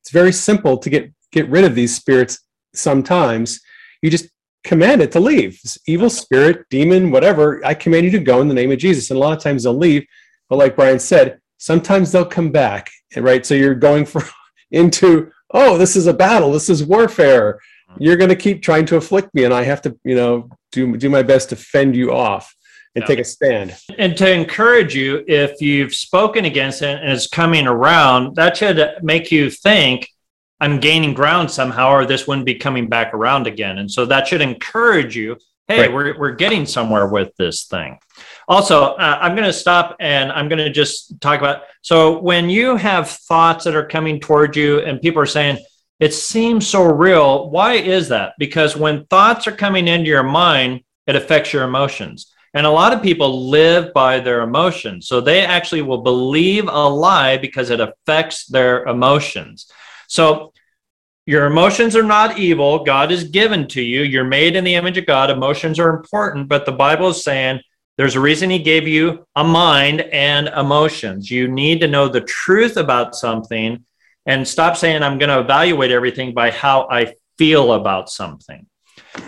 It's 0.00 0.10
very 0.10 0.32
simple 0.32 0.78
to 0.78 0.88
get 0.88 1.12
get 1.32 1.48
rid 1.50 1.64
of 1.64 1.74
these 1.74 1.94
spirits 1.94 2.38
sometimes, 2.74 3.60
you 4.02 4.10
just 4.10 4.28
command 4.64 5.02
it 5.02 5.12
to 5.12 5.20
leave. 5.20 5.60
This 5.62 5.78
evil 5.86 6.10
spirit, 6.10 6.64
demon, 6.70 7.10
whatever, 7.10 7.64
I 7.64 7.74
command 7.74 8.06
you 8.06 8.10
to 8.12 8.18
go 8.18 8.40
in 8.40 8.48
the 8.48 8.54
name 8.54 8.72
of 8.72 8.78
Jesus. 8.78 9.10
And 9.10 9.16
a 9.16 9.20
lot 9.20 9.36
of 9.36 9.42
times 9.42 9.62
they'll 9.62 9.74
leave. 9.74 10.04
But 10.48 10.56
like 10.56 10.76
Brian 10.76 10.98
said, 10.98 11.40
sometimes 11.58 12.10
they'll 12.10 12.24
come 12.24 12.50
back. 12.50 12.90
Right. 13.16 13.46
So 13.46 13.54
you're 13.54 13.74
going 13.74 14.06
for 14.06 14.22
into, 14.70 15.30
oh, 15.52 15.78
this 15.78 15.94
is 15.94 16.06
a 16.06 16.14
battle, 16.14 16.50
this 16.50 16.68
is 16.68 16.84
warfare. 16.84 17.60
You're 17.98 18.16
going 18.16 18.30
to 18.30 18.36
keep 18.36 18.60
trying 18.60 18.86
to 18.86 18.96
afflict 18.96 19.32
me, 19.34 19.44
and 19.44 19.54
I 19.54 19.62
have 19.62 19.80
to, 19.82 19.96
you 20.02 20.16
know, 20.16 20.48
do 20.72 20.96
do 20.96 21.08
my 21.08 21.22
best 21.22 21.50
to 21.50 21.56
fend 21.56 21.94
you 21.94 22.12
off 22.12 22.52
and 22.96 23.04
take 23.06 23.20
a 23.20 23.24
stand. 23.24 23.76
And 23.98 24.16
to 24.16 24.30
encourage 24.30 24.94
you, 24.94 25.24
if 25.28 25.60
you've 25.60 25.94
spoken 25.94 26.44
against 26.44 26.82
it 26.82 27.00
and 27.00 27.12
it's 27.12 27.28
coming 27.28 27.66
around, 27.66 28.34
that 28.36 28.56
should 28.56 28.96
make 29.02 29.30
you 29.30 29.50
think 29.50 30.08
I'm 30.64 30.80
gaining 30.80 31.12
ground 31.12 31.50
somehow, 31.50 31.90
or 31.90 32.06
this 32.06 32.26
wouldn't 32.26 32.46
be 32.46 32.54
coming 32.54 32.88
back 32.88 33.12
around 33.12 33.46
again. 33.46 33.76
And 33.76 33.90
so 33.90 34.06
that 34.06 34.26
should 34.26 34.40
encourage 34.40 35.14
you. 35.14 35.36
Hey, 35.68 35.80
right. 35.80 35.92
we're, 35.92 36.18
we're 36.18 36.34
getting 36.34 36.64
somewhere 36.64 37.06
with 37.06 37.36
this 37.36 37.64
thing. 37.64 37.98
Also, 38.48 38.82
uh, 38.82 39.18
I'm 39.20 39.34
going 39.34 39.46
to 39.46 39.52
stop 39.52 39.94
and 40.00 40.32
I'm 40.32 40.48
going 40.48 40.64
to 40.64 40.70
just 40.70 41.20
talk 41.20 41.38
about. 41.38 41.64
So, 41.82 42.18
when 42.18 42.48
you 42.48 42.76
have 42.76 43.10
thoughts 43.10 43.64
that 43.64 43.74
are 43.74 43.86
coming 43.86 44.20
toward 44.20 44.56
you 44.56 44.80
and 44.80 45.02
people 45.02 45.20
are 45.20 45.26
saying, 45.26 45.58
it 46.00 46.14
seems 46.14 46.66
so 46.66 46.82
real, 46.84 47.50
why 47.50 47.74
is 47.74 48.08
that? 48.08 48.32
Because 48.38 48.74
when 48.74 49.04
thoughts 49.06 49.46
are 49.46 49.52
coming 49.52 49.86
into 49.86 50.08
your 50.08 50.22
mind, 50.22 50.80
it 51.06 51.14
affects 51.14 51.52
your 51.52 51.64
emotions. 51.64 52.32
And 52.54 52.66
a 52.66 52.70
lot 52.70 52.94
of 52.94 53.02
people 53.02 53.50
live 53.50 53.92
by 53.92 54.20
their 54.20 54.40
emotions. 54.40 55.08
So, 55.08 55.20
they 55.20 55.42
actually 55.44 55.82
will 55.82 56.02
believe 56.02 56.68
a 56.68 56.88
lie 56.88 57.36
because 57.36 57.68
it 57.68 57.80
affects 57.80 58.46
their 58.46 58.84
emotions. 58.84 59.70
So 60.14 60.52
your 61.26 61.46
emotions 61.46 61.96
are 61.96 62.04
not 62.04 62.38
evil. 62.38 62.84
God 62.84 63.10
is 63.10 63.24
given 63.24 63.66
to 63.68 63.82
you. 63.82 64.02
You're 64.02 64.22
made 64.22 64.54
in 64.54 64.62
the 64.62 64.76
image 64.76 64.96
of 64.96 65.06
God. 65.06 65.28
Emotions 65.28 65.80
are 65.80 65.90
important, 65.90 66.48
but 66.48 66.64
the 66.64 66.72
Bible 66.72 67.08
is 67.08 67.24
saying 67.24 67.60
there's 67.96 68.14
a 68.14 68.20
reason 68.20 68.48
He 68.48 68.60
gave 68.60 68.86
you 68.86 69.26
a 69.34 69.42
mind 69.42 70.02
and 70.02 70.46
emotions. 70.46 71.32
You 71.32 71.48
need 71.48 71.80
to 71.80 71.88
know 71.88 72.06
the 72.06 72.20
truth 72.20 72.76
about 72.76 73.16
something 73.16 73.84
and 74.24 74.46
stop 74.46 74.76
saying, 74.76 75.02
I'm 75.02 75.18
going 75.18 75.30
to 75.30 75.40
evaluate 75.40 75.90
everything 75.90 76.32
by 76.32 76.52
how 76.52 76.86
I 76.88 77.14
feel 77.36 77.72
about 77.72 78.08
something. 78.08 78.66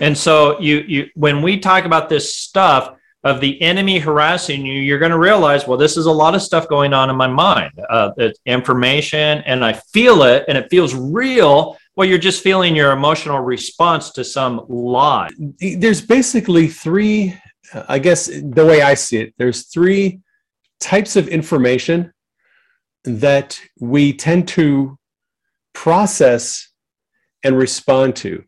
And 0.01 0.17
so 0.17 0.61
you 0.61 0.85
you 0.87 1.07
when 1.17 1.43
we 1.43 1.59
talk 1.59 1.85
about 1.85 2.09
this 2.09 2.37
stuff, 2.37 2.95
of 3.27 3.41
the 3.41 3.61
enemy 3.61 3.99
harassing 3.99 4.65
you, 4.65 4.81
you're 4.81 5.01
going 5.01 5.11
to 5.11 5.19
realize, 5.19 5.67
well, 5.67 5.77
this 5.77 5.97
is 5.97 6.07
a 6.07 6.13
lot 6.13 6.37
of 6.37 6.43
stuff 6.43 6.69
going 6.69 6.93
on 6.95 7.11
in 7.11 7.17
my 7.17 7.27
mind. 7.27 7.73
Uh, 7.91 8.13
it's 8.17 8.39
information, 8.47 9.43
and 9.45 9.65
I 9.65 9.73
feel 9.73 10.23
it, 10.23 10.45
and 10.49 10.57
it 10.57 10.69
feels 10.71 10.95
real. 10.95 11.77
Well, 11.97 12.09
you're 12.09 12.19
just 12.19 12.43
feeling 12.43 12.77
your 12.77 12.93
emotional 12.93 13.41
response 13.41 14.13
to 14.13 14.23
some 14.23 14.65
lie. 14.69 15.31
There's 15.59 16.01
basically 16.01 16.69
three, 16.69 17.35
I 17.89 17.99
guess, 17.99 18.27
the 18.27 18.65
way 18.65 18.83
I 18.83 18.95
see 18.95 19.19
it, 19.19 19.35
there's 19.39 19.67
three 19.67 20.21
types 20.79 21.17
of 21.17 21.27
information 21.27 22.13
that 23.05 23.61
we 23.81 24.13
tend 24.13 24.47
to 24.49 24.99
process 25.73 26.69
and 27.43 27.59
respond 27.59 28.15
to. 28.17 28.45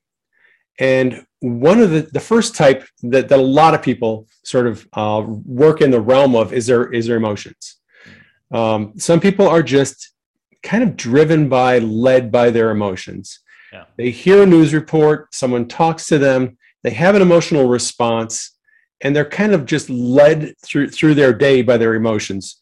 And 0.78 1.24
one 1.41 1.80
of 1.80 1.91
the, 1.91 2.03
the 2.12 2.20
first 2.20 2.57
type 2.57 2.84
that, 3.03 3.28
that 3.28 3.39
a 3.39 3.43
lot 3.43 3.74
of 3.74 3.82
people 3.82 4.26
sort 4.43 4.66
of 4.66 4.86
uh, 4.95 5.24
work 5.26 5.80
in 5.80 5.91
the 5.91 6.01
realm 6.01 6.34
of 6.34 6.53
is 6.53 6.66
their 6.66 6.93
is 6.93 7.07
their 7.07 7.16
emotions. 7.16 7.76
Um, 8.51 8.95
some 8.97 9.20
people 9.20 9.47
are 9.47 9.62
just 9.62 10.12
kind 10.62 10.82
of 10.82 10.97
driven 10.97 11.49
by, 11.49 11.78
led 11.78 12.32
by 12.32 12.51
their 12.51 12.70
emotions. 12.70 13.41
Yeah. 13.72 13.84
They 13.97 14.11
hear 14.11 14.43
a 14.43 14.47
news 14.47 14.72
report, 14.72 15.34
someone 15.34 15.68
talks 15.68 16.07
to 16.07 16.18
them, 16.18 16.57
they 16.82 16.91
have 16.91 17.14
an 17.14 17.22
emotional 17.22 17.68
response, 17.68 18.57
and 19.03 19.14
they're 19.14 19.28
kind 19.28 19.53
of 19.53 19.66
just 19.66 19.91
led 19.91 20.55
through 20.64 20.91
through 20.91 21.14
their 21.14 21.32
day 21.32 21.62
by 21.62 21.76
their 21.76 21.95
emotions. 21.95 22.57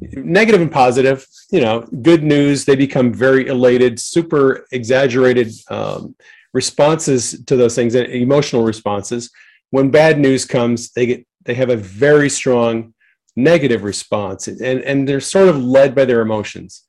Negative 0.00 0.60
and 0.60 0.72
positive, 0.72 1.26
you 1.50 1.60
know, 1.60 1.80
good 2.02 2.22
news, 2.22 2.64
they 2.64 2.76
become 2.76 3.12
very 3.12 3.46
elated, 3.48 4.00
super 4.00 4.66
exaggerated 4.72 5.52
um, 5.68 6.14
responses 6.52 7.42
to 7.44 7.56
those 7.56 7.74
things, 7.74 7.94
emotional 7.94 8.64
responses. 8.64 9.30
When 9.70 9.90
bad 9.90 10.18
news 10.18 10.44
comes, 10.44 10.92
they 10.92 11.06
get 11.06 11.26
they 11.44 11.54
have 11.54 11.70
a 11.70 11.76
very 11.76 12.28
strong 12.28 12.94
negative 13.36 13.84
response, 13.84 14.48
and 14.48 14.82
and 14.82 15.08
they're 15.08 15.20
sort 15.20 15.48
of 15.48 15.62
led 15.62 15.94
by 15.94 16.04
their 16.04 16.20
emotions. 16.20 16.84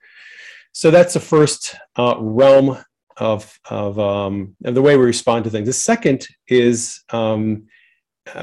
So 0.73 0.91
that's 0.91 1.13
the 1.13 1.19
first 1.19 1.75
uh, 1.95 2.15
realm 2.19 2.77
of 3.17 3.59
of, 3.69 3.99
um, 3.99 4.55
of 4.65 4.75
the 4.75 4.81
way 4.81 4.97
we 4.97 5.05
respond 5.05 5.43
to 5.45 5.49
things. 5.49 5.67
The 5.67 5.73
second 5.73 6.27
is 6.47 7.03
um, 7.11 7.67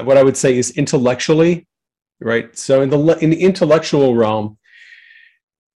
what 0.03 0.17
I 0.17 0.23
would 0.23 0.37
say 0.37 0.57
is 0.57 0.71
intellectually, 0.71 1.67
right? 2.19 2.57
So 2.57 2.81
in 2.81 2.89
the 2.89 3.17
in 3.17 3.29
the 3.29 3.41
intellectual 3.41 4.15
realm, 4.15 4.57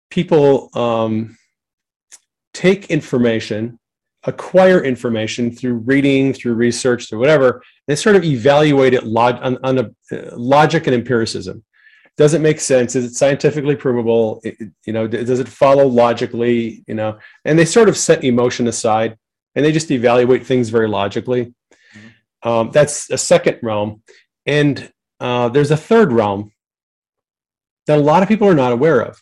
people 0.09 0.69
um, 0.73 1.37
take 2.53 2.91
information 2.91 3.79
acquire 4.24 4.84
information 4.84 5.51
through 5.51 5.76
reading, 5.76 6.34
through 6.34 6.53
research, 6.53 7.09
through 7.09 7.20
whatever, 7.20 7.63
they 7.87 7.95
sort 7.95 8.16
of 8.16 8.24
evaluate 8.24 8.93
it 8.93 9.05
log- 9.05 9.41
on, 9.41 9.58
on 9.63 9.79
a, 9.79 10.16
uh, 10.16 10.36
logic 10.36 10.86
and 10.87 10.93
empiricism. 10.93 11.63
Does 12.17 12.33
it 12.33 12.41
make 12.41 12.59
sense? 12.59 12.95
Is 12.95 13.05
it 13.05 13.16
scientifically 13.16 13.75
provable? 13.75 14.41
It, 14.43 14.58
you 14.86 14.93
know, 14.93 15.08
does 15.08 15.39
it 15.39 15.47
follow 15.47 15.87
logically? 15.87 16.83
You 16.87 16.93
know, 16.93 17.17
and 17.45 17.58
they 17.58 17.66
sort 17.66 17.89
of 17.89 17.97
set 17.97 18.24
emotion 18.24 18.67
aside 18.67 19.17
and 19.55 19.66
they 19.66 19.71
just 19.71 19.91
evaluate 19.91 20.45
things 20.45 20.70
very 20.70 20.87
logically. 20.87 21.54
Mm-hmm. 21.95 22.50
Um, 22.50 22.71
that's 22.71 23.09
a 23.09 23.17
second 23.17 23.59
realm, 23.62 24.01
and 24.45 24.91
uh, 25.20 25.50
there's 25.50 25.71
a 25.71 25.78
third 25.78 26.12
realm 26.12 26.51
that 27.87 27.97
a 27.97 28.01
lot 28.01 28.24
of 28.24 28.29
people 28.29 28.47
are 28.47 28.54
not 28.55 28.71
aware 28.71 29.01
of, 29.01 29.21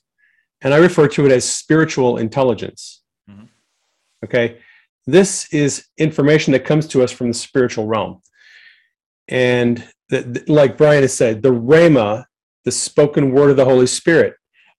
and 0.61 0.73
I 0.73 0.78
refer 0.78 1.07
to 1.10 1.26
it 1.26 1.32
as 1.32 1.49
spiritual 1.49 2.18
intelligence. 2.18 3.02
Mm-hmm. 3.30 3.45
Okay, 4.26 4.60
this 5.14 5.52
is 5.53 5.88
information 5.98 6.53
that 6.53 6.65
comes 6.65 6.88
to 6.88 7.03
us 7.03 7.11
from 7.11 7.27
the 7.27 7.34
spiritual 7.34 7.88
realm. 7.88 8.22
And 9.27 9.88
the, 10.10 10.22
the, 10.22 10.44
like 10.52 10.77
Brian 10.77 11.03
has 11.03 11.14
said, 11.14 11.41
the 11.41 11.53
Rhema, 11.53 12.26
the 12.65 12.72
spoken 12.72 13.31
word 13.31 13.52
of 13.52 13.57
the 13.57 13.65
Holy 13.65 13.88
Spirit, 13.88 14.36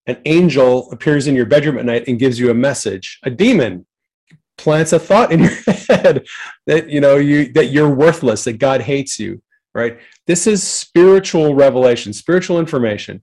an 0.06 0.18
angel 0.24 0.90
appears 0.90 1.26
in 1.26 1.34
your 1.34 1.46
bedroom 1.46 1.78
at 1.78 1.84
night 1.84 2.08
and 2.08 2.18
gives 2.18 2.38
you 2.38 2.50
a 2.50 2.54
message. 2.54 3.18
A 3.22 3.30
demon 3.30 3.86
plants 4.58 4.92
a 4.92 4.98
thought 4.98 5.32
in 5.32 5.40
your 5.40 5.50
head 5.88 6.26
that 6.66 6.90
you 6.90 7.00
know 7.00 7.16
you 7.16 7.52
that 7.52 7.66
you're 7.66 7.94
worthless, 7.94 8.44
that 8.44 8.54
God 8.54 8.80
hates 8.80 9.18
you. 9.18 9.42
Right? 9.72 9.98
This 10.26 10.46
is 10.46 10.62
spiritual 10.64 11.54
revelation, 11.54 12.12
spiritual 12.12 12.58
information, 12.58 13.22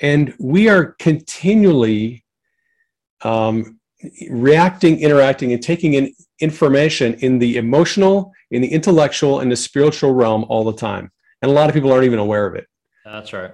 and 0.00 0.34
we 0.38 0.68
are 0.68 0.92
continually 0.98 2.24
um, 3.22 3.80
reacting, 4.30 5.00
interacting, 5.00 5.52
and 5.52 5.62
taking 5.62 5.94
in 5.94 6.14
information 6.40 7.14
in 7.14 7.38
the 7.38 7.56
emotional, 7.56 8.32
in 8.50 8.62
the 8.62 8.68
intellectual, 8.68 9.40
and 9.40 9.50
the 9.50 9.56
spiritual 9.56 10.12
realm 10.12 10.44
all 10.48 10.64
the 10.64 10.76
time. 10.76 11.10
And 11.42 11.50
a 11.50 11.54
lot 11.54 11.68
of 11.68 11.74
people 11.74 11.92
aren't 11.92 12.04
even 12.04 12.18
aware 12.18 12.46
of 12.46 12.54
it. 12.54 12.66
That's 13.04 13.32
right. 13.32 13.52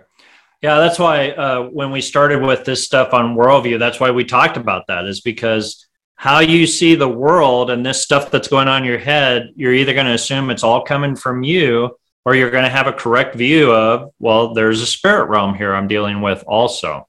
Yeah, 0.63 0.79
that's 0.79 0.99
why 0.99 1.31
uh, 1.31 1.65
when 1.65 1.91
we 1.91 2.01
started 2.01 2.41
with 2.41 2.65
this 2.65 2.85
stuff 2.85 3.13
on 3.13 3.37
worldview, 3.37 3.79
that's 3.79 3.99
why 3.99 4.11
we 4.13 4.25
talked 4.25 4.57
about 4.57 4.87
that, 4.87 5.07
is 5.07 5.21
because 5.21 5.87
how 6.15 6.39
you 6.39 6.69
see 6.69 6.95
the 6.95 7.09
world 7.09 7.69
and 7.71 7.85
this 7.85 8.01
stuff 8.01 8.31
that's 8.31 8.47
going 8.47 8.69
on 8.69 8.83
in 8.83 8.89
your 8.89 8.99
head, 8.99 9.51
you're 9.57 9.75
either 9.75 9.93
going 9.93 10.07
to 10.07 10.13
assume 10.13 10.51
it's 10.51 10.63
all 10.63 10.85
coming 10.85 11.17
from 11.17 11.43
you 11.43 11.97
or 12.25 12.37
you're 12.37 12.51
going 12.51 12.63
to 12.63 12.71
have 12.71 12.87
a 12.87 12.93
correct 12.93 13.35
view 13.35 13.73
of, 13.73 14.13
well, 14.21 14.55
there's 14.55 14.81
a 14.81 14.87
spirit 14.87 15.29
realm 15.29 15.55
here 15.55 15.75
I'm 15.75 15.89
dealing 15.89 16.21
with 16.21 16.45
also. 16.47 17.09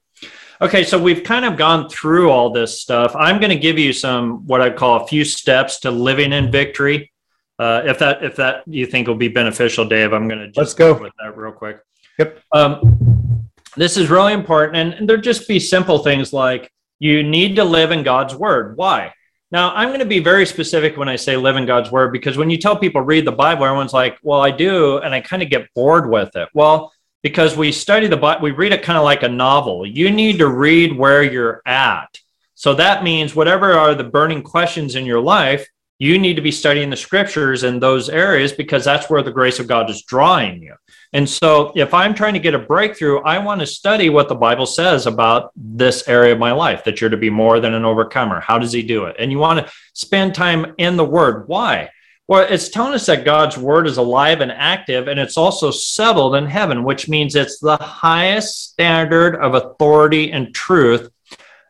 Okay, 0.62 0.84
so 0.84 1.02
we've 1.02 1.24
kind 1.24 1.46
of 1.46 1.58
gone 1.58 1.90
through 1.90 2.30
all 2.30 2.52
this 2.52 2.80
stuff. 2.80 3.16
I'm 3.16 3.40
going 3.40 3.50
to 3.50 3.58
give 3.58 3.80
you 3.80 3.92
some 3.92 4.46
what 4.46 4.62
I 4.62 4.70
call 4.70 5.04
a 5.04 5.08
few 5.08 5.26
steps 5.26 5.80
to 5.82 5.92
living 5.92 6.32
in 6.34 6.52
victory. 6.52 7.12
Uh, 7.60 7.82
if 7.86 8.00
that 8.00 8.24
if 8.24 8.36
that 8.38 8.64
you 8.66 8.86
think 8.86 9.08
will 9.08 9.16
be 9.16 9.28
beneficial, 9.28 9.86
Dave, 9.86 10.14
I'm 10.14 10.28
going 10.28 10.40
to 10.40 10.48
just 10.48 10.58
Let's 10.58 10.74
go. 10.74 10.94
with 10.94 11.14
that 11.22 11.38
real 11.38 11.52
quick. 11.52 11.80
Yep. 12.20 12.40
Um, 12.52 13.50
this 13.76 13.98
is 13.98 14.10
really 14.10 14.34
important, 14.34 14.78
and, 14.78 14.94
and 14.94 15.10
there 15.10 15.18
just 15.18 15.48
be 15.48 15.60
simple 15.60 16.00
things 16.00 16.32
like 16.32 16.72
you 17.00 17.24
need 17.24 17.56
to 17.56 17.64
live 17.64 17.92
in 17.92 18.04
God's 18.04 18.36
word. 18.36 18.78
Why? 18.78 19.14
Now, 19.52 19.74
I'm 19.76 19.90
going 19.90 20.00
to 20.00 20.06
be 20.06 20.20
very 20.20 20.46
specific 20.46 20.98
when 20.98 21.10
I 21.10 21.16
say 21.16 21.36
live 21.38 21.58
in 21.58 21.66
God's 21.66 21.92
word 21.92 22.12
because 22.12 22.38
when 22.38 22.50
you 22.50 22.58
tell 22.58 22.76
people 22.78 23.02
read 23.02 23.26
the 23.26 23.32
Bible, 23.32 23.66
everyone's 23.66 23.94
like, 23.94 24.18
"Well, 24.24 24.42
I 24.42 24.52
do," 24.52 25.00
and 25.00 25.14
I 25.14 25.22
kind 25.22 25.44
of 25.44 25.50
get 25.50 25.68
bored 25.76 26.10
with 26.10 26.36
it. 26.36 26.50
Well, 26.54 26.93
because 27.24 27.58
we 27.58 27.72
study 27.72 28.08
the 28.08 28.18
Bible, 28.18 28.44
we 28.44 28.52
read 28.52 28.74
it 28.74 28.84
kind 28.84 28.98
of 28.98 29.04
like 29.04 29.24
a 29.24 29.30
novel. 29.30 29.86
You 29.86 30.12
need 30.12 30.38
to 30.40 30.48
read 30.48 30.96
where 30.96 31.24
you're 31.24 31.62
at. 31.66 32.20
So 32.54 32.76
that 32.76 33.04
means 33.04 33.36
whatever 33.36 33.74
are 33.74 33.96
the 33.96 34.04
burning 34.04 34.44
questions 34.44 34.96
in 34.96 35.06
your 35.06 35.22
life, 35.22 35.68
you 36.00 36.20
need 36.20 36.36
to 36.36 36.42
be 36.42 36.52
studying 36.52 36.90
the 36.90 36.98
scriptures 36.98 37.64
in 37.64 37.80
those 37.80 38.10
areas 38.10 38.52
because 38.52 38.84
that's 38.84 39.10
where 39.10 39.24
the 39.24 39.32
grace 39.32 39.60
of 39.60 39.68
God 39.68 39.90
is 39.90 40.04
drawing 40.04 40.62
you. 40.62 40.76
And 41.14 41.30
so 41.30 41.72
if 41.76 41.94
I'm 41.94 42.14
trying 42.14 42.34
to 42.34 42.40
get 42.40 42.56
a 42.56 42.60
breakthrough, 42.60 43.22
I 43.22 43.38
want 43.38 43.62
to 43.62 43.68
study 43.68 44.10
what 44.10 44.28
the 44.28 44.36
Bible 44.36 44.66
says 44.66 45.08
about 45.08 45.52
this 45.56 46.08
area 46.08 46.34
of 46.34 46.40
my 46.40 46.52
life 46.52 46.84
that 46.84 47.00
you're 47.00 47.10
to 47.10 47.18
be 47.18 47.30
more 47.30 47.60
than 47.60 47.74
an 47.74 47.86
overcomer. 47.86 48.42
How 48.42 48.60
does 48.60 48.74
he 48.74 48.84
do 48.84 49.06
it? 49.06 49.16
And 49.18 49.32
you 49.32 49.38
want 49.38 49.66
to 49.66 49.72
spend 49.94 50.36
time 50.36 50.74
in 50.78 50.98
the 50.98 51.06
word. 51.06 51.48
Why? 51.48 51.90
Well, 52.28 52.48
it's 52.50 52.70
telling 52.70 52.94
us 52.94 53.06
that 53.08 53.26
God's 53.26 53.58
word 53.58 53.86
is 53.86 53.98
alive 53.98 54.40
and 54.40 54.52
active, 54.52 55.10
and 55.10 55.20
it's 55.20 55.38
also 55.38 55.72
settled 55.72 56.36
in 56.36 56.46
heaven, 56.46 56.86
which 56.86 57.10
means 57.10 57.36
it's 57.36 57.60
the 57.60 57.76
highest 57.76 58.72
standard 58.72 59.36
of 59.36 59.56
authority 59.56 60.32
and 60.32 60.56
truth, 60.56 61.12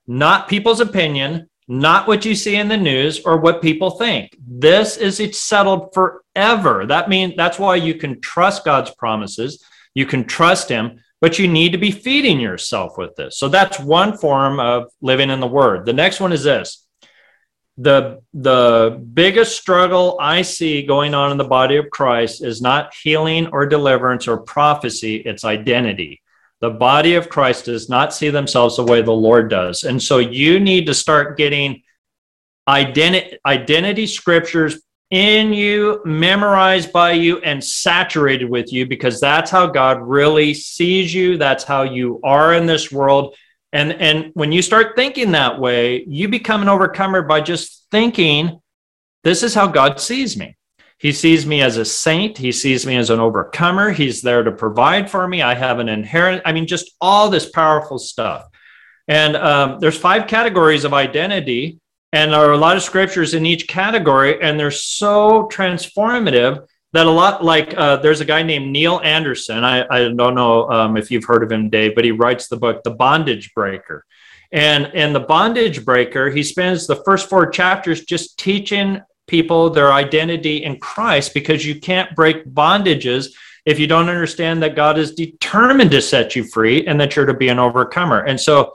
not 0.06 0.48
people's 0.48 0.80
opinion, 0.80 1.50
not 1.68 2.08
what 2.08 2.24
you 2.24 2.36
see 2.36 2.56
in 2.56 2.68
the 2.68 2.78
news 2.78 3.22
or 3.22 3.38
what 3.38 3.64
people 3.64 3.92
think. 3.92 4.38
This 4.48 4.98
is 4.98 5.20
it's 5.20 5.40
settled 5.40 5.92
forever. 5.92 6.86
That 6.86 7.10
means 7.10 7.34
that's 7.36 7.58
why 7.58 7.78
you 7.78 7.96
can 7.96 8.22
trust 8.22 8.64
God's 8.64 8.92
promises, 8.92 9.66
you 9.96 10.06
can 10.06 10.24
trust 10.24 10.70
Him, 10.70 11.00
but 11.20 11.40
you 11.40 11.48
need 11.48 11.72
to 11.72 11.80
be 11.80 11.90
feeding 11.90 12.40
yourself 12.40 12.96
with 12.98 13.16
this. 13.16 13.40
So 13.40 13.50
that's 13.50 13.80
one 13.80 14.18
form 14.18 14.60
of 14.60 14.92
living 15.02 15.32
in 15.32 15.40
the 15.40 15.48
Word. 15.48 15.88
The 15.88 15.94
next 15.94 16.20
one 16.20 16.32
is 16.32 16.44
this 16.44 16.83
the 17.78 18.22
the 18.36 19.04
biggest 19.14 19.58
struggle 19.58 20.16
i 20.22 20.44
see 20.44 20.86
going 20.86 21.16
on 21.16 21.32
in 21.32 21.38
the 21.38 21.44
body 21.44 21.78
of 21.78 21.90
christ 21.90 22.44
is 22.44 22.62
not 22.62 22.94
healing 22.94 23.48
or 23.48 23.66
deliverance 23.66 24.28
or 24.28 24.38
prophecy 24.38 25.16
it's 25.18 25.44
identity. 25.44 26.22
The 26.62 26.70
body 26.70 27.16
of 27.16 27.30
christ 27.30 27.66
does 27.66 27.90
not 27.90 28.14
see 28.14 28.30
themselves 28.30 28.78
the 28.78 28.84
way 28.84 29.02
the 29.02 29.12
lord 29.12 29.50
does. 29.50 29.84
And 29.84 30.02
so 30.02 30.20
you 30.20 30.60
need 30.60 30.86
to 30.86 30.94
start 30.94 31.36
getting 31.38 31.82
identity 32.68 33.38
identity 33.46 34.08
scriptures 34.08 34.82
in 35.10 35.52
you 35.52 36.02
memorized 36.06 36.94
by 36.94 37.12
you 37.12 37.40
and 37.40 37.64
saturated 37.64 38.50
with 38.50 38.72
you 38.72 38.86
because 38.86 39.20
that's 39.20 39.50
how 39.50 39.66
god 39.68 40.00
really 40.02 40.54
sees 40.54 41.14
you. 41.14 41.38
That's 41.38 41.64
how 41.64 41.84
you 41.84 42.20
are 42.24 42.54
in 42.54 42.68
this 42.68 42.92
world 42.92 43.36
and 43.74 43.92
and 43.94 44.32
when 44.36 44.52
you 44.52 44.62
start 44.62 44.96
thinking 44.96 45.32
that 45.32 45.60
way, 45.60 46.06
you 46.08 46.30
become 46.30 46.62
an 46.62 46.70
overcomer 46.70 47.24
by 47.24 47.42
just 47.42 47.88
thinking, 47.92 48.62
this 49.24 49.44
is 49.44 49.54
how 49.54 49.68
God 49.68 50.00
sees 50.00 50.38
me. 50.38 50.56
He 51.00 51.12
sees 51.12 51.46
me 51.46 51.62
as 51.62 51.76
a 51.76 51.84
saint. 51.84 52.38
He 52.38 52.54
sees 52.54 52.86
me 52.86 52.96
as 52.96 53.10
an 53.10 53.20
overcomer. 53.20 53.92
He's 53.92 54.22
there 54.22 54.44
to 54.44 54.52
provide 54.52 55.10
for 55.10 55.28
me. 55.28 55.42
I 55.42 55.54
have 55.54 55.80
an 55.80 55.90
inherent, 55.90 56.44
I 56.46 56.54
mean, 56.54 56.66
just 56.66 56.92
all 57.02 57.30
this 57.30 57.50
powerful 57.50 58.00
stuff. 58.00 58.46
And 59.08 59.36
um, 59.36 59.80
there's 59.80 59.98
five 59.98 60.28
categories 60.28 60.86
of 60.86 60.94
identity, 60.94 61.82
and 62.14 62.32
there 62.32 62.40
are 62.40 62.54
a 62.54 62.58
lot 62.58 62.78
of 62.78 62.84
scriptures 62.84 63.34
in 63.34 63.46
each 63.46 63.68
category, 63.68 64.42
and 64.42 64.58
they're 64.58 64.72
so 64.72 65.50
transformative 65.52 66.66
that 66.94 67.08
a 67.08 67.12
lot 67.12 67.44
like 67.44 67.74
uh, 67.76 67.98
there's 67.98 68.22
a 68.22 68.26
guy 68.26 68.44
named 68.44 68.72
Neil 68.72 69.02
Anderson. 69.04 69.64
I, 69.64 69.86
I 69.90 70.14
don't 70.14 70.36
know 70.36 70.70
um, 70.70 70.96
if 70.96 71.10
you've 71.10 71.26
heard 71.26 71.44
of 71.44 71.52
him, 71.52 71.70
Dave, 71.70 71.96
but 71.96 72.06
he 72.06 72.12
writes 72.12 72.48
the 72.48 72.58
book, 72.58 72.84
The 72.84 72.92
Bondage 72.92 73.54
Breaker. 73.54 74.06
And 74.52 74.86
in 74.94 75.12
The 75.12 75.20
Bondage 75.20 75.84
Breaker, 75.84 76.30
he 76.30 76.44
spends 76.44 76.86
the 76.86 77.02
first 77.04 77.30
four 77.30 77.50
chapters 77.50 78.06
just 78.06 78.38
teaching 78.38 79.02
people 79.26 79.72
their 79.72 79.92
identity 79.92 80.64
in 80.64 80.80
Christ 80.80 81.34
because 81.34 81.66
you 81.66 81.80
can't 81.80 82.16
break 82.16 82.46
bondages 82.46 83.34
if 83.66 83.80
you 83.80 83.88
don't 83.88 84.10
understand 84.10 84.62
that 84.62 84.76
God 84.76 85.00
is 85.00 85.16
determined 85.16 85.90
to 85.92 86.02
set 86.02 86.36
you 86.36 86.44
free 86.44 86.86
and 86.86 87.02
that 87.02 87.16
you're 87.16 87.26
to 87.26 87.34
be 87.34 87.50
an 87.50 87.58
overcomer. 87.58 88.20
And 88.20 88.40
so 88.40 88.74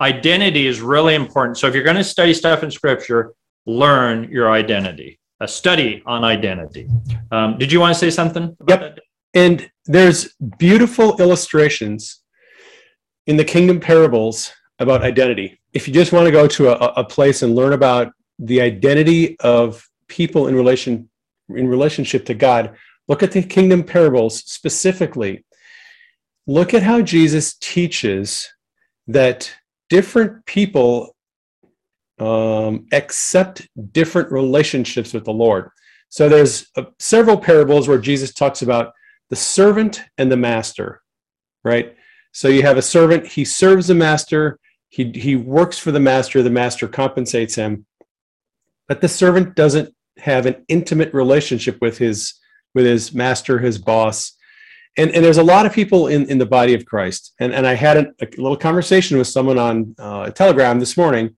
identity 0.00 0.66
is 0.66 0.80
really 0.80 1.14
important. 1.14 1.58
So 1.58 1.68
if 1.68 1.74
you're 1.74 1.84
going 1.84 1.96
to 1.96 2.04
study 2.04 2.34
stuff 2.34 2.64
in 2.64 2.70
scripture, 2.72 3.34
learn 3.64 4.28
your 4.32 4.50
identity 4.50 5.19
a 5.40 5.48
study 5.48 6.02
on 6.06 6.24
identity. 6.24 6.88
Um, 7.32 7.58
did 7.58 7.72
you 7.72 7.80
want 7.80 7.94
to 7.94 7.98
say 7.98 8.10
something? 8.10 8.56
Yep. 8.68 8.80
That? 8.80 9.00
And 9.34 9.70
there's 9.86 10.34
beautiful 10.58 11.16
illustrations 11.20 12.20
in 13.26 13.36
the 13.36 13.44
kingdom 13.44 13.80
parables 13.80 14.52
about 14.78 15.02
identity. 15.02 15.60
If 15.72 15.86
you 15.86 15.94
just 15.94 16.12
want 16.12 16.26
to 16.26 16.32
go 16.32 16.46
to 16.48 16.68
a, 16.68 17.00
a 17.00 17.04
place 17.04 17.42
and 17.42 17.54
learn 17.54 17.72
about 17.72 18.12
the 18.38 18.60
identity 18.60 19.38
of 19.40 19.88
people 20.08 20.48
in 20.48 20.54
relation 20.54 21.08
in 21.48 21.68
relationship 21.68 22.24
to 22.26 22.34
God, 22.34 22.76
look 23.08 23.22
at 23.22 23.32
the 23.32 23.42
kingdom 23.42 23.82
parables 23.82 24.38
specifically. 24.44 25.44
Look 26.46 26.74
at 26.74 26.82
how 26.82 27.02
Jesus 27.02 27.54
teaches 27.54 28.48
that 29.06 29.52
different 29.88 30.46
people 30.46 31.16
um, 32.20 32.86
accept 32.92 33.66
different 33.92 34.30
relationships 34.30 35.12
with 35.12 35.24
the 35.24 35.32
Lord. 35.32 35.70
So 36.10 36.28
there's 36.28 36.66
uh, 36.76 36.84
several 36.98 37.38
parables 37.38 37.88
where 37.88 37.98
Jesus 37.98 38.32
talks 38.34 38.62
about 38.62 38.92
the 39.30 39.36
servant 39.36 40.02
and 40.18 40.30
the 40.30 40.36
master, 40.36 41.02
right? 41.64 41.96
So 42.32 42.48
you 42.48 42.62
have 42.62 42.76
a 42.76 42.82
servant, 42.82 43.26
he 43.26 43.44
serves 43.44 43.86
the 43.86 43.94
master, 43.94 44.58
he, 44.88 45.12
he 45.14 45.36
works 45.36 45.78
for 45.78 45.92
the 45.92 46.00
master, 46.00 46.42
the 46.42 46.50
master 46.50 46.88
compensates 46.88 47.54
him, 47.54 47.86
but 48.86 49.00
the 49.00 49.08
servant 49.08 49.54
doesn't 49.54 49.94
have 50.18 50.46
an 50.46 50.64
intimate 50.68 51.14
relationship 51.14 51.78
with 51.80 51.98
his 51.98 52.34
with 52.72 52.84
his 52.84 53.12
master, 53.12 53.58
his 53.58 53.78
boss. 53.78 54.36
And, 54.96 55.10
and 55.10 55.24
there's 55.24 55.38
a 55.38 55.42
lot 55.42 55.66
of 55.66 55.72
people 55.72 56.06
in, 56.06 56.30
in 56.30 56.38
the 56.38 56.46
body 56.46 56.72
of 56.72 56.84
Christ. 56.84 57.32
And, 57.40 57.52
and 57.52 57.66
I 57.66 57.74
had 57.74 57.96
a, 57.96 58.06
a 58.22 58.28
little 58.36 58.56
conversation 58.56 59.18
with 59.18 59.26
someone 59.26 59.58
on 59.58 59.94
uh, 59.98 60.30
Telegram 60.30 60.78
this 60.78 60.96
morning 60.96 61.36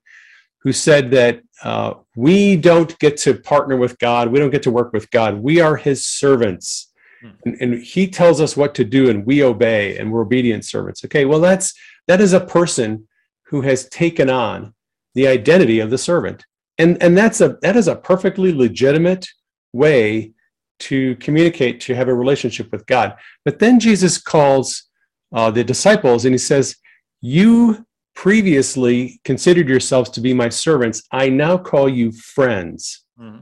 who 0.63 0.73
said 0.73 1.11
that 1.11 1.43
uh, 1.63 1.95
we 2.17 2.57
don't 2.57 2.99
get 2.99 3.17
to 3.19 3.35
partner 3.35 3.77
with 3.77 3.99
God, 3.99 4.29
we 4.29 4.39
don't 4.39 4.51
get 4.51 4.63
to 4.65 4.71
work 4.71 4.93
with 4.93 5.11
God, 5.11 5.37
we 5.37 5.61
are 5.61 5.77
His 5.77 6.05
servants. 6.05 6.93
Hmm. 7.21 7.29
And, 7.45 7.57
and, 7.61 7.83
he 7.83 8.09
tells 8.09 8.41
us 8.41 8.57
what 8.57 8.75
to 8.77 8.85
do 8.85 9.09
and 9.09 9.25
we 9.25 9.45
obey 9.45 9.97
and 9.97 10.11
we're 10.11 10.23
obedient 10.23 10.65
servants. 10.65 11.05
Okay 11.05 11.25
well 11.25 11.41
that's 11.41 11.73
that 12.09 12.21
is 12.21 12.33
a 12.33 12.41
person 12.41 13.07
who 13.47 13.61
has 13.63 13.89
taken 13.89 14.29
on 14.29 14.75
the 15.15 15.29
identity 15.29 15.79
of 15.79 15.91
the 15.91 15.99
servant. 15.99 16.45
And 16.79 17.01
and 17.03 17.17
that's 17.17 17.41
a 17.41 17.59
that 17.63 17.77
is 17.77 17.87
a 17.87 17.97
perfectly 17.97 18.53
legitimate 18.53 19.27
way 19.73 20.33
to 20.81 21.15
communicate 21.17 21.81
to 21.83 21.95
have 21.95 22.09
a 22.09 22.15
relationship 22.15 22.73
with 22.73 22.87
god. 22.87 23.15
But 23.45 23.59
then 23.59 23.79
jesus 23.79 24.19
calls 24.19 24.85
uh, 25.33 25.51
the 25.51 25.65
disciples 25.65 26.25
and 26.25 26.35
he 26.35 26.39
says 26.39 26.77
you 27.21 27.87
previously 28.15 29.21
considered 29.25 29.69
yourselves 29.69 30.11
to 30.11 30.21
be 30.21 30.35
my 30.35 30.49
servants, 30.49 31.03
I 31.11 31.29
now 31.29 31.59
call 31.59 31.89
you 31.89 32.13
friends. 32.13 33.05
Mm-hmm. 33.19 33.41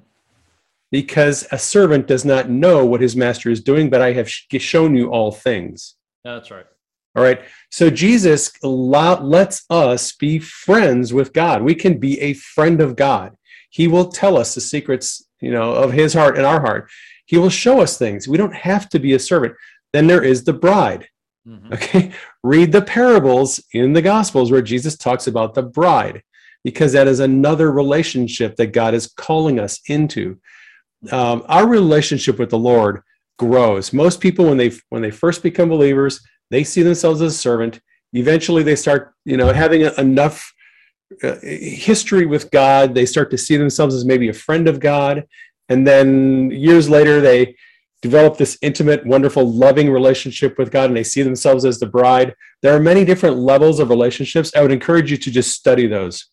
Because 0.92 1.46
a 1.52 1.58
servant 1.58 2.08
does 2.08 2.24
not 2.24 2.50
know 2.50 2.84
what 2.84 3.00
his 3.00 3.14
master 3.14 3.48
is 3.48 3.62
doing, 3.62 3.90
but 3.90 4.02
I 4.02 4.12
have 4.12 4.28
sh- 4.28 4.46
shown 4.58 4.96
you 4.96 5.10
all 5.10 5.30
things. 5.30 5.94
That's 6.24 6.50
right. 6.50 6.66
All 7.16 7.22
right. 7.22 7.42
So 7.70 7.90
Jesus 7.90 8.52
allow, 8.62 9.20
lets 9.20 9.64
us 9.70 10.12
be 10.12 10.38
friends 10.38 11.12
with 11.12 11.32
God. 11.32 11.62
We 11.62 11.74
can 11.74 11.98
be 11.98 12.20
a 12.20 12.34
friend 12.34 12.80
of 12.80 12.96
God. 12.96 13.36
He 13.70 13.86
will 13.88 14.08
tell 14.08 14.36
us 14.36 14.54
the 14.54 14.60
secrets, 14.60 15.24
you 15.40 15.50
know, 15.50 15.72
of 15.72 15.92
his 15.92 16.14
heart 16.14 16.36
and 16.36 16.46
our 16.46 16.60
heart. 16.60 16.90
He 17.26 17.38
will 17.38 17.50
show 17.50 17.80
us 17.80 17.96
things. 17.96 18.26
We 18.26 18.36
don't 18.36 18.54
have 18.54 18.88
to 18.90 18.98
be 18.98 19.14
a 19.14 19.18
servant. 19.18 19.54
Then 19.92 20.06
there 20.06 20.22
is 20.22 20.44
the 20.44 20.52
bride. 20.52 21.08
Mm-hmm. 21.48 21.72
Okay, 21.72 22.12
read 22.42 22.70
the 22.70 22.82
parables 22.82 23.62
in 23.72 23.92
the 23.94 24.02
Gospels 24.02 24.52
where 24.52 24.62
Jesus 24.62 24.96
talks 24.96 25.26
about 25.26 25.54
the 25.54 25.62
bride, 25.62 26.22
because 26.64 26.92
that 26.92 27.08
is 27.08 27.20
another 27.20 27.72
relationship 27.72 28.56
that 28.56 28.68
God 28.68 28.92
is 28.92 29.06
calling 29.06 29.58
us 29.58 29.80
into. 29.88 30.38
Um, 31.10 31.42
our 31.48 31.66
relationship 31.66 32.38
with 32.38 32.50
the 32.50 32.58
Lord 32.58 33.02
grows. 33.38 33.92
Most 33.92 34.20
people, 34.20 34.46
when 34.46 34.58
they 34.58 34.72
when 34.90 35.00
they 35.00 35.10
first 35.10 35.42
become 35.42 35.70
believers, 35.70 36.20
they 36.50 36.62
see 36.62 36.82
themselves 36.82 37.22
as 37.22 37.34
a 37.34 37.38
servant. 37.38 37.80
Eventually, 38.12 38.62
they 38.62 38.76
start, 38.76 39.14
you 39.24 39.38
know, 39.38 39.50
having 39.50 39.82
enough 39.96 40.52
uh, 41.22 41.36
history 41.42 42.26
with 42.26 42.50
God. 42.50 42.94
They 42.94 43.06
start 43.06 43.30
to 43.30 43.38
see 43.38 43.56
themselves 43.56 43.94
as 43.94 44.04
maybe 44.04 44.28
a 44.28 44.34
friend 44.34 44.68
of 44.68 44.78
God, 44.78 45.26
and 45.70 45.86
then 45.86 46.50
years 46.50 46.90
later, 46.90 47.22
they 47.22 47.56
develop 48.02 48.36
this 48.36 48.58
intimate, 48.62 49.04
wonderful, 49.06 49.46
loving 49.46 49.90
relationship 49.90 50.58
with 50.58 50.70
God 50.70 50.86
and 50.86 50.96
they 50.96 51.04
see 51.04 51.22
themselves 51.22 51.64
as 51.64 51.78
the 51.78 51.86
bride. 51.86 52.34
There 52.62 52.74
are 52.74 52.80
many 52.80 53.04
different 53.04 53.36
levels 53.36 53.78
of 53.78 53.90
relationships. 53.90 54.52
I 54.56 54.62
would 54.62 54.72
encourage 54.72 55.10
you 55.10 55.16
to 55.18 55.30
just 55.30 55.52
study 55.52 55.86
those. 55.86 56.26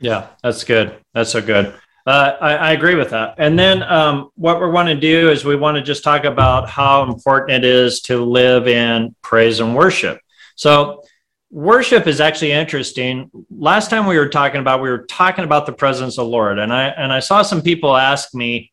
Yeah, 0.00 0.28
that's 0.42 0.64
good. 0.64 0.96
That's 1.12 1.30
so 1.30 1.42
good. 1.42 1.74
Uh, 2.06 2.36
I, 2.40 2.54
I 2.54 2.72
agree 2.72 2.94
with 2.94 3.10
that. 3.10 3.34
And 3.38 3.58
then 3.58 3.82
um, 3.82 4.30
what 4.34 4.60
we 4.60 4.68
want 4.68 4.88
to 4.88 4.94
do 4.94 5.30
is 5.30 5.44
we 5.44 5.56
want 5.56 5.76
to 5.76 5.82
just 5.82 6.02
talk 6.02 6.24
about 6.24 6.68
how 6.68 7.02
important 7.02 7.62
it 7.62 7.64
is 7.64 8.00
to 8.02 8.24
live 8.24 8.66
in 8.66 9.14
praise 9.22 9.60
and 9.60 9.76
worship. 9.76 10.18
So, 10.56 11.02
worship 11.50 12.06
is 12.06 12.20
actually 12.20 12.52
interesting. 12.52 13.30
Last 13.50 13.90
time 13.90 14.06
we 14.06 14.18
were 14.18 14.28
talking 14.28 14.60
about, 14.60 14.80
we 14.80 14.88
were 14.88 15.04
talking 15.06 15.44
about 15.44 15.66
the 15.66 15.72
presence 15.72 16.16
of 16.16 16.24
the 16.24 16.30
Lord, 16.30 16.58
and 16.58 16.72
I 16.72 16.88
and 16.88 17.12
I 17.12 17.20
saw 17.20 17.42
some 17.42 17.60
people 17.60 17.96
ask 17.96 18.34
me, 18.34 18.69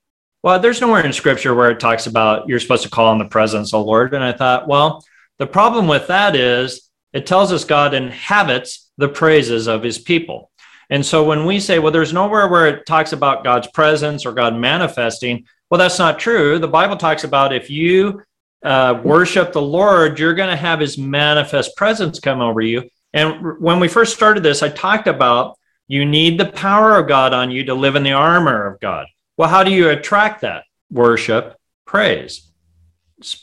"Well, 0.47 0.59
there's 0.61 0.79
nowhere 0.79 1.05
in 1.05 1.11
Scripture 1.11 1.53
where 1.53 1.71
it 1.71 1.81
talks 1.81 2.07
about 2.07 2.47
you're 2.47 2.61
supposed 2.61 2.83
to 2.83 2.89
call 2.89 3.07
on 3.07 3.17
the 3.17 3.25
presence 3.25 3.73
of 3.73 3.81
the 3.81 3.85
Lord." 3.85 4.13
And 4.13 4.23
I 4.23 4.31
thought, 4.31 4.65
well, 4.65 5.03
the 5.39 5.45
problem 5.45 5.89
with 5.89 6.07
that 6.07 6.37
is 6.37 6.89
it 7.11 7.27
tells 7.27 7.51
us 7.51 7.65
God 7.65 7.93
inhabits 7.93 8.89
the 8.97 9.09
praises 9.09 9.67
of 9.67 9.83
His 9.83 9.97
people. 9.97 10.49
And 10.89 11.05
so 11.05 11.25
when 11.25 11.45
we 11.45 11.59
say, 11.59 11.79
well, 11.79 11.91
there's 11.91 12.13
nowhere 12.13 12.47
where 12.47 12.67
it 12.67 12.85
talks 12.85 13.11
about 13.11 13.43
God's 13.43 13.67
presence 13.73 14.25
or 14.25 14.31
God 14.31 14.55
manifesting, 14.55 15.45
well, 15.69 15.79
that's 15.79 15.99
not 15.99 16.17
true. 16.17 16.59
The 16.59 16.67
Bible 16.69 16.95
talks 16.95 17.25
about 17.25 17.53
if 17.53 17.69
you 17.69 18.21
uh, 18.63 19.01
worship 19.03 19.51
the 19.51 19.61
Lord, 19.61 20.17
you're 20.17 20.33
going 20.33 20.49
to 20.49 20.55
have 20.55 20.79
his 20.79 20.97
manifest 20.97 21.75
presence 21.75 22.21
come 22.21 22.39
over 22.39 22.61
you. 22.61 22.89
And 23.11 23.59
when 23.59 23.81
we 23.81 23.89
first 23.89 24.13
started 24.13 24.43
this, 24.43 24.63
I 24.63 24.69
talked 24.69 25.07
about 25.07 25.57
you 25.89 26.05
need 26.05 26.39
the 26.39 26.51
power 26.51 26.97
of 26.97 27.09
God 27.09 27.33
on 27.33 27.51
you 27.51 27.65
to 27.65 27.73
live 27.73 27.97
in 27.97 28.03
the 28.03 28.13
armor 28.13 28.65
of 28.65 28.79
God. 28.79 29.07
Well, 29.37 29.49
how 29.49 29.63
do 29.63 29.71
you 29.71 29.89
attract 29.89 30.41
that? 30.41 30.63
Worship, 30.91 31.55
praise, 31.85 32.51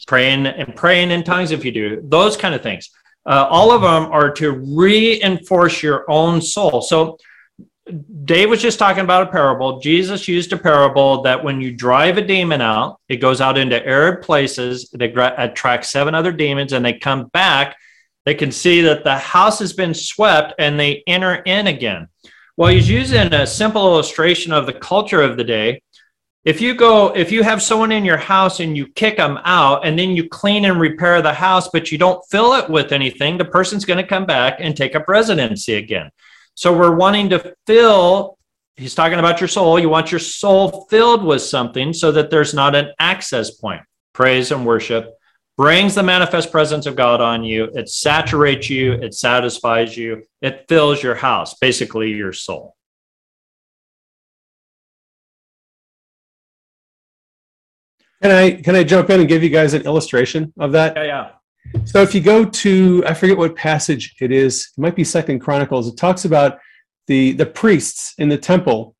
praying 0.06 0.46
and 0.46 0.74
praying 0.74 1.10
in 1.10 1.24
tongues 1.24 1.50
if 1.50 1.64
you 1.64 1.72
do 1.72 2.02
those 2.04 2.36
kind 2.36 2.54
of 2.54 2.62
things. 2.62 2.90
Uh, 3.26 3.46
all 3.48 3.72
of 3.72 3.82
them 3.82 4.12
are 4.12 4.30
to 4.32 4.50
reinforce 4.50 5.82
your 5.82 6.10
own 6.10 6.42
soul. 6.42 6.82
So 6.82 7.16
Dave 8.24 8.48
was 8.48 8.62
just 8.62 8.78
talking 8.78 9.04
about 9.04 9.28
a 9.28 9.30
parable. 9.30 9.78
Jesus 9.80 10.26
used 10.26 10.52
a 10.52 10.56
parable 10.56 11.22
that 11.22 11.42
when 11.42 11.60
you 11.60 11.70
drive 11.70 12.16
a 12.16 12.22
demon 12.22 12.60
out, 12.60 12.98
it 13.08 13.16
goes 13.16 13.40
out 13.40 13.58
into 13.58 13.84
arid 13.84 14.22
places, 14.22 14.90
they 14.90 15.12
attract 15.12 15.84
seven 15.84 16.14
other 16.14 16.32
demons, 16.32 16.72
and 16.72 16.84
they 16.84 16.94
come 16.94 17.26
back. 17.28 17.76
They 18.24 18.34
can 18.34 18.52
see 18.52 18.80
that 18.82 19.04
the 19.04 19.18
house 19.18 19.58
has 19.58 19.74
been 19.74 19.92
swept 19.92 20.54
and 20.58 20.80
they 20.80 21.02
enter 21.06 21.34
in 21.34 21.66
again. 21.66 22.08
Well, 22.56 22.70
he's 22.70 22.88
using 22.88 23.32
a 23.34 23.46
simple 23.46 23.86
illustration 23.86 24.52
of 24.52 24.64
the 24.64 24.72
culture 24.72 25.20
of 25.20 25.36
the 25.36 25.44
day. 25.44 25.82
If 26.44 26.60
you 26.60 26.74
go, 26.74 27.14
if 27.16 27.32
you 27.32 27.42
have 27.42 27.62
someone 27.62 27.90
in 27.90 28.04
your 28.04 28.18
house 28.18 28.60
and 28.60 28.76
you 28.76 28.86
kick 28.88 29.16
them 29.16 29.38
out 29.44 29.86
and 29.86 29.98
then 29.98 30.10
you 30.10 30.28
clean 30.28 30.66
and 30.66 30.78
repair 30.78 31.22
the 31.22 31.32
house, 31.32 31.68
but 31.72 31.90
you 31.90 31.96
don't 31.96 32.22
fill 32.30 32.52
it 32.54 32.68
with 32.68 32.92
anything, 32.92 33.38
the 33.38 33.46
person's 33.46 33.86
going 33.86 33.96
to 33.96 34.06
come 34.06 34.26
back 34.26 34.58
and 34.58 34.76
take 34.76 34.94
up 34.94 35.08
residency 35.08 35.74
again. 35.74 36.10
So 36.54 36.76
we're 36.76 36.96
wanting 36.96 37.30
to 37.30 37.54
fill, 37.66 38.36
he's 38.76 38.94
talking 38.94 39.18
about 39.18 39.40
your 39.40 39.48
soul. 39.48 39.78
You 39.78 39.88
want 39.88 40.12
your 40.12 40.20
soul 40.20 40.86
filled 40.90 41.24
with 41.24 41.40
something 41.40 41.94
so 41.94 42.12
that 42.12 42.28
there's 42.28 42.52
not 42.52 42.74
an 42.74 42.92
access 42.98 43.50
point. 43.50 43.80
Praise 44.12 44.52
and 44.52 44.66
worship 44.66 45.14
brings 45.56 45.94
the 45.94 46.02
manifest 46.02 46.52
presence 46.52 46.84
of 46.84 46.96
God 46.96 47.22
on 47.22 47.42
you. 47.42 47.70
It 47.74 47.88
saturates 47.88 48.68
you, 48.68 48.92
it 48.92 49.14
satisfies 49.14 49.96
you, 49.96 50.24
it 50.42 50.66
fills 50.68 51.02
your 51.02 51.14
house, 51.14 51.54
basically 51.54 52.10
your 52.10 52.32
soul. 52.32 52.76
Can 58.24 58.32
I 58.32 58.52
can 58.52 58.74
I 58.74 58.82
jump 58.82 59.10
in 59.10 59.20
and 59.20 59.28
give 59.28 59.42
you 59.42 59.50
guys 59.50 59.74
an 59.74 59.82
illustration 59.82 60.50
of 60.58 60.72
that? 60.72 60.96
Yeah, 60.96 61.02
yeah. 61.04 61.82
So 61.84 62.00
if 62.00 62.14
you 62.14 62.22
go 62.22 62.46
to, 62.46 63.04
I 63.06 63.12
forget 63.12 63.36
what 63.36 63.54
passage 63.54 64.14
it 64.18 64.32
is, 64.32 64.72
it 64.74 64.80
might 64.80 64.96
be 64.96 65.04
Second 65.04 65.40
Chronicles. 65.40 65.88
It 65.88 65.98
talks 65.98 66.24
about 66.24 66.58
the 67.06 67.32
the 67.32 67.44
priests 67.44 68.14
in 68.16 68.30
the 68.30 68.38
temple, 68.38 68.96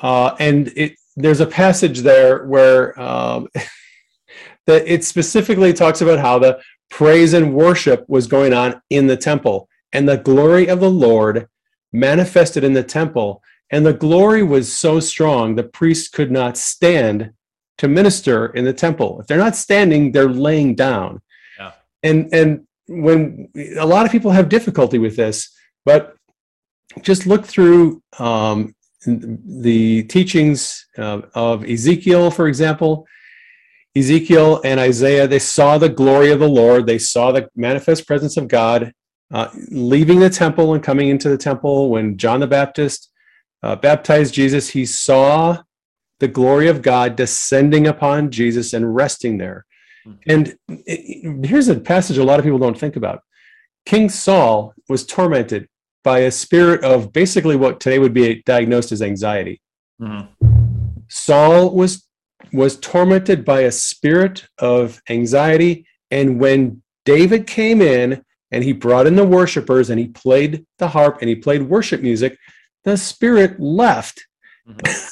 uh, 0.00 0.36
and 0.38 0.72
it 0.74 0.94
there's 1.16 1.40
a 1.40 1.46
passage 1.46 1.98
there 1.98 2.46
where 2.46 2.98
um, 2.98 3.46
that 4.66 4.90
it 4.90 5.04
specifically 5.04 5.74
talks 5.74 6.00
about 6.00 6.18
how 6.18 6.38
the 6.38 6.62
praise 6.88 7.34
and 7.34 7.52
worship 7.52 8.06
was 8.08 8.26
going 8.26 8.54
on 8.54 8.80
in 8.88 9.06
the 9.06 9.18
temple, 9.18 9.68
and 9.92 10.08
the 10.08 10.16
glory 10.16 10.66
of 10.66 10.80
the 10.80 10.90
Lord 10.90 11.46
manifested 11.92 12.64
in 12.64 12.72
the 12.72 12.84
temple, 12.84 13.42
and 13.68 13.84
the 13.84 13.92
glory 13.92 14.42
was 14.42 14.74
so 14.74 14.98
strong 14.98 15.56
the 15.56 15.62
priests 15.62 16.08
could 16.08 16.30
not 16.30 16.56
stand 16.56 17.34
to 17.80 17.88
minister 17.88 18.46
in 18.46 18.64
the 18.64 18.72
temple. 18.72 19.20
If 19.20 19.26
they're 19.26 19.38
not 19.38 19.56
standing, 19.56 20.12
they're 20.12 20.28
laying 20.28 20.74
down 20.74 21.20
and 22.02 22.32
and 22.32 22.66
when 22.86 23.48
a 23.78 23.86
lot 23.86 24.06
of 24.06 24.12
people 24.12 24.30
have 24.32 24.48
difficulty 24.48 24.98
with 24.98 25.16
this, 25.16 25.50
but 25.84 26.16
just 27.02 27.26
look 27.26 27.46
through 27.46 28.02
um, 28.18 28.74
the 29.06 30.02
teachings 30.04 30.86
uh, 30.98 31.22
of 31.34 31.64
Ezekiel, 31.64 32.30
for 32.30 32.48
example. 32.48 33.06
Ezekiel 33.96 34.60
and 34.64 34.78
Isaiah, 34.78 35.26
they 35.26 35.38
saw 35.38 35.78
the 35.78 35.88
glory 35.88 36.30
of 36.30 36.38
the 36.38 36.48
Lord. 36.48 36.86
They 36.86 36.98
saw 36.98 37.32
the 37.32 37.48
manifest 37.56 38.06
presence 38.06 38.36
of 38.36 38.48
God 38.48 38.92
uh, 39.32 39.48
leaving 39.70 40.20
the 40.20 40.30
temple 40.30 40.74
and 40.74 40.82
coming 40.82 41.08
into 41.08 41.28
the 41.28 41.38
temple. 41.38 41.90
When 41.90 42.16
John 42.16 42.40
the 42.40 42.46
Baptist 42.46 43.10
uh, 43.62 43.76
baptized 43.76 44.34
Jesus, 44.34 44.70
he 44.70 44.86
saw 44.86 45.62
the 46.20 46.28
glory 46.28 46.68
of 46.68 46.82
God 46.82 47.16
descending 47.16 47.86
upon 47.86 48.30
Jesus 48.30 48.72
and 48.72 48.94
resting 48.94 49.38
there. 49.38 49.66
And 50.26 50.56
it, 50.68 51.46
here's 51.46 51.68
a 51.68 51.78
passage 51.78 52.18
a 52.18 52.24
lot 52.24 52.38
of 52.38 52.44
people 52.44 52.58
don't 52.58 52.78
think 52.78 52.96
about. 52.96 53.22
King 53.86 54.08
Saul 54.08 54.74
was 54.88 55.04
tormented 55.04 55.68
by 56.02 56.20
a 56.20 56.30
spirit 56.30 56.82
of 56.84 57.12
basically 57.12 57.56
what 57.56 57.80
today 57.80 57.98
would 57.98 58.14
be 58.14 58.42
diagnosed 58.46 58.92
as 58.92 59.02
anxiety. 59.02 59.60
Mm-hmm. 60.00 61.00
Saul 61.08 61.74
was 61.74 62.06
was 62.52 62.78
tormented 62.78 63.44
by 63.44 63.60
a 63.60 63.70
spirit 63.70 64.46
of 64.58 65.00
anxiety, 65.08 65.86
and 66.10 66.40
when 66.40 66.82
David 67.04 67.46
came 67.46 67.82
in 67.82 68.24
and 68.50 68.64
he 68.64 68.72
brought 68.72 69.06
in 69.06 69.14
the 69.14 69.24
worshipers 69.24 69.90
and 69.90 70.00
he 70.00 70.08
played 70.08 70.64
the 70.78 70.88
harp 70.88 71.18
and 71.20 71.28
he 71.28 71.36
played 71.36 71.62
worship 71.62 72.00
music, 72.00 72.36
the 72.84 72.96
spirit 72.96 73.60
left. 73.60 74.26
Mm-hmm. 74.68 75.08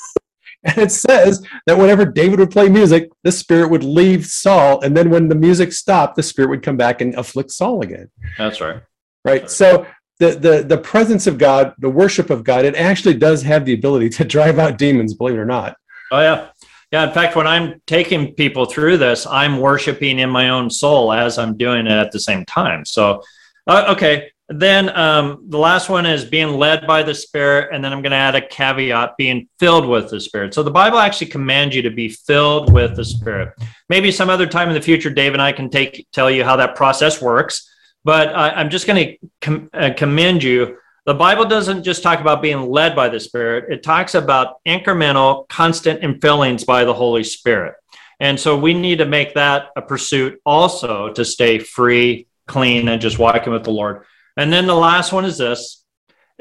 And 0.68 0.78
it 0.78 0.92
says 0.92 1.44
that 1.66 1.78
whenever 1.78 2.04
David 2.04 2.38
would 2.38 2.50
play 2.50 2.68
music, 2.68 3.10
the 3.24 3.32
spirit 3.32 3.70
would 3.70 3.84
leave 3.84 4.26
Saul. 4.26 4.80
And 4.82 4.96
then 4.96 5.08
when 5.08 5.28
the 5.28 5.34
music 5.34 5.72
stopped, 5.72 6.16
the 6.16 6.22
spirit 6.22 6.50
would 6.50 6.62
come 6.62 6.76
back 6.76 7.00
and 7.00 7.14
afflict 7.14 7.50
Saul 7.52 7.82
again. 7.82 8.10
That's 8.36 8.60
right. 8.60 8.82
Right. 9.24 9.40
That's 9.42 9.42
right. 9.42 9.50
So 9.50 9.86
the, 10.18 10.30
the, 10.34 10.64
the 10.64 10.78
presence 10.78 11.26
of 11.26 11.38
God, 11.38 11.74
the 11.78 11.88
worship 11.88 12.28
of 12.28 12.44
God, 12.44 12.64
it 12.64 12.74
actually 12.74 13.14
does 13.14 13.42
have 13.42 13.64
the 13.64 13.72
ability 13.72 14.10
to 14.10 14.24
drive 14.36 14.58
out 14.58 14.76
demons, 14.76 15.14
believe 15.14 15.36
it 15.36 15.38
or 15.38 15.46
not. 15.46 15.76
Oh, 16.12 16.20
yeah. 16.20 16.48
Yeah. 16.92 17.06
In 17.06 17.12
fact, 17.12 17.36
when 17.36 17.46
I'm 17.46 17.80
taking 17.86 18.34
people 18.34 18.66
through 18.66 18.98
this, 18.98 19.26
I'm 19.26 19.60
worshiping 19.60 20.18
in 20.18 20.30
my 20.30 20.50
own 20.50 20.70
soul 20.70 21.12
as 21.12 21.38
I'm 21.38 21.56
doing 21.56 21.86
it 21.86 21.92
at 21.92 22.12
the 22.12 22.20
same 22.20 22.44
time. 22.44 22.84
So, 22.84 23.22
uh, 23.66 23.94
okay. 23.96 24.30
Then 24.48 24.96
um, 24.96 25.44
the 25.48 25.58
last 25.58 25.90
one 25.90 26.06
is 26.06 26.24
being 26.24 26.54
led 26.54 26.86
by 26.86 27.02
the 27.02 27.14
Spirit. 27.14 27.68
And 27.72 27.84
then 27.84 27.92
I'm 27.92 28.00
going 28.00 28.12
to 28.12 28.16
add 28.16 28.34
a 28.34 28.46
caveat 28.46 29.16
being 29.18 29.48
filled 29.58 29.86
with 29.86 30.08
the 30.08 30.20
Spirit. 30.20 30.54
So 30.54 30.62
the 30.62 30.70
Bible 30.70 30.98
actually 30.98 31.26
commands 31.26 31.76
you 31.76 31.82
to 31.82 31.90
be 31.90 32.08
filled 32.08 32.72
with 32.72 32.96
the 32.96 33.04
Spirit. 33.04 33.52
Maybe 33.90 34.10
some 34.10 34.30
other 34.30 34.46
time 34.46 34.68
in 34.68 34.74
the 34.74 34.80
future, 34.80 35.10
Dave 35.10 35.34
and 35.34 35.42
I 35.42 35.52
can 35.52 35.68
take 35.68 36.06
tell 36.12 36.30
you 36.30 36.44
how 36.44 36.56
that 36.56 36.76
process 36.76 37.20
works. 37.20 37.70
But 38.04 38.34
I, 38.34 38.60
am 38.60 38.70
just 38.70 38.86
going 38.86 39.06
to 39.06 39.28
com- 39.42 39.70
uh, 39.74 39.90
commend 39.94 40.42
you. 40.42 40.78
The 41.04 41.14
Bible 41.14 41.44
doesn't 41.44 41.84
just 41.84 42.02
talk 42.02 42.20
about 42.20 42.40
being 42.40 42.70
led 42.70 42.96
by 42.96 43.10
the 43.10 43.20
Spirit, 43.20 43.70
it 43.70 43.82
talks 43.82 44.14
about 44.14 44.62
incremental, 44.64 45.46
constant 45.48 46.00
infillings 46.00 46.64
by 46.64 46.84
the 46.84 46.94
Holy 46.94 47.24
Spirit. 47.24 47.74
And 48.20 48.38
so 48.38 48.58
we 48.58 48.74
need 48.74 48.98
to 48.98 49.04
make 49.04 49.34
that 49.34 49.68
a 49.76 49.82
pursuit 49.82 50.40
also 50.44 51.12
to 51.12 51.24
stay 51.24 51.58
free, 51.58 52.26
clean, 52.46 52.88
and 52.88 53.00
just 53.00 53.18
walking 53.18 53.52
with 53.52 53.64
the 53.64 53.70
Lord. 53.70 54.04
And 54.38 54.52
then 54.52 54.66
the 54.66 54.74
last 54.74 55.12
one 55.12 55.24
is 55.24 55.36
this 55.36 55.84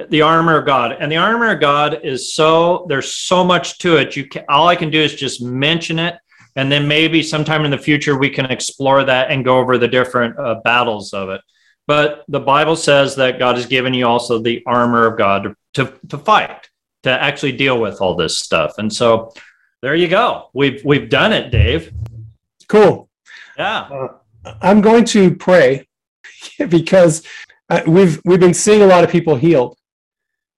the 0.09 0.21
armor 0.21 0.59
of 0.59 0.65
God. 0.67 0.95
And 0.99 1.11
the 1.11 1.17
armor 1.17 1.51
of 1.51 1.59
God 1.59 2.01
is 2.05 2.33
so, 2.33 2.85
there's 2.87 3.11
so 3.11 3.43
much 3.43 3.79
to 3.79 3.97
it. 3.97 4.15
You 4.15 4.27
can, 4.27 4.45
all 4.47 4.67
I 4.67 4.75
can 4.75 4.91
do 4.91 5.01
is 5.01 5.15
just 5.15 5.41
mention 5.41 5.97
it. 5.97 6.15
And 6.55 6.71
then 6.71 6.87
maybe 6.87 7.23
sometime 7.23 7.65
in 7.65 7.71
the 7.71 7.77
future, 7.79 8.15
we 8.15 8.29
can 8.29 8.45
explore 8.45 9.03
that 9.03 9.31
and 9.31 9.43
go 9.43 9.57
over 9.57 9.79
the 9.79 9.87
different 9.87 10.37
uh, 10.37 10.61
battles 10.63 11.13
of 11.13 11.29
it. 11.29 11.41
But 11.87 12.25
the 12.27 12.39
Bible 12.39 12.75
says 12.75 13.15
that 13.15 13.39
God 13.39 13.55
has 13.55 13.65
given 13.65 13.93
you 13.93 14.05
also 14.05 14.39
the 14.39 14.61
armor 14.67 15.07
of 15.07 15.17
God 15.17 15.55
to, 15.73 15.93
to 16.09 16.17
fight, 16.19 16.69
to 17.03 17.09
actually 17.09 17.53
deal 17.53 17.81
with 17.81 17.99
all 17.99 18.15
this 18.15 18.37
stuff. 18.37 18.77
And 18.77 18.93
so 18.93 19.33
there 19.81 19.95
you 19.95 20.07
go. 20.07 20.49
We've, 20.53 20.83
we've 20.85 21.09
done 21.09 21.33
it, 21.33 21.49
Dave. 21.49 21.91
Cool. 22.67 23.09
Yeah. 23.57 23.79
Uh, 24.45 24.53
I'm 24.61 24.81
going 24.81 25.05
to 25.05 25.35
pray 25.35 25.87
because 26.69 27.23
uh, 27.69 27.81
we've 27.87 28.21
we've 28.25 28.39
been 28.39 28.53
seeing 28.53 28.81
a 28.81 28.87
lot 28.87 29.03
of 29.03 29.09
people 29.09 29.35
healed 29.35 29.77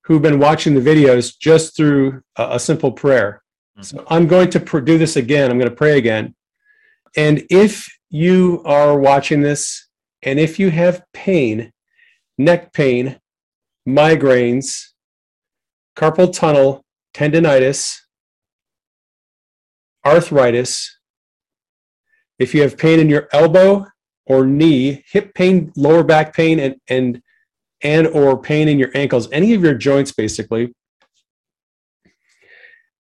who've 0.04 0.22
been 0.22 0.40
watching 0.40 0.74
the 0.74 0.82
videos 0.82 1.38
just 1.38 1.76
through 1.76 2.22
a, 2.36 2.56
a 2.56 2.60
simple 2.60 2.92
prayer. 2.92 3.42
Mm-hmm. 3.78 3.84
So 3.84 4.06
I'm 4.10 4.28
going 4.28 4.50
to 4.52 4.60
pr- 4.60 4.80
do 4.80 4.98
this 4.98 5.16
again. 5.16 5.52
I'm 5.52 5.58
going 5.58 5.70
to 5.70 5.76
pray 5.76 5.98
again. 5.98 6.36
And 7.16 7.44
if 7.50 7.88
you 8.10 8.62
are 8.66 8.98
watching 8.98 9.42
this 9.42 9.88
and 10.24 10.40
if 10.40 10.60
you 10.60 10.70
have 10.72 11.04
pain, 11.14 11.72
neck 12.38 12.74
pain, 12.74 13.20
migraines, 13.88 14.90
carpal 15.96 16.32
tunnel, 16.34 16.84
tendonitis, 17.14 17.98
arthritis, 20.06 20.98
if 22.38 22.54
you 22.54 22.62
have 22.62 22.78
pain 22.78 23.00
in 23.00 23.10
your 23.10 23.28
elbow 23.32 23.86
or 24.30 24.46
knee, 24.46 25.04
hip 25.08 25.34
pain, 25.34 25.74
lower 25.76 26.04
back 26.04 26.34
pain, 26.34 26.60
and 26.60 26.76
and 26.88 27.22
and 27.82 28.08
or 28.08 28.40
pain 28.42 28.70
in 28.70 28.80
your 28.80 28.92
ankles, 28.96 29.28
any 29.32 29.54
of 29.54 29.64
your 29.64 29.74
joints, 29.74 30.12
basically, 30.12 30.74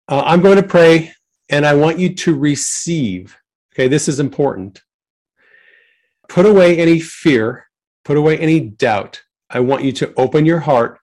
uh, 0.08 0.24
I'm 0.26 0.42
going 0.42 0.58
to 0.58 0.64
pray, 0.64 1.14
and 1.50 1.66
I 1.66 1.76
want 1.76 2.00
you 2.00 2.14
to 2.16 2.36
receive. 2.36 3.38
Okay, 3.74 3.88
this 3.88 4.08
is 4.08 4.20
important. 4.20 4.82
Put 6.28 6.46
away 6.46 6.78
any 6.78 7.00
fear, 7.00 7.68
put 8.04 8.18
away 8.18 8.38
any 8.38 8.60
doubt. 8.60 9.22
I 9.50 9.60
want 9.62 9.84
you 9.84 9.92
to 9.94 10.14
open 10.16 10.46
your 10.46 10.60
heart 10.60 11.00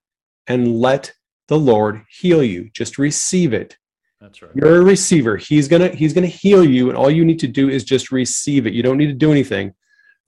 and 0.47 0.81
let 0.81 1.13
the 1.49 1.59
Lord 1.59 2.03
heal 2.09 2.43
you. 2.43 2.71
Just 2.73 2.99
receive 2.99 3.53
it. 3.53 3.77
That's 4.21 4.43
right. 4.43 4.51
You're 4.55 4.81
a 4.81 4.85
receiver. 4.85 5.37
He's 5.37 5.69
gonna 5.69 5.89
he's 5.89 6.13
gonna 6.15 6.27
heal 6.27 6.65
you, 6.65 6.89
and 6.89 6.99
all 6.99 7.11
you 7.11 7.25
need 7.25 7.39
to 7.41 7.49
do 7.49 7.69
is 7.69 7.85
just 7.85 8.11
receive 8.11 8.67
it. 8.67 8.73
You 8.73 8.83
don't 8.83 8.97
need 8.97 9.07
to 9.07 9.13
do 9.13 9.31
anything 9.31 9.75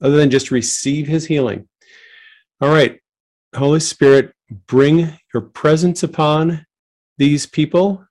other 0.01 0.17
than 0.17 0.29
just 0.29 0.51
receive 0.51 1.07
his 1.07 1.25
healing. 1.25 1.67
All 2.61 2.69
right, 2.69 2.99
Holy 3.55 3.79
Spirit, 3.79 4.33
bring 4.67 5.17
your 5.33 5.41
presence 5.41 6.03
upon 6.03 6.65
these 7.17 7.45
people. 7.45 8.05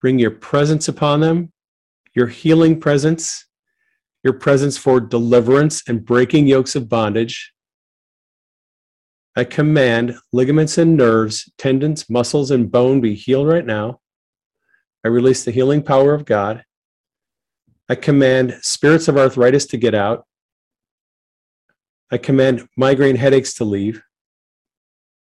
Bring 0.00 0.18
your 0.18 0.30
presence 0.30 0.88
upon 0.88 1.20
them, 1.20 1.52
your 2.14 2.26
healing 2.26 2.78
presence, 2.78 3.46
your 4.22 4.34
presence 4.34 4.76
for 4.76 5.00
deliverance 5.00 5.82
and 5.88 6.04
breaking 6.04 6.46
yokes 6.46 6.76
of 6.76 6.88
bondage. 6.88 7.52
I 9.36 9.44
command 9.44 10.16
ligaments 10.32 10.78
and 10.78 10.96
nerves, 10.96 11.50
tendons, 11.58 12.08
muscles, 12.08 12.50
and 12.50 12.70
bone 12.70 13.00
be 13.00 13.14
healed 13.14 13.48
right 13.48 13.66
now. 13.66 14.00
I 15.04 15.08
release 15.08 15.44
the 15.44 15.50
healing 15.50 15.82
power 15.82 16.14
of 16.14 16.24
God. 16.24 16.64
I 17.88 17.94
command 17.94 18.58
spirits 18.62 19.08
of 19.08 19.16
arthritis 19.16 19.66
to 19.66 19.76
get 19.76 19.94
out. 19.94 20.24
I 22.14 22.16
command 22.16 22.68
migraine 22.76 23.16
headaches 23.16 23.54
to 23.54 23.64
leave. 23.64 24.00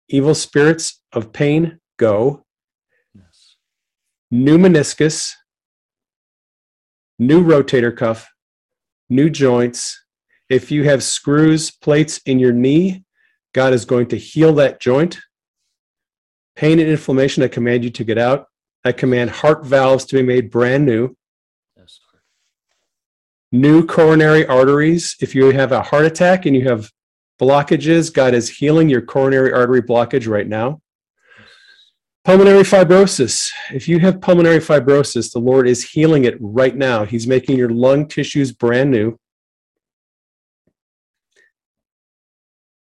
Evil 0.09 0.35
spirits 0.35 1.03
of 1.13 1.35
pain 1.35 1.81
go. 1.99 2.47
Yes. 3.15 3.57
New 4.31 4.57
meniscus, 4.57 5.35
new 7.19 7.45
rotator 7.45 7.95
cuff, 7.95 8.31
new 9.11 9.29
joints. 9.29 10.03
If 10.49 10.71
you 10.71 10.85
have 10.85 11.03
screws, 11.03 11.71
plates 11.71 12.23
in 12.25 12.39
your 12.39 12.53
knee, 12.53 13.05
God 13.53 13.75
is 13.75 13.85
going 13.85 14.07
to 14.07 14.17
heal 14.17 14.55
that 14.55 14.81
joint. 14.81 15.19
Pain 16.57 16.79
and 16.79 16.89
inflammation, 16.89 17.43
I 17.43 17.49
command 17.49 17.85
you 17.85 17.91
to 17.91 18.03
get 18.03 18.17
out. 18.17 18.47
I 18.83 18.93
command 18.93 19.29
heart 19.29 19.67
valves 19.67 20.07
to 20.07 20.17
be 20.17 20.23
made 20.23 20.51
brand 20.51 20.87
new. 20.87 21.15
New 23.51 23.87
coronary 23.87 24.47
arteries. 24.47 25.17
If 25.21 25.35
you 25.35 25.51
have 25.53 25.73
a 25.73 25.83
heart 25.83 26.05
attack 26.05 26.47
and 26.47 26.55
you 26.55 26.69
have 26.69 26.91
blockages, 27.41 28.13
God 28.13 28.35
is 28.35 28.49
healing 28.49 28.89
your 28.89 29.03
coronary 29.03 29.53
artery 29.53 29.83
blockage 29.83 30.29
right 30.29 30.47
now. 30.47 30.81
Pulmonary 32.25 32.63
fibrosis. 32.63 33.51
If 33.73 33.89
you 33.89 34.01
have 34.01 34.21
pulmonary 34.21 34.59
fibrosis, 34.59 35.33
the 35.33 35.39
Lord 35.39 35.67
is 35.67 35.83
healing 35.83 36.25
it 36.25 36.37
right 36.41 36.77
now. 36.77 37.07
He's 37.07 37.27
making 37.27 37.57
your 37.57 37.71
lung 37.71 38.07
tissues 38.07 38.53
brand 38.53 38.91
new. 38.91 39.19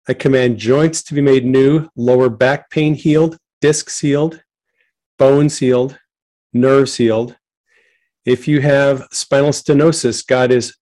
I 0.10 0.14
command 0.14 0.58
joints 0.58 1.04
to 1.04 1.14
be 1.14 1.22
made 1.22 1.46
new, 1.46 1.90
lower 1.96 2.30
back 2.30 2.72
pain 2.72 2.96
healed, 2.96 3.38
discs 3.62 4.00
healed, 4.00 4.42
bones 5.20 5.60
healed, 5.60 6.00
nerves 6.54 6.96
healed. 6.96 7.36
If 8.28 8.46
you 8.46 8.60
have 8.60 9.08
spinal 9.10 9.52
stenosis, 9.52 10.28
God 10.28 10.52
is 10.52 10.76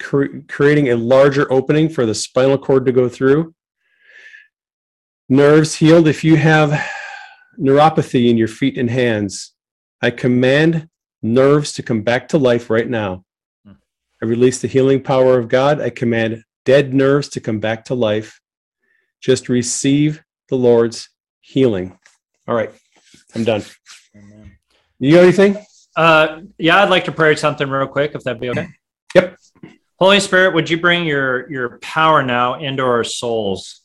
cre- 0.00 0.40
creating 0.48 0.88
a 0.88 0.96
larger 0.96 1.50
opening 1.52 1.88
for 1.88 2.04
the 2.04 2.14
spinal 2.14 2.58
cord 2.58 2.86
to 2.86 2.92
go 2.92 3.08
through. 3.08 3.54
Nerves 5.28 5.76
healed. 5.76 6.08
If 6.08 6.24
you 6.24 6.34
have 6.34 6.72
neuropathy 7.56 8.28
in 8.28 8.36
your 8.36 8.48
feet 8.48 8.76
and 8.76 8.90
hands, 8.90 9.54
I 10.02 10.10
command 10.10 10.88
nerves 11.22 11.72
to 11.74 11.84
come 11.84 12.02
back 12.02 12.26
to 12.30 12.38
life 12.38 12.68
right 12.68 12.90
now. 12.90 13.24
I 14.20 14.26
release 14.26 14.60
the 14.60 14.66
healing 14.66 15.00
power 15.00 15.38
of 15.38 15.48
God. 15.48 15.80
I 15.80 15.90
command 15.90 16.42
dead 16.64 16.92
nerves 16.92 17.28
to 17.28 17.40
come 17.40 17.60
back 17.60 17.84
to 17.84 17.94
life. 17.94 18.40
Just 19.20 19.48
receive 19.48 20.24
the 20.48 20.56
Lord's 20.56 21.10
healing. 21.42 21.96
All 22.48 22.56
right, 22.56 22.72
I'm 23.36 23.44
done. 23.44 23.62
Amen. 24.16 24.58
You 24.98 25.12
got 25.12 25.22
anything? 25.22 25.64
Uh, 25.98 26.42
yeah, 26.58 26.80
I'd 26.80 26.90
like 26.90 27.06
to 27.06 27.12
pray 27.12 27.34
something 27.34 27.68
real 27.68 27.88
quick, 27.88 28.12
if 28.14 28.22
that'd 28.22 28.40
be 28.40 28.50
okay. 28.50 28.68
Yep. 29.14 29.38
Holy 29.98 30.20
Spirit, 30.20 30.54
would 30.54 30.68
you 30.68 30.78
bring 30.78 31.06
your 31.06 31.50
your 31.50 31.78
power 31.78 32.22
now 32.22 32.60
into 32.60 32.82
our 32.84 33.02
souls? 33.02 33.80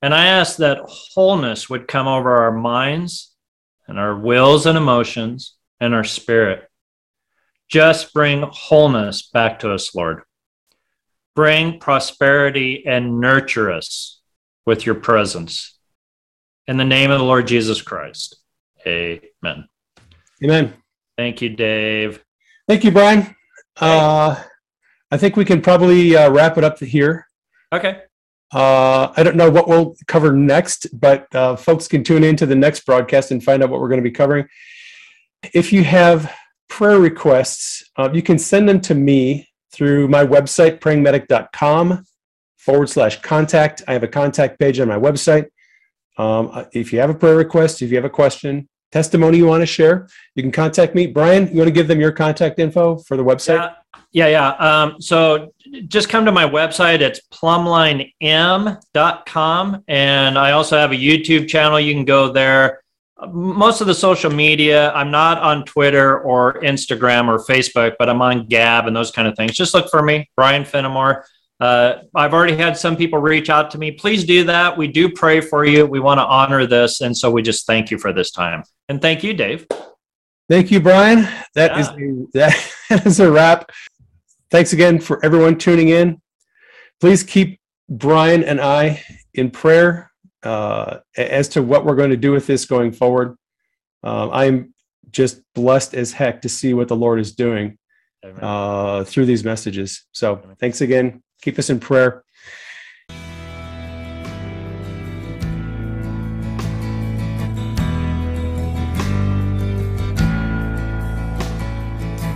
And 0.00 0.14
I 0.14 0.26
ask 0.26 0.56
that 0.56 0.80
wholeness 0.86 1.68
would 1.68 1.86
come 1.86 2.08
over 2.08 2.34
our 2.38 2.50
minds 2.50 3.34
and 3.86 3.98
our 3.98 4.16
wills 4.16 4.64
and 4.64 4.78
emotions 4.78 5.54
and 5.80 5.94
our 5.94 6.02
spirit. 6.02 6.66
Just 7.68 8.14
bring 8.14 8.42
wholeness 8.42 9.28
back 9.28 9.58
to 9.60 9.70
us, 9.70 9.94
Lord. 9.94 10.22
Bring 11.36 11.78
prosperity 11.78 12.84
and 12.86 13.20
nurture 13.20 13.70
us 13.70 14.22
with 14.64 14.86
your 14.86 14.94
presence. 14.94 15.78
In 16.66 16.78
the 16.78 16.84
name 16.84 17.10
of 17.10 17.18
the 17.18 17.24
Lord 17.24 17.46
Jesus 17.46 17.82
Christ. 17.82 18.36
Amen. 18.86 19.68
Amen. 20.42 20.72
Thank 21.18 21.42
you, 21.42 21.48
Dave. 21.48 22.24
Thank 22.68 22.84
you, 22.84 22.92
Brian. 22.92 23.34
Uh, 23.76 24.40
I 25.10 25.16
think 25.16 25.36
we 25.36 25.44
can 25.44 25.60
probably 25.60 26.16
uh, 26.16 26.30
wrap 26.30 26.56
it 26.56 26.62
up 26.62 26.78
here. 26.78 27.26
Okay. 27.72 28.02
Uh, 28.54 29.12
I 29.16 29.24
don't 29.24 29.36
know 29.36 29.50
what 29.50 29.66
we'll 29.66 29.96
cover 30.06 30.32
next, 30.32 30.86
but 30.92 31.26
uh, 31.34 31.56
folks 31.56 31.88
can 31.88 32.04
tune 32.04 32.22
into 32.22 32.46
the 32.46 32.54
next 32.54 32.86
broadcast 32.86 33.32
and 33.32 33.42
find 33.42 33.64
out 33.64 33.68
what 33.68 33.80
we're 33.80 33.88
going 33.88 34.00
to 34.00 34.08
be 34.08 34.12
covering. 34.12 34.46
If 35.52 35.72
you 35.72 35.82
have 35.82 36.32
prayer 36.68 37.00
requests, 37.00 37.82
uh, 37.96 38.10
you 38.12 38.22
can 38.22 38.38
send 38.38 38.68
them 38.68 38.80
to 38.82 38.94
me 38.94 39.48
through 39.72 40.06
my 40.06 40.24
website, 40.24 40.78
prayingmedic.com 40.78 42.04
forward 42.58 42.88
slash 42.88 43.20
contact. 43.22 43.82
I 43.88 43.92
have 43.92 44.04
a 44.04 44.08
contact 44.08 44.60
page 44.60 44.78
on 44.78 44.86
my 44.86 44.98
website. 44.98 45.46
Um, 46.16 46.50
uh, 46.52 46.64
if 46.72 46.92
you 46.92 47.00
have 47.00 47.10
a 47.10 47.14
prayer 47.14 47.36
request, 47.36 47.82
if 47.82 47.90
you 47.90 47.96
have 47.96 48.04
a 48.04 48.10
question, 48.10 48.68
testimony 48.92 49.38
you 49.38 49.46
want 49.46 49.62
to 49.62 49.66
share, 49.66 50.06
you 50.34 50.42
can 50.42 50.52
contact 50.52 50.94
me. 50.94 51.06
Brian, 51.06 51.48
you 51.48 51.56
want 51.58 51.68
to 51.68 51.72
give 51.72 51.88
them 51.88 52.00
your 52.00 52.12
contact 52.12 52.58
info 52.58 52.98
for 52.98 53.16
the 53.16 53.24
website? 53.24 53.74
Yeah, 54.12 54.14
yeah, 54.26 54.28
yeah. 54.28 54.50
Um, 54.82 55.00
so 55.00 55.54
just 55.88 56.08
come 56.08 56.24
to 56.24 56.32
my 56.32 56.44
website. 56.44 57.00
It's 57.00 57.20
plumlinem.com. 57.32 59.84
And 59.88 60.38
I 60.38 60.52
also 60.52 60.78
have 60.78 60.92
a 60.92 60.96
YouTube 60.96 61.48
channel. 61.48 61.80
You 61.80 61.92
can 61.94 62.04
go 62.04 62.32
there. 62.32 62.80
Most 63.32 63.80
of 63.80 63.88
the 63.88 63.94
social 63.94 64.30
media, 64.30 64.92
I'm 64.92 65.10
not 65.10 65.38
on 65.38 65.64
Twitter 65.64 66.20
or 66.20 66.62
Instagram 66.62 67.26
or 67.26 67.44
Facebook, 67.44 67.94
but 67.98 68.08
I'm 68.08 68.22
on 68.22 68.46
Gab 68.46 68.86
and 68.86 68.94
those 68.94 69.10
kind 69.10 69.26
of 69.26 69.34
things. 69.36 69.56
Just 69.56 69.74
look 69.74 69.90
for 69.90 70.02
me, 70.02 70.30
Brian 70.36 70.64
Fenimore. 70.64 71.24
Uh, 71.60 72.02
I've 72.14 72.34
already 72.34 72.56
had 72.56 72.76
some 72.76 72.96
people 72.96 73.18
reach 73.18 73.50
out 73.50 73.70
to 73.72 73.78
me. 73.78 73.90
Please 73.90 74.24
do 74.24 74.44
that. 74.44 74.76
We 74.76 74.86
do 74.86 75.10
pray 75.10 75.40
for 75.40 75.64
you. 75.64 75.86
We 75.86 75.98
want 76.00 76.18
to 76.18 76.24
honor 76.24 76.66
this. 76.66 77.00
And 77.00 77.16
so 77.16 77.30
we 77.30 77.42
just 77.42 77.66
thank 77.66 77.90
you 77.90 77.98
for 77.98 78.12
this 78.12 78.30
time. 78.30 78.62
And 78.88 79.02
thank 79.02 79.24
you, 79.24 79.34
Dave. 79.34 79.66
Thank 80.48 80.70
you, 80.70 80.80
Brian. 80.80 81.28
That 81.54 81.76
is 81.78 81.88
Yeah. 82.32 82.50
a, 82.50 82.54
that 82.94 83.06
is 83.06 83.20
a 83.20 83.30
wrap. 83.30 83.70
Thanks 84.50 84.72
again 84.72 85.00
for 85.00 85.22
everyone 85.24 85.58
tuning 85.58 85.88
in. 85.88 86.20
Please 87.00 87.22
keep 87.22 87.60
Brian 87.88 88.44
and 88.44 88.60
I 88.60 89.02
in 89.34 89.50
prayer 89.50 90.10
uh, 90.42 90.98
as 91.16 91.48
to 91.48 91.62
what 91.62 91.84
we're 91.84 91.96
going 91.96 92.10
to 92.10 92.16
do 92.16 92.32
with 92.32 92.46
this 92.46 92.64
going 92.64 92.92
forward. 92.92 93.36
Um, 94.02 94.30
I'm 94.32 94.74
just 95.10 95.42
blessed 95.54 95.94
as 95.94 96.12
heck 96.12 96.42
to 96.42 96.48
see 96.48 96.72
what 96.72 96.88
the 96.88 96.96
Lord 96.96 97.18
is 97.18 97.34
doing 97.34 97.78
uh, 98.40 99.04
through 99.04 99.26
these 99.26 99.44
messages. 99.44 100.06
So 100.12 100.40
thanks 100.60 100.80
again. 100.80 101.22
Keep 101.40 101.58
us 101.58 101.70
in 101.70 101.78
prayer. 101.80 102.24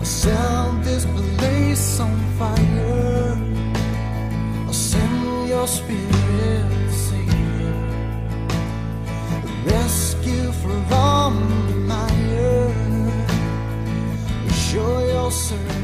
Set 0.05 0.85
this 0.85 1.05
place 1.05 2.01
on 2.01 2.17
fire. 2.39 3.37
I'll 4.67 4.73
send 4.73 5.49
your 5.49 5.67
spirit, 5.67 6.91
Savior. 6.91 7.75
Rescue 9.67 10.53
from 10.53 11.35
the 11.69 11.75
mire. 11.91 12.73
Show 14.51 15.07
your 15.07 15.31
servant 15.33 15.82